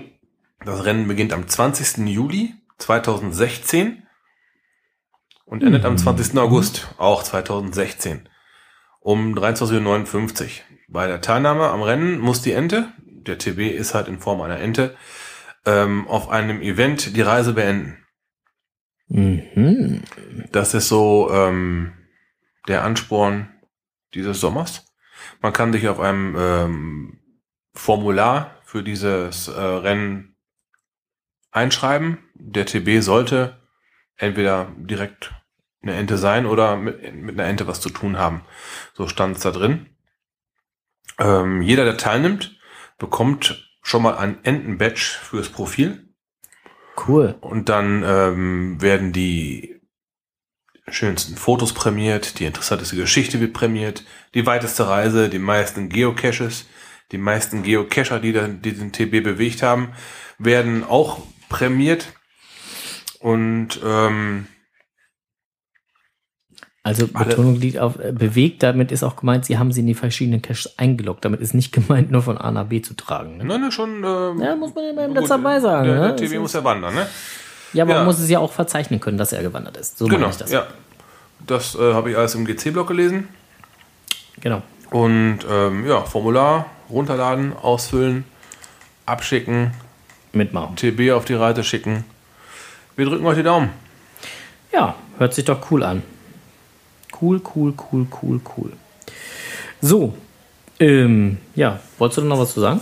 Das 0.65 0.85
Rennen 0.85 1.07
beginnt 1.07 1.33
am 1.33 1.47
20. 1.47 2.07
Juli 2.07 2.55
2016 2.79 4.07
und 5.51 5.63
endet 5.63 5.83
am 5.83 5.97
20. 5.97 6.37
August, 6.37 6.87
auch 6.97 7.23
2016, 7.23 8.29
um 9.01 9.35
23.59 9.35 10.43
Uhr. 10.43 10.49
Bei 10.87 11.07
der 11.07 11.19
Teilnahme 11.19 11.67
am 11.67 11.81
Rennen 11.81 12.19
muss 12.19 12.41
die 12.41 12.53
Ente, 12.53 12.93
der 12.97 13.37
TB 13.37 13.59
ist 13.59 13.93
halt 13.93 14.07
in 14.07 14.19
Form 14.19 14.39
einer 14.39 14.59
Ente, 14.59 14.95
ähm, 15.65 16.07
auf 16.07 16.29
einem 16.29 16.61
Event 16.61 17.17
die 17.17 17.21
Reise 17.21 17.51
beenden. 17.51 17.97
Mhm. 19.09 20.03
Das 20.53 20.73
ist 20.73 20.87
so 20.87 21.29
ähm, 21.33 21.91
der 22.69 22.85
Ansporn 22.85 23.49
dieses 24.13 24.39
Sommers. 24.39 24.85
Man 25.41 25.51
kann 25.51 25.73
sich 25.73 25.89
auf 25.89 25.99
einem 25.99 26.35
ähm, 26.39 27.19
Formular 27.73 28.55
für 28.63 28.83
dieses 28.83 29.49
äh, 29.49 29.59
Rennen 29.59 30.37
einschreiben. 31.51 32.19
Der 32.35 32.65
TB 32.65 33.01
sollte 33.01 33.59
entweder 34.15 34.71
direkt 34.77 35.33
eine 35.81 35.95
Ente 35.95 36.17
sein 36.17 36.45
oder 36.45 36.75
mit, 36.77 37.13
mit 37.15 37.39
einer 37.39 37.49
Ente 37.49 37.67
was 37.67 37.81
zu 37.81 37.89
tun 37.89 38.17
haben. 38.17 38.41
So 38.93 39.07
stand 39.07 39.37
es 39.37 39.43
da 39.43 39.51
drin. 39.51 39.87
Ähm, 41.19 41.61
jeder, 41.61 41.85
der 41.85 41.97
teilnimmt, 41.97 42.59
bekommt 42.97 43.67
schon 43.81 44.03
mal 44.03 44.17
ein 44.17 44.43
Enten-Badge 44.43 45.17
fürs 45.21 45.49
Profil. 45.49 46.09
Cool. 47.07 47.35
Und 47.41 47.69
dann 47.69 48.03
ähm, 48.05 48.81
werden 48.81 49.11
die 49.11 49.81
schönsten 50.87 51.35
Fotos 51.35 51.73
prämiert, 51.73 52.39
die 52.39 52.45
interessanteste 52.45 52.95
Geschichte 52.95 53.39
wird 53.39 53.53
prämiert, 53.53 54.03
die 54.33 54.45
weiteste 54.45 54.87
Reise, 54.87 55.29
die 55.29 55.39
meisten 55.39 55.89
Geocaches, 55.89 56.65
die 57.11 57.17
meisten 57.17 57.63
Geocacher, 57.63 58.19
die 58.19 58.33
dann 58.33 58.61
diesen 58.61 58.91
TB 58.91 59.23
bewegt 59.23 59.63
haben, 59.63 59.93
werden 60.37 60.83
auch 60.83 61.19
prämiert. 61.49 62.13
Und 63.19 63.79
ähm, 63.83 64.47
Also 66.83 67.07
Betonung 67.07 67.57
liegt 67.57 67.77
auf 67.77 67.99
äh, 67.99 68.11
bewegt, 68.11 68.63
damit 68.63 68.91
ist 68.91 69.03
auch 69.03 69.15
gemeint, 69.15 69.45
sie 69.45 69.59
haben 69.59 69.71
sie 69.71 69.81
in 69.81 69.87
die 69.87 69.93
verschiedenen 69.93 70.41
Caches 70.41 70.79
eingeloggt. 70.79 71.23
Damit 71.23 71.39
ist 71.39 71.53
nicht 71.53 71.71
gemeint, 71.73 72.09
nur 72.11 72.23
von 72.23 72.37
A 72.39 72.51
nach 72.51 72.65
B 72.65 72.81
zu 72.81 72.95
tragen. 72.95 73.37
Ne? 73.37 73.43
nein, 73.45 73.61
nein, 73.61 73.71
schon. 73.71 74.03
Ähm, 74.03 74.41
Ja, 74.41 74.55
muss 74.55 74.73
man 74.73 74.85
ja 74.95 75.07
Netz 75.07 75.29
dabei 75.29 75.59
sagen. 75.59 75.87
Der, 75.87 75.99
ne? 75.99 76.15
der 76.15 76.25
ist- 76.25 76.35
muss 76.39 76.53
ja 76.53 76.63
wandern, 76.63 76.95
ne? 76.95 77.05
ja, 77.73 77.83
aber 77.83 77.91
ja. 77.91 77.97
man 77.99 78.05
muss 78.07 78.19
es 78.19 78.29
ja 78.29 78.39
auch 78.39 78.51
verzeichnen 78.51 78.99
können, 78.99 79.17
dass 79.19 79.31
er 79.31 79.43
gewandert 79.43 79.77
ist. 79.77 79.97
So 79.99 80.07
Genau, 80.07 80.29
ich 80.29 80.37
das. 80.37 80.51
ja. 80.51 80.65
Das 81.45 81.75
äh, 81.75 81.93
habe 81.93 82.11
ich 82.11 82.17
alles 82.17 82.35
im 82.35 82.45
GC-Blog 82.45 82.87
gelesen. 82.87 83.27
Genau. 84.41 84.61
Und 84.91 85.39
ähm, 85.49 85.87
ja, 85.87 86.01
Formular 86.01 86.65
runterladen, 86.89 87.53
ausfüllen, 87.61 88.25
abschicken, 89.05 89.71
Mitmachen. 90.33 90.75
TB 90.75 91.11
auf 91.11 91.25
die 91.25 91.33
Reise 91.33 91.63
schicken. 91.63 92.05
Wir 92.95 93.05
drücken 93.05 93.25
euch 93.25 93.37
die 93.37 93.43
Daumen. 93.43 93.69
Ja, 94.73 94.95
hört 95.17 95.33
sich 95.33 95.45
doch 95.45 95.71
cool 95.71 95.83
an. 95.83 96.03
Cool, 97.21 97.41
cool, 97.55 97.73
cool, 97.91 98.07
cool, 98.21 98.41
cool. 98.57 98.71
So, 99.81 100.13
ähm, 100.79 101.37
ja, 101.55 101.79
wolltest 101.97 102.17
du 102.17 102.21
noch 102.23 102.39
was 102.39 102.53
zu 102.53 102.59
sagen? 102.61 102.81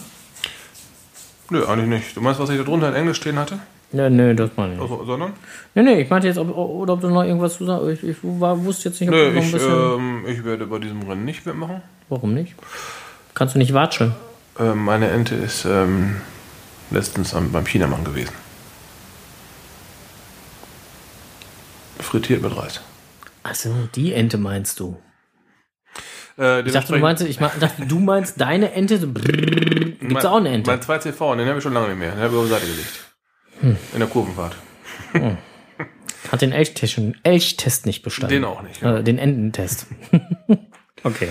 Nö, 1.50 1.66
eigentlich 1.66 1.88
nicht. 1.88 2.16
Du 2.16 2.22
meinst, 2.22 2.40
was 2.40 2.50
ich 2.50 2.58
da 2.58 2.64
drunter 2.64 2.90
in 2.90 2.96
Englisch 2.96 3.18
stehen 3.18 3.38
hatte? 3.38 3.60
Nö, 3.92 4.10
nö, 4.10 4.36
das 4.36 4.52
meine 4.56 4.74
ich 4.74 4.80
nicht. 4.80 4.92
Also, 4.92 5.04
sondern? 5.04 5.34
Nee, 5.74 5.82
nee, 5.84 6.02
ich 6.02 6.10
meinte 6.10 6.28
jetzt, 6.28 6.38
ob, 6.38 6.56
oder 6.56 6.94
ob 6.94 7.02
du 7.02 7.10
noch 7.10 7.24
irgendwas 7.24 7.58
zu 7.58 7.66
sagen 7.66 7.90
Ich, 7.90 8.04
ich 8.04 8.18
war, 8.22 8.64
wusste 8.64 8.90
jetzt 8.90 9.02
nicht, 9.02 9.10
ob 9.10 9.16
Nö, 9.16 9.26
du 9.26 9.32
noch 9.32 9.42
ein 9.42 9.48
ich, 9.48 9.52
bisschen. 9.52 9.72
ähm, 9.72 10.26
ich 10.28 10.44
werde 10.46 10.68
bei 10.68 10.78
diesem 10.78 11.02
Rennen 11.02 11.26
nicht 11.26 11.46
mitmachen. 11.46 11.82
Warum 12.08 12.34
nicht? 12.34 12.56
Kannst 13.34 13.56
du 13.56 13.60
nicht 13.60 13.74
watscheln? 13.74 14.14
Ähm, 14.60 14.86
meine 14.86 15.10
Ente 15.10 15.36
ist 15.36 15.66
ähm, 15.66 16.18
letztens 16.92 17.34
am, 17.34 17.52
beim 17.52 17.66
Chinamann 17.66 18.04
gewesen. 18.04 18.34
Frittiert 22.00 22.42
mit 22.42 22.56
Reis. 22.56 22.82
Achso, 23.50 23.74
die 23.96 24.14
Ente 24.14 24.38
meinst 24.38 24.80
du. 24.80 24.98
Äh, 26.38 26.62
Ich 26.62 26.72
dachte, 26.74 26.94
du 26.94 27.00
meinst, 27.00 27.24
ich 27.24 27.38
dachte, 27.38 27.86
du 27.86 28.00
meinst 28.00 28.40
deine 28.40 28.72
Ente. 28.74 29.00
Gibt's 29.00 30.26
auch 30.26 30.38
eine 30.38 30.50
Ente? 30.50 30.70
Mein 30.72 30.80
2CV, 30.82 31.36
den 31.36 31.48
habe 31.48 31.58
ich 31.58 31.64
schon 31.64 31.74
lange 31.74 31.90
nicht 31.90 31.98
mehr. 32.00 32.12
Den 32.12 32.20
habe 32.22 32.34
ich 32.34 32.40
auf 32.40 32.46
die 32.46 32.52
Seite 32.52 32.66
gelegt. 32.68 33.16
Hm. 33.62 33.78
In 33.94 34.00
der 34.00 34.08
Kurvenfahrt. 34.08 34.56
Hat 36.32 36.42
den 36.42 36.52
Elchtest, 36.52 37.02
Elchtest 37.24 37.86
nicht 37.86 38.04
bestanden. 38.04 38.36
Den 38.36 38.46
auch 38.46 38.62
nicht. 38.62 38.82
Äh, 38.84 39.04
den 39.04 39.18
Ententest. 39.18 39.88
okay. 41.04 41.30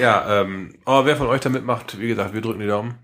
Ja, 0.00 0.40
ähm, 0.40 0.74
aber 0.84 1.04
wer 1.04 1.16
von 1.16 1.26
euch 1.26 1.40
da 1.40 1.50
mitmacht, 1.50 2.00
wie 2.00 2.08
gesagt, 2.08 2.32
wir 2.32 2.40
drücken 2.40 2.60
die 2.60 2.66
Daumen. 2.66 2.94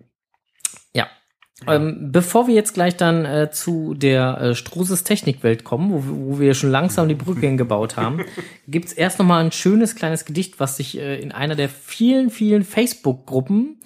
Ähm, 1.66 2.12
bevor 2.12 2.48
wir 2.48 2.54
jetzt 2.54 2.74
gleich 2.74 2.98
dann 2.98 3.24
äh, 3.24 3.50
zu 3.50 3.94
der 3.94 4.40
äh, 4.40 4.54
Struses 4.54 5.04
Technikwelt 5.04 5.64
kommen, 5.64 5.90
wo, 5.90 6.02
wo 6.34 6.38
wir 6.38 6.52
schon 6.52 6.70
langsam 6.70 7.08
die 7.08 7.14
Brücke 7.14 7.46
hingebaut 7.46 7.96
haben, 7.96 8.24
gibt's 8.68 8.92
erst 8.92 9.18
noch 9.18 9.26
mal 9.26 9.42
ein 9.42 9.52
schönes 9.52 9.94
kleines 9.94 10.26
Gedicht, 10.26 10.60
was 10.60 10.76
sich 10.76 10.98
äh, 10.98 11.18
in 11.18 11.32
einer 11.32 11.54
der 11.54 11.70
vielen, 11.70 12.28
vielen 12.28 12.62
Facebook-Gruppen 12.62 13.80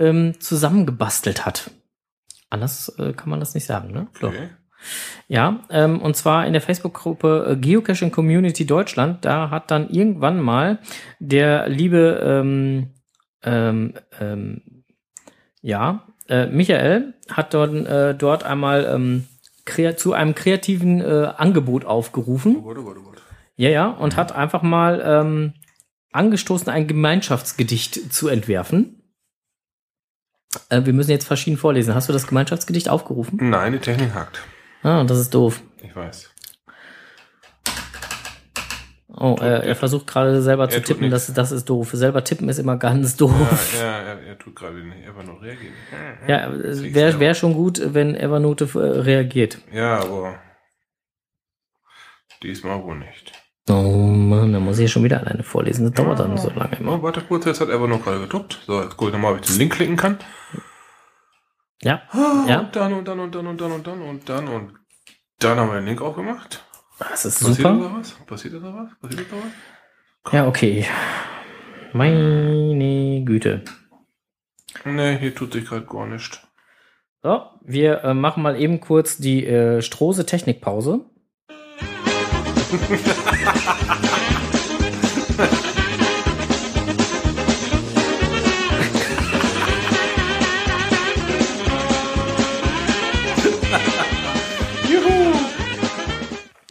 ähm, 0.00 0.40
zusammengebastelt 0.40 1.46
hat. 1.46 1.70
Anders 2.50 2.92
äh, 2.98 3.12
kann 3.12 3.30
man 3.30 3.38
das 3.38 3.54
nicht 3.54 3.66
sagen, 3.66 3.92
ne? 3.92 4.08
Doch. 4.20 4.30
Okay. 4.30 4.48
Ja, 5.28 5.60
ähm, 5.70 6.02
und 6.02 6.16
zwar 6.16 6.44
in 6.44 6.52
der 6.52 6.60
Facebook-Gruppe 6.60 7.52
äh, 7.52 7.56
Geocaching 7.56 8.10
Community 8.10 8.66
Deutschland. 8.66 9.24
Da 9.24 9.50
hat 9.50 9.70
dann 9.70 9.88
irgendwann 9.90 10.40
mal 10.40 10.80
der 11.20 11.68
liebe, 11.68 12.20
ähm, 12.24 12.90
ähm, 13.44 13.94
ähm, 14.20 14.84
ja, 15.60 16.04
äh, 16.32 16.46
Michael 16.46 17.14
hat 17.30 17.52
dort, 17.52 17.74
äh, 17.86 18.14
dort 18.14 18.42
einmal 18.44 18.86
ähm, 18.86 19.26
zu 19.96 20.12
einem 20.14 20.34
kreativen 20.34 21.00
äh, 21.00 21.32
Angebot 21.36 21.84
aufgerufen. 21.84 22.56
Oh 22.58 22.62
Gott, 22.62 22.78
oh 22.78 22.82
Gott, 22.82 22.96
oh 22.98 23.02
Gott. 23.02 23.22
Ja, 23.56 23.68
ja, 23.68 23.88
und 23.88 24.16
hat 24.16 24.32
einfach 24.32 24.62
mal 24.62 25.02
ähm, 25.04 25.52
angestoßen, 26.10 26.68
ein 26.70 26.86
Gemeinschaftsgedicht 26.86 28.12
zu 28.12 28.28
entwerfen. 28.28 29.02
Äh, 30.70 30.84
wir 30.84 30.94
müssen 30.94 31.10
jetzt 31.10 31.26
verschieden 31.26 31.58
vorlesen. 31.58 31.94
Hast 31.94 32.08
du 32.08 32.12
das 32.12 32.26
Gemeinschaftsgedicht 32.26 32.88
aufgerufen? 32.88 33.38
Nein, 33.50 33.74
die 33.74 33.78
Technik 33.78 34.14
hakt. 34.14 34.40
Ah, 34.82 35.04
das 35.04 35.18
ist 35.18 35.34
doof. 35.34 35.62
Ich 35.82 35.94
weiß. 35.94 36.31
Oh, 39.24 39.36
er, 39.40 39.62
er 39.62 39.76
versucht 39.76 40.08
gerade 40.08 40.42
selber 40.42 40.68
zu 40.68 40.82
tippen, 40.82 41.08
das, 41.08 41.32
das 41.32 41.52
ist 41.52 41.68
doof. 41.70 41.90
Selber 41.92 42.24
tippen 42.24 42.48
ist 42.48 42.58
immer 42.58 42.76
ganz 42.76 43.14
doof. 43.16 43.32
Ja, 43.78 43.80
ja 43.80 43.98
er, 43.98 44.20
er 44.20 44.38
tut 44.38 44.56
gerade 44.56 44.82
nicht 44.84 45.06
nur 45.24 45.40
reagieren. 45.40 45.74
Ja, 46.26 46.50
es 46.50 46.82
wäre 46.92 47.20
wär 47.20 47.32
schon 47.34 47.54
gut, 47.54 47.80
wenn 47.94 48.16
Evernote 48.16 48.64
äh, 48.74 48.78
reagiert. 48.78 49.58
Ja, 49.72 50.00
aber 50.00 50.40
diesmal 52.42 52.82
wohl 52.82 52.96
nicht. 52.96 53.32
Oh 53.70 53.74
Mann, 53.74 54.52
da 54.52 54.58
muss 54.58 54.80
ich 54.80 54.90
schon 54.90 55.04
wieder 55.04 55.20
alleine 55.20 55.44
vorlesen. 55.44 55.84
Das 55.84 55.94
dauert 55.94 56.18
dann 56.18 56.36
so 56.36 56.50
lange 56.50 56.74
immer. 56.80 56.98
Oh, 56.98 57.02
warte 57.04 57.20
kurz, 57.20 57.44
jetzt 57.44 57.60
hat 57.60 57.68
Evernote 57.68 58.02
gerade 58.02 58.20
getuppt. 58.22 58.60
So, 58.66 58.82
jetzt 58.82 58.96
gucke 58.96 59.10
ich 59.10 59.12
nochmal, 59.12 59.34
ob 59.34 59.40
ich 59.40 59.46
den 59.46 59.58
Link 59.58 59.72
klicken 59.74 59.96
kann. 59.96 60.18
Ja, 61.80 62.02
Ah, 62.10 62.44
Ja. 62.48 62.58
Und 62.60 62.74
dann 62.74 62.92
und 62.92 63.06
dann 63.06 63.20
und 63.20 63.32
dann 63.36 63.46
und 63.46 63.60
dann 63.60 63.70
und 63.72 63.86
dann 63.86 64.02
und 64.02 64.28
dann 64.28 64.48
und 64.48 64.72
dann 65.38 65.58
haben 65.60 65.68
wir 65.70 65.76
den 65.76 65.86
Link 65.86 66.02
aufgemacht. 66.02 66.64
Das 66.98 67.24
ist 67.24 67.40
Passiert 67.40 67.56
super. 67.56 67.74
da 67.74 67.96
was? 67.98 68.10
Passiert 68.26 68.54
da 68.54 68.74
was? 68.74 68.90
Passiert 69.00 69.26
da 69.32 69.36
was? 69.36 70.32
Ja, 70.32 70.46
okay. 70.46 70.86
Meine 71.92 73.22
Güte. 73.24 73.64
Nee, 74.84 75.18
hier 75.18 75.34
tut 75.34 75.52
sich 75.52 75.64
gerade 75.66 75.84
gar 75.86 76.06
nichts. 76.06 76.40
So, 77.22 77.42
wir 77.62 78.02
äh, 78.02 78.14
machen 78.14 78.42
mal 78.42 78.60
eben 78.60 78.80
kurz 78.80 79.16
die 79.18 79.46
äh, 79.46 79.82
Strose 79.82 80.26
Technikpause. 80.26 81.04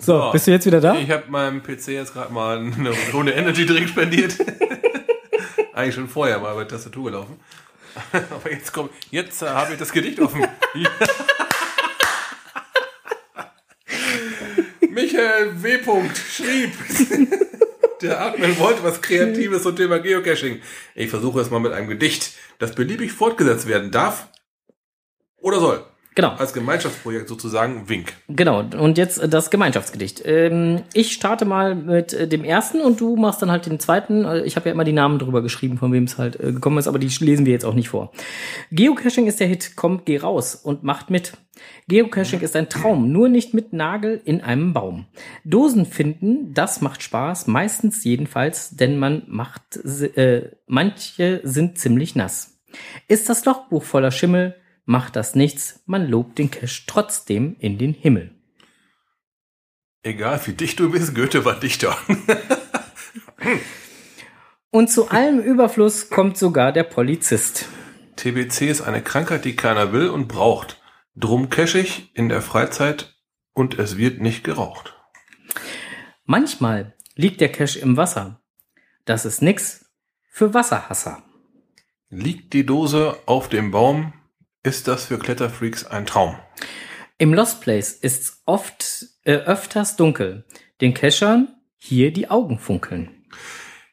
So, 0.03 0.31
bist 0.31 0.47
du 0.47 0.51
jetzt 0.51 0.65
wieder 0.65 0.81
da? 0.81 0.95
Ich 0.95 1.11
habe 1.11 1.29
meinem 1.29 1.61
PC 1.61 1.89
jetzt 1.89 2.13
gerade 2.13 2.33
mal 2.33 2.57
eine 2.57 2.91
Runde 3.13 3.33
Energy 3.33 3.67
Drink 3.67 3.87
spendiert. 3.87 4.35
Eigentlich 5.73 5.93
schon 5.93 6.07
vorher 6.07 6.39
mal 6.39 6.55
bei 6.55 6.63
Tastatur 6.63 7.11
gelaufen. 7.11 7.39
Aber 8.31 8.51
jetzt 8.51 8.73
kommt, 8.73 8.89
jetzt 9.11 9.43
äh, 9.43 9.49
habe 9.49 9.73
ich 9.73 9.79
das 9.79 9.91
Gedicht 9.91 10.19
offen. 10.19 10.41
Michael 14.89 15.61
W. 15.61 15.77
schrieb, 16.15 16.71
der 18.01 18.21
Admin 18.21 18.57
wollte 18.57 18.83
was 18.83 19.03
Kreatives 19.03 19.61
zum 19.61 19.75
Thema 19.75 19.99
Geocaching. 19.99 20.61
Ich 20.95 21.11
versuche 21.11 21.41
es 21.41 21.51
mal 21.51 21.59
mit 21.59 21.73
einem 21.73 21.87
Gedicht, 21.87 22.33
das 22.57 22.73
beliebig 22.73 23.11
fortgesetzt 23.11 23.67
werden 23.67 23.91
darf 23.91 24.29
oder 25.37 25.59
soll. 25.59 25.85
Genau. 26.21 26.35
Als 26.35 26.53
Gemeinschaftsprojekt 26.53 27.27
sozusagen 27.27 27.89
Wink. 27.89 28.13
Genau, 28.27 28.59
und 28.77 28.99
jetzt 28.99 29.17
äh, 29.17 29.27
das 29.27 29.49
Gemeinschaftsgedicht. 29.49 30.21
Ähm, 30.23 30.83
ich 30.93 31.13
starte 31.13 31.45
mal 31.45 31.73
mit 31.73 32.13
äh, 32.13 32.27
dem 32.27 32.43
ersten 32.43 32.79
und 32.81 33.01
du 33.01 33.15
machst 33.15 33.41
dann 33.41 33.49
halt 33.49 33.65
den 33.65 33.79
zweiten. 33.79 34.23
Äh, 34.25 34.43
Ich 34.43 34.55
habe 34.55 34.69
ja 34.69 34.73
immer 34.73 34.83
die 34.83 34.93
Namen 34.93 35.17
drüber 35.17 35.41
geschrieben, 35.41 35.79
von 35.79 35.91
wem 35.91 36.03
es 36.03 36.19
halt 36.19 36.37
gekommen 36.37 36.77
ist, 36.77 36.87
aber 36.87 36.99
die 36.99 37.07
lesen 37.07 37.47
wir 37.47 37.53
jetzt 37.53 37.65
auch 37.65 37.73
nicht 37.73 37.89
vor. 37.89 38.11
Geocaching 38.71 39.25
ist 39.25 39.39
der 39.39 39.47
Hit, 39.47 39.75
kommt, 39.75 40.05
geh 40.05 40.17
raus 40.19 40.53
und 40.53 40.83
macht 40.83 41.09
mit. 41.09 41.33
Geocaching 41.87 42.41
ist 42.41 42.55
ein 42.55 42.69
Traum, 42.69 43.11
nur 43.11 43.27
nicht 43.27 43.55
mit 43.55 43.73
Nagel 43.73 44.21
in 44.23 44.41
einem 44.41 44.73
Baum. 44.73 45.07
Dosen 45.43 45.87
finden, 45.87 46.53
das 46.53 46.81
macht 46.81 47.01
Spaß, 47.01 47.47
meistens 47.47 48.03
jedenfalls, 48.03 48.75
denn 48.75 48.99
man 48.99 49.23
macht, 49.25 49.77
äh, 50.15 50.51
manche 50.67 51.41
sind 51.43 51.79
ziemlich 51.79 52.15
nass. 52.15 52.59
Ist 53.07 53.27
das 53.27 53.43
Logbuch 53.45 53.83
voller 53.83 54.11
Schimmel, 54.11 54.55
macht 54.91 55.15
das 55.15 55.33
nichts, 55.35 55.81
man 55.85 56.07
lobt 56.07 56.37
den 56.37 56.51
Cache 56.51 56.83
trotzdem 56.85 57.55
in 57.59 57.77
den 57.77 57.93
Himmel. 57.93 58.35
Egal 60.03 60.39
wie 60.45 60.53
dicht 60.53 60.79
du 60.79 60.91
bist, 60.91 61.15
Goethe 61.15 61.45
war 61.45 61.59
Dichter. 61.59 61.97
Und 64.69 64.89
zu 64.89 65.09
allem 65.09 65.39
Überfluss 65.39 66.09
kommt 66.09 66.37
sogar 66.37 66.71
der 66.71 66.83
Polizist. 66.83 67.67
TBC 68.17 68.69
ist 68.69 68.81
eine 68.81 69.01
Krankheit, 69.01 69.45
die 69.45 69.55
keiner 69.55 69.91
will 69.93 70.09
und 70.09 70.27
braucht. 70.27 70.81
Drum 71.15 71.49
cache 71.49 71.79
ich 71.79 72.15
in 72.15 72.29
der 72.29 72.41
Freizeit 72.41 73.15
und 73.53 73.77
es 73.79 73.97
wird 73.97 74.21
nicht 74.21 74.43
geraucht. 74.43 74.95
Manchmal 76.23 76.93
liegt 77.15 77.41
der 77.41 77.51
Cache 77.51 77.79
im 77.79 77.97
Wasser. 77.97 78.41
Das 79.05 79.25
ist 79.25 79.41
nix 79.41 79.91
für 80.29 80.53
Wasserhasser. 80.53 81.23
Liegt 82.09 82.53
die 82.53 82.65
Dose 82.65 83.17
auf 83.25 83.49
dem 83.49 83.71
Baum, 83.71 84.13
ist 84.63 84.87
das 84.87 85.05
für 85.05 85.19
Kletterfreaks 85.19 85.85
ein 85.85 86.05
Traum. 86.05 86.35
Im 87.17 87.33
Lost 87.33 87.61
Place 87.61 87.91
ist's 87.91 88.41
oft 88.45 89.05
äh, 89.23 89.33
öfters 89.33 89.95
dunkel. 89.95 90.45
Den 90.81 90.93
Cachern 90.93 91.49
hier 91.77 92.11
die 92.11 92.29
Augen 92.29 92.59
funkeln. 92.59 93.25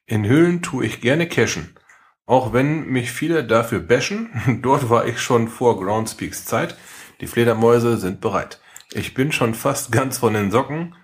In 0.07 0.27
Höhlen 0.27 0.63
tue 0.63 0.87
ich 0.87 1.01
gerne 1.01 1.29
cachen. 1.29 1.77
Auch 2.25 2.53
wenn 2.53 2.87
mich 2.87 3.11
viele 3.11 3.45
dafür 3.45 3.81
bashen, 3.81 4.61
dort 4.63 4.91
war 4.91 5.07
ich 5.07 5.19
schon 5.19 5.49
vor 5.49 5.79
Groundspeaks 5.79 6.45
Zeit. 6.45 6.77
Die 7.21 7.27
Fledermäuse 7.27 7.97
sind 7.97 8.21
bereit. 8.21 8.61
Ich 8.93 9.15
bin 9.15 9.33
schon 9.33 9.55
fast 9.55 9.93
ganz 9.93 10.19
von 10.19 10.35
den 10.35 10.51
Socken. 10.51 10.95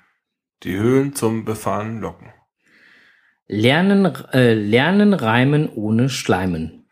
Die 0.62 0.77
Höhlen 0.77 1.15
zum 1.15 1.45
Befahren 1.45 2.01
locken. 2.01 2.32
Lernen, 3.47 4.07
äh, 4.32 4.55
lernen 4.55 5.12
reimen 5.12 5.69
ohne 5.69 6.09
Schleimen. 6.09 6.84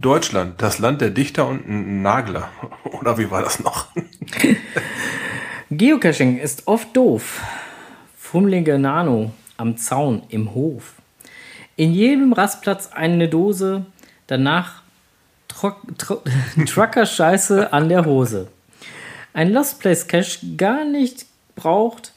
Deutschland, 0.00 0.60
das 0.60 0.78
Land 0.78 1.00
der 1.00 1.10
Dichter 1.10 1.46
und 1.46 2.02
Nagler. 2.02 2.50
Oder 3.00 3.18
wie 3.18 3.30
war 3.30 3.42
das 3.42 3.60
noch? 3.60 3.88
Geocaching 5.70 6.38
ist 6.38 6.66
oft 6.66 6.94
doof. 6.96 7.40
Fummelige 8.16 8.78
Nano 8.78 9.32
am 9.56 9.76
Zaun 9.76 10.22
im 10.28 10.54
Hof. 10.54 10.94
In 11.76 11.92
jedem 11.92 12.32
Rastplatz 12.32 12.90
eine 12.92 13.28
Dose, 13.28 13.86
danach 14.26 14.82
Tro 15.48 15.72
Trucker-Scheiße 16.66 17.72
an 17.72 17.88
der 17.88 18.04
Hose. 18.04 18.48
Ein 19.32 19.52
Lost 19.52 19.80
Place 19.80 20.06
Cache 20.06 20.38
gar 20.56 20.84
nicht 20.84 21.26
braucht, 21.54 22.12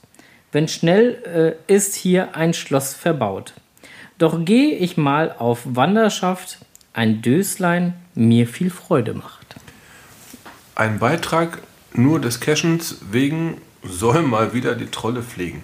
wenn 0.51 0.67
schnell 0.67 1.57
äh, 1.67 1.73
ist 1.73 1.95
hier 1.95 2.35
ein 2.35 2.53
Schloss 2.53 2.93
verbaut. 2.93 3.53
Doch 4.17 4.43
gehe 4.43 4.75
ich 4.75 4.97
mal 4.97 5.33
auf 5.37 5.61
Wanderschaft, 5.63 6.59
ein 6.97 7.21
Döslein 7.21 7.93
mir 8.15 8.47
viel 8.47 8.71
Freude 8.71 9.13
macht. 9.13 9.55
Ein 10.73 10.97
Beitrag 10.97 11.61
nur 11.93 12.19
des 12.19 12.39
Cachens 12.39 12.97
wegen 13.11 13.61
soll 13.83 14.23
mal 14.23 14.55
wieder 14.55 14.73
die 14.73 14.87
Trolle 14.87 15.21
pflegen. 15.21 15.63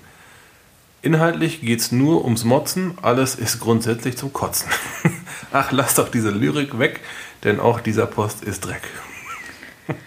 Inhaltlich 1.02 1.62
geht's 1.62 1.92
nur 1.92 2.24
ums 2.24 2.44
Motzen, 2.44 3.00
alles 3.02 3.34
ist 3.34 3.60
grundsätzlich 3.60 4.16
zum 4.16 4.32
Kotzen. 4.32 4.70
Ach, 5.52 5.72
lass 5.72 5.96
doch 5.96 6.10
diese 6.10 6.30
Lyrik 6.30 6.78
weg, 6.78 7.00
denn 7.44 7.60
auch 7.60 7.80
dieser 7.80 8.06
Post 8.06 8.44
ist 8.44 8.66
Dreck. 8.66 8.84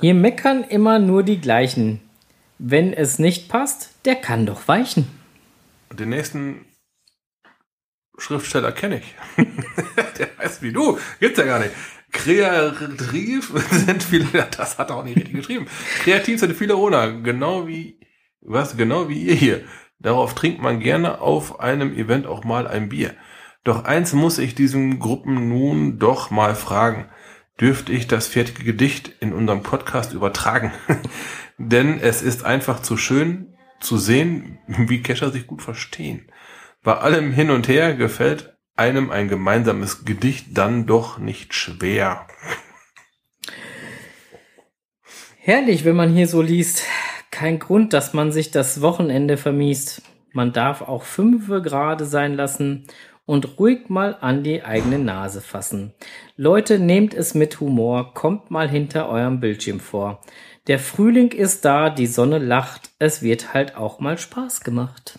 Hier 0.00 0.14
meckern 0.14 0.64
immer 0.64 0.98
nur 0.98 1.22
die 1.22 1.40
gleichen. 1.40 2.00
Wenn 2.58 2.94
es 2.94 3.18
nicht 3.18 3.50
passt, 3.50 3.90
der 4.06 4.16
kann 4.16 4.46
doch 4.46 4.66
weichen. 4.66 5.06
Den 5.92 6.08
nächsten 6.08 6.64
Schriftsteller 8.18 8.72
kenne 8.72 9.00
ich. 9.00 9.14
Der 10.18 10.28
heißt 10.38 10.62
wie 10.62 10.72
du. 10.72 10.98
Gibt's 11.20 11.38
ja 11.38 11.44
gar 11.44 11.58
nicht. 11.58 11.72
Kreativ 12.12 13.52
sind 13.70 14.02
viele, 14.02 14.26
das 14.56 14.78
hat 14.78 14.90
er 14.90 14.96
auch 14.96 15.04
nicht 15.04 15.16
richtig 15.16 15.34
geschrieben. 15.34 15.66
Kreativ 16.00 16.40
sind 16.40 16.54
viele 16.54 16.76
Owner, 16.76 17.10
genau 17.22 17.66
wie, 17.66 17.98
was, 18.42 18.76
genau 18.76 19.08
wie 19.08 19.22
ihr 19.22 19.34
hier. 19.34 19.64
Darauf 19.98 20.34
trinkt 20.34 20.60
man 20.60 20.80
gerne 20.80 21.20
auf 21.20 21.60
einem 21.60 21.94
Event 21.94 22.26
auch 22.26 22.44
mal 22.44 22.66
ein 22.66 22.88
Bier. 22.90 23.14
Doch 23.64 23.84
eins 23.84 24.12
muss 24.12 24.38
ich 24.38 24.54
diesen 24.54 24.98
Gruppen 24.98 25.48
nun 25.48 25.98
doch 25.98 26.30
mal 26.30 26.54
fragen. 26.54 27.08
Dürfte 27.60 27.92
ich 27.92 28.08
das 28.08 28.26
fertige 28.26 28.64
Gedicht 28.64 29.12
in 29.20 29.32
unserem 29.32 29.62
Podcast 29.62 30.12
übertragen? 30.12 30.72
Denn 31.58 32.00
es 32.00 32.22
ist 32.22 32.44
einfach 32.44 32.82
zu 32.82 32.96
schön 32.96 33.54
zu 33.80 33.96
sehen, 33.96 34.58
wie 34.66 35.02
Kescher 35.02 35.30
sich 35.30 35.46
gut 35.46 35.62
verstehen. 35.62 36.26
Bei 36.82 36.96
allem 36.96 37.32
Hin 37.32 37.50
und 37.50 37.68
Her 37.68 37.94
gefällt 37.94 38.56
einem 38.74 39.10
ein 39.10 39.28
gemeinsames 39.28 40.04
Gedicht 40.04 40.58
dann 40.58 40.84
doch 40.86 41.18
nicht 41.18 41.54
schwer. 41.54 42.26
Herrlich, 45.38 45.84
wenn 45.84 45.94
man 45.94 46.12
hier 46.12 46.26
so 46.26 46.42
liest. 46.42 46.84
Kein 47.30 47.60
Grund, 47.60 47.92
dass 47.92 48.14
man 48.14 48.32
sich 48.32 48.50
das 48.50 48.80
Wochenende 48.80 49.36
vermiest. 49.36 50.02
Man 50.32 50.52
darf 50.52 50.82
auch 50.82 51.04
fünfe 51.04 51.62
gerade 51.62 52.04
sein 52.04 52.34
lassen 52.34 52.88
und 53.26 53.60
ruhig 53.60 53.88
mal 53.88 54.16
an 54.20 54.42
die 54.42 54.64
eigene 54.64 54.98
Nase 54.98 55.40
fassen. 55.40 55.94
Leute, 56.36 56.80
nehmt 56.80 57.14
es 57.14 57.34
mit 57.34 57.60
Humor, 57.60 58.12
kommt 58.14 58.50
mal 58.50 58.68
hinter 58.68 59.08
eurem 59.08 59.38
Bildschirm 59.38 59.78
vor. 59.78 60.20
Der 60.66 60.80
Frühling 60.80 61.30
ist 61.30 61.64
da, 61.64 61.90
die 61.90 62.06
Sonne 62.06 62.38
lacht, 62.38 62.90
es 62.98 63.22
wird 63.22 63.54
halt 63.54 63.76
auch 63.76 64.00
mal 64.00 64.18
Spaß 64.18 64.62
gemacht. 64.62 65.18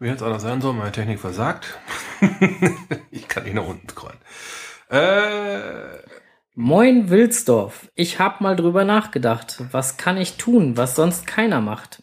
Wie 0.00 0.06
jetzt 0.06 0.22
anders 0.22 0.42
sein 0.42 0.60
soll, 0.60 0.74
meine 0.74 0.92
Technik 0.92 1.18
versagt. 1.18 1.76
ich 3.10 3.26
kann 3.26 3.42
nicht 3.42 3.54
nach 3.54 3.66
unten 3.66 3.88
scrollen. 3.88 4.18
Äh, 4.90 5.98
Moin 6.54 7.10
Wilsdorf, 7.10 7.90
ich 7.94 8.20
hab 8.20 8.40
mal 8.40 8.54
drüber 8.54 8.84
nachgedacht. 8.84 9.62
Was 9.72 9.96
kann 9.96 10.16
ich 10.16 10.36
tun, 10.36 10.76
was 10.76 10.94
sonst 10.94 11.26
keiner 11.26 11.60
macht? 11.60 12.02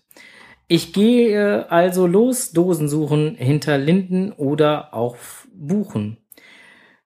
Ich 0.68 0.94
gehe 0.94 1.72
also 1.72 2.06
los, 2.08 2.52
Dosen 2.52 2.90
suchen, 2.90 3.36
hinter 3.36 3.78
Linden 3.78 4.32
oder 4.34 4.94
auch 4.94 5.16
Buchen. 5.54 6.18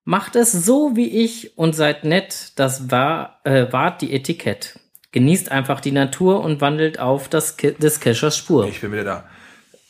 Macht 0.03 0.35
es 0.35 0.51
so 0.51 0.95
wie 0.95 1.23
ich 1.23 1.57
und 1.57 1.75
seid 1.75 2.03
nett, 2.03 2.53
das 2.55 2.89
war, 2.89 3.41
äh, 3.43 3.67
wart 3.71 4.01
die 4.01 4.13
Etikett. 4.13 4.79
Genießt 5.11 5.51
einfach 5.51 5.81
die 5.81 5.91
Natur 5.91 6.41
und 6.41 6.61
wandelt 6.61 6.99
auf 6.99 7.27
das 7.27 7.57
Ke 7.57 7.73
des 7.73 7.99
Keschers 7.99 8.37
Spur. 8.37 8.67
ich 8.67 8.81
bin 8.81 8.91
wieder 8.91 9.03
da. 9.03 9.29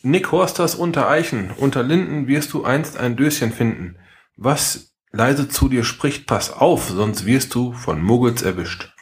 Nick 0.02 0.32
Horsters 0.32 0.76
unter 0.76 1.10
Eichen. 1.10 1.52
Unter 1.52 1.84
Linden 1.84 2.28
wirst 2.28 2.54
du 2.54 2.64
einst 2.64 2.98
ein 2.98 3.18
Döschen 3.18 3.52
finden. 3.52 3.98
Was 4.36 4.96
leise 5.12 5.50
zu 5.50 5.68
dir 5.70 5.84
spricht, 5.84 6.28
pass 6.28 6.52
auf, 6.52 6.90
sonst 6.90 7.26
wirst 7.26 7.54
du 7.56 7.74
von 7.74 8.02
Muggels 8.02 8.42
erwischt. 8.42 8.94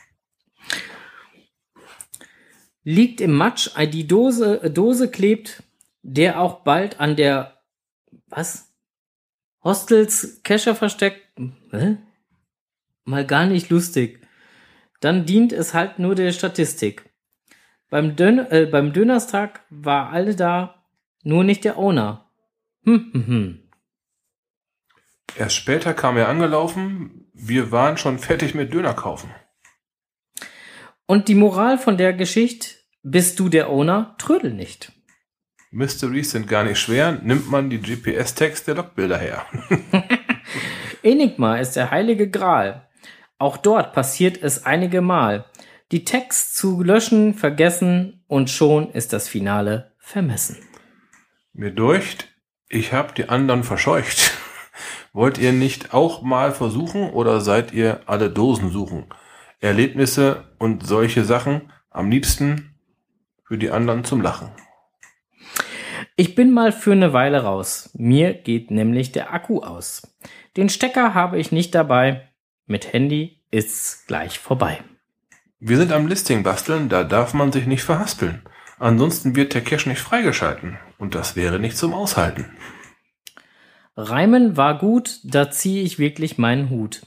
Liegt 2.84 3.20
im 3.22 3.34
Matsch, 3.34 3.70
die 3.92 4.08
Dose, 4.08 4.64
äh, 4.64 4.72
Dose 4.72 5.12
klebt, 5.12 5.62
der 6.04 6.40
auch 6.40 6.64
bald 6.64 7.00
an 7.00 7.16
der, 7.16 7.62
was? 8.28 8.74
Hostels 9.62 10.42
Kescher 10.44 10.74
versteckt, 10.76 11.22
Hä? 11.72 11.98
mal 13.04 13.26
gar 13.26 13.46
nicht 13.46 13.70
lustig. 13.70 14.26
Dann 15.02 15.26
dient 15.26 15.52
es 15.52 15.74
halt 15.74 16.00
nur 16.00 16.16
der 16.16 16.32
Statistik. 16.32 17.10
Beim, 17.90 18.16
Dön 18.16 18.40
äh, 18.40 18.68
beim 18.72 18.94
Dönerstag 18.94 19.66
war 19.70 20.12
alle 20.12 20.36
da, 20.36 20.77
nur 21.24 21.44
nicht 21.44 21.64
der 21.64 21.78
Owner. 21.78 22.30
Hm, 22.84 23.12
hm, 23.14 23.28
hm. 23.28 23.70
Erst 25.38 25.56
später 25.56 25.94
kam 25.94 26.18
er 26.18 26.30
angelaufen. 26.30 27.30
Wir 27.34 27.72
waren 27.72 27.98
schon 27.98 28.18
fertig 28.18 28.56
mit 28.56 28.74
Döner 28.74 28.94
kaufen. 28.94 29.30
Und 31.06 31.28
die 31.28 31.36
Moral 31.36 31.78
von 31.78 31.98
der 31.98 32.14
Geschichte, 32.14 32.70
bist 33.04 33.40
du 33.40 33.48
der 33.48 33.70
Owner, 33.70 34.16
trödel 34.18 34.54
nicht. 34.54 34.92
Mysteries 35.72 36.32
sind 36.32 36.48
gar 36.48 36.64
nicht 36.64 36.80
schwer. 36.80 37.20
Nimmt 37.24 37.50
man 37.50 37.70
die 37.70 37.80
GPS-Tags 37.80 38.64
der 38.64 38.76
Logbilder 38.76 39.18
her. 39.18 39.46
Enigma 41.04 41.58
ist 41.58 41.76
der 41.76 41.92
heilige 41.92 42.30
Gral. 42.30 42.88
Auch 43.38 43.58
dort 43.58 43.94
passiert 43.94 44.42
es 44.42 44.66
einige 44.66 45.02
Mal. 45.02 45.46
Die 45.92 46.04
Tags 46.04 46.54
zu 46.54 46.82
löschen, 46.82 47.34
vergessen 47.34 48.24
und 48.28 48.50
schon 48.50 48.92
ist 48.92 49.14
das 49.14 49.30
Finale 49.30 49.94
vermessen. 50.00 50.58
Mir 51.60 51.72
durcht, 51.72 52.28
ich 52.70 52.94
hab 52.94 53.16
die 53.16 53.30
anderen 53.30 53.64
verscheucht. 53.64 54.38
Wollt 55.12 55.40
ihr 55.40 55.54
nicht 55.54 55.92
auch 55.92 56.22
mal 56.22 56.52
versuchen 56.52 57.10
oder 57.10 57.42
seid 57.42 57.74
ihr 57.74 58.02
alle 58.06 58.30
Dosen 58.30 58.70
suchen? 58.70 59.08
Erlebnisse 59.60 60.44
und 60.60 60.86
solche 60.86 61.26
Sachen 61.26 61.74
am 61.90 62.12
liebsten 62.12 62.76
für 63.44 63.58
die 63.58 63.72
anderen 63.72 64.04
zum 64.04 64.22
Lachen. 64.22 64.52
Ich 66.16 66.36
bin 66.36 66.54
mal 66.54 66.72
für 66.72 66.92
eine 66.92 67.12
Weile 67.12 67.42
raus. 67.42 67.90
Mir 67.96 68.36
geht 68.36 68.70
nämlich 68.70 69.12
der 69.12 69.34
Akku 69.34 69.62
aus. 69.62 70.16
Den 70.58 70.70
Stecker 70.70 71.16
habe 71.16 71.40
ich 71.40 71.52
nicht 71.52 71.74
dabei. 71.74 72.30
Mit 72.68 72.94
Handy 72.94 73.42
ist's 73.50 74.06
gleich 74.06 74.38
vorbei. 74.38 74.84
Wir 75.60 75.78
sind 75.78 75.92
am 75.92 76.06
Listing 76.06 76.44
basteln, 76.44 76.88
da 76.88 77.04
darf 77.04 77.34
man 77.34 77.52
sich 77.52 77.66
nicht 77.66 77.82
verhaspeln. 77.82 78.44
Ansonsten 78.78 79.36
wird 79.36 79.56
der 79.56 79.64
Cache 79.64 79.90
nicht 79.90 80.02
freigeschalten 80.02 80.78
und 80.98 81.16
das 81.16 81.36
wäre 81.36 81.60
nicht 81.60 81.78
zum 81.78 81.94
Aushalten. 81.94 82.46
Reimen 83.96 84.58
war 84.58 84.78
gut, 84.78 85.20
da 85.24 85.50
ziehe 85.50 85.84
ich 85.84 85.98
wirklich 85.98 86.38
meinen 86.38 86.70
Hut. 86.70 87.02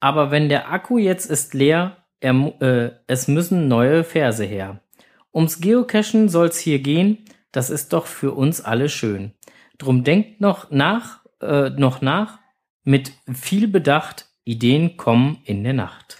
Aber 0.00 0.30
wenn 0.30 0.48
der 0.48 0.70
Akku 0.70 0.98
jetzt 0.98 1.30
ist 1.30 1.54
leer, 1.54 2.04
er, 2.20 2.34
äh, 2.60 2.92
es 3.06 3.28
müssen 3.28 3.68
neue 3.68 4.04
Verse 4.04 4.44
her. 4.44 4.80
Ums 5.32 5.60
Geocachen 5.60 6.28
soll's 6.28 6.58
hier 6.58 6.78
gehen, 6.78 7.24
das 7.52 7.70
ist 7.70 7.92
doch 7.92 8.06
für 8.06 8.32
uns 8.32 8.60
alle 8.60 8.88
schön. 8.88 9.32
Drum 9.78 10.04
denkt 10.04 10.40
noch 10.40 10.70
nach, 10.70 11.24
äh, 11.40 11.70
noch 11.70 12.00
nach, 12.00 12.38
mit 12.84 13.12
viel 13.32 13.68
Bedacht, 13.68 14.26
Ideen 14.44 14.96
kommen 14.96 15.40
in 15.44 15.64
der 15.64 15.72
Nacht. 15.72 16.18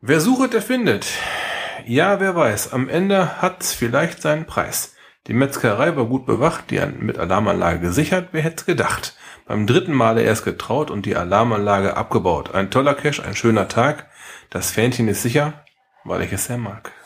Wer 0.00 0.20
sucht, 0.20 0.54
der 0.54 0.62
findet. 0.62 1.06
Ja, 1.86 2.20
wer 2.20 2.34
weiß, 2.34 2.72
am 2.72 2.88
Ende 2.88 3.42
hat's 3.42 3.72
vielleicht 3.72 4.22
seinen 4.22 4.46
Preis. 4.46 4.94
Die 5.26 5.34
Metzgerei 5.34 5.96
war 5.96 6.06
gut 6.06 6.26
bewacht, 6.26 6.70
die 6.70 6.80
mit 6.98 7.18
Alarmanlage 7.18 7.80
gesichert, 7.80 8.28
wer 8.32 8.42
hätt's 8.42 8.64
gedacht. 8.64 9.14
Beim 9.46 9.66
dritten 9.66 9.92
Male 9.92 10.22
erst 10.22 10.44
getraut 10.44 10.90
und 10.90 11.06
die 11.06 11.16
Alarmanlage 11.16 11.96
abgebaut. 11.96 12.54
Ein 12.54 12.70
toller 12.70 12.94
Cache, 12.94 13.22
ein 13.24 13.36
schöner 13.36 13.68
Tag. 13.68 14.08
Das 14.48 14.70
Fähnchen 14.70 15.08
ist 15.08 15.22
sicher, 15.22 15.64
weil 16.04 16.22
ich 16.22 16.32
es 16.32 16.46
sehr 16.46 16.58
mag. 16.58 16.92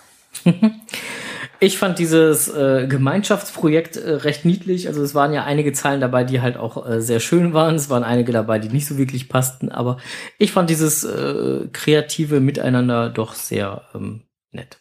Ich 1.60 1.78
fand 1.78 1.98
dieses 1.98 2.48
äh, 2.48 2.86
Gemeinschaftsprojekt 2.86 3.96
äh, 3.96 4.10
recht 4.16 4.44
niedlich. 4.44 4.88
Also 4.88 5.02
es 5.02 5.14
waren 5.14 5.32
ja 5.32 5.44
einige 5.44 5.72
Zeilen 5.72 6.00
dabei, 6.00 6.24
die 6.24 6.40
halt 6.40 6.56
auch 6.56 6.86
äh, 6.86 7.00
sehr 7.00 7.20
schön 7.20 7.54
waren. 7.54 7.76
Es 7.76 7.88
waren 7.88 8.02
einige 8.02 8.32
dabei, 8.32 8.58
die 8.58 8.68
nicht 8.68 8.86
so 8.86 8.98
wirklich 8.98 9.28
passten. 9.28 9.70
Aber 9.70 9.96
ich 10.38 10.52
fand 10.52 10.68
dieses 10.68 11.04
äh, 11.04 11.68
kreative 11.72 12.40
Miteinander 12.40 13.08
doch 13.08 13.34
sehr 13.34 13.82
ähm, 13.94 14.24
nett. 14.50 14.78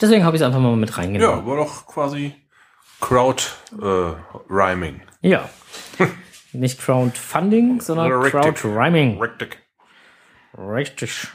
Deswegen 0.00 0.24
habe 0.24 0.36
ich 0.36 0.42
es 0.42 0.46
einfach 0.46 0.60
mal 0.60 0.76
mit 0.76 0.90
Ja, 0.90 0.96
reingenommen. 0.96 1.46
war 1.46 1.56
doch 1.56 1.86
quasi 1.86 2.34
Crowd-Rhyming. 3.00 5.02
Ja. 5.22 5.48
nicht 6.52 6.80
Crowdfunding, 6.80 7.80
sondern. 7.80 8.22
Crowdrhyming. 8.22 9.20
Richtig. 9.20 9.58
Richtig. 10.56 11.28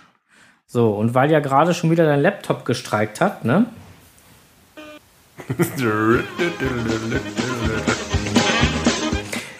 So, 0.65 0.93
und 0.93 1.13
weil 1.13 1.29
ja 1.31 1.39
gerade 1.39 1.73
schon 1.73 1.91
wieder 1.91 2.05
dein 2.05 2.21
Laptop 2.21 2.65
gestreikt 2.65 3.21
hat, 3.21 3.45
ne? 3.45 3.65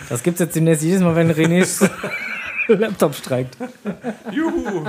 Das 0.10 0.22
gibt's 0.22 0.40
jetzt 0.40 0.56
demnächst 0.56 0.84
jedes 0.84 1.02
Mal, 1.02 1.16
wenn 1.16 1.32
Renés 1.32 1.82
Laptop 2.80 3.16
streikt. 3.16 3.58
Juhu. 4.32 4.86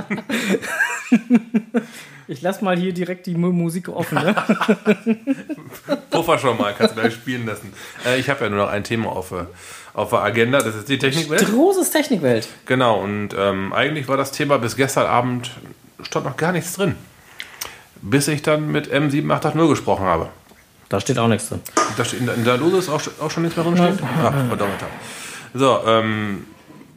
Ich 2.26 2.40
lass 2.42 2.62
mal 2.62 2.76
hier 2.76 2.92
direkt 2.94 3.26
die 3.26 3.34
Mu- 3.34 3.52
Musik 3.52 3.88
offen, 3.88 4.16
ne? 4.18 4.34
Puffer 6.10 6.38
schon 6.38 6.56
mal, 6.56 6.74
kannst 6.76 6.96
du 6.96 7.01
gleich 7.01 7.12
spielen 7.14 7.46
lassen. 7.46 7.72
Äh, 8.06 8.18
ich 8.18 8.30
habe 8.30 8.44
ja 8.44 8.51
nur 8.51 8.60
noch 8.60 8.70
ein 8.70 8.82
Thema 8.84 9.10
auf, 9.10 9.32
auf 9.92 10.10
der 10.10 10.20
Agenda, 10.20 10.59
das 10.59 10.74
ist 10.74 10.88
die 10.88 10.98
Technikwelt. 10.98 11.44
Großes 11.46 11.90
Technikwelt. 11.90 12.48
Genau, 12.66 13.01
und 13.02 13.30
ähm, 13.36 13.72
eigentlich 13.72 14.09
war 14.09 14.16
das 14.16 14.32
Thema 14.32 14.59
bis 14.59 14.76
gestern 14.76 15.06
Abend, 15.06 15.51
stand 16.02 16.24
noch 16.24 16.36
gar 16.36 16.52
nichts 16.52 16.72
drin. 16.74 16.94
Bis 18.01 18.28
ich 18.28 18.42
dann 18.42 18.70
mit 18.72 18.92
M780 18.92 19.68
gesprochen 19.68 20.05
habe. 20.06 20.28
Da 20.88 21.01
steht 21.01 21.18
auch 21.18 21.28
nichts 21.28 21.48
drin. 21.48 21.60
Da 21.96 22.05
steht, 22.05 22.20
in, 22.20 22.26
der- 22.26 22.34
in 22.36 22.44
der 22.44 22.56
Lose 22.56 22.78
ist 22.78 22.88
auch, 22.88 23.01
auch 23.20 23.30
schon 23.30 23.42
nichts 23.42 23.56
mehr 23.56 23.64
drin 23.66 23.76
steht? 23.76 23.98
Ach, 24.22 24.32
verdammt. 24.48 24.72
So, 25.55 25.80
ähm, 25.86 26.46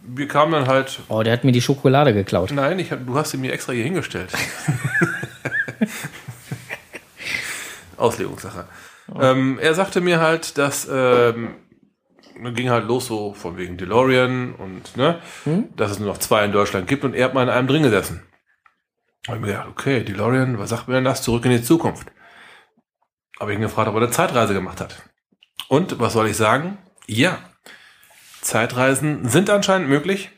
wir 0.08 0.28
kamen 0.28 0.52
dann 0.52 0.68
halt, 0.68 1.00
Oh, 1.10 1.22
der 1.24 1.34
hat 1.34 1.44
mir 1.44 1.52
die 1.52 1.62
Schokolade 1.62 2.14
geklaut. 2.14 2.52
nein, 2.52 2.80
ich 2.80 2.92
hab, 2.92 3.06
du 3.06 3.16
hast 3.16 3.32
sie 3.32 3.38
mir 3.38 3.52
extra 3.54 3.74
hier 3.74 3.84
hingestellt. 3.84 4.32
Auslegungssache. 7.98 8.66
Ähm, 9.20 9.58
er 9.60 9.74
sagte 9.74 10.02
mir 10.02 10.20
halt, 10.20 10.58
dass 10.58 10.88
ähm, 10.92 11.56
ging 12.54 12.70
halt 12.70 12.86
los 12.88 13.08
so 13.08 13.34
von 13.34 13.58
wegen 13.58 13.78
DeLorean 13.78 14.54
und 14.54 14.96
ne, 14.98 15.20
dass 15.76 15.92
es 15.92 16.00
nur 16.00 16.10
noch 16.10 16.20
zwei 16.20 16.46
in 16.46 16.52
Deutschland 16.52 16.88
gibt 16.88 17.04
und 17.04 17.14
er 17.16 17.26
hat 17.26 17.34
mal 17.34 17.44
in 17.44 17.50
einem 17.50 17.68
drin 17.68 17.84
gesessen. 17.84 18.24
Und 19.28 19.36
ich 19.36 19.42
mir 19.42 19.48
gedacht, 19.48 19.68
okay, 19.70 20.04
DeLorean, 20.04 20.60
was 20.60 20.70
sagt 20.70 20.88
mir 20.88 20.96
denn 20.96 21.04
das? 21.06 21.24
Zurück 21.24 21.46
in 21.46 21.52
die 21.52 21.64
Zukunft. 21.64 22.08
Habe 23.40 23.52
ich 23.52 23.58
ihn 23.58 23.62
gefragt, 23.62 23.88
ob 23.88 23.96
er 23.96 24.02
eine 24.02 24.12
Zeitreise 24.12 24.54
gemacht 24.54 24.80
hat. 24.82 25.02
Und 25.68 26.00
was 26.00 26.14
soll 26.14 26.28
ich 26.28 26.38
sagen? 26.38 26.78
Ja, 27.08 27.40
Zeitreisen 28.48 29.28
sind 29.28 29.50
anscheinend 29.50 29.90
möglich. 29.90 30.30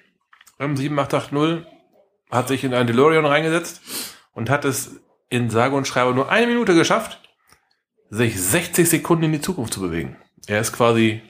Ähm, 0.57 0.75
7880 0.75 1.67
hat 2.31 2.47
sich 2.47 2.63
in 2.63 2.73
einen 2.73 2.87
DeLorean 2.87 3.25
reingesetzt 3.25 3.81
und 4.33 4.49
hat 4.49 4.65
es 4.65 4.99
in 5.29 5.51
sage 5.51 5.75
und 5.75 5.87
schreibe 5.87 6.15
nur 6.15 6.31
eine 6.31 6.47
Minute 6.47 6.73
geschafft, 6.73 7.21
sich 8.09 8.41
60 8.41 8.89
Sekunden 8.89 9.25
in 9.25 9.33
die 9.33 9.41
Zukunft 9.41 9.73
zu 9.73 9.81
bewegen. 9.81 10.17
Er 10.47 10.59
ist 10.59 10.73
quasi 10.73 11.21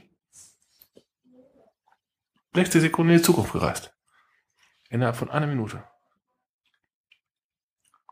60 2.55 2.81
Sekunden 2.81 3.11
in 3.11 3.17
die 3.17 3.23
Zukunft 3.23 3.51
gereist. 3.51 3.93
Innerhalb 4.89 5.17
von 5.17 5.29
einer 5.29 5.47
Minute. 5.47 5.83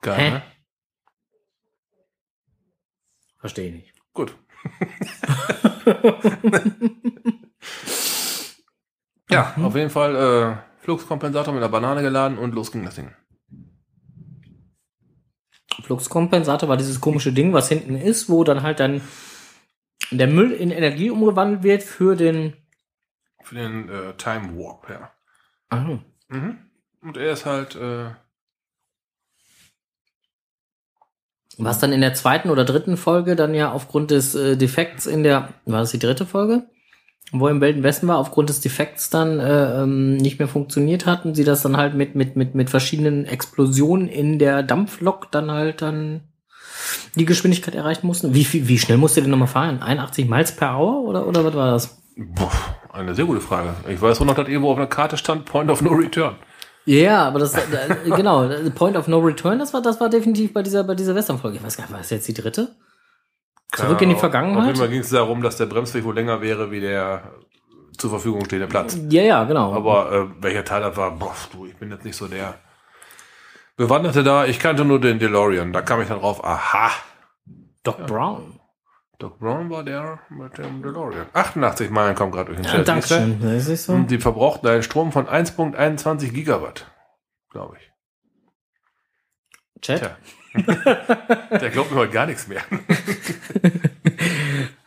Geil, 0.02 0.20
Hä? 0.20 0.32
ne? 0.32 0.44
Verstehe 3.40 3.70
ich 3.70 3.76
nicht. 3.76 3.94
Gut. 4.14 4.36
ja, 9.30 9.54
auf 9.62 9.76
jeden 9.76 9.90
Fall 9.90 10.16
äh, 10.16 10.84
Fluxkompensator 10.84 11.54
mit 11.54 11.62
einer 11.62 11.72
Banane 11.72 12.02
geladen 12.02 12.38
und 12.38 12.54
los 12.54 12.72
ging 12.72 12.84
das 12.84 12.96
Ding. 12.96 13.14
Fluxkompensator 15.84 16.70
war 16.70 16.78
dieses 16.78 17.02
komische 17.02 17.34
Ding, 17.34 17.54
was 17.54 17.70
hinten 17.70 17.96
ist, 17.96 18.30
wo 18.30 18.44
dann 18.44 18.64
halt 18.64 18.80
dann 18.80 19.02
der 20.12 20.28
Müll 20.28 20.52
in 20.52 20.72
Energie 20.72 21.10
umgewandelt 21.10 21.64
wird 21.64 21.84
für 21.84 22.16
den. 22.16 22.54
Für 23.44 23.56
den 23.56 23.90
äh, 23.90 24.14
Time 24.14 24.58
Warp, 24.58 24.90
ja. 24.90 25.12
Ah, 25.70 26.00
Mhm. 26.30 26.58
Und 27.02 27.16
er 27.16 27.32
ist 27.32 27.46
halt, 27.46 27.76
äh, 27.76 28.10
was 31.58 31.80
dann 31.80 31.94
in 31.94 32.02
der 32.02 32.14
zweiten 32.14 32.50
oder 32.50 32.66
dritten 32.66 32.98
Folge 32.98 33.36
dann 33.36 33.54
ja 33.54 33.72
aufgrund 33.72 34.12
des 34.12 34.36
äh, 34.36 34.58
Defekts 34.58 35.06
in 35.06 35.24
der, 35.24 35.54
war 35.66 35.80
das 35.80 35.92
die 35.92 36.00
dritte 36.00 36.26
Folge? 36.26 36.70
Wo 37.32 37.50
im 37.50 37.60
Wilden 37.60 37.84
Westen 37.84 38.08
war, 38.08 38.18
aufgrund 38.18 38.50
des 38.50 38.62
Defekts 38.62 39.10
dann 39.10 39.40
äh, 39.40 39.84
ähm, 39.84 40.16
nicht 40.16 40.40
mehr 40.40 40.48
funktioniert 40.48 41.06
hat 41.06 41.26
und 41.26 41.36
sie 41.36 41.44
das 41.44 41.62
dann 41.62 41.76
halt 41.76 41.94
mit, 41.94 42.16
mit, 42.16 42.38
mit, 42.38 42.56
mit 42.56 42.70
verschiedenen 42.70 43.26
Explosionen 43.26 44.08
in 44.08 44.40
der 44.40 44.64
Dampflok 44.64 45.30
dann 45.32 45.52
halt 45.52 45.82
dann 45.82 46.22
die 47.16 47.26
Geschwindigkeit 47.26 47.76
erreichen 47.76 48.08
mussten. 48.08 48.34
Wie, 48.34 48.46
viel, 48.46 48.70
wie 48.70 48.80
schnell 48.80 48.98
musste 48.98 49.22
der 49.22 49.30
nochmal 49.30 49.50
fahren? 49.50 49.82
81 49.82 50.30
Miles 50.30 50.54
per 50.54 50.78
Hour 50.78 51.04
oder, 51.04 51.28
oder 51.28 51.44
was 51.44 51.56
war 51.56 51.72
das? 51.72 51.98
boah, 52.18 52.52
eine 52.92 53.16
sehr 53.16 53.26
gute 53.26 53.42
Frage. 53.42 53.74
Ich 53.88 54.02
weiß 54.02 54.20
nur 54.20 54.28
noch, 54.28 54.36
dass 54.36 54.48
irgendwo 54.48 54.72
auf 54.72 54.78
einer 54.78 54.88
Karte 54.88 55.18
stand 55.18 55.46
Point 55.46 55.70
of 55.70 55.82
No 55.82 55.92
Return. 55.92 56.36
Ja, 56.86 57.26
aber 57.28 57.40
das, 57.40 57.54
genau, 58.06 58.50
Point 58.76 58.98
of 58.98 59.08
No 59.08 59.20
Return, 59.20 59.60
das 59.60 59.74
war, 59.74 59.82
das 59.82 60.00
war 60.00 60.10
definitiv 60.10 60.54
bei 60.54 60.64
dieser, 60.64 60.84
bei 60.84 60.96
dieser 60.96 61.16
Western-Folge. 61.16 61.58
Ich 61.58 61.64
weiß 61.64 61.78
gar 61.78 61.84
nicht, 61.84 61.92
war 61.92 62.00
das 62.00 62.10
jetzt 62.10 62.28
die 62.28 62.34
dritte? 62.34 62.76
Zurück 63.74 64.02
in 64.02 64.10
die 64.10 64.16
Auf 64.16 64.22
Vergangenheit? 64.22 64.66
jeden 64.66 64.78
Fall 64.78 64.90
ging 64.90 65.02
es 65.02 65.10
darum, 65.10 65.42
dass 65.42 65.58
der 65.58 65.66
Bremsweg 65.66 66.04
wohl 66.04 66.16
länger 66.16 66.42
wäre 66.42 66.72
wie 66.72 66.80
der 66.80 67.32
zur 67.98 68.10
Verfügung 68.12 68.46
stehende 68.46 68.68
Platz. 68.68 68.98
Ja, 69.10 69.24
ja, 69.24 69.44
genau. 69.44 69.74
Aber 69.74 70.12
äh, 70.12 70.44
welcher 70.44 70.64
Teil 70.64 70.82
das 70.82 70.96
war, 70.96 71.12
boah, 71.12 71.36
du, 71.52 71.66
ich 71.66 71.76
bin 71.78 71.92
jetzt 71.92 72.06
nicht 72.06 72.16
so 72.16 72.28
der 72.28 72.56
Bewanderte 73.76 74.24
da. 74.24 74.46
Ich 74.46 74.60
kannte 74.60 74.86
nur 74.86 75.00
den 75.02 75.20
DeLorean. 75.20 75.74
Da 75.74 75.82
kam 75.82 76.02
ich 76.02 76.08
dann 76.08 76.20
drauf, 76.20 76.44
aha, 76.44 76.92
Doc 77.84 78.06
Brown. 78.08 78.60
Doc 79.20 79.40
Brown 79.40 79.70
war 79.70 79.84
der 79.84 80.20
mit 80.30 80.58
dem 80.58 80.82
DeLorean. 80.84 81.26
88 81.34 81.90
Meilen 81.90 82.16
kommt 82.16 82.34
gerade 82.34 82.54
durch 82.54 82.58
den 82.60 82.66
Ja, 82.66 82.72
Chat. 82.72 82.88
Dankeschön. 82.88 83.40
Das 83.42 83.68
ist 83.68 83.86
so. 83.86 83.94
Und 83.94 84.12
die 84.12 84.20
verbrauchten 84.20 84.68
einen 84.70 84.84
Strom 84.84 85.12
von 85.12 85.28
1.21 85.28 86.30
Gigawatt, 86.30 86.90
glaube 87.50 87.78
ich. 87.80 87.92
Chat. 89.82 90.00
Tja. 90.00 90.18
Der 91.52 91.70
glaubt 91.70 91.92
mir 91.92 91.98
heute 91.98 92.14
gar 92.14 92.26
nichts 92.26 92.48
mehr. 92.48 92.62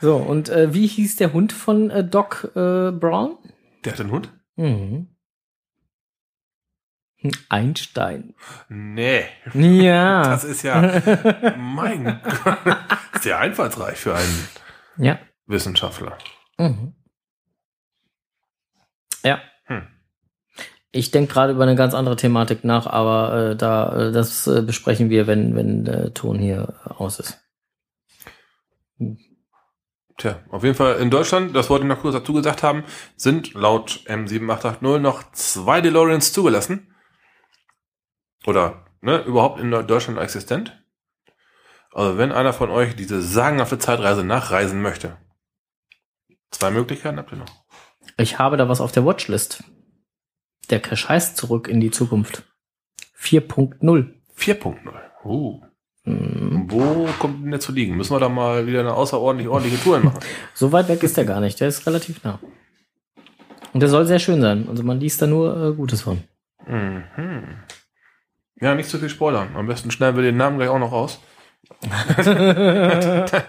So, 0.00 0.16
und 0.16 0.48
äh, 0.48 0.72
wie 0.72 0.86
hieß 0.86 1.16
der 1.16 1.34
Hund 1.34 1.52
von 1.52 1.90
äh, 1.90 2.02
Doc 2.02 2.44
äh, 2.56 2.90
Brown? 2.90 3.36
Der 3.84 3.92
hat 3.92 4.00
einen 4.00 4.10
Hund? 4.10 4.32
Mhm. 4.56 5.14
Hm, 7.16 7.30
Einstein. 7.50 8.34
Nee. 8.68 9.24
Ja. 9.52 10.22
Das 10.30 10.44
ist 10.44 10.62
ja, 10.62 11.02
mein 11.58 12.20
Gott, 12.44 12.58
sehr 13.20 13.38
einfallsreich 13.38 13.98
für 13.98 14.14
einen 14.14 14.48
ja. 14.96 15.18
Wissenschaftler. 15.46 16.16
Mhm. 16.56 16.94
Ja. 19.22 19.40
Ich 20.92 21.10
denke 21.12 21.32
gerade 21.32 21.52
über 21.52 21.62
eine 21.62 21.76
ganz 21.76 21.94
andere 21.94 22.16
Thematik 22.16 22.64
nach, 22.64 22.86
aber 22.86 23.50
äh, 23.52 23.56
da 23.56 24.08
äh, 24.08 24.12
das 24.12 24.46
äh, 24.46 24.62
besprechen 24.62 25.08
wir, 25.08 25.26
wenn 25.26 25.54
wenn 25.54 25.84
der 25.84 26.14
Ton 26.14 26.38
hier 26.38 26.74
aus 26.84 27.20
ist. 27.20 27.38
Tja, 30.20 30.40
auf 30.50 30.64
jeden 30.64 30.74
Fall 30.74 30.96
in 30.96 31.10
Deutschland, 31.10 31.56
das 31.56 31.70
wollte 31.70 31.84
ich 31.84 31.88
noch 31.88 32.00
kurz 32.00 32.14
dazu 32.14 32.34
gesagt 32.34 32.62
haben, 32.62 32.84
sind 33.16 33.54
laut 33.54 34.02
M7880 34.06 34.98
noch 34.98 35.32
zwei 35.32 35.80
DeLoreans 35.80 36.34
zugelassen. 36.34 36.94
Oder 38.44 38.84
ne, 39.00 39.22
überhaupt 39.22 39.60
in 39.60 39.70
Deutschland 39.70 40.18
existent. 40.18 40.76
Also 41.92 42.18
wenn 42.18 42.32
einer 42.32 42.52
von 42.52 42.70
euch 42.70 42.94
diese 42.96 43.22
sagenhafte 43.22 43.78
Zeitreise 43.78 44.22
nachreisen 44.22 44.82
möchte, 44.82 45.16
zwei 46.50 46.70
Möglichkeiten 46.70 47.18
habt 47.18 47.32
ihr 47.32 47.38
noch. 47.38 47.64
Ich 48.18 48.38
habe 48.38 48.56
da 48.56 48.68
was 48.68 48.80
auf 48.80 48.92
der 48.92 49.06
Watchlist. 49.06 49.64
Der 50.70 50.80
Cache 50.80 51.08
heißt 51.08 51.36
zurück 51.36 51.68
in 51.68 51.80
die 51.80 51.90
Zukunft. 51.90 52.44
4.0. 53.18 54.14
4.0. 54.36 54.76
Uh. 55.24 55.60
Hm. 56.04 56.64
Wo 56.68 57.08
kommt 57.18 57.44
denn 57.44 57.50
der 57.50 57.60
zu 57.60 57.72
liegen? 57.72 57.96
Müssen 57.96 58.14
wir 58.14 58.20
da 58.20 58.28
mal 58.28 58.66
wieder 58.66 58.80
eine 58.80 58.94
außerordentlich 58.94 59.48
ordentliche 59.48 59.82
Tour 59.82 60.00
machen? 60.00 60.20
So 60.54 60.72
weit 60.72 60.88
weg 60.88 61.02
ist 61.02 61.16
der 61.16 61.24
gar 61.24 61.40
nicht. 61.40 61.60
Der 61.60 61.68
ist 61.68 61.86
relativ 61.86 62.24
nah. 62.24 62.38
Und 63.72 63.80
der 63.80 63.88
soll 63.88 64.06
sehr 64.06 64.18
schön 64.18 64.40
sein. 64.40 64.66
Also 64.68 64.82
man 64.82 64.98
liest 64.98 65.20
da 65.20 65.26
nur 65.26 65.56
äh, 65.56 65.72
Gutes 65.74 66.02
von. 66.02 66.22
Mhm. 66.66 67.04
Ja, 68.60 68.74
nicht 68.74 68.88
zu 68.88 68.98
viel 68.98 69.08
spoilern. 69.08 69.54
Am 69.54 69.66
besten 69.66 69.90
schneiden 69.90 70.16
wir 70.16 70.22
den 70.22 70.36
Namen 70.36 70.58
gleich 70.58 70.68
auch 70.68 70.78
noch 70.78 70.92
raus. 70.92 71.20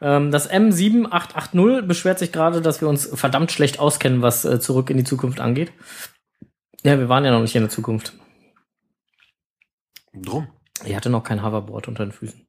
Ähm, 0.00 0.30
das 0.30 0.50
M7880 0.50 1.82
beschwert 1.82 2.18
sich 2.18 2.32
gerade, 2.32 2.62
dass 2.62 2.80
wir 2.80 2.88
uns 2.88 3.08
verdammt 3.18 3.50
schlecht 3.52 3.78
auskennen, 3.78 4.22
was 4.22 4.44
äh, 4.44 4.60
zurück 4.60 4.90
in 4.90 4.96
die 4.96 5.04
Zukunft 5.04 5.40
angeht. 5.40 5.72
Ja, 6.84 6.98
wir 6.98 7.08
waren 7.08 7.24
ja 7.24 7.32
noch 7.32 7.42
nicht 7.42 7.56
in 7.56 7.62
der 7.62 7.70
Zukunft. 7.70 8.12
Drum. 10.12 10.48
Ich 10.84 10.94
hatte 10.94 11.10
noch 11.10 11.24
kein 11.24 11.42
Hoverboard 11.42 11.88
unter 11.88 12.04
den 12.04 12.12
Füßen. 12.12 12.46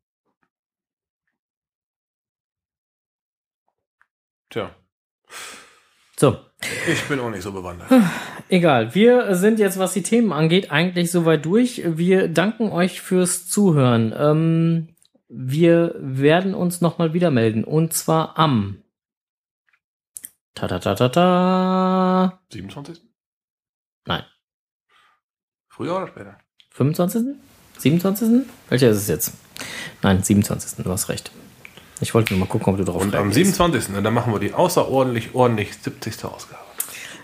Tja, 4.50 4.76
So, 6.18 6.38
ich 6.88 7.04
bin 7.08 7.20
auch 7.20 7.30
nicht 7.30 7.44
so 7.44 7.52
bewandert. 7.52 7.88
egal. 8.50 8.96
Wir 8.96 9.36
sind 9.36 9.60
jetzt, 9.60 9.78
was 9.78 9.94
die 9.94 10.02
Themen 10.02 10.34
angeht, 10.34 10.72
eigentlich 10.72 11.12
soweit 11.12 11.46
durch. 11.46 11.84
Wir 11.86 12.28
danken 12.28 12.72
euch 12.72 13.00
fürs 13.02 13.48
Zuhören. 13.48 14.14
Ähm, 14.18 14.96
wir 15.30 15.96
werden 16.00 16.54
uns 16.56 16.82
nochmal 16.82 17.14
wieder 17.14 17.32
melden. 17.32 17.64
Und 17.64 17.94
zwar 17.94 18.38
am 18.38 18.82
ta 20.56 20.68
ta 20.68 20.80
ta 20.80 20.96
ta 20.96 21.10
ta 21.10 22.40
27. 22.52 23.02
Nein. 24.06 24.24
Früher 25.68 25.96
oder 25.96 26.08
später? 26.08 26.38
25. 26.72 27.36
27. 27.78 28.42
Welcher 28.68 28.90
ist 28.90 28.98
es 28.98 29.08
jetzt? 29.08 29.34
Nein, 30.02 30.22
27. 30.24 30.84
Du 30.84 30.90
hast 30.92 31.10
recht. 31.10 31.32
Ich 32.02 32.14
wollte 32.14 32.34
nur 32.34 32.42
mal 32.46 32.50
gucken, 32.52 32.74
ob 32.74 32.78
du 32.78 32.84
drauf 32.86 33.02
Und 33.02 33.14
am 33.16 33.28
reagierst. 33.30 33.56
27. 33.56 33.96
ne, 33.96 34.02
dann 34.02 34.14
machen 34.14 34.34
wir 34.34 34.40
die 34.40 34.54
außerordentlich 34.54 35.36
ordentlich 35.36 35.76
70. 35.76 36.26
Ausgabe. 36.26 36.64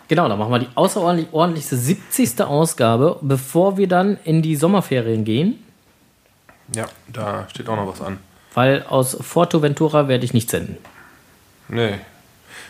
Genau, 0.07 0.29
dann 0.29 0.37
machen 0.37 0.51
wir 0.51 0.59
die 0.59 0.67
außerordentlich 0.75 1.33
ordentlichste 1.33 1.77
70. 1.77 2.41
Ausgabe, 2.41 3.17
bevor 3.21 3.77
wir 3.77 3.87
dann 3.87 4.17
in 4.23 4.41
die 4.41 4.55
Sommerferien 4.55 5.23
gehen. 5.25 5.64
Ja, 6.73 6.85
da 7.07 7.47
steht 7.49 7.69
auch 7.69 7.75
noch 7.75 7.87
was 7.87 8.01
an. 8.01 8.19
Weil 8.53 8.83
aus 8.83 9.17
Forteventura 9.19 10.07
werde 10.07 10.25
ich 10.25 10.33
nicht 10.33 10.49
senden. 10.49 10.77
Nee. 11.67 11.95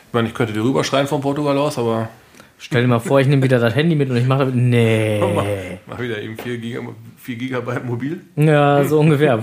Ich 0.07 0.13
meine, 0.13 0.27
ich 0.27 0.33
könnte 0.33 0.53
dir 0.53 0.63
rüberschreien 0.63 1.07
von 1.07 1.21
Portugal 1.21 1.57
aus, 1.57 1.77
aber 1.77 2.09
Stell 2.57 2.81
dir 2.81 2.87
mal 2.87 2.99
vor, 2.99 3.19
ich 3.19 3.27
nehme 3.27 3.43
wieder 3.43 3.59
das 3.59 3.75
Handy 3.75 3.95
mit 3.95 4.09
und 4.09 4.15
ich 4.15 4.25
mache. 4.25 4.45
Nee. 4.45 5.19
mach 5.85 5.99
wieder 5.99 6.21
eben 6.21 6.37
4, 6.37 6.57
Giga, 6.57 6.79
4 7.17 7.35
Gigabyte 7.35 7.85
mobil. 7.85 8.21
Ja, 8.35 8.83
so 8.85 8.99
ungefähr. 8.99 9.39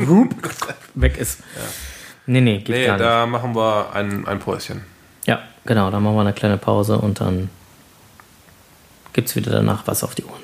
Weg 0.95 1.19
ist. 1.19 1.41
Nee, 2.27 2.41
nee, 2.41 2.59
geht 2.59 2.69
Nee, 2.69 2.87
gar 2.87 2.97
nicht. 2.97 3.05
da 3.05 3.27
machen 3.27 3.55
wir 3.55 3.93
ein, 3.95 4.27
ein 4.27 4.39
Päuschen. 4.39 4.83
Ja, 5.27 5.41
genau, 5.65 5.91
dann 5.91 6.03
machen 6.03 6.17
wir 6.17 6.21
eine 6.23 6.33
kleine 6.33 6.57
Pause 6.57 6.99
und 6.99 7.21
dann 7.21 7.51
gibt's 9.13 9.37
wieder 9.37 9.53
danach 9.53 9.87
was 9.87 10.03
auf 10.03 10.15
die 10.15 10.25
Ohren. 10.25 10.43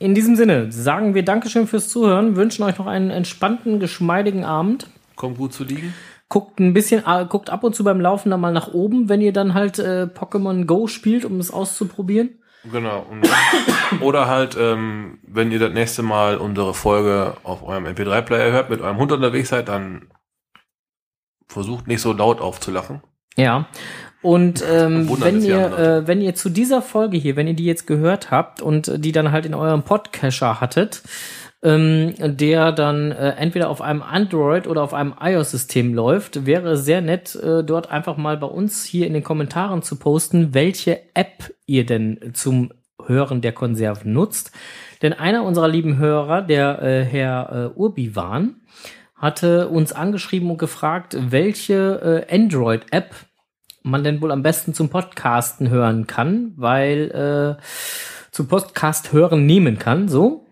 In 0.00 0.14
diesem 0.14 0.34
Sinne 0.34 0.72
sagen 0.72 1.14
wir 1.14 1.22
Dankeschön 1.22 1.66
fürs 1.66 1.90
Zuhören, 1.90 2.34
wünschen 2.34 2.62
euch 2.62 2.78
noch 2.78 2.86
einen 2.86 3.10
entspannten, 3.10 3.80
geschmeidigen 3.80 4.46
Abend. 4.46 4.86
kommt 5.14 5.36
gut 5.36 5.52
zu 5.52 5.62
liegen. 5.62 5.92
Guckt 6.30 6.58
ein 6.58 6.72
bisschen, 6.72 7.04
äh, 7.06 7.26
guckt 7.28 7.50
ab 7.50 7.64
und 7.64 7.76
zu 7.76 7.84
beim 7.84 8.00
Laufen 8.00 8.30
dann 8.30 8.40
mal 8.40 8.52
nach 8.52 8.72
oben, 8.72 9.10
wenn 9.10 9.20
ihr 9.20 9.34
dann 9.34 9.52
halt 9.52 9.78
äh, 9.78 10.08
Pokémon 10.12 10.64
Go 10.64 10.86
spielt, 10.86 11.26
um 11.26 11.38
es 11.38 11.50
auszuprobieren. 11.50 12.38
Genau. 12.72 13.04
Oder 14.00 14.26
halt, 14.26 14.56
ähm, 14.58 15.18
wenn 15.22 15.52
ihr 15.52 15.58
das 15.58 15.74
nächste 15.74 16.02
Mal 16.02 16.38
unsere 16.38 16.72
Folge 16.72 17.36
auf 17.42 17.62
eurem 17.62 17.84
MP3-Player 17.84 18.52
hört, 18.52 18.70
mit 18.70 18.80
eurem 18.80 18.96
Hund 18.96 19.12
unterwegs 19.12 19.50
seid, 19.50 19.68
dann 19.68 20.08
versucht 21.46 21.86
nicht 21.86 22.00
so 22.00 22.14
laut 22.14 22.40
aufzulachen. 22.40 23.02
Ja. 23.36 23.68
Und 24.22 24.62
ähm, 24.70 25.08
wenn 25.20 25.42
ihr, 25.42 25.78
äh, 25.78 26.06
wenn 26.06 26.20
ihr 26.20 26.34
zu 26.34 26.50
dieser 26.50 26.82
Folge 26.82 27.16
hier, 27.16 27.36
wenn 27.36 27.46
ihr 27.46 27.54
die 27.54 27.64
jetzt 27.64 27.86
gehört 27.86 28.30
habt 28.30 28.60
und 28.60 28.92
die 29.02 29.12
dann 29.12 29.32
halt 29.32 29.46
in 29.46 29.54
eurem 29.54 29.82
Podcatcher 29.82 30.60
hattet, 30.60 31.02
ähm, 31.62 32.14
der 32.18 32.72
dann 32.72 33.12
äh, 33.12 33.30
entweder 33.32 33.68
auf 33.68 33.80
einem 33.80 34.02
Android 34.02 34.66
oder 34.66 34.82
auf 34.82 34.94
einem 34.94 35.14
iOS-System 35.20 35.94
läuft, 35.94 36.46
wäre 36.46 36.72
es 36.72 36.84
sehr 36.84 37.00
nett, 37.00 37.34
äh, 37.34 37.62
dort 37.64 37.90
einfach 37.90 38.16
mal 38.16 38.36
bei 38.36 38.46
uns 38.46 38.84
hier 38.84 39.06
in 39.06 39.12
den 39.12 39.24
Kommentaren 39.24 39.82
zu 39.82 39.96
posten, 39.96 40.54
welche 40.54 41.00
App 41.14 41.52
ihr 41.66 41.84
denn 41.84 42.32
zum 42.34 42.72
Hören 43.06 43.40
der 43.40 43.52
Konserven 43.52 44.12
nutzt. 44.12 44.52
Denn 45.02 45.12
einer 45.12 45.44
unserer 45.44 45.68
lieben 45.68 45.98
Hörer, 45.98 46.42
der 46.42 46.82
äh, 46.82 47.04
Herr 47.04 47.72
äh, 47.74 47.78
Urbiwan, 47.78 48.56
hatte 49.14 49.68
uns 49.68 49.92
angeschrieben 49.92 50.50
und 50.50 50.58
gefragt, 50.58 51.16
welche 51.18 52.26
äh, 52.30 52.34
Android-App 52.34 53.14
man 53.82 54.04
denn 54.04 54.20
wohl 54.20 54.32
am 54.32 54.42
besten 54.42 54.74
zum 54.74 54.88
Podcasten 54.88 55.70
hören 55.70 56.06
kann, 56.06 56.52
weil 56.56 57.58
äh, 57.58 57.62
zum 58.30 58.48
Podcast 58.48 59.12
hören 59.12 59.46
nehmen 59.46 59.78
kann, 59.78 60.08
so, 60.08 60.46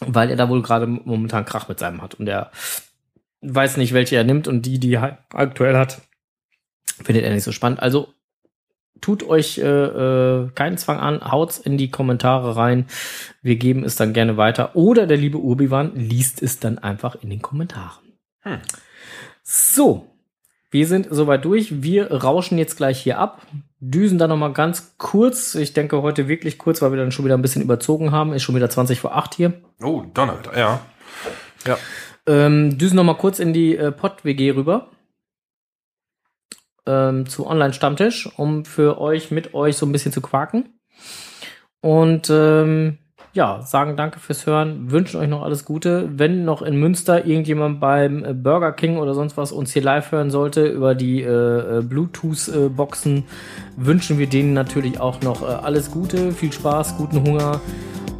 weil 0.00 0.30
er 0.30 0.36
da 0.36 0.48
wohl 0.48 0.62
gerade 0.62 0.86
momentan 0.86 1.44
Krach 1.44 1.68
mit 1.68 1.78
seinem 1.78 2.02
hat 2.02 2.14
und 2.14 2.28
er 2.28 2.50
weiß 3.42 3.76
nicht, 3.76 3.92
welche 3.92 4.16
er 4.16 4.24
nimmt 4.24 4.48
und 4.48 4.62
die, 4.66 4.78
die 4.78 4.94
er 4.94 5.18
aktuell 5.32 5.76
hat, 5.76 6.02
findet 7.02 7.24
er 7.24 7.32
nicht 7.32 7.44
so 7.44 7.52
spannend. 7.52 7.80
Also 7.80 8.14
tut 9.00 9.22
euch 9.24 9.58
äh, 9.58 9.62
äh, 9.64 10.50
keinen 10.54 10.78
Zwang 10.78 10.98
an, 10.98 11.30
haut's 11.30 11.58
in 11.58 11.76
die 11.76 11.90
Kommentare 11.90 12.56
rein. 12.56 12.86
Wir 13.42 13.56
geben 13.56 13.84
es 13.84 13.96
dann 13.96 14.12
gerne 14.12 14.36
weiter. 14.36 14.76
Oder 14.76 15.06
der 15.06 15.16
liebe 15.16 15.38
Urbiwan 15.38 15.94
liest 15.96 16.40
es 16.40 16.60
dann 16.60 16.78
einfach 16.78 17.16
in 17.16 17.30
den 17.30 17.42
Kommentaren. 17.42 18.14
Hm. 18.42 18.60
So, 19.42 20.11
wir 20.72 20.86
sind 20.86 21.06
soweit 21.10 21.44
durch. 21.44 21.82
Wir 21.82 22.10
rauschen 22.10 22.56
jetzt 22.56 22.78
gleich 22.78 22.98
hier 22.98 23.18
ab. 23.18 23.46
Düsen 23.78 24.16
dann 24.16 24.30
noch 24.30 24.38
mal 24.38 24.54
ganz 24.54 24.94
kurz. 24.96 25.54
Ich 25.54 25.74
denke 25.74 26.00
heute 26.00 26.28
wirklich 26.28 26.56
kurz, 26.56 26.80
weil 26.80 26.92
wir 26.92 26.98
dann 26.98 27.12
schon 27.12 27.26
wieder 27.26 27.36
ein 27.36 27.42
bisschen 27.42 27.60
überzogen 27.60 28.10
haben. 28.10 28.32
Ist 28.32 28.42
schon 28.42 28.54
wieder 28.54 28.70
20 28.70 28.98
vor 28.98 29.14
8 29.14 29.34
hier. 29.34 29.52
Oh, 29.82 30.02
Donnerwetter, 30.14 30.58
ja. 30.58 30.80
Ja. 31.66 31.76
Ähm, 32.26 32.78
düsen 32.78 32.96
noch 32.96 33.04
mal 33.04 33.18
kurz 33.18 33.38
in 33.38 33.52
die 33.52 33.76
äh, 33.76 33.92
Pod-WG 33.92 34.52
rüber. 34.52 34.88
Ähm, 36.86 37.28
zu 37.28 37.46
Online-Stammtisch, 37.46 38.30
um 38.38 38.64
für 38.64 38.98
euch, 38.98 39.30
mit 39.30 39.52
euch 39.52 39.76
so 39.76 39.84
ein 39.84 39.92
bisschen 39.92 40.12
zu 40.12 40.22
quaken. 40.22 40.80
Und 41.82 42.30
ähm, 42.30 42.96
ja, 43.34 43.62
sagen 43.62 43.96
danke 43.96 44.20
fürs 44.20 44.46
Hören, 44.46 44.90
wünschen 44.90 45.18
euch 45.18 45.28
noch 45.28 45.42
alles 45.42 45.64
Gute. 45.64 46.08
Wenn 46.12 46.44
noch 46.44 46.60
in 46.60 46.76
Münster 46.76 47.24
irgendjemand 47.24 47.80
beim 47.80 48.24
äh, 48.24 48.34
Burger 48.34 48.72
King 48.72 48.98
oder 48.98 49.14
sonst 49.14 49.36
was 49.36 49.52
uns 49.52 49.72
hier 49.72 49.82
live 49.82 50.12
hören 50.12 50.30
sollte 50.30 50.66
über 50.66 50.94
die 50.94 51.22
äh, 51.22 51.78
äh, 51.78 51.82
Bluetooth-Boxen, 51.82 53.24
wünschen 53.76 54.18
wir 54.18 54.26
denen 54.26 54.52
natürlich 54.52 55.00
auch 55.00 55.20
noch 55.22 55.42
äh, 55.42 55.46
alles 55.46 55.90
Gute, 55.90 56.32
viel 56.32 56.52
Spaß, 56.52 56.98
guten 56.98 57.22
Hunger 57.22 57.60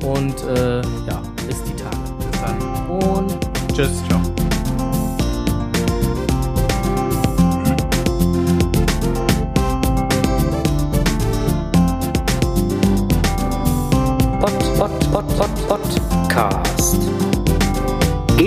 und 0.05 0.43
äh, 0.45 0.81
ja, 0.81 1.23
bis 1.47 1.63
die 1.65 1.77
Tage. 1.77 1.97
Bis 2.19 2.41
dann. 2.41 2.89
Und 2.89 3.39
tschüss, 3.75 4.03
ciao. 4.09 4.41